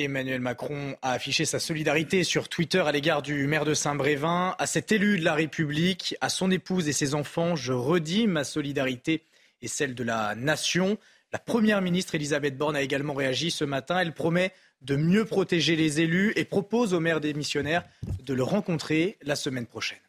Emmanuel 0.02 0.42
Macron 0.42 0.96
a 1.04 1.12
affiché 1.12 1.46
sa 1.46 1.60
solidarité 1.60 2.24
sur 2.24 2.50
Twitter 2.50 2.80
à 2.80 2.92
l'égard 2.92 3.22
du 3.22 3.46
maire 3.46 3.64
de 3.64 3.76
Saint-Brévin, 3.76 4.56
à 4.58 4.66
cet 4.66 4.92
élu 4.92 5.20
de 5.20 5.24
la 5.24 5.36
République, 5.36 6.16
à 6.20 6.30
son 6.30 6.50
épouse 6.50 6.88
et 6.88 6.94
ses 6.94 7.14
enfants. 7.14 7.56
Je 7.56 7.74
redis 7.74 8.26
ma 8.26 8.44
solidarité 8.44 9.22
et 9.62 9.68
celle 9.68 9.94
de 9.94 10.04
la 10.04 10.34
nation. 10.34 10.98
La 11.32 11.38
première 11.38 11.82
ministre 11.82 12.16
Elisabeth 12.16 12.58
Borne 12.58 12.76
a 12.76 12.82
également 12.82 13.14
réagi 13.14 13.52
ce 13.52 13.66
matin. 13.66 14.00
Elle 14.00 14.14
promet 14.14 14.52
de 14.82 14.96
mieux 14.96 15.26
protéger 15.26 15.76
les 15.76 16.02
élus 16.02 16.34
et 16.36 16.44
propose 16.44 16.96
au 16.96 17.00
maire 17.00 17.22
démissionnaire 17.22 17.84
de 18.24 18.34
le 18.34 18.44
rencontrer 18.44 19.18
la 19.22 19.36
semaine 19.36 19.68
prochaine. 19.68 20.00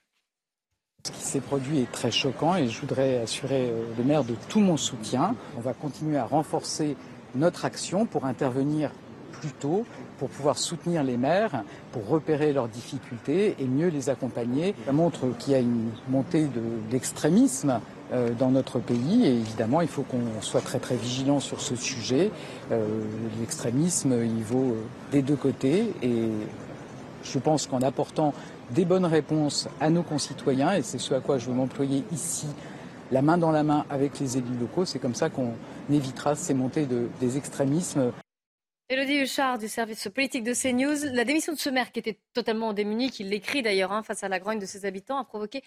Ce 1.06 1.12
qui 1.12 1.20
s'est 1.20 1.40
produit 1.40 1.80
est 1.80 1.92
très 1.92 2.10
choquant 2.10 2.56
et 2.56 2.70
je 2.70 2.80
voudrais 2.80 3.18
assurer 3.18 3.68
euh, 3.68 3.84
le 3.98 4.04
maire 4.04 4.24
de 4.24 4.34
tout 4.48 4.60
mon 4.60 4.78
soutien. 4.78 5.36
On 5.58 5.60
va 5.60 5.74
continuer 5.74 6.16
à 6.16 6.24
renforcer 6.24 6.96
notre 7.34 7.66
action 7.66 8.06
pour 8.06 8.24
intervenir 8.24 8.90
pour 10.18 10.28
pouvoir 10.28 10.58
soutenir 10.58 11.02
les 11.02 11.16
maires, 11.16 11.64
pour 11.92 12.06
repérer 12.08 12.52
leurs 12.52 12.68
difficultés 12.68 13.56
et 13.58 13.64
mieux 13.64 13.88
les 13.88 14.10
accompagner. 14.10 14.74
Ça 14.86 14.92
montre 14.92 15.26
qu'il 15.38 15.52
y 15.52 15.56
a 15.56 15.60
une 15.60 15.90
montée 16.08 16.48
d'extrémisme 16.90 17.80
euh, 18.12 18.30
dans 18.38 18.50
notre 18.50 18.78
pays 18.78 19.26
et 19.26 19.34
évidemment 19.34 19.80
il 19.80 19.88
faut 19.88 20.02
qu'on 20.02 20.40
soit 20.40 20.60
très 20.60 20.78
très 20.78 20.96
vigilant 20.96 21.40
sur 21.40 21.60
ce 21.60 21.76
sujet. 21.76 22.30
Euh, 22.72 22.86
l'extrémisme 23.40 24.14
il 24.24 24.42
vaut 24.42 24.72
euh, 24.72 24.82
des 25.12 25.22
deux 25.22 25.36
côtés 25.36 25.92
et 26.02 26.28
je 27.22 27.38
pense 27.38 27.66
qu'en 27.66 27.80
apportant 27.80 28.34
des 28.70 28.84
bonnes 28.84 29.06
réponses 29.06 29.68
à 29.80 29.90
nos 29.90 30.02
concitoyens, 30.02 30.74
et 30.74 30.82
c'est 30.82 30.98
ce 30.98 31.14
à 31.14 31.20
quoi 31.20 31.38
je 31.38 31.46
veux 31.46 31.54
m'employer 31.54 32.04
ici, 32.12 32.46
la 33.12 33.22
main 33.22 33.38
dans 33.38 33.50
la 33.50 33.62
main 33.62 33.84
avec 33.90 34.18
les 34.20 34.38
élus 34.38 34.56
locaux, 34.58 34.84
c'est 34.84 34.98
comme 34.98 35.14
ça 35.14 35.28
qu'on 35.28 35.52
évitera 35.90 36.34
ces 36.34 36.54
montées 36.54 36.86
de, 36.86 37.08
des 37.20 37.36
extrémismes. 37.36 38.12
Elodie 38.90 39.22
Huchard 39.22 39.56
du 39.56 39.66
service 39.66 40.08
politique 40.14 40.44
de 40.44 40.52
CNews. 40.52 41.14
La 41.14 41.24
démission 41.24 41.54
de 41.54 41.58
ce 41.58 41.70
maire 41.70 41.90
qui 41.90 42.00
était 42.00 42.20
totalement 42.34 42.74
démuni, 42.74 43.10
qui 43.10 43.24
l'écrit 43.24 43.62
d'ailleurs 43.62 43.92
hein, 43.92 44.02
face 44.02 44.22
à 44.22 44.28
la 44.28 44.38
grogne 44.38 44.58
de 44.58 44.66
ses 44.66 44.84
habitants, 44.84 45.16
a 45.16 45.24
provoqué 45.24 45.62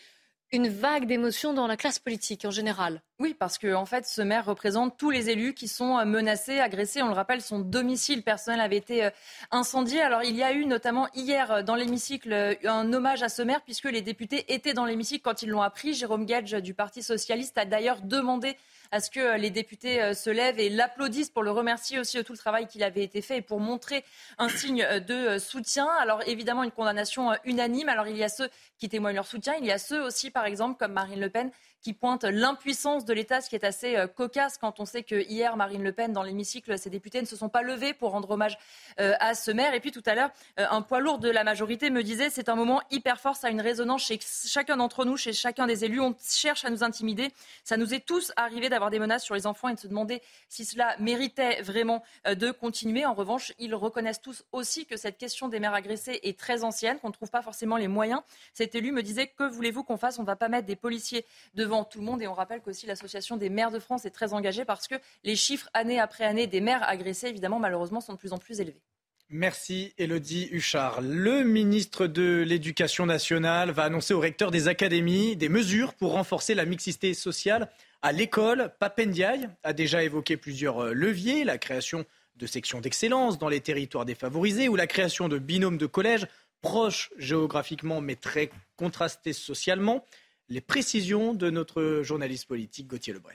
une 0.52 0.68
vague 0.68 1.08
d'émotions 1.08 1.54
dans 1.54 1.66
la 1.66 1.78
classe 1.78 1.98
politique 1.98 2.46
en 2.46 2.52
général. 2.52 3.02
Oui, 3.20 3.34
parce 3.34 3.58
que 3.58 3.74
en 3.74 3.88
fait, 3.88 4.06
ce 4.06 4.22
maire 4.22 4.46
représente 4.46 4.96
tous 4.96 5.10
les 5.10 5.32
élus 5.32 5.56
qui 5.56 5.68
sont 5.68 5.98
euh, 5.98 6.06
menacés, 6.06 6.60
agressés. 6.60 7.02
On 7.02 7.08
le 7.08 7.16
rappelle, 7.16 7.42
son 7.42 7.58
domicile 7.58 8.22
personnel 8.22 8.62
avait 8.62 8.78
été 8.78 9.06
euh, 9.06 9.10
incendié. 9.50 10.02
Alors, 10.02 10.22
il 10.22 10.36
y 10.36 10.44
a 10.44 10.54
eu 10.54 10.68
notamment 10.68 11.08
hier 11.16 11.52
euh, 11.52 11.64
dans 11.64 11.74
l'hémicycle 11.74 12.58
un 12.64 12.94
hommage 12.94 13.24
à 13.24 13.30
ce 13.30 13.42
maire, 13.42 13.64
puisque 13.64 13.86
les 13.86 14.04
députés 14.04 14.54
étaient 14.54 14.76
dans 14.76 14.86
l'hémicycle 14.86 15.24
quand 15.24 15.42
ils 15.42 15.50
l'ont 15.50 15.64
appris. 15.64 15.96
Jérôme 15.96 16.28
Gage 16.28 16.52
du 16.52 16.76
Parti 16.76 17.02
socialiste 17.02 17.58
a 17.58 17.66
d'ailleurs 17.66 18.02
demandé 18.04 18.56
à 18.92 19.00
ce 19.00 19.10
que 19.10 19.36
les 19.36 19.50
députés 19.50 20.14
se 20.14 20.30
lèvent 20.30 20.60
et 20.60 20.70
l'applaudissent 20.70 21.30
pour 21.30 21.44
le 21.44 21.52
remercier 21.52 22.00
aussi 22.00 22.18
de 22.18 22.22
tout 22.22 22.32
le 22.32 22.38
travail 22.38 22.68
qu'il 22.68 22.84
avait 22.84 23.04
été 23.04 23.22
fait 23.22 23.38
et 23.38 23.42
pour 23.42 23.60
montrer 23.60 24.06
un 24.38 24.48
signe 24.48 24.86
de 25.06 25.40
soutien. 25.40 25.88
Alors 26.00 26.22
évidemment, 26.26 26.64
une 26.64 26.72
condamnation 26.72 27.34
unanime. 27.44 27.90
Alors 27.90 28.08
il 28.08 28.16
y 28.16 28.24
a 28.24 28.30
ceux 28.30 28.50
qui 28.78 28.88
témoignent 28.88 29.16
leur 29.16 29.28
soutien, 29.28 29.56
il 29.60 29.66
y 29.66 29.72
a 29.72 29.78
ceux 29.78 30.02
aussi, 30.02 30.32
par 30.32 30.46
exemple, 30.46 30.78
comme 30.78 30.94
Marine 30.94 31.20
Le 31.20 31.30
Pen, 31.30 31.52
qui 31.82 31.94
pointe 31.94 32.24
l'impuissance 32.24 33.06
de 33.06 33.14
l'État, 33.14 33.42
ce 33.42 33.50
qui 33.50 33.56
est 33.56 33.64
assez 33.64 33.96
euh, 33.96 34.08
cocasse 34.08 34.58
quand 34.58 34.80
on 34.80 34.86
sait 34.86 35.04
que 35.04 35.16
hier, 35.16 35.56
Marine 35.58 35.84
Le 35.84 35.92
Pen, 35.92 36.12
dans 36.12 36.24
l'hémicycle, 36.24 36.78
ses 36.78 36.90
députés 36.90 37.22
ne 37.22 37.26
se 37.26 37.36
sont 37.36 37.50
pas 37.50 37.62
levés 37.62 37.94
pour 37.94 38.12
rendre 38.12 38.32
hommage 38.32 38.58
euh, 39.00 39.14
à 39.20 39.36
ce 39.36 39.52
maire. 39.52 39.74
Et 39.74 39.80
puis 39.80 39.92
tout 39.92 40.04
à 40.06 40.16
l'heure, 40.16 40.32
euh, 40.60 40.66
un 40.70 40.82
poids 40.82 41.00
lourd 41.00 41.20
de 41.20 41.30
la 41.30 41.44
majorité 41.44 41.90
me 41.90 42.04
disait 42.04 42.30
c'est 42.30 42.50
un 42.50 42.56
moment 42.56 42.82
hyper 42.92 43.20
fort, 43.20 43.36
ça 43.36 43.48
a 43.48 43.50
une 43.52 43.62
résonance 43.62 44.04
chez 44.04 44.20
chacun 44.22 44.78
d'entre 44.78 45.06
nous, 45.06 45.18
chez 45.18 45.34
chacun 45.34 45.68
des 45.68 45.86
élus. 45.86 46.02
On 46.02 46.16
cherche 46.28 46.66
à 46.66 46.70
nous 46.70 46.84
intimider. 46.84 47.32
Ça 47.64 47.78
nous 47.78 47.94
est 47.94 48.06
tous 48.06 48.32
arrivé 48.36 48.70
d'avoir 48.70 48.90
des 48.90 49.00
menaces 49.00 49.24
sur 49.24 49.36
les 49.36 49.46
enfants 49.46 49.70
et 49.70 49.76
de 49.76 49.80
se 49.80 49.88
demander 49.88 50.22
si 50.50 50.66
cela 50.66 50.96
méritait 51.00 51.62
vraiment 51.62 52.04
de 52.26 52.52
continuer. 52.52 53.06
En 53.06 53.14
revanche, 53.14 53.54
ils 53.60 53.76
reconnaissent 53.76 54.22
tous 54.22 54.44
aussi 54.52 54.86
que 54.86 54.98
cette 54.98 55.18
question 55.18 55.48
des 55.48 55.60
mères 55.60 55.74
agressées 55.74 56.20
est 56.24 56.40
très 56.40 56.64
ancienne, 56.64 57.00
qu'on 57.00 57.10
ne 57.10 57.14
trouve 57.14 57.30
pas 57.30 57.42
forcément 57.42 57.78
les 57.78 57.88
moyens. 57.88 58.22
Cet 58.54 58.76
élu 58.76 58.92
me 58.92 59.04
disait 59.04 59.28
que 59.28 59.44
voulez-vous 59.44 59.84
qu'on 59.84 59.98
fasse? 59.98 60.20
On 60.20 60.24
ne 60.24 60.28
va 60.28 60.36
pas 60.36 60.50
mettre 60.50 60.68
des 60.68 60.76
policiers 60.76 61.26
devant 61.68 61.84
tout 61.84 62.00
le 62.00 62.06
monde. 62.06 62.22
Et 62.22 62.28
on 62.28 62.34
rappelle 62.34 62.62
qu'aussi 62.62 62.86
l'Association 62.86 63.38
des 63.38 63.50
maires 63.50 63.72
de 63.72 63.80
France 63.80 64.06
est 64.06 64.12
très 64.12 64.34
engagée 64.34 64.66
parce 64.66 64.88
que 64.88 64.96
les 65.24 65.36
chiffres 65.36 65.70
année 65.74 66.00
après 66.00 66.24
année 66.24 66.48
des 66.48 66.62
maires 66.62 66.88
agressés, 66.88 67.28
évidemment, 67.28 67.60
malheureusement, 67.60 68.02
sont 68.02 68.14
de 68.14 68.18
plus 68.18 68.34
en 68.34 68.38
plus 68.38 68.60
élevés. 68.60 68.82
Merci 69.30 69.94
Elodie 69.98 70.48
Huchard. 70.52 71.02
Le 71.02 71.44
ministre 71.44 72.08
de 72.08 72.46
l'Éducation 72.48 73.06
nationale 73.06 73.72
va 73.72 73.84
annoncer 73.84 74.14
au 74.14 74.22
recteur 74.22 74.52
des 74.52 74.70
académies 74.70 75.36
des 75.36 75.50
mesures 75.50 75.94
pour 75.94 76.14
renforcer 76.14 76.56
la 76.56 76.64
mixité 76.64 77.14
sociale 77.14 77.70
à 78.02 78.14
l'école. 78.14 78.72
Papendiaï 78.80 79.50
a 79.64 79.74
déjà 79.74 80.02
évoqué 80.02 80.38
plusieurs 80.38 80.80
euh, 80.80 80.94
leviers, 80.94 81.44
la 81.44 81.58
création 81.58 82.06
de 82.38 82.46
sections 82.46 82.80
d'excellence 82.80 83.38
dans 83.38 83.50
les 83.50 83.60
territoires 83.60 84.06
défavorisés 84.06 84.70
ou 84.70 84.78
la 84.78 84.88
création 84.88 85.28
de 85.28 85.40
binômes 85.40 85.78
de 85.78 85.88
collèges 85.88 86.28
proches 86.62 87.12
géographiquement 87.18 88.00
mais 88.00 88.16
très 88.16 88.50
contrastés 88.78 89.34
socialement 89.34 90.06
les 90.50 90.62
précisions 90.62 91.34
de 91.34 91.50
notre 91.50 92.02
journaliste 92.04 92.48
politique 92.48 92.88
Gauthier 92.88 93.14
Lebret. 93.14 93.34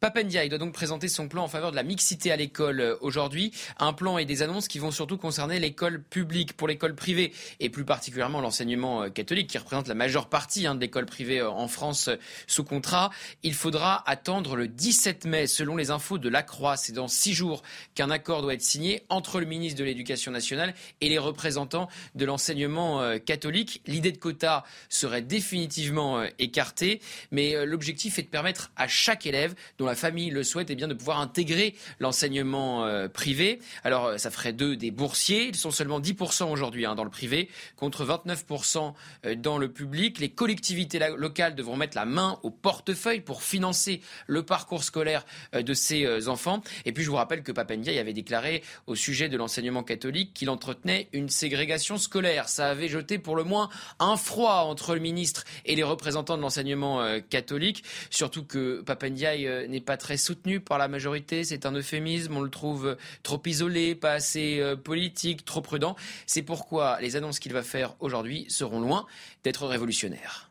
Papendia, 0.00 0.46
doit 0.48 0.58
donc 0.58 0.72
présenter 0.72 1.08
son 1.08 1.26
plan 1.26 1.42
en 1.42 1.48
faveur 1.48 1.72
de 1.72 1.76
la 1.76 1.82
mixité 1.82 2.30
à 2.30 2.36
l'école 2.36 2.80
euh, 2.80 2.96
aujourd'hui. 3.00 3.52
Un 3.80 3.92
plan 3.92 4.16
et 4.16 4.24
des 4.24 4.42
annonces 4.42 4.68
qui 4.68 4.78
vont 4.78 4.92
surtout 4.92 5.18
concerner 5.18 5.58
l'école 5.58 6.00
publique. 6.00 6.52
Pour 6.52 6.68
l'école 6.68 6.94
privée 6.94 7.32
et 7.58 7.68
plus 7.68 7.84
particulièrement 7.84 8.40
l'enseignement 8.40 9.02
euh, 9.02 9.08
catholique 9.08 9.48
qui 9.48 9.58
représente 9.58 9.88
la 9.88 9.96
majeure 9.96 10.28
partie 10.28 10.68
hein, 10.68 10.76
de 10.76 10.80
l'école 10.80 11.04
privée 11.04 11.40
euh, 11.40 11.50
en 11.50 11.66
France 11.66 12.10
sous 12.46 12.62
contrat, 12.62 13.10
il 13.42 13.54
faudra 13.54 14.08
attendre 14.08 14.54
le 14.54 14.68
17 14.68 15.24
mai. 15.24 15.48
Selon 15.48 15.74
les 15.74 15.90
infos 15.90 16.18
de 16.18 16.28
la 16.28 16.44
Croix, 16.44 16.76
c'est 16.76 16.92
dans 16.92 17.08
six 17.08 17.34
jours 17.34 17.64
qu'un 17.96 18.10
accord 18.10 18.42
doit 18.42 18.54
être 18.54 18.62
signé 18.62 19.02
entre 19.08 19.40
le 19.40 19.46
ministre 19.46 19.80
de 19.80 19.84
l'Éducation 19.84 20.30
nationale 20.30 20.74
et 21.00 21.08
les 21.08 21.18
représentants 21.18 21.88
de 22.14 22.24
l'enseignement 22.24 23.18
catholique. 23.18 23.82
L'idée 23.86 24.12
de 24.12 24.18
quota 24.18 24.64
serait 24.88 25.22
définitivement 25.22 26.22
écartée, 26.38 27.00
mais 27.32 27.66
l'objectif 27.66 28.18
est 28.18 28.22
de 28.22 28.28
permettre 28.28 28.70
à 28.76 28.86
chaque 28.86 29.26
élève 29.26 29.54
dont 29.78 29.87
la 29.88 29.96
famille 29.96 30.30
le 30.30 30.44
souhaite, 30.44 30.70
eh 30.70 30.74
bien, 30.74 30.88
de 30.88 30.94
pouvoir 30.94 31.20
intégrer 31.20 31.74
l'enseignement 32.00 32.84
euh, 32.84 33.08
privé. 33.08 33.58
Alors, 33.84 34.06
euh, 34.06 34.18
ça 34.18 34.30
ferait 34.30 34.52
d'eux 34.52 34.76
des 34.76 34.90
boursiers. 34.90 35.48
Ils 35.48 35.56
sont 35.56 35.70
seulement 35.70 36.00
10% 36.00 36.50
aujourd'hui 36.50 36.86
hein, 36.86 36.94
dans 36.94 37.04
le 37.04 37.10
privé, 37.10 37.48
contre 37.76 38.04
29% 38.04 38.94
euh, 39.26 39.34
dans 39.34 39.58
le 39.58 39.70
public. 39.70 40.18
Les 40.18 40.30
collectivités 40.30 41.00
locales 41.16 41.54
devront 41.54 41.76
mettre 41.76 41.96
la 41.96 42.04
main 42.04 42.38
au 42.42 42.50
portefeuille 42.50 43.20
pour 43.20 43.42
financer 43.42 44.00
le 44.26 44.42
parcours 44.42 44.84
scolaire 44.84 45.24
de 45.52 45.74
ces 45.74 46.28
enfants. 46.28 46.62
Et 46.84 46.92
puis, 46.92 47.04
je 47.04 47.10
vous 47.10 47.16
rappelle 47.16 47.42
que 47.42 47.52
Papendia 47.52 47.98
avait 47.98 48.12
déclaré 48.12 48.62
au 48.86 48.94
sujet 48.94 49.28
de 49.28 49.36
l'enseignement 49.36 49.82
catholique 49.82 50.34
qu'il 50.34 50.50
entretenait 50.50 51.08
une 51.12 51.28
ségrégation 51.28 51.98
scolaire. 51.98 52.48
Ça 52.48 52.68
avait 52.68 52.88
jeté 52.88 53.18
pour 53.18 53.36
le 53.36 53.44
moins 53.44 53.68
un 53.98 54.16
froid 54.16 54.64
entre 54.66 54.94
le 54.94 55.00
ministre 55.00 55.44
et 55.64 55.74
les 55.74 55.82
représentants 55.82 56.36
de 56.36 56.42
l'enseignement 56.42 57.18
catholique, 57.28 57.84
surtout 58.10 58.44
que 58.44 58.82
Papendia 58.82 59.36
n'est 59.66 59.77
pas 59.80 59.96
très 59.96 60.16
soutenu 60.16 60.60
par 60.60 60.78
la 60.78 60.88
majorité. 60.88 61.44
C'est 61.44 61.66
un 61.66 61.72
euphémisme. 61.72 62.36
On 62.36 62.40
le 62.40 62.50
trouve 62.50 62.96
trop 63.22 63.40
isolé, 63.46 63.94
pas 63.94 64.12
assez 64.12 64.60
euh, 64.60 64.76
politique, 64.76 65.44
trop 65.44 65.60
prudent. 65.60 65.96
C'est 66.26 66.42
pourquoi 66.42 67.00
les 67.00 67.16
annonces 67.16 67.38
qu'il 67.38 67.52
va 67.52 67.62
faire 67.62 67.94
aujourd'hui 68.00 68.46
seront 68.48 68.80
loin 68.80 69.06
d'être 69.44 69.66
révolutionnaires. 69.66 70.50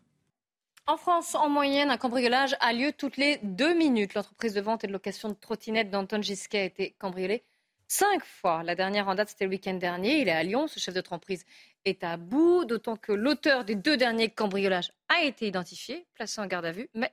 En 0.86 0.96
France, 0.96 1.36
en 1.36 1.50
moyenne, 1.50 1.90
un 1.90 1.98
cambriolage 1.98 2.56
a 2.62 2.72
lieu 2.72 2.94
toutes 2.94 3.18
les 3.18 3.40
deux 3.44 3.74
minutes. 3.74 4.14
L'entreprise 4.14 4.54
de 4.54 4.62
vente 4.62 4.86
et 4.86 4.88
de 4.88 4.94
location 4.94 5.28
de 5.28 5.34
trottinettes 5.34 5.90
d'Anton 5.90 6.22
Gisquet 6.22 6.60
a 6.60 6.64
été 6.64 6.96
cambriolée 6.98 7.44
cinq 7.88 8.24
fois. 8.24 8.64
La 8.64 8.76
dernière 8.76 9.08
en 9.08 9.16
date, 9.16 9.30
c'était 9.30 9.46
le 9.46 9.52
week-end 9.52 9.74
dernier. 9.74 10.22
Il 10.22 10.28
est 10.28 10.32
à 10.32 10.44
Lyon. 10.44 10.68
Ce 10.68 10.80
chef 10.80 10.94
d'entreprise 10.94 11.46
est 11.86 12.04
à 12.04 12.18
bout, 12.18 12.66
d'autant 12.66 12.96
que 12.96 13.12
l'auteur 13.12 13.66
des 13.66 13.76
deux 13.76 13.98
derniers 13.98 14.30
cambriolages 14.30 14.92
a 15.10 15.24
été 15.24 15.48
identifié, 15.48 16.06
placé 16.14 16.42
en 16.42 16.48
garde 16.48 16.66
à 16.66 16.72
vue, 16.72 16.90
mais 16.94 17.12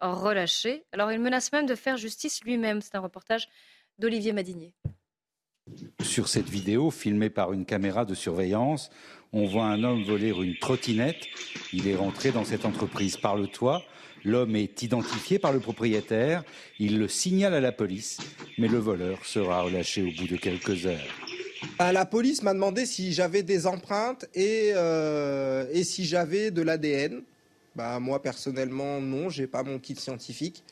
relâché. 0.00 0.84
Alors 0.92 1.12
il 1.12 1.20
menace 1.20 1.52
même 1.52 1.66
de 1.66 1.74
faire 1.74 1.96
justice 1.96 2.42
lui-même. 2.44 2.80
C'est 2.80 2.94
un 2.94 3.00
reportage 3.00 3.48
d'Olivier 3.98 4.32
Madinier. 4.32 4.72
Sur 6.02 6.28
cette 6.28 6.48
vidéo, 6.48 6.90
filmée 6.90 7.30
par 7.30 7.52
une 7.52 7.64
caméra 7.64 8.04
de 8.04 8.14
surveillance, 8.14 8.90
on 9.32 9.46
voit 9.46 9.66
un 9.66 9.84
homme 9.84 10.02
voler 10.02 10.30
une 10.30 10.56
trottinette. 10.58 11.26
Il 11.72 11.86
est 11.86 11.94
rentré 11.94 12.32
dans 12.32 12.44
cette 12.44 12.64
entreprise 12.64 13.16
par 13.16 13.36
le 13.36 13.46
toit. 13.46 13.84
L'homme 14.24 14.56
est 14.56 14.82
identifié 14.82 15.38
par 15.38 15.52
le 15.52 15.60
propriétaire. 15.60 16.42
Il 16.78 16.98
le 16.98 17.08
signale 17.08 17.54
à 17.54 17.60
la 17.60 17.72
police, 17.72 18.18
mais 18.58 18.68
le 18.68 18.78
voleur 18.78 19.24
sera 19.24 19.62
relâché 19.62 20.02
au 20.02 20.10
bout 20.10 20.26
de 20.26 20.36
quelques 20.36 20.86
heures. 20.86 20.98
Bah, 21.78 21.92
la 21.92 22.06
police 22.06 22.42
m'a 22.42 22.54
demandé 22.54 22.86
si 22.86 23.12
j'avais 23.12 23.42
des 23.42 23.66
empreintes 23.66 24.26
et, 24.34 24.72
euh, 24.74 25.66
et 25.72 25.84
si 25.84 26.04
j'avais 26.04 26.50
de 26.50 26.62
l'ADN. 26.62 27.22
Bah, 27.76 28.00
moi, 28.00 28.20
personnellement, 28.20 29.00
non, 29.00 29.28
j'ai 29.28 29.46
pas 29.46 29.62
mon 29.62 29.78
kit 29.78 29.94
scientifique. 29.94 30.64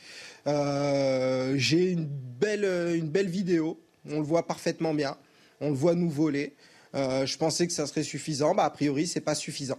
Euh, 0.47 1.55
j'ai 1.57 1.93
une 1.93 2.07
belle, 2.07 2.65
une 2.97 3.09
belle 3.09 3.29
vidéo, 3.29 3.81
on 4.11 4.19
le 4.19 4.25
voit 4.25 4.47
parfaitement 4.47 4.95
bien, 4.95 5.17
on 5.61 5.69
le 5.71 5.77
voit 5.77 5.95
nous 5.95 6.11
voler. 6.11 6.57
Euh, 6.95 7.25
je 7.27 7.39
pensais 7.39 7.67
que 7.67 7.73
ça 7.73 7.87
serait 7.87 8.03
suffisant, 8.03 8.55
bah, 8.55 8.65
a 8.65 8.71
priori, 8.71 9.07
c'est 9.07 9.21
pas 9.21 9.35
suffisant. 9.35 9.79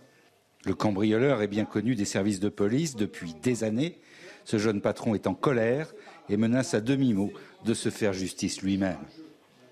Le 0.65 0.74
cambrioleur 0.74 1.41
est 1.41 1.47
bien 1.47 1.65
connu 1.65 1.95
des 1.95 2.05
services 2.05 2.39
de 2.39 2.49
police 2.49 2.95
depuis 2.95 3.34
des 3.41 3.63
années. 3.63 3.99
Ce 4.45 4.57
jeune 4.57 4.82
patron 4.82 5.15
est 5.15 5.28
en 5.28 5.34
colère 5.34 5.93
et 6.30 6.38
menace 6.38 6.74
à 6.74 6.82
demi-mot 6.82 7.32
de 7.65 7.74
se 7.74 7.89
faire 7.89 8.13
justice 8.13 8.61
lui-même. 8.61 8.97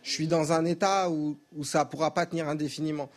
Je 0.04 0.12
suis 0.12 0.28
dans 0.28 0.54
un 0.54 0.66
état 0.66 1.10
où, 1.10 1.38
où 1.56 1.64
ça 1.64 1.84
ne 1.84 1.90
pourra 1.90 2.14
pas 2.14 2.26
tenir 2.26 2.48
indéfiniment 2.48 3.10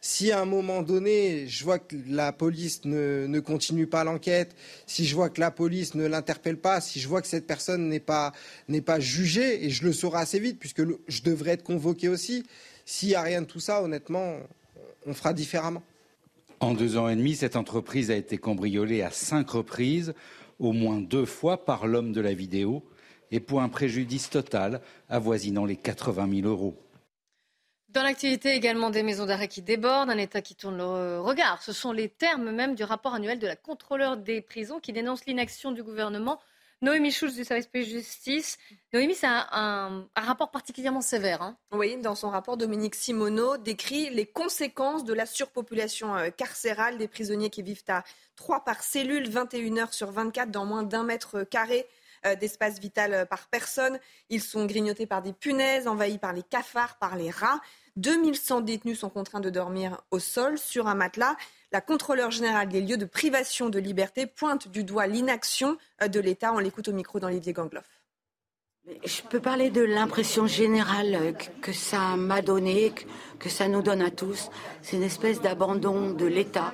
si 0.00 0.30
à 0.30 0.40
un 0.40 0.44
moment 0.44 0.82
donné, 0.82 1.46
je 1.48 1.64
vois 1.64 1.78
que 1.78 1.96
la 2.08 2.32
police 2.32 2.84
ne, 2.84 3.40
continue 3.40 3.86
pas 3.86 4.04
l'enquête, 4.04 4.54
si 4.86 5.04
je 5.04 5.14
vois 5.14 5.30
que 5.30 5.40
la 5.40 5.50
police 5.50 5.94
ne 5.94 6.06
l'interpelle 6.06 6.58
pas, 6.58 6.80
si 6.80 7.00
je 7.00 7.08
vois 7.08 7.22
que 7.22 7.28
cette 7.28 7.46
personne 7.46 7.88
n'est 7.88 8.00
pas, 8.00 8.32
jugée, 8.98 9.64
et 9.64 9.70
je 9.70 9.84
le 9.84 9.92
saurai 9.92 10.20
assez 10.20 10.38
vite, 10.38 10.58
puisque 10.58 10.82
je 11.08 11.22
devrais 11.22 11.52
être 11.52 11.64
convoqué 11.64 12.08
aussi, 12.08 12.44
s'il 12.84 13.08
n'y 13.08 13.14
a 13.14 13.22
rien 13.22 13.42
de 13.42 13.46
tout 13.46 13.60
ça, 13.60 13.82
honnêtement, 13.82 14.36
on 15.06 15.14
fera 15.14 15.32
différemment. 15.32 15.82
En 16.60 16.72
deux 16.72 16.96
ans 16.96 17.08
et 17.08 17.16
demi, 17.16 17.34
cette 17.34 17.56
entreprise 17.56 18.10
a 18.10 18.16
été 18.16 18.38
cambriolée 18.38 19.02
à 19.02 19.10
cinq 19.10 19.50
reprises, 19.50 20.14
au 20.58 20.72
moins 20.72 21.00
deux 21.00 21.26
fois 21.26 21.64
par 21.64 21.86
l'homme 21.86 22.12
de 22.12 22.20
la 22.20 22.32
vidéo, 22.32 22.82
et 23.30 23.40
pour 23.40 23.60
un 23.60 23.68
préjudice 23.68 24.30
total 24.30 24.80
avoisinant 25.08 25.64
les 25.64 25.76
80 25.76 26.42
000 26.42 26.48
euros. 26.48 26.76
Dans 27.88 28.02
l'activité 28.02 28.54
également 28.54 28.90
des 28.90 29.02
maisons 29.02 29.26
d'arrêt 29.26 29.48
qui 29.48 29.62
débordent, 29.62 30.10
un 30.10 30.18
État 30.18 30.42
qui 30.42 30.54
tourne 30.54 30.76
le 30.76 31.20
regard. 31.20 31.62
Ce 31.62 31.72
sont 31.72 31.92
les 31.92 32.08
termes 32.08 32.50
même 32.50 32.74
du 32.74 32.84
rapport 32.84 33.14
annuel 33.14 33.38
de 33.38 33.46
la 33.46 33.56
contrôleur 33.56 34.16
des 34.16 34.40
prisons 34.40 34.80
qui 34.80 34.92
dénonce 34.92 35.24
l'inaction 35.26 35.72
du 35.72 35.82
gouvernement. 35.82 36.40
Noémie 36.82 37.10
Schulz 37.10 37.34
du 37.34 37.44
service 37.44 37.70
de 37.72 37.80
justice. 37.80 38.58
Noémie, 38.92 39.14
c'est 39.14 39.26
un, 39.26 40.06
rapport 40.14 40.50
particulièrement 40.50 41.00
sévère. 41.00 41.40
Hein. 41.40 41.56
oui, 41.72 41.96
dans 41.96 42.14
son 42.14 42.28
rapport, 42.28 42.58
Dominique 42.58 42.94
Simoneau 42.94 43.56
décrit 43.56 44.10
les 44.10 44.26
conséquences 44.26 45.04
de 45.04 45.14
la 45.14 45.24
surpopulation 45.24 46.14
euh, 46.14 46.28
carcérale 46.28 46.98
des 46.98 47.08
prisonniers 47.08 47.48
qui 47.48 47.62
vivent 47.62 47.84
à 47.88 48.04
3 48.36 48.64
par 48.64 48.82
cellule, 48.82 49.30
21 49.30 49.78
heures 49.78 49.94
sur 49.94 50.10
24 50.10 50.50
dans 50.50 50.66
moins 50.66 50.82
d'un 50.82 51.04
mètre 51.04 51.44
carré. 51.44 51.86
Euh, 52.26 52.34
d'espace 52.34 52.80
vital 52.80 53.14
euh, 53.14 53.24
par 53.24 53.46
personne. 53.48 53.98
Ils 54.30 54.42
sont 54.42 54.66
grignotés 54.66 55.06
par 55.06 55.22
des 55.22 55.32
punaises, 55.32 55.86
envahis 55.86 56.18
par 56.18 56.32
les 56.32 56.42
cafards, 56.42 56.96
par 56.98 57.16
les 57.16 57.30
rats. 57.30 57.60
2100 57.96 58.62
détenus 58.62 58.98
sont 58.98 59.10
contraints 59.10 59.40
de 59.40 59.50
dormir 59.50 60.00
au 60.10 60.18
sol 60.18 60.58
sur 60.58 60.88
un 60.88 60.94
matelas. 60.94 61.36
La 61.72 61.80
contrôleur 61.80 62.30
générale 62.30 62.68
des 62.68 62.80
lieux 62.80 62.96
de 62.96 63.04
privation 63.04 63.68
de 63.68 63.78
liberté 63.78 64.26
pointe 64.26 64.68
du 64.68 64.82
doigt 64.82 65.06
l'inaction 65.06 65.76
euh, 66.02 66.08
de 66.08 66.18
l'État. 66.18 66.52
On 66.52 66.58
l'écoute 66.58 66.88
au 66.88 66.92
micro 66.92 67.20
d'Olivier 67.20 67.52
Gangloff. 67.52 68.00
Je 69.04 69.22
peux 69.22 69.40
parler 69.40 69.70
de 69.70 69.82
l'impression 69.82 70.46
générale 70.46 71.34
que 71.60 71.72
ça 71.72 72.16
m'a 72.16 72.40
donnée, 72.40 72.92
que 73.40 73.48
ça 73.48 73.66
nous 73.66 73.82
donne 73.82 74.00
à 74.00 74.10
tous. 74.10 74.48
C'est 74.82 74.96
une 74.96 75.02
espèce 75.02 75.40
d'abandon 75.40 76.10
de 76.10 76.26
l'État, 76.26 76.72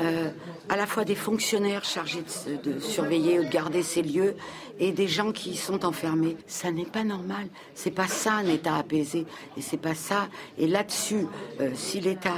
euh, 0.00 0.30
à 0.68 0.76
la 0.76 0.86
fois 0.86 1.04
des 1.04 1.14
fonctionnaires 1.14 1.84
chargés 1.84 2.22
de, 2.62 2.78
surveiller 2.80 3.40
ou 3.40 3.44
de 3.44 3.48
garder 3.48 3.82
ces 3.82 4.02
lieux 4.02 4.36
et 4.78 4.92
des 4.92 5.08
gens 5.08 5.32
qui 5.32 5.56
sont 5.56 5.84
enfermés. 5.84 6.36
Ça 6.46 6.70
n'est 6.70 6.84
pas 6.84 7.04
normal. 7.04 7.48
C'est 7.74 7.90
pas 7.90 8.06
ça 8.06 8.34
un 8.34 8.46
État 8.46 8.76
apaisé. 8.76 9.26
Et 9.56 9.62
c'est 9.62 9.78
pas 9.78 9.94
ça. 9.94 10.28
Et 10.56 10.66
là-dessus, 10.66 11.26
euh, 11.60 11.70
si 11.74 12.00
l'État 12.00 12.34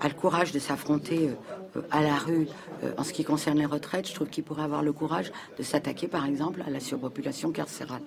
a 0.00 0.08
le 0.08 0.14
courage 0.14 0.50
de 0.50 0.58
s'affronter 0.58 1.30
à 1.92 2.02
la 2.02 2.16
rue 2.16 2.48
en 2.98 3.04
ce 3.04 3.12
qui 3.12 3.22
concerne 3.22 3.58
les 3.58 3.66
retraites, 3.66 4.08
je 4.08 4.14
trouve 4.14 4.28
qu'il 4.28 4.42
pourrait 4.42 4.64
avoir 4.64 4.82
le 4.82 4.92
courage 4.92 5.30
de 5.56 5.62
s'attaquer, 5.62 6.08
par 6.08 6.26
exemple, 6.26 6.62
à 6.66 6.70
la 6.70 6.80
surpopulation 6.80 7.52
carcérale. 7.52 8.02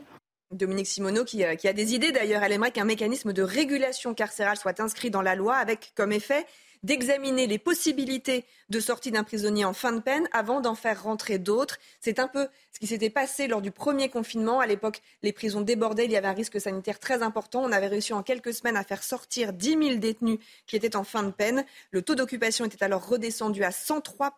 Dominique 0.52 0.88
Simoneau, 0.88 1.26
qui, 1.26 1.44
a 1.44 1.74
des 1.74 1.96
idées 1.96 2.12
d'ailleurs, 2.12 2.44
elle 2.44 2.52
aimerait 2.52 2.72
qu'un 2.72 2.86
mécanisme 2.86 3.34
de 3.34 3.42
régulation 3.42 4.14
carcérale 4.14 4.58
soit 4.58 4.80
inscrit 4.80 5.10
dans 5.10 5.22
la 5.22 5.36
loi 5.36 5.56
avec 5.56 5.92
comme 5.96 6.12
effet 6.12 6.46
d'examiner 6.86 7.48
les 7.48 7.58
possibilités 7.58 8.46
de 8.70 8.80
sortie 8.80 9.10
d'un 9.10 9.24
prisonnier 9.24 9.66
en 9.66 9.74
fin 9.74 9.92
de 9.92 10.00
peine 10.00 10.30
avant 10.32 10.62
d'en 10.62 10.76
faire 10.76 11.02
rentrer 11.02 11.40
d'autres. 11.40 11.80
C'est 12.00 12.20
un 12.20 12.28
peu 12.28 12.48
ce 12.72 12.80
qui 12.80 12.86
s'était 12.86 13.10
passé 13.10 13.48
lors 13.48 13.62
du 13.62 13.72
premier 13.72 14.08
confinement. 14.08 14.60
À 14.60 14.68
l'époque, 14.68 15.02
les 15.24 15.34
prisons 15.34 15.62
débordaient, 15.62 16.06
il 16.06 16.12
y 16.12 16.16
avait 16.16 16.28
un 16.28 16.34
risque 16.34 16.62
sanitaire 16.62 17.00
très 17.00 17.24
important. 17.24 17.64
On 17.64 17.72
avait 17.72 17.88
réussi 17.88 18.14
en 18.14 18.22
quelques 18.22 18.54
semaines 18.54 18.78
à 18.78 18.84
faire 18.84 19.02
sortir 19.02 19.52
10 19.52 19.70
000 19.70 19.96
détenus 19.96 20.38
qui 20.68 20.76
étaient 20.76 20.96
en 20.96 21.04
fin 21.04 21.24
de 21.24 21.32
peine. 21.32 21.66
Le 21.90 22.04
taux 22.04 22.14
d'occupation 22.14 22.66
était 22.66 22.84
alors 22.84 23.08
redescendu 23.08 23.64
à 23.64 23.72
103 23.72 24.38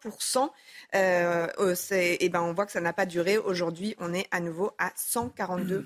euh, 0.95 1.75
et 1.91 2.29
ben 2.29 2.41
on 2.41 2.53
voit 2.53 2.65
que 2.65 2.71
ça 2.71 2.81
n'a 2.81 2.93
pas 2.93 3.05
duré. 3.05 3.37
Aujourd'hui, 3.37 3.93
on 3.99 4.13
est 4.13 4.27
à 4.31 4.39
nouveau 4.39 4.71
à 4.77 4.91
142 4.95 5.85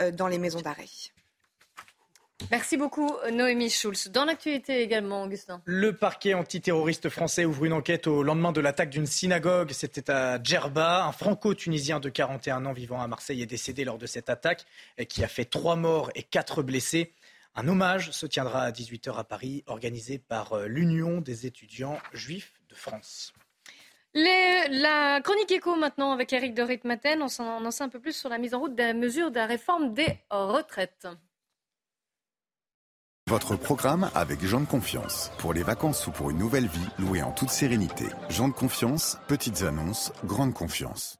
euh, 0.00 0.10
dans 0.12 0.28
les 0.28 0.38
maisons 0.38 0.60
d'arrêt. 0.60 0.86
Merci 2.50 2.76
beaucoup, 2.76 3.10
Noémie 3.32 3.70
Schulz. 3.70 4.08
Dans 4.10 4.24
l'actualité 4.24 4.82
également, 4.82 5.22
Augustin. 5.22 5.62
Le 5.64 5.94
parquet 5.94 6.34
antiterroriste 6.34 7.08
français 7.08 7.44
ouvre 7.44 7.64
une 7.64 7.72
enquête 7.72 8.06
au 8.06 8.22
lendemain 8.22 8.52
de 8.52 8.60
l'attaque 8.60 8.90
d'une 8.90 9.06
synagogue. 9.06 9.72
C'était 9.72 10.10
à 10.10 10.42
Djerba. 10.42 11.06
Un 11.06 11.12
franco-tunisien 11.12 12.00
de 12.00 12.08
41 12.08 12.66
ans 12.66 12.72
vivant 12.72 13.00
à 13.00 13.06
Marseille 13.06 13.42
est 13.42 13.46
décédé 13.46 13.84
lors 13.84 13.98
de 13.98 14.06
cette 14.06 14.28
attaque 14.28 14.64
qui 15.08 15.24
a 15.24 15.28
fait 15.28 15.44
trois 15.44 15.76
morts 15.76 16.10
et 16.14 16.22
quatre 16.22 16.62
blessés. 16.62 17.12
Un 17.54 17.68
hommage 17.68 18.10
se 18.12 18.26
tiendra 18.26 18.62
à 18.62 18.70
18h 18.70 19.14
à 19.14 19.24
Paris, 19.24 19.62
organisé 19.66 20.18
par 20.18 20.54
euh, 20.54 20.66
l'Union 20.66 21.20
des 21.20 21.46
étudiants 21.46 21.98
juifs 22.14 22.54
de 22.70 22.74
France. 22.74 23.34
la 24.14 25.20
chronique 25.22 25.52
écho 25.52 25.76
maintenant 25.76 26.12
avec 26.12 26.32
Eric 26.32 26.54
de 26.54 26.62
Ritmaten. 26.62 27.22
On 27.22 27.28
s'en 27.28 27.70
sait 27.70 27.84
un 27.84 27.90
peu 27.90 28.00
plus 28.00 28.16
sur 28.16 28.30
la 28.30 28.38
mise 28.38 28.54
en 28.54 28.60
route 28.60 28.74
des 28.74 28.94
mesures 28.94 29.30
de 29.30 29.36
la 29.36 29.46
réforme 29.46 29.92
des 29.92 30.18
retraites. 30.30 31.06
Votre 33.32 33.56
programme 33.56 34.10
avec 34.14 34.44
Jean 34.44 34.60
de 34.60 34.66
Confiance. 34.66 35.32
Pour 35.38 35.54
les 35.54 35.62
vacances 35.62 36.06
ou 36.06 36.10
pour 36.10 36.28
une 36.28 36.36
nouvelle 36.36 36.66
vie, 36.66 36.86
louée 36.98 37.22
en 37.22 37.32
toute 37.32 37.48
sérénité. 37.48 38.04
Jean 38.28 38.48
de 38.48 38.52
Confiance, 38.52 39.16
petites 39.26 39.62
annonces, 39.62 40.12
grande 40.26 40.52
confiance. 40.52 41.18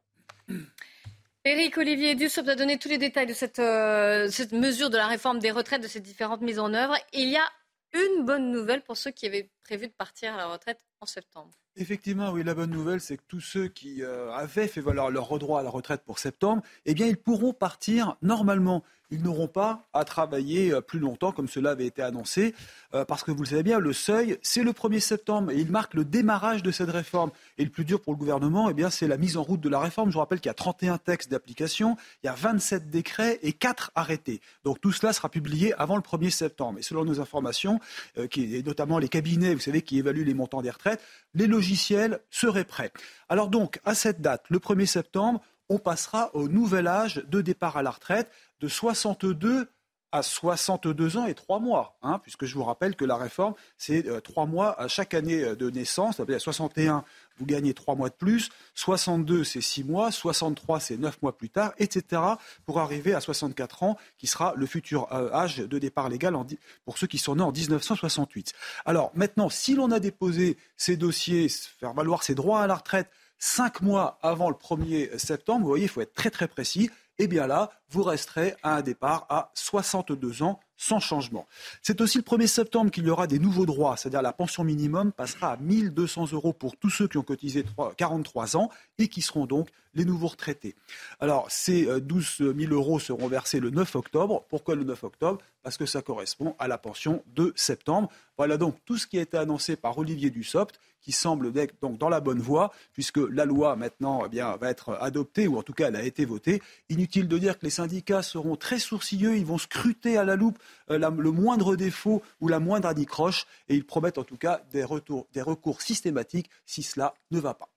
Éric 1.46 1.78
Olivier 1.78 2.14
Dussopt 2.14 2.46
a 2.50 2.54
donné 2.54 2.78
tous 2.78 2.90
les 2.90 2.98
détails 2.98 3.24
de 3.24 3.32
cette, 3.32 3.60
euh, 3.60 4.28
cette 4.28 4.52
mesure 4.52 4.90
de 4.90 4.98
la 4.98 5.06
réforme 5.06 5.38
des 5.38 5.50
retraites, 5.50 5.82
de 5.82 5.88
ces 5.88 6.00
différentes 6.00 6.42
mises 6.42 6.58
en 6.58 6.74
œuvre. 6.74 6.94
Il 7.14 7.30
y 7.30 7.38
a 7.38 7.48
une 7.94 8.26
bonne 8.26 8.50
nouvelle 8.50 8.82
pour 8.82 8.98
ceux 8.98 9.10
qui 9.10 9.24
avaient 9.24 9.50
prévu 9.64 9.86
de 9.86 9.94
partir 9.94 10.34
à 10.34 10.36
la 10.36 10.48
retraite 10.48 10.80
en 11.00 11.06
septembre. 11.06 11.52
Effectivement, 11.76 12.30
oui, 12.32 12.44
la 12.44 12.52
bonne 12.52 12.70
nouvelle, 12.70 13.00
c'est 13.00 13.16
que 13.16 13.22
tous 13.26 13.40
ceux 13.40 13.68
qui 13.68 14.02
euh, 14.02 14.30
avaient 14.32 14.68
fait 14.68 14.82
valoir 14.82 15.10
leur 15.10 15.38
droit 15.38 15.60
à 15.60 15.62
la 15.62 15.70
retraite 15.70 16.02
pour 16.04 16.18
septembre, 16.18 16.62
eh 16.84 16.92
bien, 16.92 17.06
ils 17.06 17.16
pourront 17.16 17.54
partir 17.54 18.16
normalement 18.20 18.84
ils 19.12 19.22
n'auront 19.22 19.46
pas 19.46 19.86
à 19.92 20.04
travailler 20.04 20.72
euh, 20.72 20.80
plus 20.80 20.98
longtemps, 20.98 21.30
comme 21.32 21.48
cela 21.48 21.70
avait 21.70 21.86
été 21.86 22.02
annoncé, 22.02 22.54
euh, 22.94 23.04
parce 23.04 23.22
que 23.22 23.30
vous 23.30 23.42
le 23.42 23.48
savez 23.48 23.62
bien, 23.62 23.78
le 23.78 23.92
seuil, 23.92 24.38
c'est 24.42 24.62
le 24.62 24.72
1er 24.72 25.00
septembre, 25.00 25.52
et 25.52 25.58
il 25.58 25.70
marque 25.70 25.94
le 25.94 26.04
démarrage 26.04 26.62
de 26.62 26.70
cette 26.70 26.90
réforme. 26.90 27.30
Et 27.58 27.64
le 27.64 27.70
plus 27.70 27.84
dur 27.84 28.00
pour 28.00 28.12
le 28.14 28.18
gouvernement, 28.18 28.70
eh 28.70 28.90
c'est 28.90 29.06
la 29.06 29.18
mise 29.18 29.36
en 29.36 29.42
route 29.42 29.60
de 29.60 29.68
la 29.68 29.78
réforme. 29.78 30.08
Je 30.08 30.14
vous 30.14 30.20
rappelle 30.20 30.40
qu'il 30.40 30.48
y 30.48 30.50
a 30.50 30.54
31 30.54 30.98
textes 30.98 31.30
d'application, 31.30 31.96
il 32.22 32.26
y 32.26 32.30
a 32.30 32.34
27 32.34 32.90
décrets 32.90 33.38
et 33.42 33.52
4 33.52 33.92
arrêtés. 33.94 34.40
Donc 34.64 34.80
tout 34.80 34.92
cela 34.92 35.12
sera 35.12 35.28
publié 35.28 35.74
avant 35.74 35.96
le 35.96 36.02
1er 36.02 36.30
septembre. 36.30 36.78
Et 36.78 36.82
selon 36.82 37.04
nos 37.04 37.20
informations, 37.20 37.78
euh, 38.18 38.26
et 38.36 38.62
notamment 38.62 38.98
les 38.98 39.08
cabinets, 39.08 39.54
vous 39.54 39.60
savez, 39.60 39.82
qui 39.82 39.98
évaluent 39.98 40.24
les 40.24 40.34
montants 40.34 40.62
des 40.62 40.70
retraites, 40.70 41.02
les 41.34 41.46
logiciels 41.46 42.20
seraient 42.30 42.64
prêts. 42.64 42.92
Alors 43.28 43.48
donc, 43.48 43.78
à 43.84 43.94
cette 43.94 44.20
date, 44.20 44.44
le 44.48 44.58
1er 44.58 44.86
septembre, 44.86 45.40
on 45.68 45.78
passera 45.78 46.30
au 46.34 46.48
nouvel 46.48 46.86
âge 46.86 47.22
de 47.28 47.40
départ 47.40 47.76
à 47.76 47.82
la 47.82 47.90
retraite 47.90 48.30
de 48.62 48.68
62 48.68 49.68
à 50.12 50.22
62 50.22 51.16
ans 51.16 51.26
et 51.26 51.34
3 51.34 51.58
mois, 51.58 51.96
hein, 52.02 52.18
puisque 52.22 52.44
je 52.44 52.54
vous 52.54 52.64
rappelle 52.64 52.94
que 52.96 53.04
la 53.06 53.16
réforme, 53.16 53.54
c'est 53.78 54.06
euh, 54.06 54.20
3 54.20 54.44
mois 54.44 54.78
à 54.78 54.86
chaque 54.86 55.14
année 55.14 55.42
euh, 55.42 55.56
de 55.56 55.70
naissance. 55.70 56.20
À 56.20 56.38
61, 56.38 57.02
vous 57.38 57.46
gagnez 57.46 57.72
3 57.72 57.94
mois 57.94 58.10
de 58.10 58.14
plus, 58.14 58.50
62, 58.74 59.42
c'est 59.42 59.62
6 59.62 59.84
mois, 59.84 60.12
63, 60.12 60.80
c'est 60.80 60.98
9 60.98 61.22
mois 61.22 61.36
plus 61.36 61.48
tard, 61.48 61.72
etc., 61.78 62.20
pour 62.66 62.78
arriver 62.78 63.14
à 63.14 63.20
64 63.20 63.84
ans, 63.84 63.96
qui 64.18 64.26
sera 64.26 64.52
le 64.54 64.66
futur 64.66 65.10
euh, 65.12 65.32
âge 65.32 65.56
de 65.56 65.78
départ 65.78 66.10
légal 66.10 66.36
pour 66.84 66.98
ceux 66.98 67.06
qui 67.06 67.18
sont 67.18 67.36
nés 67.36 67.42
en 67.42 67.50
1968. 67.50 68.52
Alors 68.84 69.12
maintenant, 69.14 69.48
si 69.48 69.74
l'on 69.74 69.90
a 69.90 69.98
déposé 69.98 70.58
ces 70.76 70.98
dossiers, 70.98 71.48
faire 71.48 71.94
valoir 71.94 72.22
ses 72.22 72.34
droits 72.34 72.60
à 72.60 72.66
la 72.66 72.74
retraite, 72.74 73.08
5 73.38 73.80
mois 73.80 74.18
avant 74.22 74.50
le 74.50 74.54
1er 74.54 75.18
septembre, 75.18 75.62
vous 75.62 75.68
voyez, 75.68 75.84
il 75.86 75.88
faut 75.88 76.02
être 76.02 76.14
très 76.14 76.30
très 76.30 76.46
précis 76.46 76.90
eh 77.22 77.28
bien 77.28 77.46
là, 77.46 77.70
vous 77.88 78.02
resterez 78.02 78.56
à 78.64 78.76
un 78.76 78.82
départ 78.82 79.26
à 79.28 79.52
62 79.54 80.42
ans 80.42 80.58
sans 80.76 80.98
changement. 80.98 81.46
C'est 81.80 82.00
aussi 82.00 82.18
le 82.18 82.24
1er 82.24 82.48
septembre 82.48 82.90
qu'il 82.90 83.06
y 83.06 83.10
aura 83.10 83.28
des 83.28 83.38
nouveaux 83.38 83.64
droits, 83.64 83.96
c'est-à-dire 83.96 84.22
la 84.22 84.32
pension 84.32 84.64
minimum 84.64 85.12
passera 85.12 85.52
à 85.52 85.56
1200 85.56 86.32
euros 86.32 86.52
pour 86.52 86.76
tous 86.76 86.90
ceux 86.90 87.06
qui 87.06 87.18
ont 87.18 87.22
cotisé 87.22 87.64
43 87.96 88.56
ans 88.56 88.70
et 88.98 89.06
qui 89.06 89.22
seront 89.22 89.46
donc 89.46 89.68
les 89.95 90.05
nouveaux 90.05 90.28
retraités. 90.28 90.74
Alors, 91.20 91.51
ces 91.51 92.01
12 92.01 92.40
euh, 92.40 92.55
000 92.59 92.72
euros 92.72 92.99
seront 92.99 93.28
versés 93.28 93.61
le 93.61 93.70
9 93.70 93.97
octobre. 93.97 94.45
Pourquoi 94.49 94.74
le 94.74 94.84
9 94.84 95.05
octobre? 95.05 95.38
Parce 95.62 95.76
que 95.76 95.86
ça 95.86 96.03
correspond 96.03 96.55
à 96.59 96.68
la 96.68 96.78
pension 96.78 97.22
de 97.34 97.53
septembre. 97.57 98.09
Voilà 98.36 98.57
donc 98.57 98.76
tout 98.84 98.97
ce 98.97 99.07
qui 99.07 99.18
a 99.18 99.22
été 99.22 99.36
annoncé 99.36 99.76
par 99.76 99.99
Olivier 99.99 100.30
Dussopt 100.30 100.78
qui 101.03 101.12
semble 101.12 101.53
donc 101.80 101.99
dans 101.99 102.09
la 102.09 102.20
bonne 102.20 102.38
voie, 102.38 102.72
puisque 102.93 103.18
la 103.18 103.45
loi 103.45 103.76
maintenant 103.76 104.22
eh 104.32 104.36
va 104.38 104.70
être 104.70 104.97
adoptée, 105.01 105.49
ou 105.49 105.59
en 105.59 105.62
tout 105.62 105.72
cas 105.72 105.88
elle 105.88 105.97
a 105.97 106.03
été 106.03 106.24
votée. 106.24 106.62
Inutile 106.88 107.28
de 107.28 107.38
dire 107.38 107.59
que 107.59 107.66
les 107.66 107.70
syndicats 107.70 108.22
seront 108.22 108.57
très 108.57 108.78
sourcilleux, 108.78 109.36
ils 109.36 109.45
vont 109.45 109.59
scruter 109.59 110.16
à 110.16 110.24
la 110.24 110.36
loupe 110.36 110.59
euh, 110.90 110.99
le 110.99 111.30
moindre 111.30 111.76
défaut 111.76 112.22
ou 112.40 112.49
la 112.49 112.61
moindre 112.61 112.88
anicroche, 112.88 113.47
et 113.68 113.74
ils 113.74 113.84
promettent 113.84 114.18
en 114.18 114.24
tout 114.24 114.36
cas 114.36 114.62
des, 114.70 114.84
retours, 114.84 115.26
des 115.32 115.43
recours 115.43 115.82
systématiques 115.82 116.49
si 116.64 116.82
cela 116.82 117.14
ne 117.30 117.40
va 117.40 117.55
pas. 117.55 117.68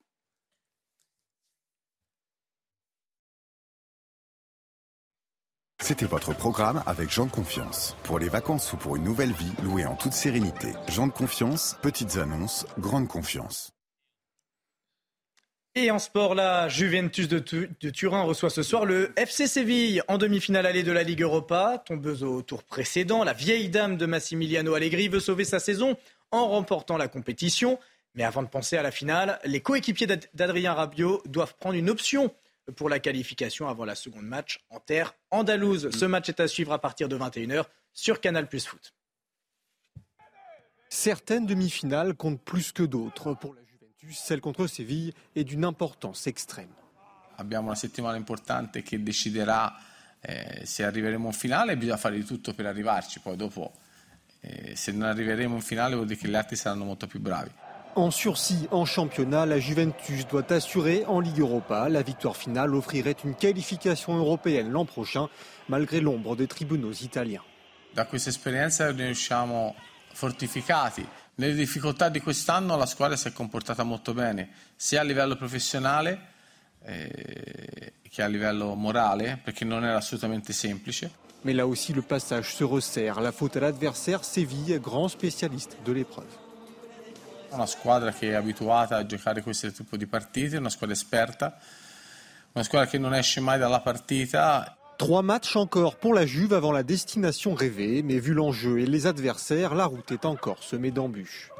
C'était 5.86 6.06
votre 6.06 6.34
programme 6.34 6.82
avec 6.84 7.12
Jean 7.12 7.26
de 7.26 7.30
Confiance. 7.30 7.96
Pour 8.02 8.18
les 8.18 8.28
vacances 8.28 8.72
ou 8.72 8.76
pour 8.76 8.96
une 8.96 9.04
nouvelle 9.04 9.30
vie, 9.30 9.52
louée 9.62 9.86
en 9.86 9.94
toute 9.94 10.14
sérénité. 10.14 10.72
Jean 10.88 11.06
de 11.06 11.12
Confiance, 11.12 11.76
petites 11.80 12.16
annonces, 12.16 12.66
grande 12.76 13.06
confiance. 13.06 13.70
Et 15.76 15.92
en 15.92 16.00
sport, 16.00 16.34
la 16.34 16.68
Juventus 16.68 17.28
de, 17.28 17.38
Turin 17.38 18.22
reçoit 18.22 18.50
ce 18.50 18.64
soir 18.64 18.84
le 18.84 19.12
FC 19.16 19.46
Séville 19.46 20.02
en 20.08 20.18
demi-finale 20.18 20.66
allée 20.66 20.82
de 20.82 20.90
la 20.90 21.04
Ligue 21.04 21.22
Europa. 21.22 21.80
Tombeuse 21.86 22.24
au 22.24 22.42
tour 22.42 22.64
précédent, 22.64 23.22
la 23.22 23.32
vieille 23.32 23.68
dame 23.68 23.96
de 23.96 24.06
Massimiliano 24.06 24.74
Allegri 24.74 25.06
veut 25.06 25.20
sauver 25.20 25.44
sa 25.44 25.60
saison 25.60 25.96
en 26.32 26.48
remportant 26.48 26.96
la 26.96 27.06
compétition. 27.06 27.78
Mais 28.16 28.24
avant 28.24 28.42
de 28.42 28.48
penser 28.48 28.76
à 28.76 28.82
la 28.82 28.90
finale, 28.90 29.38
les 29.44 29.60
coéquipiers 29.60 30.08
d'Adrien 30.34 30.74
Rabiot 30.74 31.22
doivent 31.26 31.54
prendre 31.60 31.76
une 31.76 31.90
option 31.90 32.32
pour 32.74 32.88
la 32.88 32.98
qualification 32.98 33.68
avant 33.68 33.84
la 33.84 33.94
seconde 33.94 34.26
match 34.26 34.64
en 34.70 34.80
terre 34.80 35.14
andalouse. 35.30 35.90
Ce 35.90 36.04
match 36.04 36.28
est 36.28 36.40
à 36.40 36.48
suivre 36.48 36.72
à 36.72 36.80
partir 36.80 37.08
de 37.08 37.16
21h 37.16 37.64
sur 37.92 38.20
Canal 38.20 38.48
Plus 38.48 38.66
Foot. 38.66 38.94
Certaines 40.88 41.46
demi-finales 41.46 42.14
comptent 42.14 42.42
plus 42.42 42.72
que 42.72 42.82
d'autres. 42.82 43.34
Pour 43.34 43.54
la 43.54 43.62
Juventus, 43.64 44.18
celle 44.18 44.40
contre 44.40 44.66
Séville 44.66 45.12
est 45.34 45.44
d'une 45.44 45.64
importance 45.64 46.26
extrême. 46.26 46.72
Abbiamo 47.38 47.66
una 47.66 47.76
settimana 47.76 48.16
importante 48.16 48.82
che 48.82 49.02
deciderà 49.02 49.76
eh, 50.20 50.64
se 50.64 50.84
arriveremo 50.84 51.26
in 51.26 51.34
finale 51.34 51.72
e 51.72 51.76
bisogna 51.76 51.98
fare 51.98 52.16
di 52.16 52.24
tutto 52.24 52.54
per 52.54 52.66
arrivarci. 52.66 53.20
Poi 53.20 53.36
dopo, 53.36 53.74
eh, 54.40 54.74
se 54.74 54.92
non 54.92 55.02
arriveremo 55.02 55.54
in 55.54 55.60
finale 55.60 55.94
vuol 55.96 56.06
dire 56.06 56.18
che 56.18 56.28
gli 56.28 56.34
altri 56.34 56.56
saranno 56.56 56.84
molto 56.84 57.06
più 57.06 57.20
bravi. 57.20 57.50
En 57.96 58.10
sursis 58.10 58.68
en 58.70 58.84
championnat, 58.84 59.46
la 59.46 59.58
Juventus 59.58 60.26
doit 60.26 60.52
assurer 60.52 61.04
en 61.06 61.18
Ligue 61.18 61.40
Europa. 61.40 61.88
La 61.88 62.02
victoire 62.02 62.36
finale 62.36 62.74
offrirait 62.74 63.16
une 63.24 63.34
qualification 63.34 64.16
européenne 64.16 64.70
l'an 64.70 64.84
prochain, 64.84 65.28
malgré 65.68 66.00
l'ombre 66.00 66.36
des 66.36 66.46
tribunaux 66.46 66.92
italiens. 66.92 67.42
da 67.96 68.04
questa 68.04 68.28
esperienza 68.28 68.92
ne 68.92 69.08
usciamo 69.08 69.74
fortificati. 70.12 71.08
Nelle 71.36 71.54
difficoltà 71.54 72.10
di 72.10 72.20
quest'anno 72.20 72.76
la 72.76 72.84
squadra 72.84 73.16
si 73.16 73.28
è 73.28 73.32
comportata 73.32 73.84
molto 73.84 74.12
bene, 74.12 74.50
sia 74.76 75.00
a 75.00 75.02
livello 75.02 75.34
professionale 75.34 76.20
eh, 76.84 77.94
che 78.10 78.22
a 78.22 78.26
livello 78.26 78.74
morale, 78.74 79.40
perché 79.42 79.64
non 79.64 79.82
era 79.82 79.96
assolutamente 79.96 80.52
semplice. 80.52 81.10
Mais 81.42 81.54
là 81.54 81.66
aussi, 81.66 81.94
le 81.94 82.02
passage 82.02 82.54
se 82.54 82.64
resserre. 82.64 83.20
La 83.22 83.32
faute 83.32 83.56
à 83.56 83.60
l'adversaire, 83.60 84.24
Séville, 84.24 84.78
grand 84.78 85.08
spécialiste 85.08 85.78
de 85.82 85.92
l'épreuve. 85.92 86.45
Una 87.50 87.66
squadra 87.66 88.12
che 88.12 88.30
è 88.30 88.34
abituata 88.34 88.96
a 88.96 89.06
giocare 89.06 89.42
questo 89.42 89.70
tipo 89.70 89.96
di 89.96 90.06
partite, 90.06 90.56
una 90.56 90.68
squadra 90.68 90.94
esperta, 90.94 91.58
una 92.52 92.64
squadra 92.64 92.88
che 92.88 92.98
non 92.98 93.14
esce 93.14 93.40
mai 93.40 93.58
dalla 93.58 93.80
partita 93.80 94.76
Trois 94.98 95.22
matchs 95.22 95.56
encore 95.56 95.96
pour 95.96 96.14
la 96.14 96.24
Juve 96.24 96.54
avant 96.54 96.72
la 96.72 96.82
destination 96.82 97.52
rêvée, 97.52 98.02
mais 98.02 98.18
vu 98.18 98.32
l'enjeu 98.32 98.78
et 98.78 98.86
les 98.86 99.06
adversaires, 99.06 99.74
la 99.74 99.84
route 99.84 100.10
est 100.10 100.24
encore 100.24 100.62
semée 100.62 100.90
d'embûches. 100.90 101.50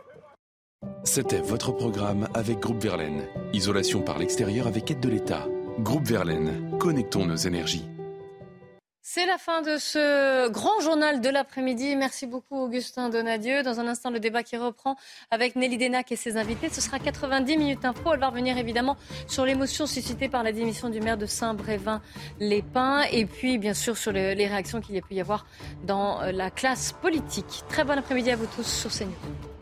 C'était 1.04 1.40
votre 1.40 1.72
programme 1.72 2.28
avec 2.32 2.60
Groupe 2.60 2.82
Verlaine. 2.82 3.26
Isolation 3.52 4.00
par 4.00 4.18
l'extérieur 4.18 4.66
avec 4.66 4.90
aide 4.90 5.00
de 5.00 5.10
l'État. 5.10 5.46
Groupe 5.80 6.06
Verlaine, 6.06 6.78
connectons 6.78 7.26
nos 7.26 7.36
énergies. 7.36 7.84
C'est 9.08 9.24
la 9.24 9.38
fin 9.38 9.62
de 9.62 9.76
ce 9.78 10.48
grand 10.48 10.80
journal 10.80 11.20
de 11.20 11.28
l'après-midi. 11.28 11.94
Merci 11.94 12.26
beaucoup 12.26 12.56
Augustin 12.56 13.08
Donadieu. 13.08 13.62
Dans 13.62 13.78
un 13.78 13.86
instant, 13.86 14.10
le 14.10 14.18
débat 14.18 14.42
qui 14.42 14.56
reprend 14.56 14.96
avec 15.30 15.54
Nelly 15.54 15.78
Denac 15.78 16.10
et 16.10 16.16
ses 16.16 16.36
invités. 16.36 16.68
Ce 16.70 16.80
sera 16.80 16.98
90 16.98 17.56
minutes 17.56 17.84
info. 17.84 18.12
Elle 18.12 18.18
va 18.18 18.30
revenir 18.30 18.58
évidemment 18.58 18.96
sur 19.28 19.46
l'émotion 19.46 19.86
suscitée 19.86 20.28
par 20.28 20.42
la 20.42 20.50
démission 20.50 20.90
du 20.90 21.00
maire 21.00 21.16
de 21.16 21.26
Saint-Brévin-les-Pins 21.26 23.02
et 23.12 23.26
puis 23.26 23.58
bien 23.58 23.74
sûr 23.74 23.96
sur 23.96 24.10
les 24.10 24.34
réactions 24.34 24.80
qu'il 24.80 24.96
y 24.96 24.98
a 24.98 25.02
pu 25.02 25.14
y 25.14 25.20
avoir 25.20 25.46
dans 25.84 26.20
la 26.22 26.50
classe 26.50 26.92
politique. 26.92 27.62
Très 27.68 27.84
bon 27.84 27.96
après-midi 27.96 28.32
à 28.32 28.36
vous 28.36 28.46
tous 28.56 28.66
sur 28.66 28.90
CNews. 28.90 29.55